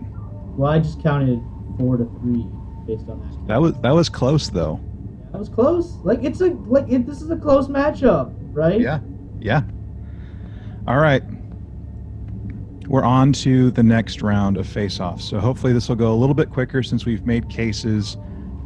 Well, 0.56 0.72
I 0.72 0.78
just 0.78 1.02
counted 1.02 1.42
four 1.80 1.98
to 1.98 2.06
three 2.22 2.46
based 2.86 3.10
on 3.10 3.20
that. 3.22 3.48
That 3.48 3.60
was 3.60 3.74
that 3.82 3.96
was 3.96 4.10
close 4.10 4.50
though. 4.50 4.80
That 5.32 5.40
was 5.40 5.50
close. 5.50 5.96
Like 6.04 6.24
it's 6.24 6.40
a 6.42 6.50
like 6.68 6.86
it, 6.88 7.08
this 7.08 7.24
is 7.24 7.32
a 7.32 7.36
close 7.36 7.68
matchup, 7.68 8.32
right? 8.54 8.80
Yeah. 8.80 9.00
Yeah. 9.40 9.64
All 10.88 10.98
right. 10.98 11.24
We're 12.88 13.04
on 13.04 13.34
to 13.34 13.72
the 13.72 13.82
next 13.82 14.22
round 14.22 14.56
of 14.58 14.68
face-offs. 14.68 15.24
So 15.24 15.40
hopefully 15.40 15.74
this 15.74 15.90
will 15.90 15.96
go 15.96 16.14
a 16.14 16.20
little 16.20 16.36
bit 16.36 16.52
quicker 16.52 16.84
since 16.84 17.08
we've 17.08 17.26
made 17.26 17.50
cases 17.50 18.18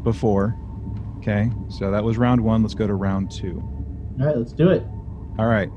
before. 0.04 0.54
Okay. 1.20 1.50
So 1.70 1.92
that 1.92 2.04
was 2.04 2.18
round 2.18 2.42
1. 2.42 2.62
Let's 2.62 2.74
go 2.74 2.88
to 2.88 2.94
round 2.96 3.32
2. 3.32 3.56
All 4.20 4.26
right, 4.26 4.36
let's 4.38 4.52
do 4.52 4.70
it. 4.70 4.84
All 5.38 5.46
right. 5.46 5.70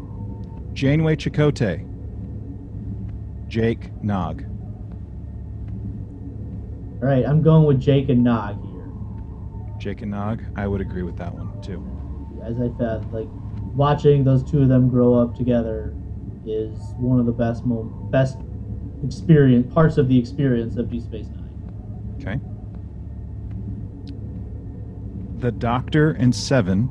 Janeway 0.79 1.17
Chakotay. 1.17 1.85
Jake 3.49 3.91
Nog. 4.01 4.45
All 7.03 7.09
right, 7.09 7.27
I'm 7.27 7.43
going 7.43 7.65
with 7.65 7.81
Jake 7.81 8.09
and 8.11 8.23
Nog 8.23 8.63
here. 8.71 8.89
Jake 9.81 10.03
and 10.03 10.13
Nog. 10.13 10.41
I 10.55 10.69
would 10.69 10.81
agree 10.81 11.03
with 11.03 11.17
that 11.17 11.35
one 11.35 11.61
too. 11.63 11.85
As 12.45 12.61
I 12.61 12.71
said, 12.79 13.13
like 13.13 13.27
watching 13.75 14.23
those 14.23 14.49
two 14.49 14.63
of 14.63 14.69
them 14.69 14.89
grow 14.89 15.15
up 15.15 15.35
together 15.35 15.97
is 16.47 16.79
one 16.99 17.19
of 17.19 17.27
the 17.27 17.33
best 17.33 17.67
mo- 17.67 17.83
best 18.13 18.39
experience 19.05 19.75
parts 19.75 19.99
of 19.99 20.09
the 20.09 20.17
experience 20.17 20.77
of 20.77 20.89
Deep 20.89 21.03
Space 21.03 21.27
Nine. 21.27 22.17
Okay. 22.21 22.41
The 25.41 25.51
Doctor 25.51 26.13
and 26.13 26.33
Seven. 26.33 26.89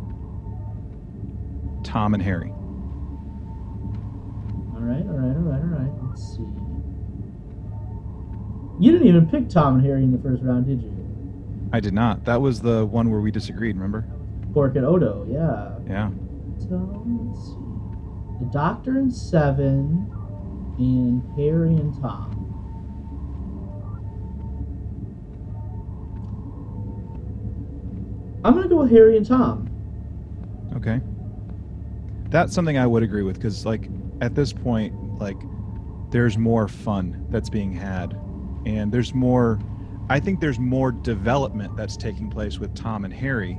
Tom 1.85 2.13
and 2.13 2.21
Harry. 2.21 2.51
You 8.79 8.91
didn't 8.91 9.07
even 9.07 9.27
pick 9.27 9.49
Tom 9.49 9.75
and 9.75 9.85
Harry 9.85 10.03
in 10.03 10.11
the 10.11 10.19
first 10.19 10.43
round, 10.43 10.67
did 10.67 10.81
you? 10.81 10.93
I 11.73 11.79
did 11.79 11.93
not. 11.93 12.25
That 12.25 12.41
was 12.41 12.61
the 12.61 12.85
one 12.85 13.09
where 13.09 13.19
we 13.19 13.31
disagreed, 13.31 13.75
remember? 13.75 14.05
Quark 14.53 14.75
and 14.75 14.85
Odo, 14.85 15.25
yeah. 15.29 15.73
Yeah. 15.89 16.11
So 16.59 17.03
let's 17.05 17.45
see. 17.47 18.45
The 18.45 18.51
Doctor 18.51 18.99
and 18.99 19.13
Seven, 19.13 20.11
and 20.77 21.23
Harry 21.35 21.69
and 21.69 21.93
Tom. 21.99 22.43
I'm 28.43 28.53
gonna 28.53 28.69
go 28.69 28.77
with 28.77 28.91
Harry 28.91 29.17
and 29.17 29.25
Tom. 29.25 29.69
Okay. 30.75 31.01
That's 32.29 32.53
something 32.53 32.77
I 32.77 32.85
would 32.85 33.03
agree 33.03 33.23
with 33.23 33.35
because, 33.35 33.65
like, 33.65 33.89
at 34.21 34.35
this 34.35 34.53
point, 34.53 34.93
like, 35.19 35.37
there's 36.11 36.37
more 36.37 36.67
fun 36.67 37.25
that's 37.29 37.49
being 37.49 37.71
had, 37.71 38.17
and 38.67 38.91
there's 38.91 39.13
more. 39.13 39.59
I 40.09 40.19
think 40.19 40.39
there's 40.39 40.59
more 40.59 40.91
development 40.91 41.75
that's 41.75 41.97
taking 41.97 42.29
place 42.29 42.59
with 42.59 42.73
Tom 42.75 43.05
and 43.05 43.13
Harry 43.13 43.57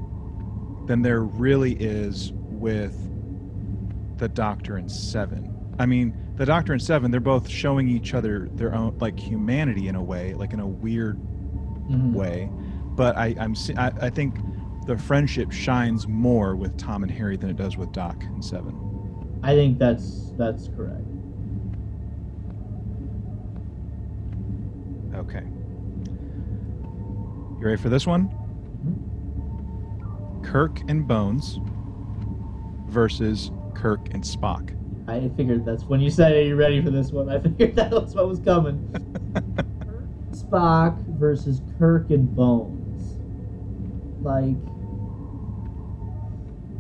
than 0.87 1.03
there 1.03 1.23
really 1.23 1.73
is 1.75 2.33
with 2.35 2.95
the 4.19 4.29
Doctor 4.29 4.77
and 4.77 4.91
Seven. 4.91 5.55
I 5.79 5.87
mean, 5.87 6.15
the 6.37 6.47
Doctor 6.47 6.73
and 6.73 6.83
Seven, 6.83 7.11
they're 7.11 7.21
both 7.21 7.49
showing 7.49 7.89
each 7.89 8.15
other 8.15 8.49
their 8.55 8.75
own, 8.75 8.97
like, 8.99 9.19
humanity 9.19 9.89
in 9.89 9.95
a 9.95 10.03
way, 10.03 10.35
like 10.35 10.53
in 10.53 10.61
a 10.61 10.67
weird 10.67 11.19
Mhm. 11.91 12.15
way. 12.15 12.51
But 12.97 13.17
I, 13.17 13.35
I'm, 13.39 13.55
I, 13.77 13.93
I 14.01 14.11
think 14.11 14.39
the 14.87 14.97
friendship 14.97 15.53
shines 15.53 16.09
more 16.09 16.57
with 16.57 16.77
Tom 16.79 17.03
and 17.03 17.13
Harry 17.13 17.37
than 17.37 17.51
it 17.51 17.57
does 17.57 17.77
with 17.77 17.93
Doc 17.93 18.25
and 18.25 18.45
Seven. 18.45 18.75
I 19.43 19.55
think 19.55 19.79
that's 19.79 20.33
that's 20.37 20.69
correct. 20.69 21.08
Okay. 25.29 25.45
You 27.61 27.67
ready 27.67 27.77
for 27.77 27.91
this 27.91 28.07
one? 28.07 28.31
Hmm? 28.83 28.93
Kirk 30.43 30.83
and 30.89 31.07
Bones 31.07 31.59
versus 32.89 33.51
Kirk 33.75 34.09
and 34.13 34.23
Spock. 34.23 34.71
I 35.07 35.29
figured 35.37 35.65
that's 35.65 35.89
when 35.89 36.01
you 36.01 36.11
said, 36.11 36.33
"Are 36.33 36.43
you 36.43 36.57
ready 36.57 36.83
for 36.83 36.91
this 36.91 37.13
one?" 37.13 37.29
I 37.29 37.39
figured 37.41 37.77
that 37.77 37.91
was 37.91 38.15
what 38.15 38.29
was 38.29 38.41
coming. 38.41 38.83
Spock 40.35 40.99
versus 41.07 41.61
Kirk 41.79 42.11
and 42.11 42.35
Bones. 42.35 43.19
Like, 44.21 44.57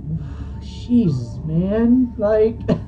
Jesus, 0.62 1.39
man. 1.45 2.15
Like, 2.16 2.62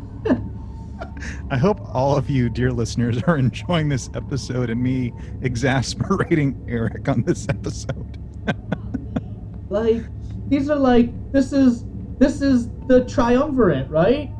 I 1.50 1.56
hope 1.56 1.80
all 1.92 2.16
of 2.16 2.30
you, 2.30 2.48
dear 2.48 2.70
listeners, 2.70 3.20
are 3.24 3.36
enjoying 3.38 3.88
this 3.88 4.08
episode 4.14 4.70
and 4.70 4.80
me 4.82 5.14
exasperating 5.40 6.56
Eric 6.68 7.08
on 7.08 7.24
this 7.26 7.46
episode. 7.48 8.18
like 9.68 10.02
these 10.48 10.70
are 10.70 10.76
like 10.78 11.14
this 11.32 11.52
is 11.52 11.84
this 12.20 12.40
is 12.40 12.68
the 12.86 13.04
triumvirate, 13.04 13.90
right? 13.90 14.30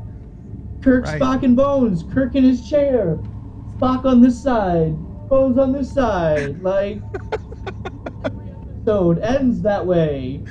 Kirk, 0.83 1.05
Right. 1.07 1.21
Spock, 1.21 1.43
and 1.43 1.57
Bones. 1.57 2.05
Kirk 2.05 2.35
in 2.37 2.45
his 2.45 2.69
chair. 2.69 3.19
Spock 3.81 4.05
on 4.05 4.21
this 4.23 4.41
side. 4.43 4.97
Bones 5.29 5.59
on 5.59 5.73
this 5.73 5.93
side. 5.93 6.61
Like 6.63 7.03
every 8.25 8.53
episode 8.53 9.19
ends 9.19 9.63
that 9.63 9.85
way. 9.87 10.45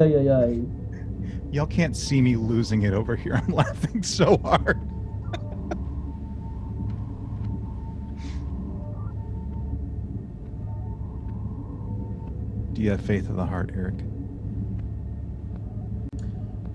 Ay, 0.00 0.14
ay, 0.16 0.28
ay. 0.28 0.71
Y'all 1.52 1.66
can't 1.66 1.94
see 1.94 2.22
me 2.22 2.34
losing 2.34 2.82
it 2.82 2.94
over 2.94 3.14
here. 3.14 3.40
I'm 3.46 3.54
laughing 3.54 4.02
so 4.02 4.38
hard. 4.42 4.80
Do 12.72 12.80
you 12.80 12.90
have 12.90 13.02
faith 13.02 13.28
of 13.28 13.36
the 13.36 13.44
heart, 13.44 13.70
Eric? 13.76 13.96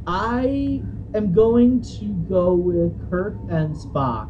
I 0.06 0.84
am 1.16 1.34
going 1.34 1.82
to 2.00 2.14
go 2.30 2.54
with 2.54 3.00
Kirk 3.10 3.42
and 3.50 3.76
Spock 3.76 4.28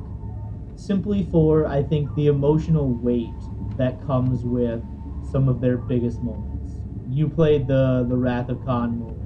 simply 0.78 1.28
for 1.30 1.68
I 1.68 1.84
think 1.84 2.16
the 2.16 2.28
emotional 2.28 2.88
weight 2.94 3.36
that 3.78 4.06
comes 4.06 4.46
with 4.46 4.82
some 5.22 5.50
of 5.50 5.60
their 5.60 5.78
biggest 5.78 6.24
moments. 6.24 6.72
You 7.10 7.28
played 7.28 7.68
the 7.68 8.06
the 8.08 8.16
Wrath 8.16 8.48
of 8.48 8.64
Khan 8.64 8.98
moment. 8.98 9.17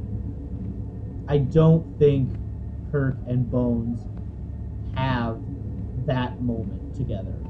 I 1.32 1.38
don't 1.38 1.88
think 1.98 2.30
Kirk 2.92 3.16
and 3.26 3.50
Bones 3.50 4.02
have 4.96 5.40
that 6.06 6.42
moment 6.42 6.94
together. 6.98 7.42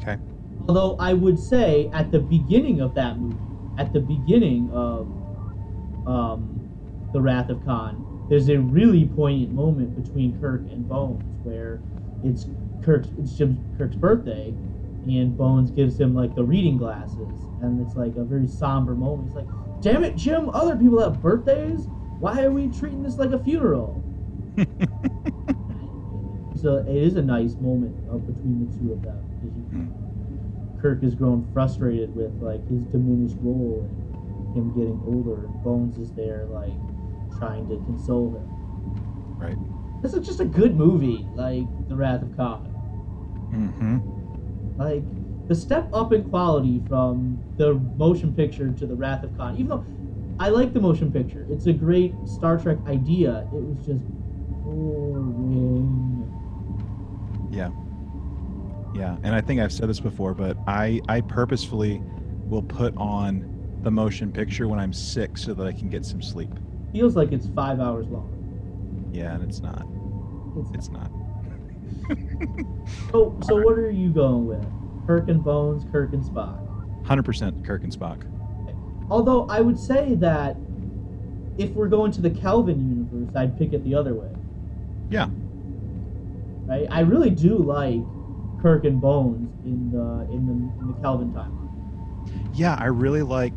Okay. 0.00 0.18
Although 0.66 0.96
I 0.98 1.12
would 1.12 1.38
say 1.38 1.88
at 1.92 2.10
the 2.10 2.18
beginning 2.18 2.80
of 2.80 2.92
that 2.94 3.20
movie, 3.20 3.38
at 3.78 3.92
the 3.92 4.00
beginning 4.00 4.68
of 4.72 5.06
um, 6.08 6.68
the 7.12 7.20
Wrath 7.20 7.50
of 7.50 7.64
Khan, 7.64 8.04
there's 8.28 8.48
a 8.48 8.58
really 8.58 9.04
poignant 9.04 9.52
moment 9.52 9.94
between 9.94 10.36
Kirk 10.40 10.66
and 10.72 10.88
Bones 10.88 11.22
where 11.44 11.82
it's 12.24 12.46
Kirk's 12.82 13.10
it's 13.16 13.36
Jim 13.36 13.64
Kirk's 13.78 13.94
birthday, 13.94 14.56
and 15.06 15.36
Bones 15.36 15.70
gives 15.70 16.00
him 16.00 16.16
like 16.16 16.34
the 16.34 16.42
reading 16.42 16.78
glasses, 16.78 17.46
and 17.60 17.80
it's 17.80 17.94
like 17.94 18.16
a 18.16 18.24
very 18.24 18.48
somber 18.48 18.96
moment. 18.96 19.28
He's 19.28 19.36
like, 19.36 19.46
"Damn 19.82 20.02
it, 20.02 20.16
Jim! 20.16 20.50
Other 20.52 20.74
people 20.74 21.00
have 21.00 21.22
birthdays. 21.22 21.86
Why 22.24 22.42
are 22.42 22.50
we 22.50 22.70
treating 22.70 23.02
this 23.02 23.18
like 23.18 23.32
a 23.32 23.38
funeral?" 23.38 24.02
so 26.56 26.76
it 26.76 26.96
is 26.96 27.16
a 27.16 27.22
nice 27.22 27.60
moment 27.60 27.96
uh, 28.10 28.16
between 28.16 28.60
the 28.66 28.74
two 28.78 28.94
of 28.94 29.02
them. 29.02 29.18
you- 29.42 29.90
Kirk 30.78 31.02
has 31.02 31.14
grown 31.14 31.46
frustrated 31.52 32.16
with 32.16 32.32
like 32.40 32.66
his 32.66 32.80
diminished 32.86 33.36
role 33.42 33.86
and 33.86 34.56
him 34.56 34.72
getting 34.72 35.02
older, 35.06 35.44
and 35.44 35.62
Bones 35.62 35.98
is 35.98 36.12
there 36.12 36.46
like 36.46 36.80
trying 37.38 37.68
to 37.68 37.76
console 37.84 38.34
him. 38.34 38.48
Right. 39.38 39.58
This 40.00 40.14
is 40.14 40.26
just 40.26 40.40
a 40.40 40.46
good 40.46 40.76
movie, 40.78 41.28
like 41.34 41.66
The 41.88 41.96
Wrath 41.96 42.22
of 42.22 42.34
Khan. 42.34 42.70
Mm-hmm. 43.52 43.98
Like 44.78 45.04
the 45.48 45.54
step 45.54 45.90
up 45.92 46.10
in 46.14 46.24
quality 46.24 46.82
from 46.88 47.42
the 47.58 47.74
motion 47.98 48.34
picture 48.34 48.72
to 48.72 48.86
The 48.86 48.94
Wrath 48.96 49.24
of 49.24 49.36
Khan. 49.36 49.56
Even 49.56 49.68
though 49.68 49.84
I 50.40 50.48
like 50.48 50.72
the 50.72 50.80
motion 50.80 51.12
picture, 51.12 51.46
it's 51.50 51.66
a 51.66 51.72
great 51.72 52.14
Star 52.26 52.58
Trek 52.58 52.78
idea. 52.88 53.48
It 53.52 53.62
was 53.62 53.86
just 53.86 54.02
boring. 54.64 56.30
Yeah. 57.50 57.70
Yeah, 58.94 59.16
and 59.22 59.34
I 59.34 59.40
think 59.40 59.60
I've 59.60 59.72
said 59.72 59.88
this 59.88 60.00
before, 60.00 60.34
but 60.34 60.56
I 60.66 61.00
I 61.08 61.20
purposefully 61.20 62.00
will 62.46 62.62
put 62.62 62.96
on 62.96 63.50
the 63.82 63.90
motion 63.90 64.32
picture 64.32 64.68
when 64.68 64.78
I'm 64.78 64.92
sick 64.92 65.36
so 65.36 65.52
that 65.54 65.66
I 65.66 65.72
can 65.72 65.88
get 65.88 66.04
some 66.04 66.22
sleep. 66.22 66.50
Feels 66.92 67.16
like 67.16 67.32
it's 67.32 67.46
five 67.48 67.80
hours 67.80 68.06
long. 68.08 68.30
Yeah, 69.12 69.34
and 69.34 69.42
it's 69.42 69.60
not. 69.60 69.86
It's, 70.56 70.70
It's 70.74 70.88
not. 70.90 71.10
so, 73.10 73.36
so 73.44 73.56
what 73.62 73.78
are 73.78 73.90
you 73.90 74.10
going 74.10 74.46
with? 74.46 74.64
Kirk 75.06 75.28
and 75.28 75.42
Bones, 75.42 75.84
Kirk 75.90 76.12
and 76.12 76.22
Spock. 76.22 76.60
100% 77.04 77.64
Kirk 77.64 77.82
and 77.82 77.92
Spock. 77.92 78.22
Although 79.10 79.46
I 79.48 79.60
would 79.60 79.78
say 79.78 80.14
that 80.16 80.56
if 81.58 81.70
we're 81.70 81.88
going 81.88 82.12
to 82.12 82.20
the 82.20 82.30
Kelvin 82.30 83.08
universe, 83.10 83.36
I'd 83.36 83.58
pick 83.58 83.72
it 83.72 83.84
the 83.84 83.94
other 83.94 84.14
way. 84.14 84.30
Yeah. 85.10 85.28
Right? 86.66 86.86
I 86.90 87.00
really 87.00 87.30
do 87.30 87.58
like 87.58 88.00
Kirk 88.60 88.84
and 88.84 89.00
Bones 89.00 89.50
in 89.64 89.90
the 89.90 90.26
in 90.32 90.46
the, 90.46 90.82
in 90.82 90.94
the 90.94 91.00
Kelvin 91.00 91.32
timeline. 91.32 91.68
Yeah, 92.54 92.76
I 92.78 92.86
really 92.86 93.22
like 93.22 93.52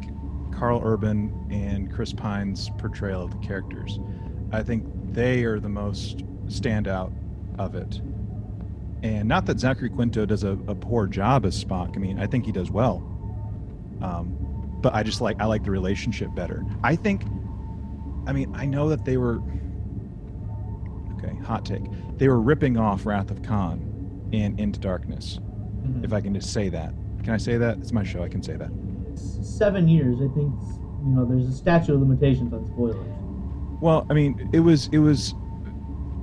Karl 0.51 0.81
Urban 0.83 1.47
and 1.49 1.91
Chris 1.93 2.13
Pine's 2.13 2.69
portrayal 2.77 3.23
of 3.23 3.31
the 3.31 3.47
characters. 3.47 3.99
I 4.51 4.63
think 4.63 4.85
they 5.13 5.43
are 5.43 5.59
the 5.59 5.69
most 5.69 6.25
standout 6.47 7.13
of 7.57 7.75
it. 7.75 8.01
And 9.03 9.27
not 9.27 9.45
that 9.45 9.59
Zachary 9.59 9.89
Quinto 9.89 10.25
does 10.25 10.43
a, 10.43 10.57
a 10.67 10.75
poor 10.75 11.07
job 11.07 11.45
as 11.45 11.63
Spock. 11.63 11.95
I 11.95 11.99
mean, 11.99 12.19
I 12.19 12.27
think 12.27 12.45
he 12.45 12.51
does 12.51 12.71
well. 12.71 12.97
Um, 14.01 14.46
but 14.81 14.93
I 14.93 15.03
just 15.03 15.21
like 15.21 15.39
I 15.39 15.45
like 15.45 15.63
the 15.63 15.71
relationship 15.71 16.33
better. 16.35 16.63
I 16.83 16.95
think. 16.95 17.23
I 18.25 18.33
mean, 18.33 18.53
I 18.55 18.65
know 18.65 18.89
that 18.89 19.05
they 19.05 19.17
were. 19.17 19.41
Okay, 21.17 21.35
hot 21.43 21.65
take. 21.65 21.83
They 22.17 22.27
were 22.27 22.39
ripping 22.39 22.77
off 22.77 23.05
Wrath 23.05 23.31
of 23.31 23.41
Khan 23.41 24.29
in 24.31 24.57
Into 24.59 24.79
Darkness. 24.79 25.39
Mhm. 25.85 26.03
If 26.03 26.13
I 26.13 26.21
can 26.21 26.33
just 26.33 26.51
say 26.51 26.69
that. 26.69 26.93
Can 27.23 27.33
I 27.33 27.37
say 27.37 27.57
that? 27.57 27.77
It's 27.79 27.91
my 27.91 28.03
show. 28.03 28.23
I 28.23 28.29
can 28.29 28.41
say 28.43 28.55
that. 28.55 28.69
It's 29.09 29.47
seven 29.47 29.87
years, 29.87 30.17
I 30.17 30.27
think. 30.33 30.53
You 31.05 31.13
know, 31.13 31.25
there's 31.25 31.47
a 31.47 31.53
statute 31.53 31.93
of 31.93 32.01
limitations 32.01 32.53
on 32.53 32.65
spoilers. 32.67 32.97
Well, 33.81 34.05
I 34.09 34.13
mean, 34.13 34.49
it 34.53 34.59
was 34.59 34.87
it 34.91 34.99
was 34.99 35.33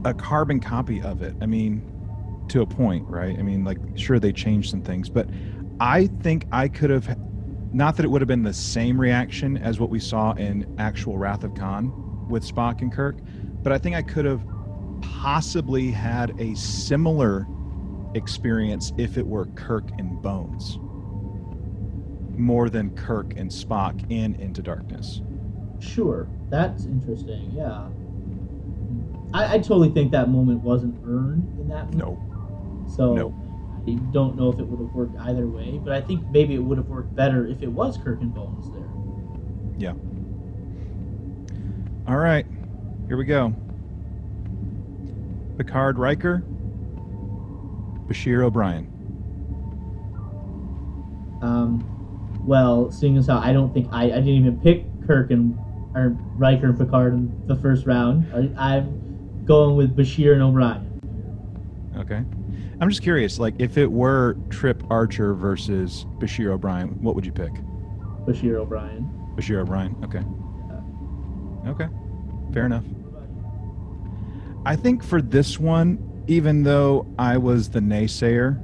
a 0.05 0.13
carbon 0.15 0.61
copy 0.61 1.01
of 1.01 1.23
it. 1.23 1.35
I 1.41 1.47
mean, 1.47 1.83
to 2.49 2.61
a 2.61 2.67
point, 2.67 3.09
right? 3.09 3.39
I 3.39 3.43
mean, 3.43 3.65
like 3.65 3.79
sure 3.97 4.19
they 4.19 4.33
changed 4.33 4.71
some 4.71 4.83
things, 4.83 5.09
but 5.09 5.29
I 5.81 6.07
think 6.23 6.47
I 6.53 6.69
could 6.69 6.91
have 6.91 7.17
not 7.75 7.97
that 7.97 8.05
it 8.05 8.09
would 8.09 8.21
have 8.21 8.29
been 8.29 8.45
the 8.45 8.53
same 8.53 9.01
reaction 9.01 9.57
as 9.57 9.81
what 9.81 9.91
we 9.91 9.99
saw 9.99 10.33
in 10.35 10.73
actual 10.79 11.19
Wrath 11.19 11.43
of 11.43 11.55
Khan 11.57 11.93
with 12.29 12.47
Spock 12.47 12.81
and 12.83 12.93
Kirk, 12.93 13.19
but 13.65 13.73
I 13.73 13.79
think 13.79 13.97
I 13.97 14.03
could 14.03 14.25
have 14.25 14.47
possibly 15.03 15.91
had 15.91 16.41
a 16.41 16.55
similar 16.55 17.49
experience 18.15 18.93
if 18.97 19.19
it 19.19 19.27
were 19.27 19.47
Kirk 19.57 19.91
and 19.99 20.23
Bones 20.23 20.79
more 22.39 22.71
than 22.71 22.91
Kirk 22.95 23.35
and 23.37 23.51
Spock 23.51 24.09
in 24.09 24.37
Into 24.37 24.63
Darkness. 24.63 25.23
Sure, 25.81 26.29
that's 26.51 26.85
interesting. 26.85 27.51
Yeah, 27.53 27.89
I, 29.33 29.55
I 29.55 29.59
totally 29.59 29.91
think 29.91 30.13
that 30.13 30.31
moment 30.31 30.61
wasn't 30.61 30.97
earned 31.05 31.59
in 31.59 31.69
that. 31.69 31.87
Movie. 31.87 31.99
No. 31.99 32.87
So 32.89 33.15
No. 33.15 33.44
I 33.87 33.93
don't 34.13 34.37
know 34.37 34.49
if 34.51 34.59
it 34.59 34.67
would 34.67 34.81
have 34.81 34.95
worked 34.95 35.17
either 35.21 35.47
way, 35.47 35.79
but 35.83 35.93
I 35.93 36.01
think 36.01 36.23
maybe 36.31 36.55
it 36.55 36.59
would 36.59 36.79
have 36.79 36.89
worked 36.89 37.15
better 37.15 37.47
if 37.47 37.63
it 37.63 37.69
was 37.69 37.99
Kirk 37.99 38.21
and 38.21 38.35
Bones 38.35 38.71
there. 38.73 38.89
Yeah. 39.77 39.93
All 42.07 42.17
right. 42.17 42.47
Here 43.09 43.17
we 43.17 43.25
go. 43.25 43.53
Picard 45.59 45.99
Riker. 45.99 46.43
Bashir 48.09 48.43
O'Brien. 48.43 48.91
Um, 51.43 51.85
well, 52.47 52.91
seeing 52.91 53.17
as 53.17 53.27
how 53.27 53.39
I 53.39 53.53
don't 53.53 53.73
think 53.73 53.89
I, 53.93 54.05
I 54.05 54.09
didn't 54.09 54.29
even 54.29 54.61
pick 54.61 54.87
Kirk 55.07 55.31
and 55.31 55.59
or 55.95 56.17
Riker 56.37 56.67
and 56.67 56.79
Picard 56.79 57.13
in 57.13 57.47
the 57.47 57.57
first 57.57 57.87
round, 57.87 58.27
I, 58.59 58.75
I'm 58.75 59.45
going 59.45 59.77
with 59.77 59.97
Bashir 59.97 60.33
and 60.33 60.43
O'Brien. 60.43 60.91
Okay. 61.99 62.25
I'm 62.81 62.89
just 62.89 63.03
curious, 63.03 63.39
like 63.39 63.55
if 63.59 63.79
it 63.79 63.91
were 63.91 64.37
Trip 64.51 64.83
Archer 64.91 65.35
versus 65.35 66.07
Bashir 66.19 66.51
O'Brien, 66.53 67.01
what 67.03 67.15
would 67.15 67.25
you 67.25 67.33
pick? 67.33 67.53
Bashir 68.27 68.57
O'Brien. 68.57 69.09
Bashir 69.37 69.61
O'Brien. 69.61 69.97
Okay. 70.05 70.23
Okay. 71.71 71.89
Fair 72.53 72.67
enough. 72.67 72.85
I 74.67 74.77
think 74.77 75.05
for 75.05 75.21
this 75.21 75.59
one, 75.59 76.25
even 76.27 76.63
though 76.63 77.07
I 77.19 77.37
was 77.37 77.69
the 77.69 77.81
naysayer 77.81 78.63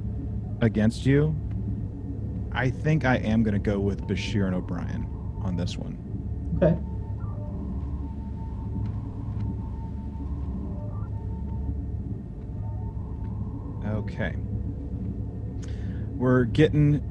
against 0.62 1.07
you, 1.07 1.35
I 2.53 2.70
think 2.70 3.05
I 3.05 3.16
am 3.16 3.43
going 3.43 3.55
to 3.55 3.61
go 3.61 3.78
with 3.78 4.07
Bashir 4.07 4.47
and 4.47 4.55
O'Brien 4.55 5.07
on 5.43 5.57
this 5.57 5.77
one. 5.77 5.99
Okay. 6.57 6.78
Okay. 13.86 14.35
We're 16.16 16.44
getting 16.44 17.02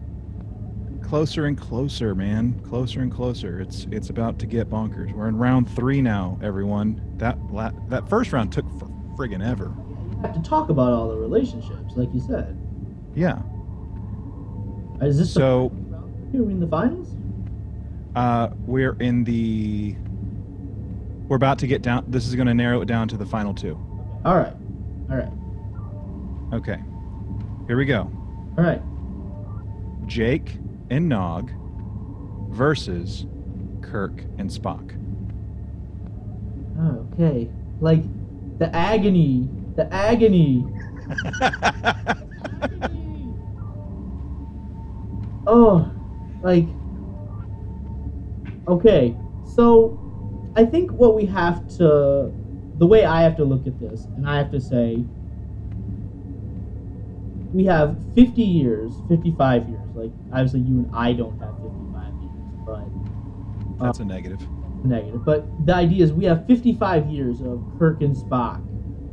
closer 1.04 1.46
and 1.46 1.58
closer, 1.58 2.14
man. 2.14 2.60
Closer 2.68 3.02
and 3.02 3.12
closer. 3.12 3.60
It's 3.60 3.88
it's 3.92 4.10
about 4.10 4.38
to 4.40 4.46
get 4.46 4.70
bonkers. 4.70 5.12
We're 5.14 5.28
in 5.28 5.38
round 5.38 5.70
three 5.76 6.02
now, 6.02 6.38
everyone. 6.44 7.02
That 7.18 7.38
la- 7.52 7.72
that 7.88 8.08
first 8.08 8.32
round 8.32 8.52
took 8.52 8.66
for 8.78 8.86
friggin' 9.18 9.46
ever. 9.46 9.74
You 10.12 10.20
have 10.22 10.34
to 10.36 10.42
talk 10.48 10.70
about 10.70 10.92
all 10.94 11.10
the 11.10 11.16
relationships, 11.18 11.94
like 11.96 12.14
you 12.14 12.20
said. 12.20 12.58
Yeah. 13.16 13.40
Is 15.02 15.18
this 15.18 15.34
So 15.34 15.72
the 15.74 15.96
round? 15.96 16.36
Are 16.36 16.44
we 16.44 16.54
in 16.54 16.60
the 16.60 16.68
finals? 16.68 17.08
uh, 18.16 18.50
we're 18.68 18.94
in 19.00 19.24
the. 19.24 19.96
We're 21.28 21.36
about 21.38 21.60
to 21.60 21.68
get 21.68 21.82
down. 21.82 22.06
This 22.08 22.28
is 22.28 22.36
going 22.36 22.48
to 22.48 22.54
narrow 22.54 22.82
it 22.82 22.86
down 22.86 23.08
to 23.10 23.18
the 23.18 23.26
final 23.26 23.54
two. 23.54 23.76
All 24.26 24.36
right. 24.38 24.54
All 25.10 25.16
right. 25.18 25.30
Okay. 26.54 26.80
Here 27.68 27.78
we 27.78 27.86
go. 27.86 28.12
All 28.58 28.64
right. 28.64 28.82
Jake 30.08 30.58
and 30.90 31.08
Nog 31.08 31.52
versus 32.50 33.26
Kirk 33.82 34.24
and 34.38 34.50
Spock. 34.50 34.96
Okay. 37.14 37.50
Like 37.80 38.04
the 38.58 38.76
agony. 38.76 39.48
The 39.76 39.94
agony. 39.94 40.66
Oh, 45.52 45.92
like. 46.44 46.68
Okay, 48.68 49.18
so 49.44 50.00
I 50.56 50.64
think 50.64 50.92
what 50.92 51.16
we 51.16 51.26
have 51.26 51.68
to. 51.78 52.32
The 52.78 52.86
way 52.86 53.04
I 53.04 53.24
have 53.24 53.36
to 53.38 53.44
look 53.44 53.66
at 53.66 53.80
this, 53.80 54.06
and 54.16 54.30
I 54.30 54.38
have 54.38 54.52
to 54.52 54.62
say. 54.62 55.04
We 57.54 57.66
have 57.66 57.98
50 58.16 58.42
years, 58.42 58.94
55 59.08 59.70
years. 59.70 59.82
Like, 59.96 60.12
obviously, 60.32 60.62
you 60.62 60.80
and 60.80 60.90
I 60.94 61.14
don't 61.14 61.40
have 61.40 61.56
55 61.58 62.14
years, 62.22 62.32
but 62.66 63.84
That's 63.84 64.00
a 64.00 64.04
um, 64.04 64.08
negative. 64.08 64.48
negative. 64.84 65.26
But 65.26 65.66
the 65.66 65.74
idea 65.76 66.04
is 66.04 66.14
we 66.14 66.26
have 66.26 66.46
55 66.46 67.08
years 67.08 67.42
of 67.42 67.64
Kirk 67.80 68.02
and 68.02 68.16
Spock, 68.16 68.62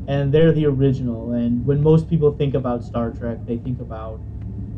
and 0.07 0.33
they're 0.33 0.53
the 0.53 0.67
original. 0.67 1.33
And 1.33 1.65
when 1.67 1.83
most 1.83 2.11
people 2.11 2.33
think 2.33 2.55
about 2.55 2.85
Star 2.85 3.11
Trek, 3.11 3.39
they 3.47 3.57
think 3.57 3.81
about 3.81 4.21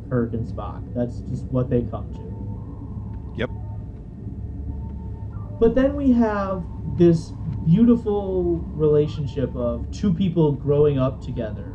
Kirk 0.08 0.32
and 0.34 0.46
Spock. 0.46 0.82
That's 0.94 1.18
just 1.22 1.44
what 1.46 1.68
they 1.68 1.82
come 1.82 2.12
to. 2.14 3.34
Yep. 3.36 3.50
But 5.58 5.74
then 5.74 5.96
we 5.96 6.12
have 6.12 6.64
this 6.96 7.32
beautiful 7.66 8.58
relationship 8.74 9.54
of 9.56 9.90
two 9.90 10.14
people 10.14 10.52
growing 10.52 10.98
up 10.98 11.20
together 11.20 11.74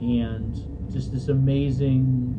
and 0.00 0.56
just 0.94 1.12
this 1.12 1.26
amazing 1.26 2.38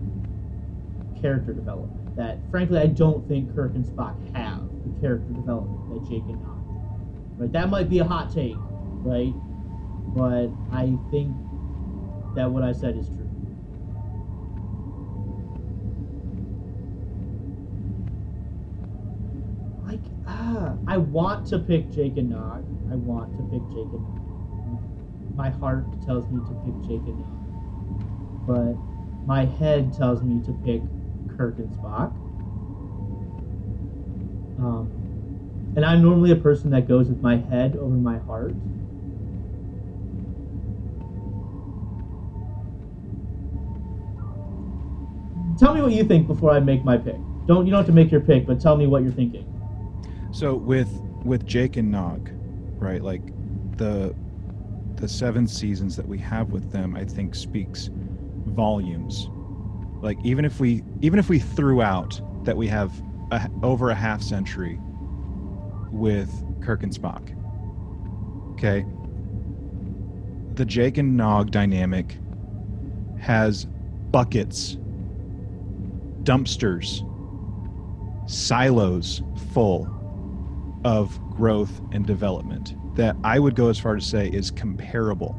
character 1.22 1.54
development 1.54 2.16
that 2.16 2.40
frankly 2.50 2.80
I 2.80 2.88
don't 2.88 3.28
think 3.28 3.54
Kirk 3.54 3.76
and 3.76 3.86
Spock 3.86 4.16
have 4.34 4.62
the 4.86 5.02
character 5.02 5.34
development 5.34 5.94
that 5.94 6.10
Jake 6.10 6.24
and 6.24 6.42
Nog. 6.42 6.56
Right? 7.38 7.52
That 7.52 7.70
might 7.70 7.90
be 7.90 8.00
a 8.00 8.06
hot 8.06 8.34
take, 8.34 8.56
right? 9.04 9.34
But 10.16 10.48
I 10.72 10.98
think 11.12 11.36
that 12.36 12.50
what 12.50 12.64
I 12.64 12.72
said 12.72 12.96
is 12.96 13.08
true. 13.08 13.30
Like, 19.86 20.00
ah, 20.28 20.78
I 20.88 20.98
want 20.98 21.46
to 21.48 21.60
pick 21.60 21.92
Jake 21.92 22.16
and 22.16 22.30
Nog. 22.30 22.64
I 22.90 22.96
want 22.96 23.36
to 23.36 23.44
pick 23.44 23.68
Jake 23.70 23.92
and 23.92 24.08
Nog. 24.08 25.36
My 25.36 25.50
heart 25.50 25.86
tells 26.06 26.30
me 26.30 26.40
to 26.48 26.54
pick 26.64 26.88
Jake 26.88 27.06
and 27.08 27.20
Nog. 27.20 27.35
But 28.48 28.76
my 29.26 29.46
head 29.46 29.94
tells 29.94 30.22
me 30.22 30.44
to 30.46 30.52
pick 30.66 30.82
Kirk 31.38 31.58
and 31.58 31.70
Spock. 31.76 32.12
Um, 34.60 34.92
and 35.76 35.84
I'm 35.84 36.02
normally 36.02 36.32
a 36.32 36.36
person 36.36 36.70
that 36.72 36.88
goes 36.88 37.10
with 37.10 37.22
my 37.22 37.38
head 37.38 37.76
over 37.76 37.96
my 37.96 38.18
heart. 38.20 38.56
Tell 45.58 45.74
me 45.74 45.82
what 45.82 45.94
you 45.94 46.04
think 46.04 46.28
before 46.28 46.52
I 46.52 46.60
make 46.60 46.84
my 46.84 46.98
pick. 46.98 47.16
Don't 47.48 47.66
you 47.66 47.72
don't 47.72 47.80
have 47.80 47.86
to 47.86 47.92
make 47.92 48.12
your 48.12 48.22
pick, 48.22 48.46
but 48.46 48.60
tell 48.60 48.76
me 48.76 48.88
what 48.88 49.04
you're 49.04 49.12
thinking. 49.12 49.46
So 50.32 50.56
with 50.56 50.90
with 51.24 51.46
Jake 51.46 51.78
and 51.78 51.92
Nog, 51.92 52.30
right? 52.78 53.02
Like 53.02 53.22
the 53.78 54.14
the 54.96 55.08
seven 55.08 55.48
seasons 55.48 55.96
that 55.96 56.08
we 56.08 56.18
have 56.20 56.52
with 56.52 56.72
them, 56.72 56.96
I 56.96 57.06
think 57.06 57.36
speaks 57.36 57.90
volumes. 58.56 59.30
Like 60.02 60.18
even 60.24 60.46
if 60.46 60.60
we 60.60 60.84
even 61.02 61.20
if 61.20 61.30
we 61.30 61.40
threw 61.40 61.82
out 61.82 62.20
that 62.46 62.58
we 62.58 62.68
have 62.68 62.92
a, 63.32 63.50
over 63.64 63.90
a 63.90 63.96
half 63.96 64.22
century 64.22 64.80
with 65.92 66.30
Kirk 66.62 66.84
and 66.84 66.94
Spock, 66.94 67.32
okay, 68.54 68.86
the 70.56 70.66
Jake 70.66 70.98
and 70.98 71.18
Nog 71.18 71.52
dynamic 71.52 72.18
has 73.20 73.66
buckets, 74.12 74.78
dumpsters, 76.24 77.04
silos 78.30 79.22
full 79.54 79.92
of 80.86 81.20
growth 81.32 81.82
and 81.92 82.06
development 82.06 82.76
that 82.96 83.16
I 83.24 83.40
would 83.40 83.56
go 83.56 83.70
as 83.70 83.80
far 83.80 83.96
to 83.96 84.02
say 84.02 84.28
is 84.28 84.52
comparable 84.52 85.36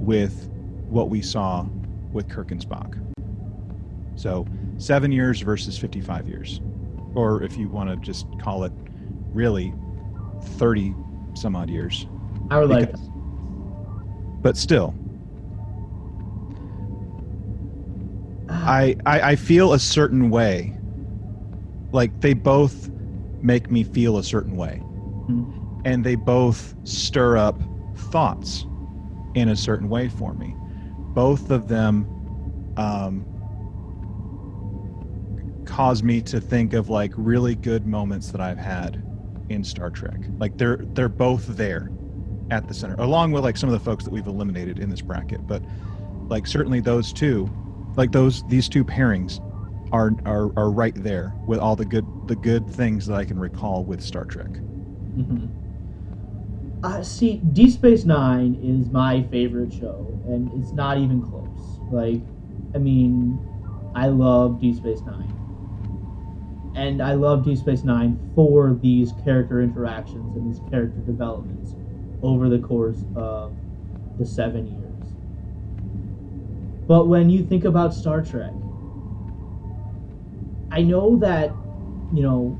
with 0.00 0.50
what 0.90 1.08
we 1.08 1.22
saw 1.22 1.66
with 2.12 2.28
Kirk 2.28 2.50
and 2.50 2.60
Spock. 2.60 2.96
So, 4.16 4.46
seven 4.78 5.12
years 5.12 5.40
versus 5.40 5.78
55 5.78 6.28
years. 6.28 6.60
Or 7.14 7.42
if 7.42 7.56
you 7.56 7.68
want 7.68 7.90
to 7.90 7.96
just 7.96 8.26
call 8.40 8.64
it 8.64 8.72
really 9.32 9.72
30 10.42 10.94
some 11.34 11.56
odd 11.56 11.70
years. 11.70 12.06
I 12.50 12.58
would 12.58 12.70
like 12.70 12.90
But 14.42 14.56
still, 14.56 14.94
I, 18.48 18.96
I 19.06 19.20
I 19.20 19.36
feel 19.36 19.72
a 19.72 19.78
certain 19.78 20.30
way. 20.30 20.72
Like 21.92 22.20
they 22.20 22.34
both 22.34 22.90
make 23.42 23.70
me 23.70 23.84
feel 23.84 24.18
a 24.18 24.22
certain 24.24 24.56
way. 24.56 24.80
Mhm. 25.28 25.82
And 25.84 26.04
they 26.04 26.14
both 26.14 26.74
stir 26.84 27.36
up 27.36 27.60
thoughts 27.96 28.66
in 29.34 29.48
a 29.48 29.56
certain 29.56 29.88
way 29.88 30.08
for 30.08 30.34
me. 30.34 30.54
Both 31.14 31.50
of 31.50 31.68
them 31.68 32.10
um, 32.76 33.28
cause 35.64 36.02
me 36.02 36.22
to 36.22 36.40
think 36.40 36.72
of 36.72 36.88
like 36.88 37.12
really 37.16 37.54
good 37.54 37.86
moments 37.86 38.30
that 38.30 38.40
I've 38.40 38.58
had 38.58 39.02
in 39.48 39.64
Star 39.64 39.90
Trek. 39.90 40.30
Like 40.38 40.56
they're 40.56 40.78
they're 40.94 41.08
both 41.08 41.46
there 41.46 41.92
at 42.50 42.66
the 42.68 42.74
center, 42.74 42.96
along 42.98 43.32
with 43.32 43.44
like 43.44 43.56
some 43.56 43.68
of 43.68 43.74
the 43.74 43.80
folks 43.80 44.04
that 44.04 44.12
we've 44.12 44.26
eliminated 44.26 44.78
in 44.78 44.90
this 44.90 45.02
bracket. 45.02 45.46
But 45.46 45.66
like 46.30 46.46
certainly 46.46 46.80
those 46.80 47.12
two, 47.12 47.54
like 47.96 48.12
those 48.12 48.42
these 48.44 48.68
two 48.68 48.84
pairings 48.84 49.40
are 49.92 50.12
are, 50.26 50.52
are 50.56 50.70
right 50.70 50.94
there 50.96 51.38
with 51.46 51.60
all 51.60 51.76
the 51.76 51.86
good 51.86 52.12
the 52.28 52.36
good 52.36 52.68
things 52.70 53.06
that 53.06 53.16
I 53.16 53.24
can 53.26 53.38
recall 53.38 53.84
with 53.84 54.02
Star 54.02 54.26
Trek. 54.26 54.62
hmm 55.14 55.50
Uh, 56.82 57.02
see, 57.02 57.38
Deep 57.38 57.70
Space 57.72 58.06
Nine 58.06 58.54
is 58.54 58.90
my 58.90 59.22
favorite 59.24 59.72
show, 59.72 60.18
and 60.24 60.50
it's 60.52 60.72
not 60.72 60.96
even 60.98 61.20
close. 61.20 61.80
Like, 61.90 62.24
I 62.74 62.78
mean, 62.78 63.44
I 63.94 64.08
love 64.08 64.60
Deep 64.60 64.76
Space 64.76 65.04
Nine, 65.04 65.34
and 66.74 67.02
I 67.02 67.14
love 67.14 67.44
Deep 67.44 67.58
Space 67.58 67.84
Nine 67.84 68.22
for 68.34 68.74
these 68.80 69.12
character 69.12 69.60
interactions 69.60 70.36
and 70.36 70.46
these 70.46 70.60
character 70.60 71.00
developments 71.00 71.76
over 72.22 72.48
the 72.48 72.58
course 72.58 73.04
of 73.14 73.56
the 74.18 74.26
seven 74.26 74.66
years. 74.66 75.14
But 76.86 77.06
when 77.08 77.30
you 77.30 77.42
think 77.42 77.64
about 77.64 77.94
Star 77.94 78.20
Trek, 78.22 78.58
I 80.70 80.82
know 80.82 81.16
that, 81.18 81.60
you 82.10 82.22
know, 82.22 82.58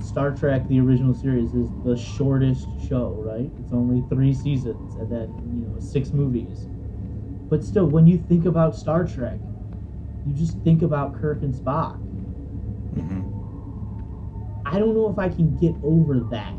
Star 0.00 0.34
Trek, 0.34 0.66
the 0.68 0.80
original 0.80 1.14
series, 1.14 1.54
is 1.54 1.70
the 1.84 1.96
shortest 1.96 2.66
show, 2.88 3.14
right? 3.26 3.50
It's 3.58 3.72
only 3.72 4.02
three 4.08 4.32
seasons 4.32 4.96
and 4.96 5.10
then, 5.10 5.28
you 5.54 5.66
know, 5.66 5.78
six 5.80 6.12
movies. 6.12 6.66
But 7.50 7.64
still, 7.64 7.86
when 7.86 8.06
you 8.06 8.18
think 8.18 8.46
about 8.46 8.76
Star 8.76 9.04
Trek, 9.06 9.38
you 10.24 10.34
just 10.34 10.58
think 10.58 10.82
about 10.82 11.14
Kirk 11.20 11.42
and 11.42 11.54
Spock. 11.54 11.98
Mm-hmm. 12.96 13.22
I 14.66 14.78
don't 14.78 14.94
know 14.94 15.10
if 15.10 15.18
I 15.18 15.28
can 15.28 15.56
get 15.56 15.74
over 15.82 16.20
that. 16.30 16.54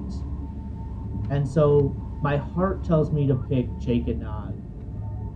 And 1.30 1.48
so 1.48 1.96
my 2.22 2.38
heart 2.38 2.84
tells 2.84 3.12
me 3.12 3.28
to 3.28 3.36
pick 3.36 3.68
Jake 3.80 4.08
and 4.08 4.22
Nog. 4.22 4.56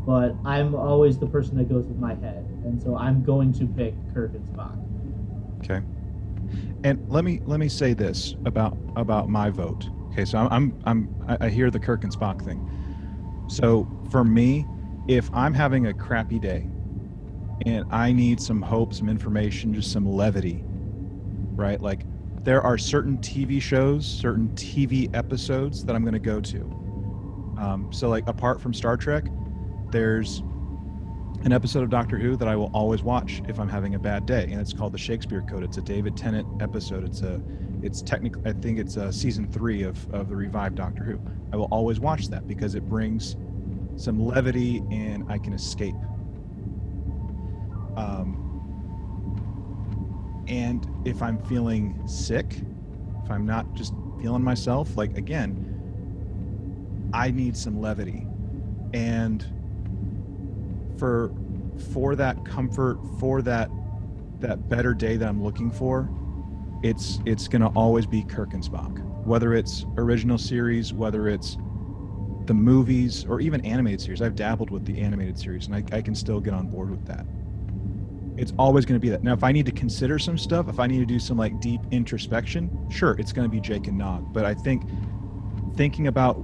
but 0.05 0.35
I'm 0.43 0.75
always 0.75 1.17
the 1.17 1.27
person 1.27 1.57
that 1.57 1.69
goes 1.69 1.87
with 1.87 1.97
my 1.97 2.15
head, 2.15 2.45
and 2.65 2.81
so 2.81 2.97
I'm 2.97 3.23
going 3.23 3.53
to 3.53 3.67
pick 3.67 3.95
Kirk 4.13 4.33
and 4.33 4.45
Spock. 4.45 4.77
Okay. 5.63 5.81
And 6.83 7.09
let 7.09 7.23
me 7.23 7.41
let 7.45 7.59
me 7.59 7.69
say 7.69 7.93
this 7.93 8.35
about 8.45 8.77
about 8.95 9.29
my 9.29 9.49
vote. 9.49 9.89
Okay, 10.11 10.25
so 10.25 10.37
I'm 10.37 10.51
I'm, 10.51 10.83
I'm 10.85 11.37
I 11.41 11.49
hear 11.49 11.71
the 11.71 11.79
Kirk 11.79 12.03
and 12.03 12.13
Spock 12.13 12.43
thing. 12.43 12.69
So 13.47 13.87
for 14.11 14.23
me, 14.23 14.65
if 15.07 15.29
I'm 15.33 15.53
having 15.53 15.87
a 15.87 15.93
crappy 15.93 16.39
day 16.39 16.67
and 17.65 17.85
I 17.91 18.11
need 18.11 18.41
some 18.41 18.61
hope, 18.61 18.93
some 18.93 19.09
information, 19.09 19.73
just 19.73 19.91
some 19.91 20.05
levity, 20.05 20.63
right? 21.55 21.81
Like 21.81 22.05
there 22.43 22.61
are 22.61 22.77
certain 22.77 23.17
TV 23.19 23.61
shows, 23.61 24.05
certain 24.05 24.49
TV 24.49 25.13
episodes 25.15 25.85
that 25.85 25.95
I'm 25.95 26.03
going 26.03 26.13
to 26.13 26.19
go 26.19 26.41
to. 26.41 26.59
Um, 27.57 27.87
so 27.91 28.09
like 28.09 28.27
apart 28.27 28.59
from 28.59 28.73
Star 28.73 28.97
Trek, 28.97 29.25
there's 29.91 30.43
an 31.43 31.51
episode 31.51 31.83
of 31.83 31.89
Doctor 31.89 32.17
Who 32.17 32.37
that 32.37 32.47
I 32.47 32.55
will 32.55 32.71
always 32.73 33.03
watch 33.03 33.41
if 33.49 33.59
I'm 33.59 33.67
having 33.67 33.95
a 33.95 33.99
bad 33.99 34.25
day, 34.25 34.43
and 34.49 34.61
it's 34.61 34.71
called 34.71 34.93
the 34.93 34.97
Shakespeare 34.97 35.41
Code. 35.41 35.63
It's 35.63 35.77
a 35.77 35.81
David 35.81 36.15
Tennant 36.15 36.47
episode. 36.61 37.03
It's 37.03 37.21
a, 37.21 37.41
it's 37.81 38.01
technically, 38.01 38.41
I 38.45 38.53
think 38.53 38.79
it's 38.79 38.95
uh 38.95 39.11
season 39.11 39.47
three 39.51 39.83
of 39.83 40.09
of 40.11 40.29
the 40.29 40.35
revived 40.37 40.75
Doctor 40.75 41.03
Who. 41.03 41.19
I 41.51 41.57
will 41.57 41.67
always 41.69 41.99
watch 41.99 42.29
that 42.29 42.47
because 42.47 42.75
it 42.75 42.87
brings 42.87 43.35
some 43.97 44.25
levity 44.25 44.81
and 44.89 45.29
I 45.29 45.37
can 45.37 45.51
escape. 45.53 45.95
Um, 47.97 48.39
and 50.47 50.87
if 51.05 51.21
I'm 51.21 51.37
feeling 51.43 52.01
sick, 52.07 52.61
if 53.23 53.29
I'm 53.29 53.45
not 53.45 53.73
just 53.73 53.93
feeling 54.21 54.43
myself, 54.43 54.95
like 54.95 55.17
again, 55.17 55.69
I 57.13 57.31
need 57.31 57.57
some 57.57 57.81
levity, 57.81 58.25
and 58.93 59.45
for 61.03 61.33
for 61.91 62.15
that 62.15 62.45
comfort 62.45 62.97
for 63.19 63.41
that 63.41 63.69
that 64.39 64.69
better 64.69 64.93
day 64.93 65.17
that 65.17 65.27
i'm 65.27 65.43
looking 65.43 65.69
for 65.69 66.09
it's 66.81 67.19
it's 67.25 67.49
going 67.49 67.61
to 67.61 67.67
always 67.69 68.05
be 68.05 68.23
kirk 68.23 68.53
and 68.53 68.63
spock. 68.63 69.01
Whether 69.25 69.53
it's 69.53 69.85
original 69.97 70.37
series 70.37 70.93
whether 70.93 71.27
it's 71.27 71.57
the 72.45 72.53
movies 72.53 73.25
or 73.25 73.41
even 73.41 73.65
animated 73.65 73.99
series. 73.99 74.21
I've 74.21 74.35
dabbled 74.35 74.69
with 74.69 74.85
the 74.85 74.97
animated 74.97 75.37
series 75.37 75.67
and 75.67 75.75
i, 75.75 75.83
I 75.91 76.01
can 76.01 76.15
still 76.15 76.39
get 76.39 76.53
on 76.53 76.67
board 76.67 76.89
with 76.89 77.05
that. 77.05 77.25
It's 78.37 78.53
always 78.57 78.85
going 78.85 78.95
to 78.95 79.01
be 79.01 79.09
that. 79.09 79.23
Now 79.23 79.33
if 79.33 79.43
i 79.43 79.51
need 79.51 79.65
to 79.65 79.73
consider 79.73 80.17
some 80.19 80.37
stuff 80.37 80.69
if 80.69 80.79
i 80.79 80.87
need 80.87 80.99
to 80.99 81.05
do 81.05 81.19
some 81.19 81.37
like 81.37 81.59
deep 81.59 81.81
introspection 81.91 82.69
sure 82.89 83.17
it's 83.19 83.33
going 83.33 83.45
to 83.45 83.51
be 83.51 83.59
jake 83.59 83.87
and 83.87 83.97
nog. 83.97 84.31
But 84.31 84.45
i 84.45 84.53
think 84.53 84.83
thinking 85.75 86.07
about 86.07 86.35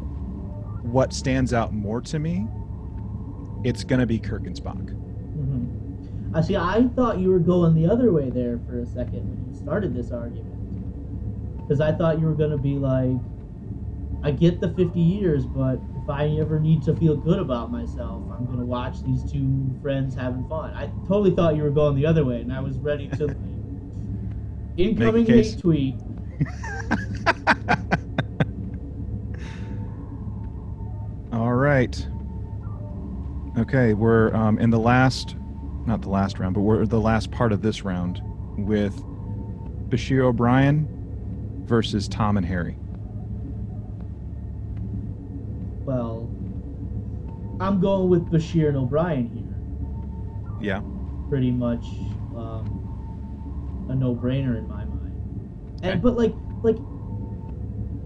what 0.84 1.14
stands 1.14 1.54
out 1.54 1.74
more 1.74 2.02
to 2.02 2.20
me 2.20 2.46
it's 3.64 3.84
going 3.84 4.00
to 4.00 4.06
be 4.06 4.20
Kirk 4.20 4.46
and 4.46 4.56
Spock. 4.56 4.86
Mm-hmm. 4.86 6.36
I 6.36 6.42
see. 6.42 6.56
I 6.56 6.88
thought 6.96 7.20
you 7.20 7.30
were 7.32 7.40
going 7.40 7.76
the 7.76 7.92
other 7.92 8.12
way 8.12 8.30
there 8.30 8.60
for 8.68 8.80
a 8.80 8.86
second 8.86 9.28
when 9.30 9.52
you 9.52 9.60
started 9.60 9.96
this 9.96 10.12
argument, 10.12 11.58
because 11.58 11.82
I 11.82 11.92
thought 11.92 12.20
you 12.20 12.26
were 12.26 12.36
going 12.36 12.52
to 12.52 12.58
be 12.58 12.76
like, 12.76 13.18
I 14.22 14.32
get 14.32 14.60
the 14.60 14.70
50 14.74 15.00
years, 15.00 15.46
but 15.46 15.80
if 16.02 16.10
I 16.10 16.28
ever 16.40 16.60
need 16.60 16.84
to 16.84 16.96
feel 16.96 17.16
good 17.16 17.40
about 17.40 17.72
myself, 17.72 18.24
I'm 18.32 18.46
going 18.46 18.60
to 18.60 18.66
watch 18.66 19.02
these 19.04 19.24
two 19.24 19.70
friends 19.82 20.14
having 20.14 20.48
fun. 20.48 20.74
I 20.74 20.88
totally 21.08 21.32
thought 21.32 21.56
you 21.56 21.64
were 21.64 21.70
going 21.70 21.96
the 21.96 22.06
other 22.06 22.26
way, 22.26 22.42
and 22.42 22.52
I 22.54 22.60
was 22.60 22.78
ready 22.78 23.08
to. 23.10 23.28
like, 23.28 23.38
incoming 24.78 25.26
hate 25.26 25.58
tweet. 25.60 25.96
All 31.32 31.54
right. 31.54 32.08
Okay, 33.60 33.94
we're 33.94 34.34
um, 34.34 34.58
in 34.58 34.70
the 34.70 34.80
last, 34.80 35.36
not 35.86 36.02
the 36.02 36.10
last 36.10 36.40
round, 36.40 36.56
but 36.56 36.62
we're 36.62 36.86
the 36.86 37.00
last 37.02 37.30
part 37.30 37.52
of 37.52 37.62
this 37.62 37.84
round 37.84 38.22
with 38.58 38.96
Bashir 39.90 40.24
O'Brien 40.24 40.88
versus 41.66 42.08
Tom 42.08 42.38
and 42.38 42.46
Harry. 42.46 42.78
Well, 45.86 46.30
I'm 47.60 47.82
going 47.82 48.10
with 48.10 48.32
Bashir 48.32 48.70
and 48.70 48.78
O'Brien 48.78 49.28
here. 49.28 49.46
Yeah. 50.62 50.82
pretty 51.30 51.52
much 51.52 51.86
um, 52.36 53.88
a 53.90 53.96
no-brainer 53.96 54.58
in 54.58 54.68
my 54.68 54.86
mind. 54.86 55.80
And 55.84 55.92
Okay. 55.92 56.00
but 56.00 56.18
like 56.18 56.34
like 56.64 56.78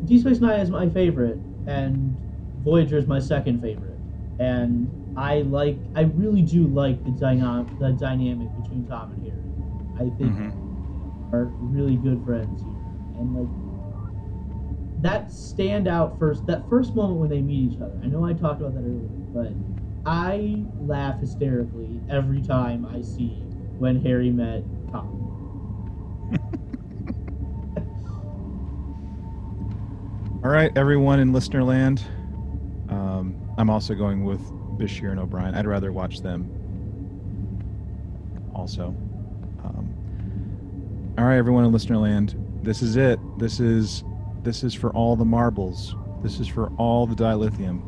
Deep 0.06 0.22
Space 0.22 0.40
Nine 0.40 0.60
is 0.62 0.70
my 0.70 0.90
favorite, 0.90 1.38
and 1.68 2.16
Voyager 2.64 2.98
is 2.98 3.08
my 3.08 3.20
second 3.20 3.62
favorite. 3.62 3.98
And 4.40 4.90
I 5.16 5.42
like 5.44 5.80
I 5.96 6.02
really 6.02 6.42
do 6.42 6.68
like 6.68 7.04
the 7.04 7.12
dynamic 7.12 7.78
the 7.78 7.92
dynamic 7.92 8.56
between 8.56 8.86
Tom 8.88 9.12
and 9.12 9.24
Harry. 9.24 9.52
I 9.96 10.10
think 10.10 10.34
Mhm. 10.34 10.54
they 11.32 11.38
are 11.38 11.54
really 11.62 11.98
good 11.98 12.24
friends 12.24 12.64
here, 12.64 12.74
and 13.16 13.34
like 13.34 13.50
that 15.02 15.30
standout 15.30 16.18
first 16.20 16.46
that 16.48 16.68
first 16.70 16.96
moment 16.96 17.20
when 17.20 17.30
they 17.30 17.42
meet 17.42 17.74
each 17.74 17.82
other. 17.82 18.00
I 18.04 18.08
know 18.08 18.26
I 18.26 18.34
talked 18.34 18.62
about 18.62 18.74
that 18.76 18.82
earlier, 18.82 19.10
but 19.34 19.54
I 20.06 20.66
laugh 20.80 21.20
hysterically 21.20 22.02
every 22.10 22.42
time 22.42 22.86
I 22.86 23.02
see 23.02 23.48
when 23.78 24.00
Harry 24.02 24.32
met 24.32 24.66
Tom. 24.92 25.30
All 30.44 30.50
right, 30.52 30.72
everyone 30.76 31.20
in 31.20 31.32
listener 31.34 31.64
land. 31.64 32.04
Um, 32.90 33.36
I'm 33.58 33.70
also 33.70 33.96
going 33.96 34.26
with 34.26 34.52
Bashir 34.78 35.12
and 35.12 35.20
O'Brien. 35.20 35.56
I'd 35.56 35.68
rather 35.68 35.92
watch 35.92 36.22
them. 36.22 36.50
Also. 38.54 38.88
Um, 39.64 41.14
all 41.18 41.26
right, 41.26 41.38
everyone 41.38 41.66
in 41.66 41.72
listener 41.72 41.98
land. 41.98 42.36
This 42.64 42.82
is 42.82 42.96
it. 42.96 43.20
This 43.38 43.60
is 43.60 44.04
this 44.44 44.64
is 44.64 44.74
for 44.74 44.92
all 44.92 45.16
the 45.16 45.26
marbles. 45.26 45.96
This 46.22 46.40
is 46.40 46.48
for 46.48 46.68
all 46.78 47.08
the 47.08 47.16
dilithium. 47.16 47.82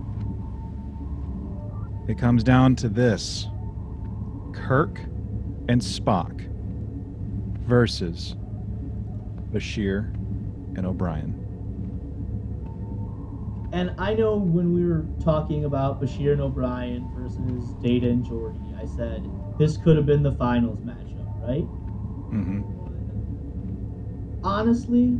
It 2.09 2.17
comes 2.17 2.43
down 2.43 2.75
to 2.77 2.89
this: 2.89 3.47
Kirk 4.53 4.99
and 5.67 5.81
Spock 5.81 6.47
versus 7.61 8.35
Bashir 9.51 10.13
and 10.77 10.85
O'Brien. 10.85 11.44
And 13.75 13.93
I 13.97 14.13
know 14.13 14.37
when 14.37 14.73
we 14.73 14.85
were 14.85 15.05
talking 15.21 15.65
about 15.65 16.01
Bashir 16.01 16.31
and 16.31 16.39
O'Brien 16.39 17.05
versus 17.13 17.73
Data 17.83 18.07
and 18.07 18.25
Geordi, 18.25 18.73
I 18.81 18.85
said 18.85 19.29
this 19.59 19.75
could 19.75 19.97
have 19.97 20.05
been 20.05 20.23
the 20.23 20.31
finals 20.31 20.79
matchup, 20.79 21.45
right? 21.45 21.67
Mm-hmm. 22.31 22.61
Honestly, 24.45 25.19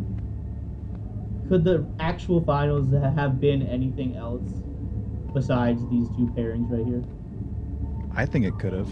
could 1.49 1.65
the 1.65 1.85
actual 1.99 2.45
finals 2.45 2.87
have 2.93 3.41
been 3.41 3.61
anything 3.63 4.15
else 4.15 4.49
besides 5.33 5.81
these 5.89 6.07
two 6.15 6.27
pairings 6.27 6.71
right 6.71 6.85
here? 6.85 7.03
I 8.15 8.25
think 8.25 8.45
it 8.45 8.57
could 8.57 8.71
have. 8.71 8.87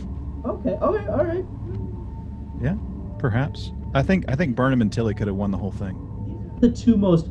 Okay, 0.45 0.71
okay, 0.71 1.07
all 1.07 1.23
right. 1.23 1.45
Yeah, 2.61 2.75
perhaps. 3.17 3.71
I 3.93 4.03
think 4.03 4.25
I 4.27 4.35
think 4.35 4.57
Burnham 4.57 4.81
and 4.81 4.91
Tilly 4.91 5.13
could 5.13 5.27
have 5.27 5.37
won 5.37 5.51
the 5.51 5.57
whole 5.57 5.71
thing. 5.71 5.95
The 6.59 6.69
two 6.69 6.97
most. 6.97 7.29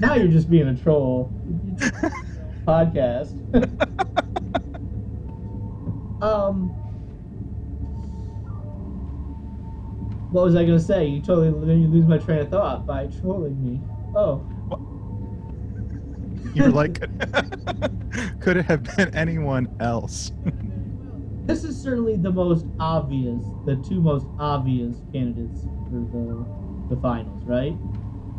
Now 0.00 0.14
you're 0.14 0.28
just 0.28 0.50
being 0.50 0.68
a 0.68 0.76
troll. 0.76 1.32
Podcast. 2.66 3.34
um. 6.22 6.72
What 10.30 10.44
was 10.44 10.56
I 10.56 10.64
gonna 10.64 10.80
say? 10.80 11.06
You 11.06 11.20
totally 11.20 11.80
you 11.80 11.88
lose 11.88 12.06
my 12.06 12.18
train 12.18 12.38
of 12.38 12.48
thought 12.48 12.86
by 12.86 13.06
trolling 13.06 13.62
me. 13.62 13.80
Oh, 14.14 14.46
You're 16.54 16.70
like, 16.70 17.00
could 18.40 18.56
it 18.56 18.66
have 18.66 18.82
been 18.96 19.10
anyone 19.14 19.68
else? 19.80 20.32
this 21.46 21.64
is 21.64 21.80
certainly 21.80 22.16
the 22.16 22.30
most 22.30 22.66
obvious, 22.78 23.44
the 23.64 23.76
two 23.76 24.00
most 24.00 24.26
obvious 24.38 24.96
candidates 25.12 25.66
for 25.90 25.96
the 25.96 26.46
the 26.88 26.96
finals, 27.00 27.42
right? 27.46 27.76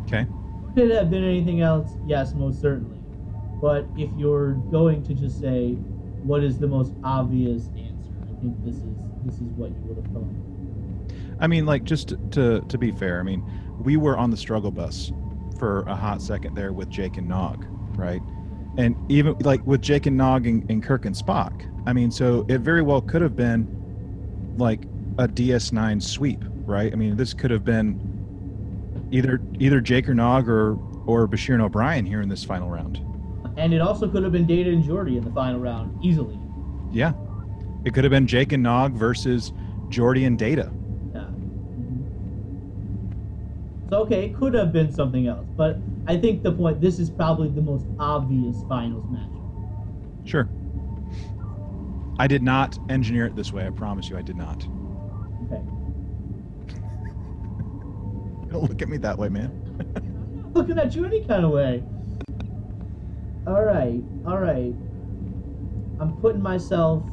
okay. 0.06 0.26
Could 0.74 0.90
it 0.90 0.96
have 0.96 1.10
been 1.10 1.24
anything 1.24 1.60
else? 1.60 1.92
Yes, 2.06 2.34
most 2.34 2.60
certainly. 2.60 2.98
But 3.60 3.86
if 3.96 4.10
you're 4.16 4.54
going 4.72 5.02
to 5.04 5.14
just 5.14 5.40
say 5.40 5.74
what 6.24 6.42
is 6.42 6.58
the 6.58 6.66
most 6.66 6.92
obvious 7.04 7.68
answer, 7.76 8.12
I 8.22 8.40
think 8.40 8.64
this 8.64 8.76
is 8.76 8.96
this 9.24 9.36
is 9.36 9.52
what 9.56 9.70
you 9.70 9.76
would 9.84 9.96
have 9.96 10.12
thought. 10.12 11.34
I 11.40 11.46
mean, 11.46 11.64
like, 11.64 11.84
just 11.84 12.14
to 12.32 12.60
to 12.60 12.78
be 12.78 12.90
fair, 12.90 13.20
I 13.20 13.22
mean, 13.22 13.44
we 13.80 13.96
were 13.96 14.18
on 14.18 14.30
the 14.30 14.36
struggle 14.36 14.70
bus 14.70 15.12
for 15.58 15.82
a 15.82 15.94
hot 15.94 16.20
second 16.20 16.54
there 16.54 16.72
with 16.72 16.88
Jake 16.88 17.16
and 17.16 17.28
Nog, 17.28 17.64
right? 17.96 18.20
And 18.76 18.96
even 19.10 19.36
like 19.40 19.64
with 19.64 19.80
Jake 19.80 20.06
and 20.06 20.16
Nog 20.16 20.46
and, 20.46 20.68
and 20.68 20.82
Kirk 20.82 21.04
and 21.04 21.14
Spock. 21.14 21.70
I 21.86 21.92
mean, 21.92 22.10
so 22.10 22.44
it 22.48 22.58
very 22.58 22.82
well 22.82 23.00
could 23.00 23.22
have 23.22 23.36
been 23.36 23.68
like 24.56 24.84
a 25.18 25.28
DS9 25.28 26.02
sweep, 26.02 26.44
right? 26.66 26.92
I 26.92 26.96
mean, 26.96 27.16
this 27.16 27.32
could 27.32 27.50
have 27.50 27.64
been 27.64 28.00
either 29.14 29.40
either 29.60 29.80
Jake 29.80 30.08
or 30.08 30.14
Nog 30.14 30.48
or 30.48 30.76
or 31.06 31.28
Bashir 31.28 31.54
and 31.54 31.62
O'Brien 31.62 32.04
here 32.04 32.20
in 32.20 32.28
this 32.28 32.42
final 32.44 32.68
round. 32.68 33.00
And 33.56 33.72
it 33.72 33.80
also 33.80 34.08
could 34.08 34.24
have 34.24 34.32
been 34.32 34.46
Data 34.46 34.70
and 34.70 34.82
Geordi 34.82 35.16
in 35.16 35.24
the 35.24 35.30
final 35.30 35.60
round, 35.60 35.96
easily. 36.04 36.38
Yeah. 36.90 37.12
It 37.84 37.94
could 37.94 38.02
have 38.02 38.10
been 38.10 38.26
Jake 38.26 38.52
and 38.52 38.62
Nog 38.62 38.94
versus 38.94 39.52
Geordi 39.88 40.26
and 40.26 40.36
Data. 40.36 40.72
Yeah. 41.14 41.20
Mhm. 41.20 42.04
So 43.90 43.98
okay, 44.00 44.24
it 44.24 44.34
could 44.34 44.54
have 44.54 44.72
been 44.72 44.90
something 44.90 45.28
else, 45.28 45.46
but 45.56 45.78
I 46.08 46.16
think 46.16 46.42
the 46.42 46.50
point 46.50 46.80
this 46.80 46.98
is 46.98 47.10
probably 47.10 47.48
the 47.50 47.62
most 47.62 47.86
obvious 48.00 48.56
finals 48.68 49.04
matchup. 49.04 50.26
Sure. 50.28 50.48
I 52.18 52.26
did 52.26 52.42
not 52.42 52.76
engineer 52.88 53.26
it 53.26 53.36
this 53.36 53.52
way. 53.52 53.66
I 53.66 53.70
promise 53.70 54.08
you, 54.08 54.16
I 54.16 54.22
did 54.22 54.36
not. 54.36 54.66
Don't 58.54 58.62
look 58.70 58.82
at 58.82 58.88
me 58.88 58.98
that 58.98 59.18
way, 59.18 59.28
man. 59.28 59.52
Looking 60.54 60.78
at 60.78 60.94
you 60.94 61.04
any 61.04 61.24
kind 61.26 61.44
of 61.44 61.50
way. 61.50 61.82
All 63.46 63.62
right, 63.64 64.04
all 64.24 64.38
right. 64.38 64.76
I'm 65.98 66.14
putting 66.14 66.40
myself, 66.40 67.04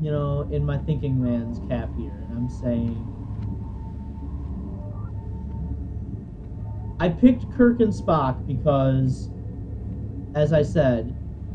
you 0.00 0.10
know, 0.10 0.48
in 0.50 0.64
my 0.64 0.78
thinking 0.78 1.22
man's 1.22 1.60
cap 1.68 1.92
here, 1.96 2.26
and 2.28 2.36
I'm 2.36 2.48
saying. 2.48 3.12
I 6.98 7.08
picked 7.10 7.48
Kirk 7.50 7.80
and 7.80 7.92
Spock 7.92 8.40
because, 8.44 9.30
as 10.34 10.52
I 10.52 10.62
said, 10.62 11.14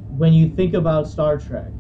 when 0.10 0.32
you 0.34 0.50
think 0.50 0.74
about 0.74 1.10
Star 1.10 1.38
Trek, 1.38 1.74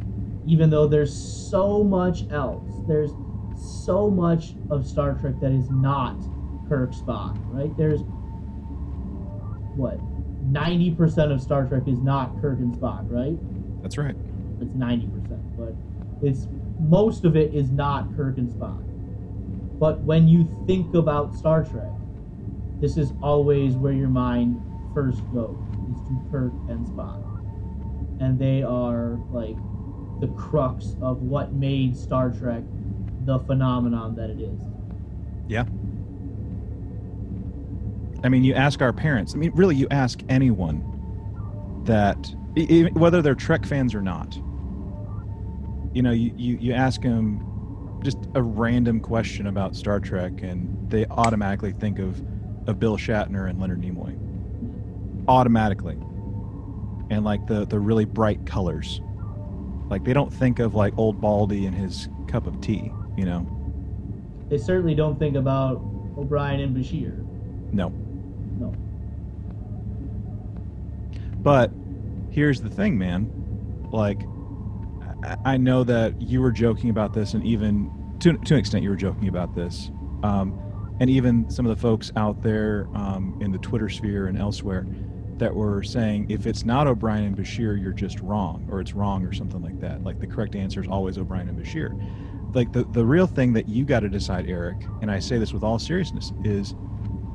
even 0.45 0.69
though 0.69 0.85
there's 0.85 1.17
so 1.17 1.81
much 1.81 2.25
else, 2.29 2.81
there's 2.85 3.13
so 3.55 4.11
much 4.11 4.57
of 4.69 4.85
Star 4.85 5.15
Trek 5.15 5.39
that 5.39 5.53
is 5.53 5.71
not 5.71 6.27
Kirk 6.67 6.91
Spock, 6.91 7.35
right? 7.53 7.75
There's 7.77 8.01
what 9.75 9.99
90% 10.51 11.31
of 11.31 11.41
Star 11.41 11.65
Trek 11.65 11.83
is 11.87 11.99
not 11.99 12.39
Kirk 12.41 12.59
and 12.59 12.73
Spock, 12.75 13.05
right? 13.11 13.37
That's 13.81 13.97
right. 13.97 14.15
It's 14.61 14.73
90%, 14.73 15.09
but 15.57 15.75
it's 16.25 16.47
most 16.79 17.25
of 17.25 17.35
it 17.35 17.53
is 17.53 17.71
not 17.71 18.15
Kirk 18.15 18.37
and 18.37 18.49
Spock. 18.49 18.81
But 19.79 20.01
when 20.03 20.27
you 20.27 20.47
think 20.65 20.93
about 20.95 21.35
Star 21.35 21.63
Trek, 21.63 21.91
this 22.79 22.97
is 22.97 23.11
always 23.21 23.73
where 23.75 23.93
your 23.93 24.09
mind 24.09 24.61
first 24.93 25.21
goes 25.33 25.57
is 25.91 26.07
to 26.07 26.31
Kirk 26.31 26.53
and 26.69 26.85
Spock. 26.87 27.21
And 28.21 28.39
they 28.39 28.63
are 28.63 29.19
like 29.31 29.57
the 30.21 30.27
crux 30.27 30.95
of 31.01 31.21
what 31.21 31.53
made 31.53 31.97
Star 31.97 32.29
Trek 32.31 32.63
the 33.25 33.39
phenomenon 33.39 34.15
that 34.15 34.29
it 34.29 34.39
is. 34.39 34.59
Yeah. 35.47 35.65
I 38.25 38.29
mean, 38.29 38.43
you 38.43 38.55
ask 38.55 38.81
our 38.81 38.91
parents. 38.91 39.35
I 39.35 39.37
mean, 39.37 39.51
really, 39.53 39.75
you 39.75 39.87
ask 39.91 40.19
anyone 40.29 40.81
that, 41.85 42.33
whether 42.93 43.21
they're 43.21 43.35
Trek 43.35 43.67
fans 43.67 43.93
or 43.93 44.01
not. 44.01 44.35
You 45.93 46.01
know, 46.01 46.09
you, 46.09 46.33
you, 46.35 46.57
you 46.59 46.73
ask 46.73 47.03
them 47.03 47.99
just 48.03 48.17
a 48.33 48.41
random 48.41 48.99
question 48.99 49.45
about 49.45 49.75
Star 49.75 49.99
Trek, 49.99 50.41
and 50.41 50.75
they 50.89 51.05
automatically 51.05 51.71
think 51.71 51.99
of, 51.99 52.19
of 52.67 52.79
Bill 52.79 52.97
Shatner 52.97 53.47
and 53.47 53.61
Leonard 53.61 53.81
Nimoy. 53.81 54.17
Automatically. 55.27 55.97
And 57.11 57.23
like 57.23 57.45
the, 57.45 57.67
the 57.67 57.79
really 57.79 58.05
bright 58.05 58.43
colors. 58.47 59.01
Like 59.87 60.03
they 60.03 60.13
don't 60.13 60.33
think 60.33 60.57
of 60.57 60.73
like 60.73 60.97
old 60.97 61.21
Baldy 61.21 61.67
and 61.67 61.75
his 61.75 62.09
cup 62.27 62.47
of 62.47 62.59
tea, 62.59 62.91
you 63.15 63.25
know? 63.25 63.47
They 64.49 64.57
certainly 64.57 64.95
don't 64.95 65.19
think 65.19 65.35
about 65.35 65.75
O'Brien 66.17 66.59
and 66.59 66.75
Bashir. 66.75 67.23
No. 67.71 67.93
But 71.45 71.71
here's 72.31 72.59
the 72.59 72.71
thing, 72.71 72.97
man. 72.97 73.31
Like, 73.91 74.21
I, 75.45 75.57
know 75.57 75.83
that 75.83 76.19
you 76.19 76.41
were 76.41 76.51
joking 76.51 76.89
about 76.89 77.13
this, 77.13 77.35
and 77.35 77.45
even 77.45 77.91
to, 78.21 78.33
to 78.33 78.55
an 78.55 78.59
extent, 78.59 78.83
you 78.83 78.89
were 78.89 78.95
joking 78.95 79.27
about 79.27 79.53
this. 79.53 79.91
Um, 80.23 80.59
and 80.99 81.07
even 81.07 81.47
some 81.51 81.67
of 81.67 81.75
the 81.75 81.79
folks 81.79 82.11
out 82.15 82.41
there 82.41 82.87
um, 82.95 83.37
in 83.41 83.51
the 83.51 83.59
Twitter 83.59 83.89
sphere 83.89 84.25
and 84.25 84.39
elsewhere 84.39 84.87
that 85.37 85.53
were 85.53 85.83
saying 85.83 86.25
if 86.31 86.47
it's 86.47 86.65
not 86.65 86.87
O'Brien 86.87 87.25
and 87.25 87.37
Bashir, 87.37 87.79
you're 87.79 87.93
just 87.93 88.19
wrong, 88.21 88.67
or 88.71 88.81
it's 88.81 88.93
wrong, 88.93 89.23
or 89.23 89.31
something 89.31 89.61
like 89.61 89.79
that. 89.81 90.03
Like 90.03 90.19
the 90.19 90.27
correct 90.27 90.55
answer 90.55 90.81
is 90.81 90.87
always 90.87 91.19
O'Brien 91.19 91.47
and 91.47 91.63
Bashir. 91.63 91.93
Like 92.55 92.73
the, 92.73 92.85
the 92.85 93.05
real 93.05 93.27
thing 93.27 93.53
that 93.53 93.69
you 93.69 93.85
got 93.85 93.99
to 93.99 94.09
decide, 94.09 94.49
Eric, 94.49 94.77
and 95.03 95.11
I 95.11 95.19
say 95.19 95.37
this 95.37 95.53
with 95.53 95.61
all 95.61 95.77
seriousness, 95.77 96.33
is 96.43 96.73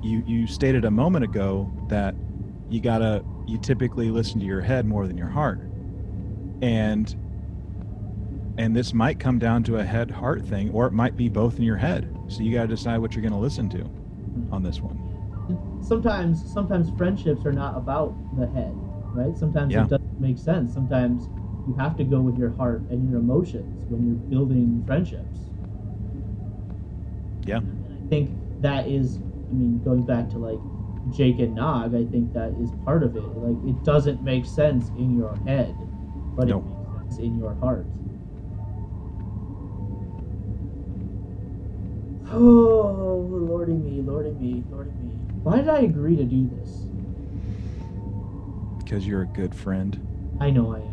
you 0.02 0.24
you 0.26 0.48
stated 0.48 0.84
a 0.84 0.90
moment 0.90 1.24
ago 1.24 1.72
that 1.88 2.16
you 2.70 2.80
gotta 2.80 3.24
you 3.50 3.58
typically 3.58 4.10
listen 4.10 4.40
to 4.40 4.46
your 4.46 4.60
head 4.60 4.86
more 4.86 5.06
than 5.06 5.18
your 5.18 5.28
heart. 5.28 5.60
And 6.62 7.14
and 8.58 8.76
this 8.76 8.92
might 8.92 9.18
come 9.18 9.38
down 9.38 9.62
to 9.64 9.76
a 9.78 9.84
head 9.84 10.10
heart 10.10 10.44
thing 10.44 10.70
or 10.70 10.86
it 10.86 10.92
might 10.92 11.16
be 11.16 11.28
both 11.28 11.58
in 11.58 11.64
your 11.64 11.76
head. 11.76 12.08
So 12.28 12.42
you 12.42 12.54
gotta 12.54 12.68
decide 12.68 12.98
what 12.98 13.14
you're 13.14 13.22
gonna 13.22 13.40
listen 13.40 13.68
to 13.70 13.82
on 14.52 14.62
this 14.62 14.80
one. 14.80 14.98
Sometimes 15.82 16.52
sometimes 16.52 16.90
friendships 16.96 17.44
are 17.44 17.52
not 17.52 17.76
about 17.76 18.14
the 18.38 18.46
head 18.48 18.76
right? 19.14 19.36
Sometimes 19.36 19.72
Yeah. 19.72 19.84
it 19.84 19.90
doesn't 19.90 20.20
make 20.20 20.38
sense. 20.38 20.72
Sometimes 20.72 21.28
you 21.66 21.74
have 21.74 21.96
to 21.96 22.04
go 22.04 22.20
with 22.20 22.38
your 22.38 22.50
heart 22.50 22.82
and 22.90 23.10
your 23.10 23.18
emotions 23.18 23.84
when 23.88 24.06
you're 24.06 24.14
building 24.14 24.82
friendships. 24.86 25.50
Yeah. 27.44 27.58
I 27.58 28.08
think 28.08 28.30
that 28.60 28.88
is 28.88 29.18
i 29.50 29.54
mean 29.54 29.80
going 29.82 30.02
back 30.02 30.28
to 30.28 30.38
like 30.38 30.60
jake 31.08 31.38
and 31.40 31.54
nog 31.54 31.94
i 31.94 32.04
think 32.04 32.32
that 32.32 32.52
is 32.60 32.70
part 32.84 33.02
of 33.02 33.16
it. 33.16 33.24
Like 33.38 33.56
it 33.64 33.82
doesn't 33.84 34.22
make 34.22 34.44
sense 34.44 34.88
in 34.90 35.16
your 35.16 35.34
head 35.46 35.74
but 36.36 36.48
No. 36.48 36.58
it 36.58 36.64
makes 36.64 37.16
sense 37.16 37.18
in 37.18 37.38
your 37.38 37.54
heart. 37.54 37.86
Oh 42.32 43.26
lordy 43.28 43.72
me 43.72 44.02
lordy 44.02 44.30
me 44.30 44.62
lordy 44.70 44.90
me. 44.90 45.10
Why 45.42 45.56
did 45.56 45.68
i 45.68 45.80
agree 45.80 46.16
to 46.16 46.24
do 46.24 46.48
this? 46.56 46.86
Because 48.78 49.06
you're 49.06 49.22
a 49.22 49.26
good 49.26 49.54
friend? 49.54 49.98
I 50.40 50.50
know 50.50 50.72
i 50.72 50.78
am. 50.78 50.86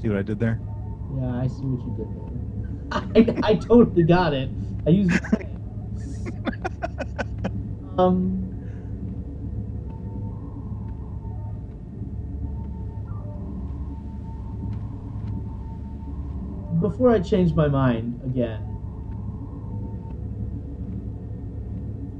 See 0.00 0.08
what 0.08 0.18
i 0.18 0.22
did 0.22 0.38
there? 0.38 0.60
Yeah, 1.18 1.34
I 1.40 1.46
see 1.46 1.62
what 1.64 1.80
you 1.86 1.92
did 1.96 2.08
there. 2.16 3.42
I, 3.46 3.50
I 3.52 3.54
totally 3.56 4.02
got 4.04 4.32
it. 4.32 4.50
I 4.86 4.90
used 4.90 5.12
it. 5.12 5.48
um. 7.98 8.52
Before 16.80 17.10
I 17.10 17.20
change 17.20 17.54
my 17.54 17.68
mind 17.68 18.20
again, 18.24 18.76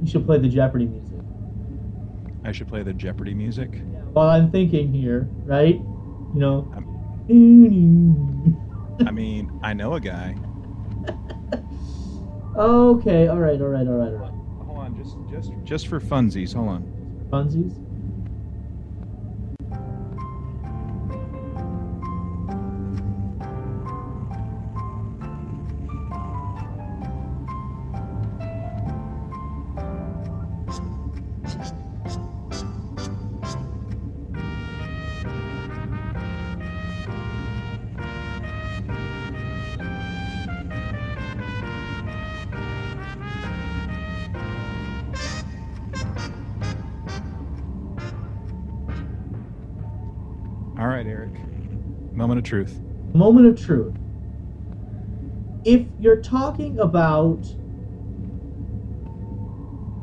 you 0.01 0.07
should 0.07 0.25
play 0.25 0.39
the 0.39 0.47
Jeopardy 0.47 0.85
music. 0.85 1.21
i 2.43 2.51
should 2.51 2.67
play 2.67 2.83
the 2.83 2.93
jeopardy 2.93 3.33
music 3.33 3.81
While 4.13 4.29
I'm 4.29 4.51
thinking 4.51 4.91
here, 4.93 5.31
right? 5.43 5.85
You 6.33 6.39
know. 6.39 6.69
i 9.07 9.11
mean 9.11 9.49
i 9.61 9.73
know 9.73 9.93
a 9.95 9.99
guy 10.01 10.37
Okay, 12.57 13.27
all 13.27 13.37
right, 13.37 13.61
all 13.61 13.67
right, 13.67 13.87
all 13.87 13.93
right, 13.93 14.13
all 14.13 14.19
right. 14.19 14.31
hold 14.65 14.79
on 14.79 14.97
just 14.97 15.15
just 15.29 15.51
just 15.63 15.87
for 15.87 15.99
funsies 15.99 16.53
hold 16.55 16.69
on 16.69 16.83
Funsies. 17.31 17.86
Truth 52.47 52.81
moment 53.13 53.47
of 53.47 53.61
truth. 53.61 53.95
If 55.65 55.87
you're 55.97 56.21
talking 56.21 56.79
about 56.79 57.47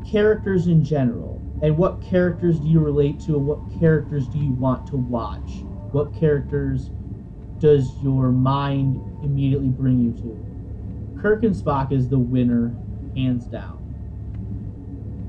characters 0.05 0.67
in 0.69 0.85
general, 0.85 1.47
and 1.63 1.79
what 1.79 2.03
characters 2.03 2.61
do 2.61 2.69
you 2.69 2.81
relate 2.81 3.21
to, 3.23 3.37
and 3.37 3.47
what 3.47 3.71
characters 3.71 4.29
do 4.29 4.39
you 4.39 4.55
want 4.55 4.87
to 4.89 4.97
watch? 4.99 5.67
What 5.93 6.15
characters 6.15 6.93
does 7.61 7.97
your 8.03 8.33
mind 8.33 9.03
immediately 9.23 9.71
bring 9.71 10.01
you 10.01 10.15
to? 10.23 10.47
Kirk 11.17 11.45
and 11.45 11.55
Spock 11.57 11.93
is 11.93 12.09
the 12.11 12.19
winner, 12.21 12.79
hands 13.17 13.47
down. 13.49 13.79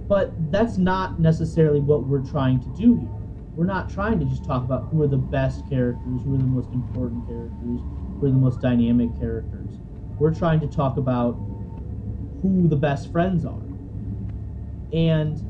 but 0.10 0.36
that's 0.52 0.78
not 0.78 1.20
necessarily 1.20 1.82
what 1.82 2.08
we're 2.08 2.24
trying 2.26 2.62
to 2.62 2.70
do 2.70 2.98
here. 2.98 3.15
We're 3.56 3.66
not 3.66 3.90
trying 3.90 4.20
to 4.20 4.26
just 4.26 4.46
talk 4.46 4.64
about 4.64 4.88
who 4.90 5.02
are 5.02 5.08
the 5.08 5.18
best 5.18 5.68
characters, 5.68 6.24
who 6.24 6.36
are 6.36 6.40
the 6.40 6.46
most 6.48 6.74
important 6.74 7.26
characters, 7.26 7.84
who 8.20 8.28
are 8.28 8.32
the 8.32 8.38
most 8.38 8.62
dynamic 8.62 9.18
characters. 9.18 9.80
We're 10.20 10.34
trying 10.34 10.60
to 10.62 10.68
talk 10.68 10.98
about 10.98 11.44
who 12.42 12.68
the 12.68 12.76
best 12.78 13.12
friends 13.12 13.46
are. 13.46 13.70
And 14.92 15.42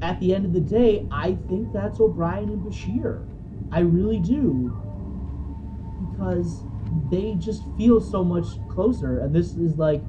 at 0.00 0.20
the 0.20 0.34
end 0.34 0.44
of 0.44 0.52
the 0.52 0.60
day, 0.60 1.06
I 1.10 1.34
think 1.48 1.72
that's 1.72 1.98
O'Brien 2.00 2.50
and 2.50 2.62
Bashir. 2.62 3.28
I 3.72 3.80
really 3.80 4.20
do. 4.20 4.78
Because 5.98 6.66
they 6.90 7.34
just 7.34 7.64
feel 7.76 8.00
so 8.00 8.24
much 8.24 8.66
closer. 8.66 9.18
And 9.18 9.34
this 9.34 9.56
is 9.56 9.78
like 9.78 10.06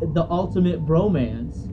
the 0.00 0.26
ultimate 0.30 0.84
bromance. 0.86 1.68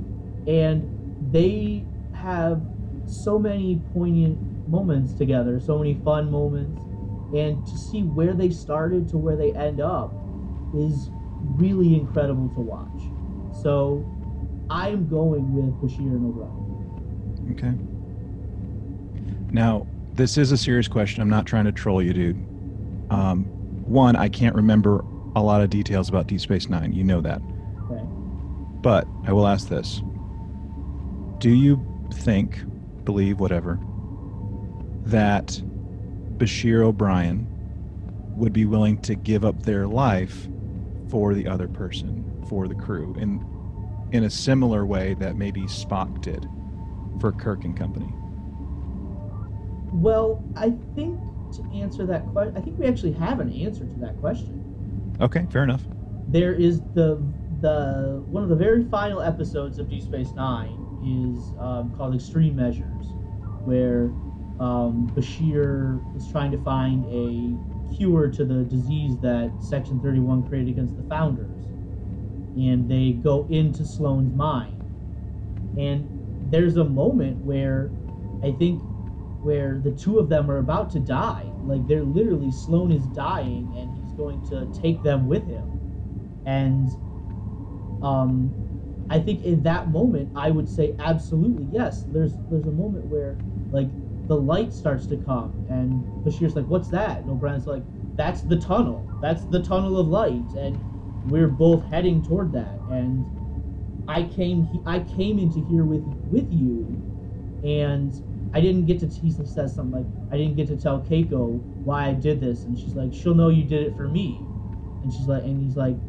And 0.47 0.91
they 1.21 1.89
have 2.13 2.67
so 3.09 3.39
many 3.39 3.81
poignant 3.93 4.37
moments 4.67 5.13
together, 5.13 5.59
so 5.59 5.77
many 5.77 5.95
fun 6.05 6.31
moments. 6.31 6.81
And 7.35 7.65
to 7.65 7.77
see 7.77 8.03
where 8.03 8.33
they 8.33 8.49
started 8.49 9.07
to 9.09 9.17
where 9.17 9.35
they 9.35 9.53
end 9.53 9.81
up 9.81 10.13
is 10.75 11.09
really 11.41 11.95
incredible 11.95 12.49
to 12.49 12.61
watch. 12.61 13.01
So 13.61 14.05
I'm 14.69 15.07
going 15.07 15.53
with 15.53 15.73
Bashir 15.81 15.99
and 15.99 16.25
O'Brien. 16.25 16.69
Okay. 17.51 17.73
Now, 19.51 19.87
this 20.13 20.37
is 20.37 20.51
a 20.51 20.57
serious 20.57 20.87
question. 20.87 21.21
I'm 21.21 21.29
not 21.29 21.45
trying 21.45 21.65
to 21.65 21.71
troll 21.71 22.01
you, 22.01 22.13
dude. 22.13 22.35
Um, 23.09 23.45
one, 23.85 24.15
I 24.15 24.29
can't 24.29 24.55
remember 24.55 25.03
a 25.35 25.41
lot 25.41 25.61
of 25.61 25.69
details 25.69 26.09
about 26.09 26.27
Deep 26.27 26.41
Space 26.41 26.69
Nine. 26.69 26.93
You 26.93 27.03
know 27.03 27.21
that. 27.21 27.41
Okay. 27.89 28.03
But 28.81 29.07
I 29.25 29.33
will 29.33 29.47
ask 29.47 29.67
this 29.67 30.01
Do 31.39 31.49
you 31.49 31.83
think, 32.13 32.59
believe, 33.09 33.39
whatever, 33.39 33.79
that 35.05 35.59
Bashir 36.37 36.83
O'Brien 36.83 37.47
would 38.37 38.53
be 38.53 38.65
willing 38.65 39.01
to 39.01 39.15
give 39.15 39.43
up 39.43 39.63
their 39.63 39.87
life 39.87 40.47
for 41.09 41.33
the 41.33 41.47
other 41.47 41.67
person, 41.67 42.45
for 42.47 42.67
the 42.67 42.75
crew, 42.75 43.15
in, 43.17 43.43
in 44.11 44.25
a 44.25 44.29
similar 44.29 44.85
way 44.85 45.15
that 45.15 45.35
maybe 45.35 45.63
Spock 45.63 46.21
did 46.21 46.47
for 47.19 47.31
Kirk 47.31 47.65
and 47.65 47.75
company? 47.75 48.13
Well, 49.91 50.43
I 50.55 50.73
think 50.95 51.19
to 51.53 51.63
answer 51.73 52.05
that 52.05 52.27
question, 52.27 52.55
I 52.55 52.61
think 52.61 52.77
we 52.77 52.85
actually 52.85 53.13
have 53.13 53.39
an 53.39 53.51
answer 53.51 53.85
to 53.85 53.99
that 54.01 54.17
question. 54.17 55.17
Okay, 55.19 55.47
fair 55.49 55.63
enough. 55.63 55.81
There 56.27 56.53
is 56.53 56.81
the 56.93 57.15
the 57.61 58.23
one 58.29 58.43
of 58.43 58.49
the 58.49 58.55
very 58.55 58.85
final 58.85 59.23
episodes 59.23 59.79
of 59.79 59.89
Deep 59.89 60.03
Space 60.03 60.31
Nine 60.35 60.88
is 61.01 61.53
um, 61.59 61.93
called 61.93 62.15
Extreme 62.15 62.55
Measures, 62.55 63.15
where 63.63 64.15
um, 64.59 65.11
Bashir 65.13 66.05
is 66.13 66.27
trying 66.27 66.51
to 66.51 66.57
find 66.61 67.05
a 67.07 67.59
cure 67.95 68.29
to 68.31 68.45
the 68.45 68.63
disease 68.65 69.19
that 69.19 69.55
Section 69.63 69.99
31 70.01 70.43
created 70.45 70.69
against 70.71 70.95
the 70.97 71.03
Founders, 71.03 71.73
and 72.55 72.89
they 72.89 73.13
go 73.13 73.47
into 73.49 73.85
Sloane's 73.85 74.33
mind, 74.33 74.77
and 75.77 76.11
there's 76.41 76.77
a 76.77 76.85
moment 76.85 77.43
where 77.43 77.93
I 78.43 78.51
think 78.51 78.83
where 79.41 79.79
the 79.79 79.91
two 79.91 80.19
of 80.19 80.29
them 80.29 80.49
are 80.51 80.57
about 80.57 80.89
to 80.91 80.99
die. 80.99 81.53
Like 81.61 81.87
they're 81.87 82.03
literally 82.03 82.51
Sloane 82.51 82.91
is 82.91 83.07
dying 83.07 83.73
and 83.77 83.93
he's 83.93 84.11
going 84.13 84.43
to 84.43 84.67
take 84.67 85.03
them 85.03 85.27
with 85.27 85.47
him. 85.47 85.65
And 86.45 86.89
um 88.01 88.55
I 89.09 89.19
think 89.19 89.43
in 89.43 89.63
that 89.63 89.89
moment 89.89 90.31
I 90.35 90.51
would 90.51 90.69
say 90.69 90.95
absolutely 90.99 91.65
yes. 91.65 92.03
There's 92.03 92.37
there's 92.49 92.67
a 92.67 92.71
moment 92.71 93.05
where 93.07 93.41
like 93.71 93.91
the 94.27 94.35
light 94.39 94.73
starts 94.73 95.07
to 95.07 95.17
come 95.17 95.63
and 95.67 96.05
Bashir's 96.25 96.55
like, 96.55 96.67
What's 96.67 96.89
that? 96.89 97.19
And 97.21 97.29
O'Brien's 97.29 97.67
like, 97.67 97.85
That's 98.17 98.41
the 98.43 98.59
tunnel. 98.59 99.11
That's 99.21 99.45
the 99.45 99.61
tunnel 99.63 99.97
of 99.97 100.07
light 100.07 100.53
and 100.53 100.81
we're 101.23 101.47
both 101.49 101.85
heading 101.85 102.21
toward 102.23 102.53
that 102.53 102.81
and 102.87 103.27
I 104.07 104.23
came 104.23 104.69
I 104.85 104.99
came 105.01 105.39
into 105.39 105.59
here 105.59 105.85
with 105.85 106.13
with 106.29 106.51
you 106.51 107.03
and 107.63 108.13
I 108.53 108.61
didn't 108.61 108.85
get 108.85 108.99
to 109.01 109.07
he 109.07 109.31
says 109.31 109.75
something 109.75 109.91
like 109.91 110.07
I 110.31 110.37
didn't 110.37 110.55
get 110.55 110.67
to 110.67 110.77
tell 110.77 111.01
Keiko 111.03 111.63
why 111.83 112.07
I 112.07 112.13
did 112.13 112.39
this 112.41 112.65
and 112.65 112.77
she's 112.77 112.95
like 112.95 113.13
she'll 113.13 113.35
know 113.35 113.49
you 113.49 113.63
did 113.65 113.83
it 113.85 113.95
for 113.95 114.07
me 114.07 114.49
and 115.03 115.13
she's 115.13 115.27
like 115.27 115.43
and 115.43 115.61
he's 115.61 115.77
like 115.77 115.99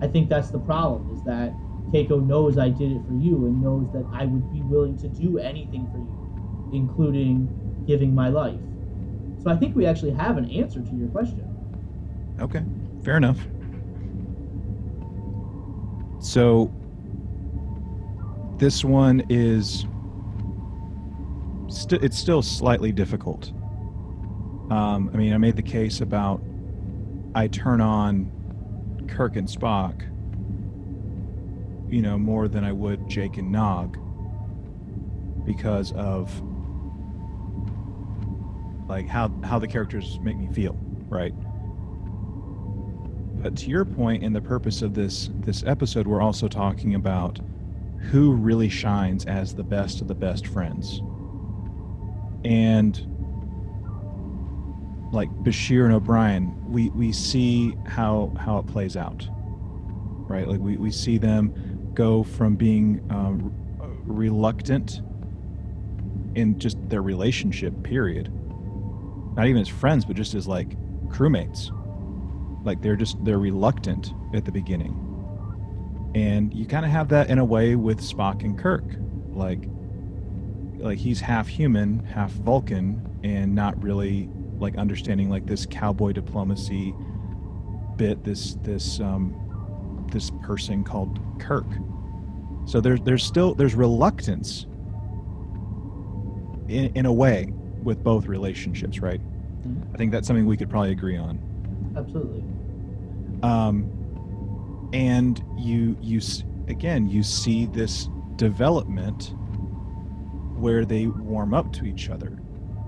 I 0.00 0.08
think 0.08 0.28
that's 0.28 0.50
the 0.50 0.60
problem 0.60 1.10
is 1.10 1.22
that 1.24 1.58
Keiko 1.92 2.24
knows 2.24 2.58
I 2.58 2.68
did 2.68 2.92
it 2.92 3.02
for 3.06 3.14
you 3.14 3.46
and 3.46 3.60
knows 3.62 3.90
that 3.92 4.06
I 4.12 4.24
would 4.26 4.52
be 4.52 4.62
willing 4.62 4.96
to 4.98 5.08
do 5.08 5.38
anything 5.38 5.88
for 5.90 5.98
you 5.98 6.70
including 6.72 7.48
giving 7.86 8.14
my 8.14 8.28
life 8.28 8.60
so 9.42 9.50
I 9.50 9.56
think 9.56 9.74
we 9.74 9.86
actually 9.86 10.12
have 10.12 10.36
an 10.36 10.50
answer 10.50 10.80
to 10.80 10.94
your 10.94 11.08
question 11.08 11.46
Okay, 12.40 12.64
fair 13.04 13.18
enough. 13.18 13.38
So 16.20 16.72
this 18.56 18.82
one 18.84 19.22
is 19.28 19.86
st- 21.68 22.02
it's 22.02 22.18
still 22.18 22.42
slightly 22.42 22.92
difficult. 22.92 23.52
Um, 24.70 25.10
I 25.12 25.16
mean, 25.16 25.34
I 25.34 25.38
made 25.38 25.56
the 25.56 25.62
case 25.62 26.00
about 26.00 26.42
I 27.34 27.48
turn 27.48 27.80
on 27.80 28.30
Kirk 29.08 29.36
and 29.36 29.46
Spock, 29.46 30.02
you 31.90 32.02
know, 32.02 32.18
more 32.18 32.48
than 32.48 32.64
I 32.64 32.72
would 32.72 33.08
Jake 33.08 33.36
and 33.36 33.50
Nog 33.50 33.98
because 35.44 35.92
of 35.92 36.30
like 38.88 39.08
how 39.08 39.30
how 39.44 39.58
the 39.58 39.68
characters 39.68 40.18
make 40.22 40.36
me 40.36 40.48
feel, 40.52 40.76
right? 41.08 41.32
But 43.42 43.56
to 43.58 43.70
your 43.70 43.84
point, 43.84 44.22
in 44.22 44.32
the 44.32 44.40
purpose 44.40 44.82
of 44.82 44.94
this 44.94 45.30
this 45.40 45.62
episode, 45.64 46.06
we're 46.06 46.20
also 46.20 46.48
talking 46.48 46.94
about 46.94 47.40
who 48.10 48.32
really 48.32 48.68
shines 48.68 49.24
as 49.26 49.54
the 49.54 49.62
best 49.62 50.00
of 50.00 50.08
the 50.08 50.14
best 50.14 50.46
friends. 50.46 51.00
And 52.44 52.96
like 55.12 55.30
Bashir 55.42 55.84
and 55.84 55.94
O'Brien, 55.94 56.54
we, 56.70 56.90
we 56.90 57.12
see 57.12 57.76
how 57.86 58.32
how 58.38 58.58
it 58.58 58.66
plays 58.66 58.96
out. 58.96 59.28
Right? 60.28 60.46
Like 60.46 60.60
we, 60.60 60.76
we 60.76 60.90
see 60.90 61.18
them 61.18 61.69
go 61.94 62.22
from 62.22 62.56
being 62.56 63.04
um, 63.10 63.52
reluctant 64.04 65.00
in 66.34 66.58
just 66.58 66.76
their 66.88 67.02
relationship, 67.02 67.82
period. 67.82 68.32
Not 69.36 69.46
even 69.46 69.62
as 69.62 69.68
friends, 69.68 70.04
but 70.04 70.16
just 70.16 70.34
as 70.34 70.46
like 70.46 70.78
crewmates. 71.08 71.70
Like 72.64 72.82
they're 72.82 72.96
just 72.96 73.22
they're 73.24 73.38
reluctant 73.38 74.12
at 74.34 74.44
the 74.44 74.52
beginning 74.52 75.10
and 76.14 76.52
you 76.52 76.66
kind 76.66 76.84
of 76.84 76.90
have 76.90 77.08
that 77.08 77.30
in 77.30 77.38
a 77.38 77.44
way 77.44 77.76
with 77.76 78.00
Spock 78.00 78.42
and 78.42 78.58
Kirk, 78.58 78.84
like 79.28 79.68
like 80.78 80.98
he's 80.98 81.20
half 81.20 81.46
human, 81.46 82.04
half 82.04 82.32
Vulcan, 82.32 83.20
and 83.22 83.54
not 83.54 83.80
really 83.82 84.28
like 84.58 84.76
understanding 84.76 85.30
like 85.30 85.46
this 85.46 85.66
cowboy 85.66 86.12
diplomacy 86.12 86.94
bit. 87.96 88.24
This 88.24 88.54
this 88.62 88.98
um, 89.00 89.34
this 90.10 90.30
person 90.42 90.84
called 90.84 91.18
Kirk. 91.38 91.66
So 92.66 92.80
there's 92.80 93.00
there's 93.02 93.24
still 93.24 93.54
there's 93.54 93.74
reluctance 93.74 94.66
in 96.68 96.90
in 96.94 97.06
a 97.06 97.12
way 97.12 97.52
with 97.82 98.02
both 98.04 98.26
relationships, 98.26 99.00
right? 99.00 99.20
Mhm. 99.66 99.94
I 99.94 99.96
think 99.96 100.12
that's 100.12 100.26
something 100.26 100.46
we 100.46 100.56
could 100.56 100.70
probably 100.70 100.92
agree 100.92 101.16
on. 101.16 101.38
absolutely 101.96 102.44
um, 103.42 103.90
and 104.92 105.42
you 105.58 105.96
you 106.00 106.20
again 106.68 107.08
you 107.08 107.22
see 107.22 107.66
this 107.66 108.08
development 108.36 109.34
where 110.56 110.84
they 110.84 111.06
warm 111.06 111.54
up 111.54 111.72
to 111.72 111.84
each 111.86 112.10
other 112.10 112.38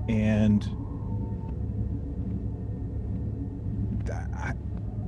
and 0.08 0.68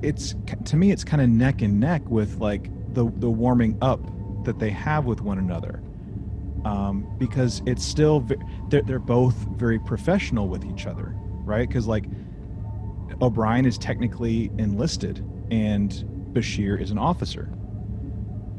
it's 0.01 0.35
to 0.65 0.75
me 0.75 0.91
it's 0.91 1.03
kind 1.03 1.21
of 1.21 1.29
neck 1.29 1.61
and 1.61 1.79
neck 1.79 2.01
with 2.09 2.37
like 2.37 2.69
the 2.93 3.05
the 3.17 3.29
warming 3.29 3.77
up 3.81 3.99
that 4.45 4.59
they 4.59 4.69
have 4.69 5.05
with 5.05 5.21
one 5.21 5.37
another 5.37 5.81
um, 6.65 7.07
because 7.17 7.61
it's 7.65 7.83
still 7.83 8.19
ve- 8.21 8.35
they're, 8.69 8.81
they're 8.81 8.99
both 8.99 9.35
very 9.55 9.79
professional 9.79 10.47
with 10.47 10.65
each 10.65 10.85
other 10.85 11.13
right 11.43 11.67
because 11.67 11.87
like 11.87 12.05
O'Brien 13.21 13.65
is 13.65 13.77
technically 13.77 14.51
enlisted 14.57 15.23
and 15.51 15.91
Bashir 16.33 16.79
is 16.79 16.91
an 16.91 16.97
officer. 16.97 17.49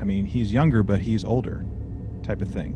I 0.01 0.05
mean, 0.05 0.25
he's 0.25 0.53
younger, 0.53 0.83
but 0.83 1.01
he's 1.01 1.25
older, 1.25 1.65
type 2.23 2.41
of 2.41 2.49
thing. 2.49 2.75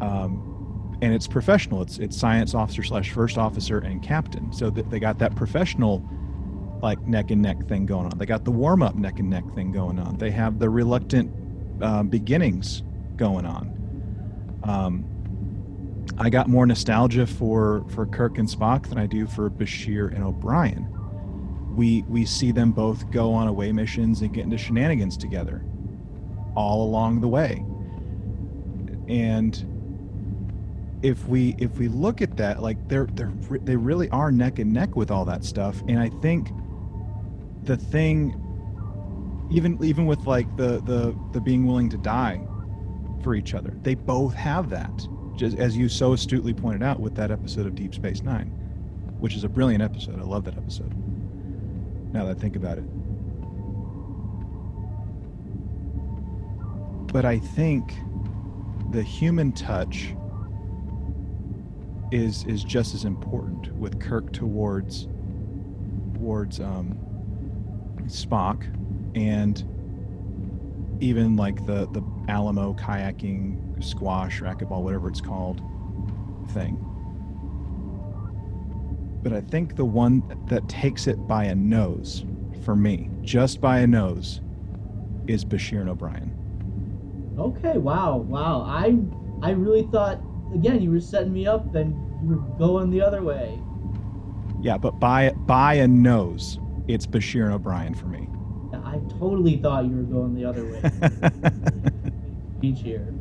Um, 0.00 0.98
and 1.00 1.12
it's 1.14 1.26
professional. 1.26 1.82
It's 1.82 1.98
it's 1.98 2.16
science 2.16 2.54
officer 2.54 2.82
slash 2.82 3.10
first 3.10 3.38
officer 3.38 3.78
and 3.78 4.02
captain. 4.02 4.52
So 4.52 4.70
th- 4.70 4.86
they 4.88 5.00
got 5.00 5.18
that 5.18 5.34
professional, 5.34 6.08
like 6.82 7.00
neck 7.06 7.30
and 7.30 7.40
neck 7.40 7.66
thing 7.68 7.86
going 7.86 8.06
on. 8.06 8.18
They 8.18 8.26
got 8.26 8.44
the 8.44 8.50
warm 8.50 8.82
up 8.82 8.96
neck 8.96 9.20
and 9.20 9.30
neck 9.30 9.44
thing 9.54 9.72
going 9.72 9.98
on. 9.98 10.18
They 10.18 10.30
have 10.32 10.58
the 10.58 10.68
reluctant 10.68 11.32
um, 11.82 12.08
beginnings 12.08 12.82
going 13.16 13.46
on. 13.46 14.58
Um, 14.64 15.04
I 16.18 16.28
got 16.28 16.48
more 16.48 16.66
nostalgia 16.66 17.26
for 17.26 17.84
for 17.88 18.06
Kirk 18.06 18.38
and 18.38 18.48
Spock 18.48 18.88
than 18.88 18.98
I 18.98 19.06
do 19.06 19.26
for 19.26 19.48
Bashir 19.48 20.14
and 20.14 20.24
O'Brien. 20.24 20.88
We 21.76 22.02
we 22.02 22.26
see 22.26 22.52
them 22.52 22.72
both 22.72 23.10
go 23.10 23.32
on 23.32 23.48
away 23.48 23.72
missions 23.72 24.20
and 24.20 24.32
get 24.32 24.44
into 24.44 24.58
shenanigans 24.58 25.16
together, 25.16 25.64
all 26.54 26.82
along 26.84 27.20
the 27.20 27.28
way. 27.28 27.64
And 29.08 29.68
if 31.02 31.26
we 31.26 31.54
if 31.58 31.78
we 31.78 31.88
look 31.88 32.20
at 32.20 32.36
that, 32.36 32.62
like 32.62 32.88
they're 32.88 33.06
they're 33.14 33.32
they 33.62 33.76
really 33.76 34.08
are 34.10 34.30
neck 34.30 34.58
and 34.58 34.72
neck 34.72 34.96
with 34.96 35.10
all 35.10 35.24
that 35.24 35.44
stuff. 35.44 35.82
And 35.88 35.98
I 35.98 36.10
think 36.20 36.50
the 37.64 37.76
thing, 37.76 38.38
even 39.50 39.78
even 39.82 40.06
with 40.06 40.26
like 40.26 40.56
the 40.56 40.80
the 40.82 41.16
the 41.32 41.40
being 41.40 41.66
willing 41.66 41.88
to 41.90 41.98
die 41.98 42.40
for 43.22 43.34
each 43.34 43.54
other, 43.54 43.76
they 43.82 43.94
both 43.94 44.34
have 44.34 44.70
that 44.70 45.06
just 45.36 45.56
as 45.58 45.76
you 45.76 45.88
so 45.88 46.12
astutely 46.12 46.52
pointed 46.52 46.82
out 46.82 47.00
with 47.00 47.14
that 47.14 47.30
episode 47.30 47.66
of 47.66 47.74
Deep 47.74 47.94
Space 47.94 48.22
Nine, 48.22 48.48
which 49.18 49.34
is 49.34 49.44
a 49.44 49.48
brilliant 49.48 49.82
episode. 49.82 50.18
I 50.18 50.24
love 50.24 50.44
that 50.44 50.56
episode. 50.56 50.92
Now 52.12 52.26
that 52.26 52.36
I 52.36 52.40
think 52.40 52.56
about 52.56 52.78
it. 52.78 52.84
But 57.12 57.24
I 57.24 57.38
think 57.38 57.94
the 58.90 59.02
human 59.02 59.52
touch 59.52 60.14
is 62.10 62.44
is 62.44 62.62
just 62.62 62.94
as 62.94 63.04
important 63.04 63.74
with 63.74 63.98
Kirk 64.00 64.32
towards 64.32 65.08
towards 66.14 66.60
um, 66.60 66.98
Spock 68.12 68.64
and 69.14 69.64
even 71.00 71.36
like 71.36 71.66
the 71.66 71.88
the 71.88 72.02
Alamo 72.28 72.74
kayaking 72.74 73.82
squash 73.82 74.40
racquetball 74.40 74.82
whatever 74.82 75.08
it's 75.08 75.20
called 75.20 75.60
thing. 76.50 76.76
But 79.22 79.32
I 79.32 79.40
think 79.40 79.76
the 79.76 79.84
one 79.84 80.22
that 80.46 80.68
takes 80.68 81.06
it 81.06 81.26
by 81.26 81.44
a 81.44 81.54
nose 81.54 82.24
for 82.64 82.76
me, 82.76 83.10
just 83.22 83.60
by 83.60 83.78
a 83.80 83.86
nose, 83.86 84.40
is 85.26 85.44
Bashir 85.44 85.80
and 85.80 85.90
O'Brien. 85.90 86.32
Okay, 87.38 87.78
wow, 87.78 88.18
wow. 88.18 88.62
I 88.62 88.98
I 89.42 89.50
really 89.50 89.84
thought 89.84 90.20
again 90.54 90.82
you 90.82 90.90
were 90.90 91.00
setting 91.00 91.32
me 91.32 91.46
up 91.46 91.74
and 91.74 91.94
you 92.22 92.36
were 92.36 92.58
going 92.58 92.90
the 92.90 93.00
other 93.00 93.22
way. 93.22 93.58
Yeah, 94.60 94.78
but 94.78 95.00
by 95.00 95.30
by 95.30 95.74
a 95.74 95.88
nose, 95.88 96.58
it's 96.88 97.06
Bashir 97.06 97.44
and 97.44 97.54
O'Brien 97.54 97.94
for 97.94 98.06
me. 98.06 98.28
I 98.84 98.98
totally 99.18 99.58
thought 99.58 99.84
you 99.84 99.96
were 99.96 100.02
going 100.02 100.34
the 100.34 100.44
other 100.44 100.64
way. 100.66 100.82
Each 102.62 102.80
year. 102.80 103.12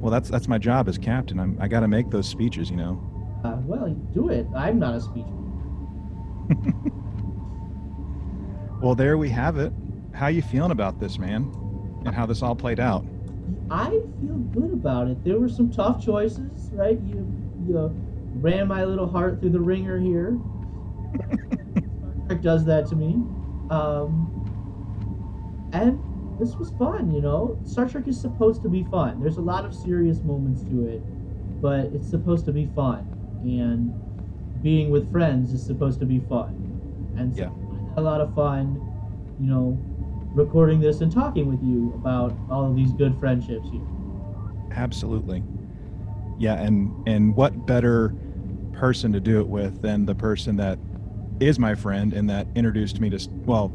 Well, 0.00 0.10
that's 0.10 0.28
that's 0.28 0.48
my 0.48 0.58
job 0.58 0.88
as 0.88 0.96
captain. 0.96 1.40
I'm 1.40 1.58
I 1.60 1.68
got 1.68 1.80
to 1.80 1.88
make 1.88 2.10
those 2.10 2.28
speeches, 2.28 2.70
you 2.70 2.76
know. 2.76 3.02
Uh, 3.44 3.56
well, 3.64 3.88
do 4.12 4.28
it. 4.28 4.46
I'm 4.54 4.78
not 4.78 4.94
a 4.94 5.00
speech. 5.00 5.24
Well, 8.80 8.94
there 8.94 9.18
we 9.18 9.28
have 9.30 9.58
it. 9.58 9.72
How 10.12 10.28
you 10.28 10.40
feeling 10.40 10.70
about 10.70 11.00
this, 11.00 11.18
man? 11.18 11.50
And 12.04 12.14
how 12.14 12.26
this 12.26 12.42
all 12.42 12.54
played 12.54 12.78
out? 12.78 13.04
I 13.70 13.90
feel 14.20 14.36
good 14.52 14.72
about 14.72 15.08
it. 15.08 15.24
There 15.24 15.38
were 15.40 15.48
some 15.48 15.70
tough 15.70 16.04
choices, 16.04 16.70
right? 16.72 16.98
You 17.00 17.26
you 17.66 17.90
ran 18.36 18.68
my 18.68 18.84
little 18.84 19.08
heart 19.08 19.40
through 19.40 19.50
the 19.50 19.60
ringer 19.60 19.98
here. 19.98 20.38
Does 22.36 22.64
that 22.66 22.86
to 22.88 22.96
me. 22.96 23.14
Um, 23.70 24.34
and 25.72 25.98
this 26.38 26.54
was 26.56 26.70
fun, 26.78 27.10
you 27.12 27.20
know. 27.20 27.58
Star 27.64 27.88
Trek 27.88 28.06
is 28.06 28.20
supposed 28.20 28.62
to 28.62 28.68
be 28.68 28.84
fun. 28.84 29.20
There's 29.20 29.38
a 29.38 29.42
lot 29.42 29.64
of 29.64 29.74
serious 29.74 30.20
moments 30.22 30.62
to 30.64 30.86
it, 30.88 31.02
but 31.60 31.86
it's 31.86 32.08
supposed 32.08 32.44
to 32.46 32.52
be 32.52 32.66
fun. 32.74 33.06
And 33.42 33.92
being 34.62 34.90
with 34.90 35.10
friends 35.10 35.52
is 35.52 35.64
supposed 35.64 36.00
to 36.00 36.06
be 36.06 36.20
fun. 36.20 37.12
And 37.16 37.34
so 37.34 37.42
Yeah. 37.42 37.48
I 37.48 37.88
had 37.90 37.98
a 37.98 38.02
lot 38.02 38.20
of 38.20 38.34
fun, 38.34 38.80
you 39.40 39.46
know, 39.48 39.76
recording 40.34 40.80
this 40.80 41.00
and 41.00 41.10
talking 41.10 41.48
with 41.48 41.62
you 41.62 41.92
about 41.94 42.34
all 42.50 42.64
of 42.68 42.76
these 42.76 42.92
good 42.92 43.18
friendships 43.18 43.68
here. 43.70 43.80
Absolutely. 44.70 45.42
Yeah, 46.38 46.54
and 46.54 46.92
and 47.08 47.34
what 47.34 47.66
better 47.66 48.14
person 48.72 49.12
to 49.12 49.20
do 49.20 49.40
it 49.40 49.48
with 49.48 49.82
than 49.82 50.06
the 50.06 50.14
person 50.14 50.56
that 50.58 50.78
is 51.40 51.58
my 51.58 51.74
friend 51.74 52.12
and 52.12 52.28
that 52.30 52.46
introduced 52.54 53.00
me 53.00 53.10
to 53.10 53.28
well, 53.44 53.72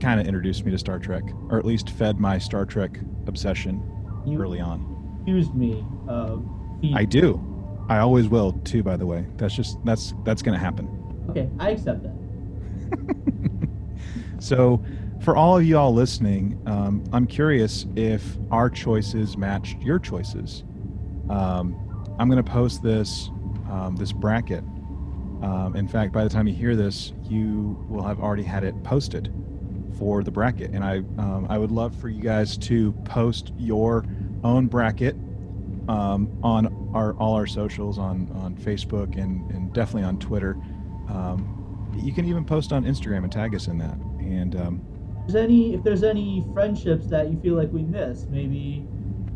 kind 0.00 0.20
of 0.20 0.26
introduced 0.26 0.64
me 0.64 0.70
to 0.70 0.78
Star 0.78 0.98
Trek, 0.98 1.24
or 1.50 1.58
at 1.58 1.64
least 1.64 1.90
fed 1.90 2.18
my 2.20 2.38
Star 2.38 2.64
Trek 2.64 2.98
obsession 3.26 3.82
You 4.26 4.40
early 4.40 4.60
on. 4.60 5.18
accused 5.22 5.54
me 5.54 5.84
of 6.06 6.44
feeding. 6.80 6.96
I 6.96 7.04
do. 7.04 7.44
I 7.88 7.98
always 7.98 8.28
will 8.28 8.52
too. 8.64 8.82
By 8.82 8.96
the 8.96 9.06
way, 9.06 9.26
that's 9.36 9.54
just 9.54 9.82
that's 9.84 10.14
that's 10.24 10.42
gonna 10.42 10.58
happen. 10.58 10.88
Okay, 11.30 11.48
I 11.58 11.70
accept 11.70 12.02
that. 12.02 12.12
So, 14.40 14.82
for 15.20 15.36
all 15.36 15.56
of 15.58 15.64
you 15.64 15.76
all 15.76 15.92
listening, 15.92 16.60
um, 16.66 17.02
I'm 17.12 17.26
curious 17.26 17.86
if 17.96 18.36
our 18.50 18.70
choices 18.70 19.36
matched 19.36 19.80
your 19.82 19.98
choices. 19.98 20.62
Um, 21.28 21.76
I'm 22.18 22.30
going 22.30 22.42
to 22.42 22.48
post 22.48 22.82
this 22.82 23.30
um, 23.70 23.96
this 23.98 24.12
bracket. 24.12 24.62
Um, 25.42 25.76
in 25.76 25.86
fact, 25.86 26.12
by 26.12 26.24
the 26.24 26.30
time 26.30 26.48
you 26.48 26.54
hear 26.54 26.74
this, 26.74 27.12
you 27.28 27.84
will 27.88 28.02
have 28.02 28.20
already 28.20 28.42
had 28.42 28.64
it 28.64 28.82
posted 28.82 29.32
for 29.98 30.22
the 30.22 30.30
bracket, 30.30 30.70
and 30.72 30.84
I 30.84 30.98
um, 31.18 31.46
I 31.48 31.58
would 31.58 31.70
love 31.70 31.94
for 31.94 32.08
you 32.08 32.22
guys 32.22 32.56
to 32.58 32.92
post 33.04 33.52
your 33.58 34.04
own 34.44 34.66
bracket 34.66 35.16
um, 35.88 36.28
on 36.42 36.90
our 36.94 37.14
all 37.14 37.34
our 37.34 37.46
socials 37.46 37.98
on 37.98 38.30
on 38.34 38.54
Facebook 38.56 39.16
and 39.20 39.50
and 39.50 39.72
definitely 39.72 40.04
on 40.04 40.18
Twitter. 40.18 40.56
Um, 41.08 41.54
you 41.96 42.12
can 42.12 42.26
even 42.26 42.44
post 42.44 42.72
on 42.72 42.84
Instagram 42.84 43.24
and 43.24 43.32
tag 43.32 43.54
us 43.54 43.66
in 43.66 43.78
that. 43.78 43.96
And 44.20 44.54
um, 44.56 44.82
If 45.26 45.32
there's 45.32 45.44
any, 45.44 45.74
if 45.74 45.82
there's 45.82 46.02
any 46.04 46.44
friendships 46.52 47.06
that 47.08 47.30
you 47.30 47.40
feel 47.40 47.54
like 47.54 47.72
we 47.72 47.82
missed, 47.82 48.28
maybe 48.28 48.86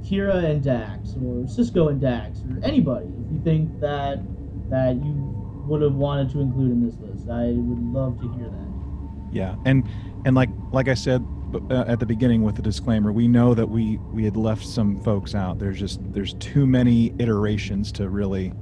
Kira 0.05 0.45
and 0.45 0.63
Dax, 0.63 1.15
or 1.15 1.45
Sisko 1.45 1.91
and 1.91 2.01
Dax, 2.01 2.41
or 2.41 2.63
anybody, 2.63 3.07
if 3.07 3.33
you 3.33 3.41
think 3.43 3.81
that 3.81 4.21
that 4.69 4.97
you 4.97 5.42
would 5.67 5.83
have 5.83 5.95
wanted 5.95 6.31
to 6.31 6.41
include 6.41 6.73
in 6.73 6.85
this 6.85 6.97
list, 6.99 7.29
I 7.29 7.53
would 7.53 7.83
love 7.93 8.21
to 8.21 8.33
hear 8.35 8.49
that. 8.49 9.33
yeah, 9.33 9.55
and 9.65 9.89
and 10.25 10.35
like 10.35 10.51
like 10.73 10.89
I 10.89 10.95
said 10.95 11.25
uh, 11.71 11.85
at 11.87 12.01
the 12.01 12.07
beginning 12.07 12.43
with 12.43 12.57
the 12.57 12.63
disclaimer, 12.63 13.13
we 13.13 13.29
know 13.29 13.55
that 13.55 13.69
we 13.69 13.99
we 14.13 14.25
had 14.25 14.37
left 14.37 14.67
some 14.67 15.01
folks 15.03 15.35
out. 15.35 15.59
There's 15.59 15.79
just 15.79 16.01
there's 16.13 16.35
too 16.35 16.67
many 16.67 17.15
iterations 17.19 17.93
to 17.93 18.09
really 18.09 18.53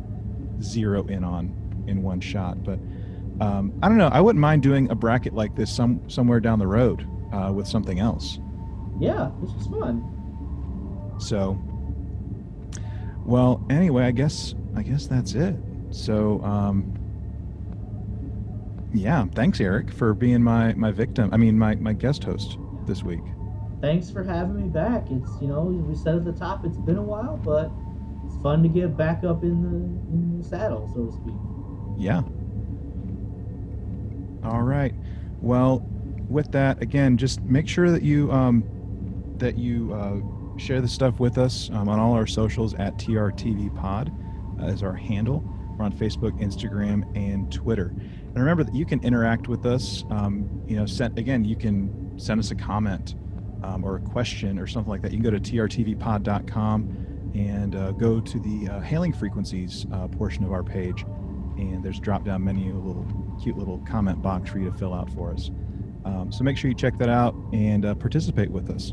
zero 0.63 1.07
in 1.07 1.25
on 1.25 1.85
in 1.87 2.03
one 2.03 2.21
shot. 2.21 2.63
But 2.65 2.79
um, 3.41 3.73
I 3.83 3.89
don't 3.89 3.99
know. 3.99 4.09
I 4.09 4.21
wouldn't 4.21 4.41
mind 4.41 4.63
doing 4.63 4.91
a 4.91 4.95
bracket 4.95 5.35
like 5.35 5.55
this 5.57 5.75
some 5.75 6.09
somewhere 6.09 6.41
down 6.41 6.59
the 6.59 6.67
road 6.67 7.07
uh, 7.33 7.53
with 7.53 7.67
something 7.67 7.99
else. 7.99 8.39
Yeah, 8.99 9.31
this 9.41 9.51
was 9.53 9.67
fun. 9.69 11.17
So, 11.19 11.59
well, 13.25 13.65
anyway, 13.71 14.05
I 14.05 14.11
guess 14.11 14.55
I 14.77 14.83
guess 14.83 15.07
that's 15.07 15.35
it. 15.35 15.55
So, 15.91 16.43
um, 16.43 16.95
yeah, 18.93 19.27
thanks, 19.35 19.61
Eric, 19.61 19.91
for 19.91 20.15
being 20.15 20.43
my 20.43 20.73
my 20.75 20.91
victim. 20.91 21.31
I 21.33 21.37
mean, 21.37 21.59
my 21.59 21.75
my 21.77 21.93
guest 21.93 22.25
host 22.25 22.59
this 22.87 23.03
week. 23.03 23.23
Thanks 23.81 24.11
for 24.11 24.23
having 24.23 24.57
me 24.57 24.69
back. 24.69 25.11
It's 25.11 25.31
you 25.41 25.49
know 25.49 25.63
we 25.63 25.95
said 25.95 26.17
at 26.17 26.25
the 26.25 26.33
top, 26.33 26.65
it's 26.65 26.79
been 26.79 26.99
a 26.99 27.03
while, 27.03 27.37
but 27.37 27.71
it's 28.27 28.43
fun 28.43 28.63
to 28.63 28.69
get 28.69 28.97
back 28.97 29.25
up 29.25 29.43
in 29.43 29.63
the 29.63 29.77
in 30.13 30.39
the 30.39 30.45
saddle, 30.45 30.91
so 30.95 31.07
to 31.07 31.13
speak. 31.13 31.35
Yeah. 31.99 32.23
All 34.43 34.63
right. 34.63 34.95
Well, 35.41 35.87
with 36.29 36.53
that, 36.53 36.83
again, 36.83 37.17
just 37.17 37.43
make 37.43 37.69
sure 37.69 37.91
that 37.91 38.03
you 38.03 38.31
um, 38.33 38.65
that 39.37 39.57
you 39.59 39.93
uh, 39.93 40.59
share 40.59 40.81
the 40.81 40.89
stuff 40.89 41.21
with 41.21 41.39
us 41.39 41.71
um, 41.73 41.89
on 41.89 41.99
all 41.99 42.13
our 42.13 42.27
socials 42.27 42.75
at 42.75 42.97
TRTV 42.99 43.75
Pod 43.77 44.13
uh, 44.61 44.67
is 44.67 44.83
our 44.83 44.95
handle. 44.95 45.45
We're 45.81 45.87
on 45.87 45.93
Facebook, 45.93 46.39
Instagram, 46.43 47.11
and 47.17 47.51
Twitter. 47.51 47.87
And 47.87 48.37
remember 48.37 48.65
that 48.65 48.75
you 48.75 48.85
can 48.85 49.03
interact 49.03 49.49
with 49.49 49.65
us. 49.65 50.05
Um, 50.11 50.63
you 50.67 50.77
know, 50.77 50.85
send 50.85 51.19
again, 51.19 51.43
you 51.43 51.57
can 51.57 52.19
send 52.19 52.39
us 52.39 52.51
a 52.51 52.55
comment 52.55 53.15
um, 53.63 53.83
or 53.83 53.97
a 53.97 54.01
question 54.01 54.59
or 54.59 54.67
something 54.67 54.91
like 54.91 55.01
that. 55.01 55.11
You 55.11 55.17
can 55.17 55.25
go 55.25 55.31
to 55.31 55.41
trtvpod.com 55.41 57.33
and 57.35 57.75
uh, 57.75 57.93
go 57.93 58.21
to 58.21 58.39
the 58.41 58.69
uh, 58.69 58.81
hailing 58.81 59.15
frequencies 59.15 59.87
uh, 59.95 60.07
portion 60.09 60.45
of 60.45 60.53
our 60.53 60.63
page 60.63 61.07
and 61.57 61.83
there's 61.83 61.97
a 61.97 62.03
drop 62.03 62.27
down 62.27 62.45
menu, 62.45 62.77
a 62.77 62.77
little 62.77 63.07
cute 63.43 63.57
little 63.57 63.79
comment 63.89 64.21
box 64.21 64.51
for 64.51 64.59
you 64.59 64.71
to 64.71 64.77
fill 64.77 64.93
out 64.93 65.11
for 65.13 65.33
us. 65.33 65.51
Um, 66.05 66.31
so 66.31 66.45
make 66.45 66.59
sure 66.59 66.69
you 66.69 66.77
check 66.77 66.99
that 66.99 67.09
out 67.09 67.35
and 67.55 67.87
uh, 67.87 67.95
participate 67.95 68.51
with 68.51 68.69
us. 68.69 68.93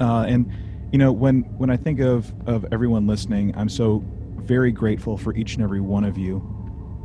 Uh, 0.00 0.24
and 0.28 0.52
you 0.92 0.98
know, 0.98 1.10
when 1.10 1.40
when 1.58 1.68
I 1.68 1.76
think 1.76 1.98
of 1.98 2.32
of 2.46 2.64
everyone 2.70 3.08
listening, 3.08 3.56
I'm 3.56 3.68
so 3.68 4.04
very 4.50 4.72
grateful 4.72 5.16
for 5.16 5.32
each 5.36 5.54
and 5.54 5.62
every 5.62 5.80
one 5.80 6.02
of 6.02 6.18
you 6.18 6.38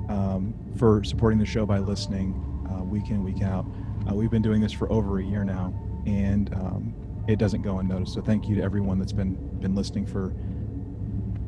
um, 0.10 0.52
for 0.80 1.04
supporting 1.04 1.38
the 1.38 1.46
show 1.46 1.64
by 1.64 1.78
listening 1.78 2.34
uh, 2.72 2.84
week 2.84 3.12
in 3.12 3.24
week 3.24 3.44
out. 3.44 3.68
Uh, 4.10 4.16
we've 4.16 4.32
been 4.32 4.42
doing 4.42 4.60
this 4.60 4.72
for 4.72 4.92
over 4.92 5.20
a 5.20 5.24
year 5.24 5.44
now, 5.44 5.72
and 6.08 6.52
um, 6.56 6.92
it 7.28 7.38
doesn't 7.38 7.62
go 7.62 7.78
unnoticed. 7.78 8.16
So 8.16 8.22
thank 8.22 8.48
you 8.48 8.56
to 8.56 8.64
everyone 8.64 8.98
that's 8.98 9.14
been 9.14 9.36
been 9.60 9.76
listening 9.76 10.08
for 10.08 10.34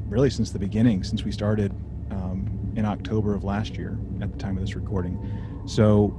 really 0.07 0.29
since 0.29 0.51
the 0.51 0.59
beginning, 0.59 1.03
since 1.03 1.23
we 1.23 1.31
started 1.31 1.71
um, 2.11 2.71
in 2.75 2.85
October 2.85 3.33
of 3.33 3.43
last 3.43 3.75
year 3.75 3.97
at 4.21 4.31
the 4.31 4.37
time 4.37 4.55
of 4.55 4.61
this 4.61 4.75
recording. 4.75 5.17
So 5.65 6.15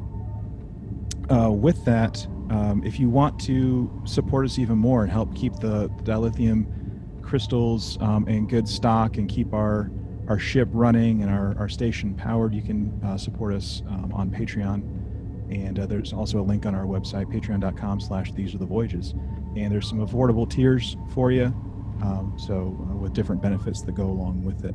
uh, 1.30 1.52
with 1.52 1.84
that, 1.84 2.26
um, 2.50 2.82
if 2.84 2.98
you 2.98 3.09
want 3.09 3.38
to 3.42 3.88
support 4.06 4.44
us 4.44 4.59
even 4.59 4.76
more 4.76 5.05
and 5.05 5.12
help 5.12 5.36
keep 5.36 5.55
the, 5.60 5.88
the 5.98 6.02
dilithium 6.02 6.66
crystals 7.28 7.98
um, 8.00 8.26
in 8.26 8.46
good 8.46 8.66
stock 8.66 9.18
and 9.18 9.28
keep 9.28 9.52
our 9.52 9.90
our 10.28 10.38
ship 10.38 10.68
running 10.72 11.22
and 11.22 11.30
our, 11.30 11.56
our 11.59 11.68
station 11.70 12.14
powered, 12.14 12.55
you 12.55 12.60
can 12.60 13.00
uh, 13.02 13.16
support 13.16 13.55
us 13.55 13.82
um, 13.88 14.12
on 14.12 14.30
Patreon. 14.30 14.82
And 15.50 15.78
uh, 15.78 15.86
there's 15.86 16.12
also 16.12 16.38
a 16.40 16.42
link 16.42 16.66
on 16.66 16.74
our 16.74 16.84
website, 16.84 17.32
patreon.com 17.32 18.00
slash 18.00 18.32
these 18.32 18.55
are 18.55 18.59
the 18.59 18.66
voyages. 18.66 19.14
And 19.56 19.72
there's 19.72 19.88
some 19.88 20.06
affordable 20.06 20.48
tiers 20.48 20.98
for 21.14 21.32
you. 21.32 21.46
Um, 22.02 22.34
so 22.36 22.76
uh, 22.90 22.96
with 22.96 23.14
different 23.14 23.40
benefits 23.40 23.80
that 23.82 23.92
go 23.92 24.05
along 24.05 24.44
with 24.44 24.66
it. 24.66 24.74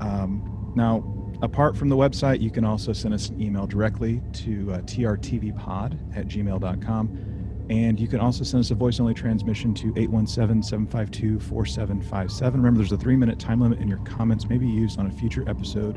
Um, 0.00 0.72
now, 0.74 1.04
apart 1.40 1.76
from 1.76 1.88
the 1.88 1.96
website, 1.96 2.40
you 2.40 2.50
can 2.50 2.64
also 2.64 2.92
send 2.92 3.14
us 3.14 3.28
an 3.28 3.40
email 3.40 3.68
directly 3.68 4.20
to 4.32 4.72
uh, 4.72 4.78
trtvpod 4.80 6.16
at 6.16 6.26
gmail.com. 6.26 7.29
And 7.70 8.00
you 8.00 8.08
can 8.08 8.18
also 8.18 8.42
send 8.42 8.62
us 8.62 8.72
a 8.72 8.74
voice 8.74 8.98
only 8.98 9.14
transmission 9.14 9.72
to 9.74 9.94
817 9.96 10.60
752 10.60 11.38
4757. 11.38 12.60
Remember, 12.60 12.78
there's 12.78 12.90
a 12.90 12.96
three 12.96 13.14
minute 13.14 13.38
time 13.38 13.60
limit, 13.60 13.78
and 13.78 13.88
your 13.88 13.98
comments 13.98 14.48
may 14.48 14.58
be 14.58 14.66
used 14.66 14.98
on 14.98 15.06
a 15.06 15.10
future 15.12 15.48
episode 15.48 15.96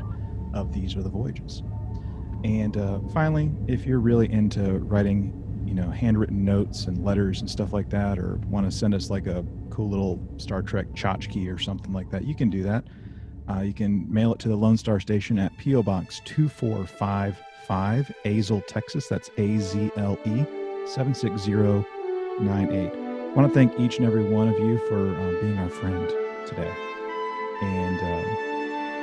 of 0.54 0.72
These 0.72 0.94
Are 0.94 1.02
the 1.02 1.08
Voyages. 1.08 1.64
And 2.44 2.76
uh, 2.76 3.00
finally, 3.12 3.50
if 3.66 3.86
you're 3.86 3.98
really 3.98 4.30
into 4.32 4.78
writing, 4.78 5.34
you 5.66 5.74
know, 5.74 5.90
handwritten 5.90 6.44
notes 6.44 6.84
and 6.84 7.04
letters 7.04 7.40
and 7.40 7.50
stuff 7.50 7.72
like 7.72 7.90
that, 7.90 8.20
or 8.20 8.36
want 8.46 8.70
to 8.70 8.76
send 8.76 8.94
us 8.94 9.10
like 9.10 9.26
a 9.26 9.44
cool 9.70 9.90
little 9.90 10.24
Star 10.36 10.62
Trek 10.62 10.86
tchotchke 10.92 11.52
or 11.52 11.58
something 11.58 11.92
like 11.92 12.08
that, 12.10 12.24
you 12.24 12.36
can 12.36 12.50
do 12.50 12.62
that. 12.62 12.84
Uh, 13.50 13.62
you 13.62 13.74
can 13.74 14.06
mail 14.12 14.32
it 14.32 14.38
to 14.38 14.48
the 14.48 14.56
Lone 14.56 14.76
Star 14.76 15.00
Station 15.00 15.40
at 15.40 15.56
P.O. 15.58 15.82
Box 15.82 16.20
2455, 16.24 18.14
Azle, 18.24 18.64
Texas. 18.68 19.08
That's 19.08 19.28
A 19.38 19.58
Z 19.58 19.90
L 19.96 20.16
E 20.24 20.44
76098. 20.86 21.84
I 22.92 23.32
want 23.34 23.48
to 23.48 23.54
thank 23.54 23.78
each 23.80 23.98
and 23.98 24.06
every 24.06 24.24
one 24.24 24.48
of 24.48 24.58
you 24.58 24.78
for 24.88 25.14
uh, 25.14 25.40
being 25.40 25.58
our 25.58 25.68
friend 25.68 26.08
today. 26.46 26.72
And 27.62 27.98
uh, 28.00 28.24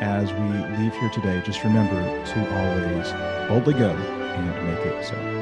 as 0.02 0.32
we 0.32 0.40
leave 0.78 0.94
here 0.96 1.10
today, 1.10 1.42
just 1.46 1.64
remember 1.64 2.02
to 2.26 2.40
always 2.56 3.12
boldly 3.50 3.74
go 3.74 3.90
and 3.90 4.46
make 4.68 4.86
it 4.86 5.06
so. 5.06 5.41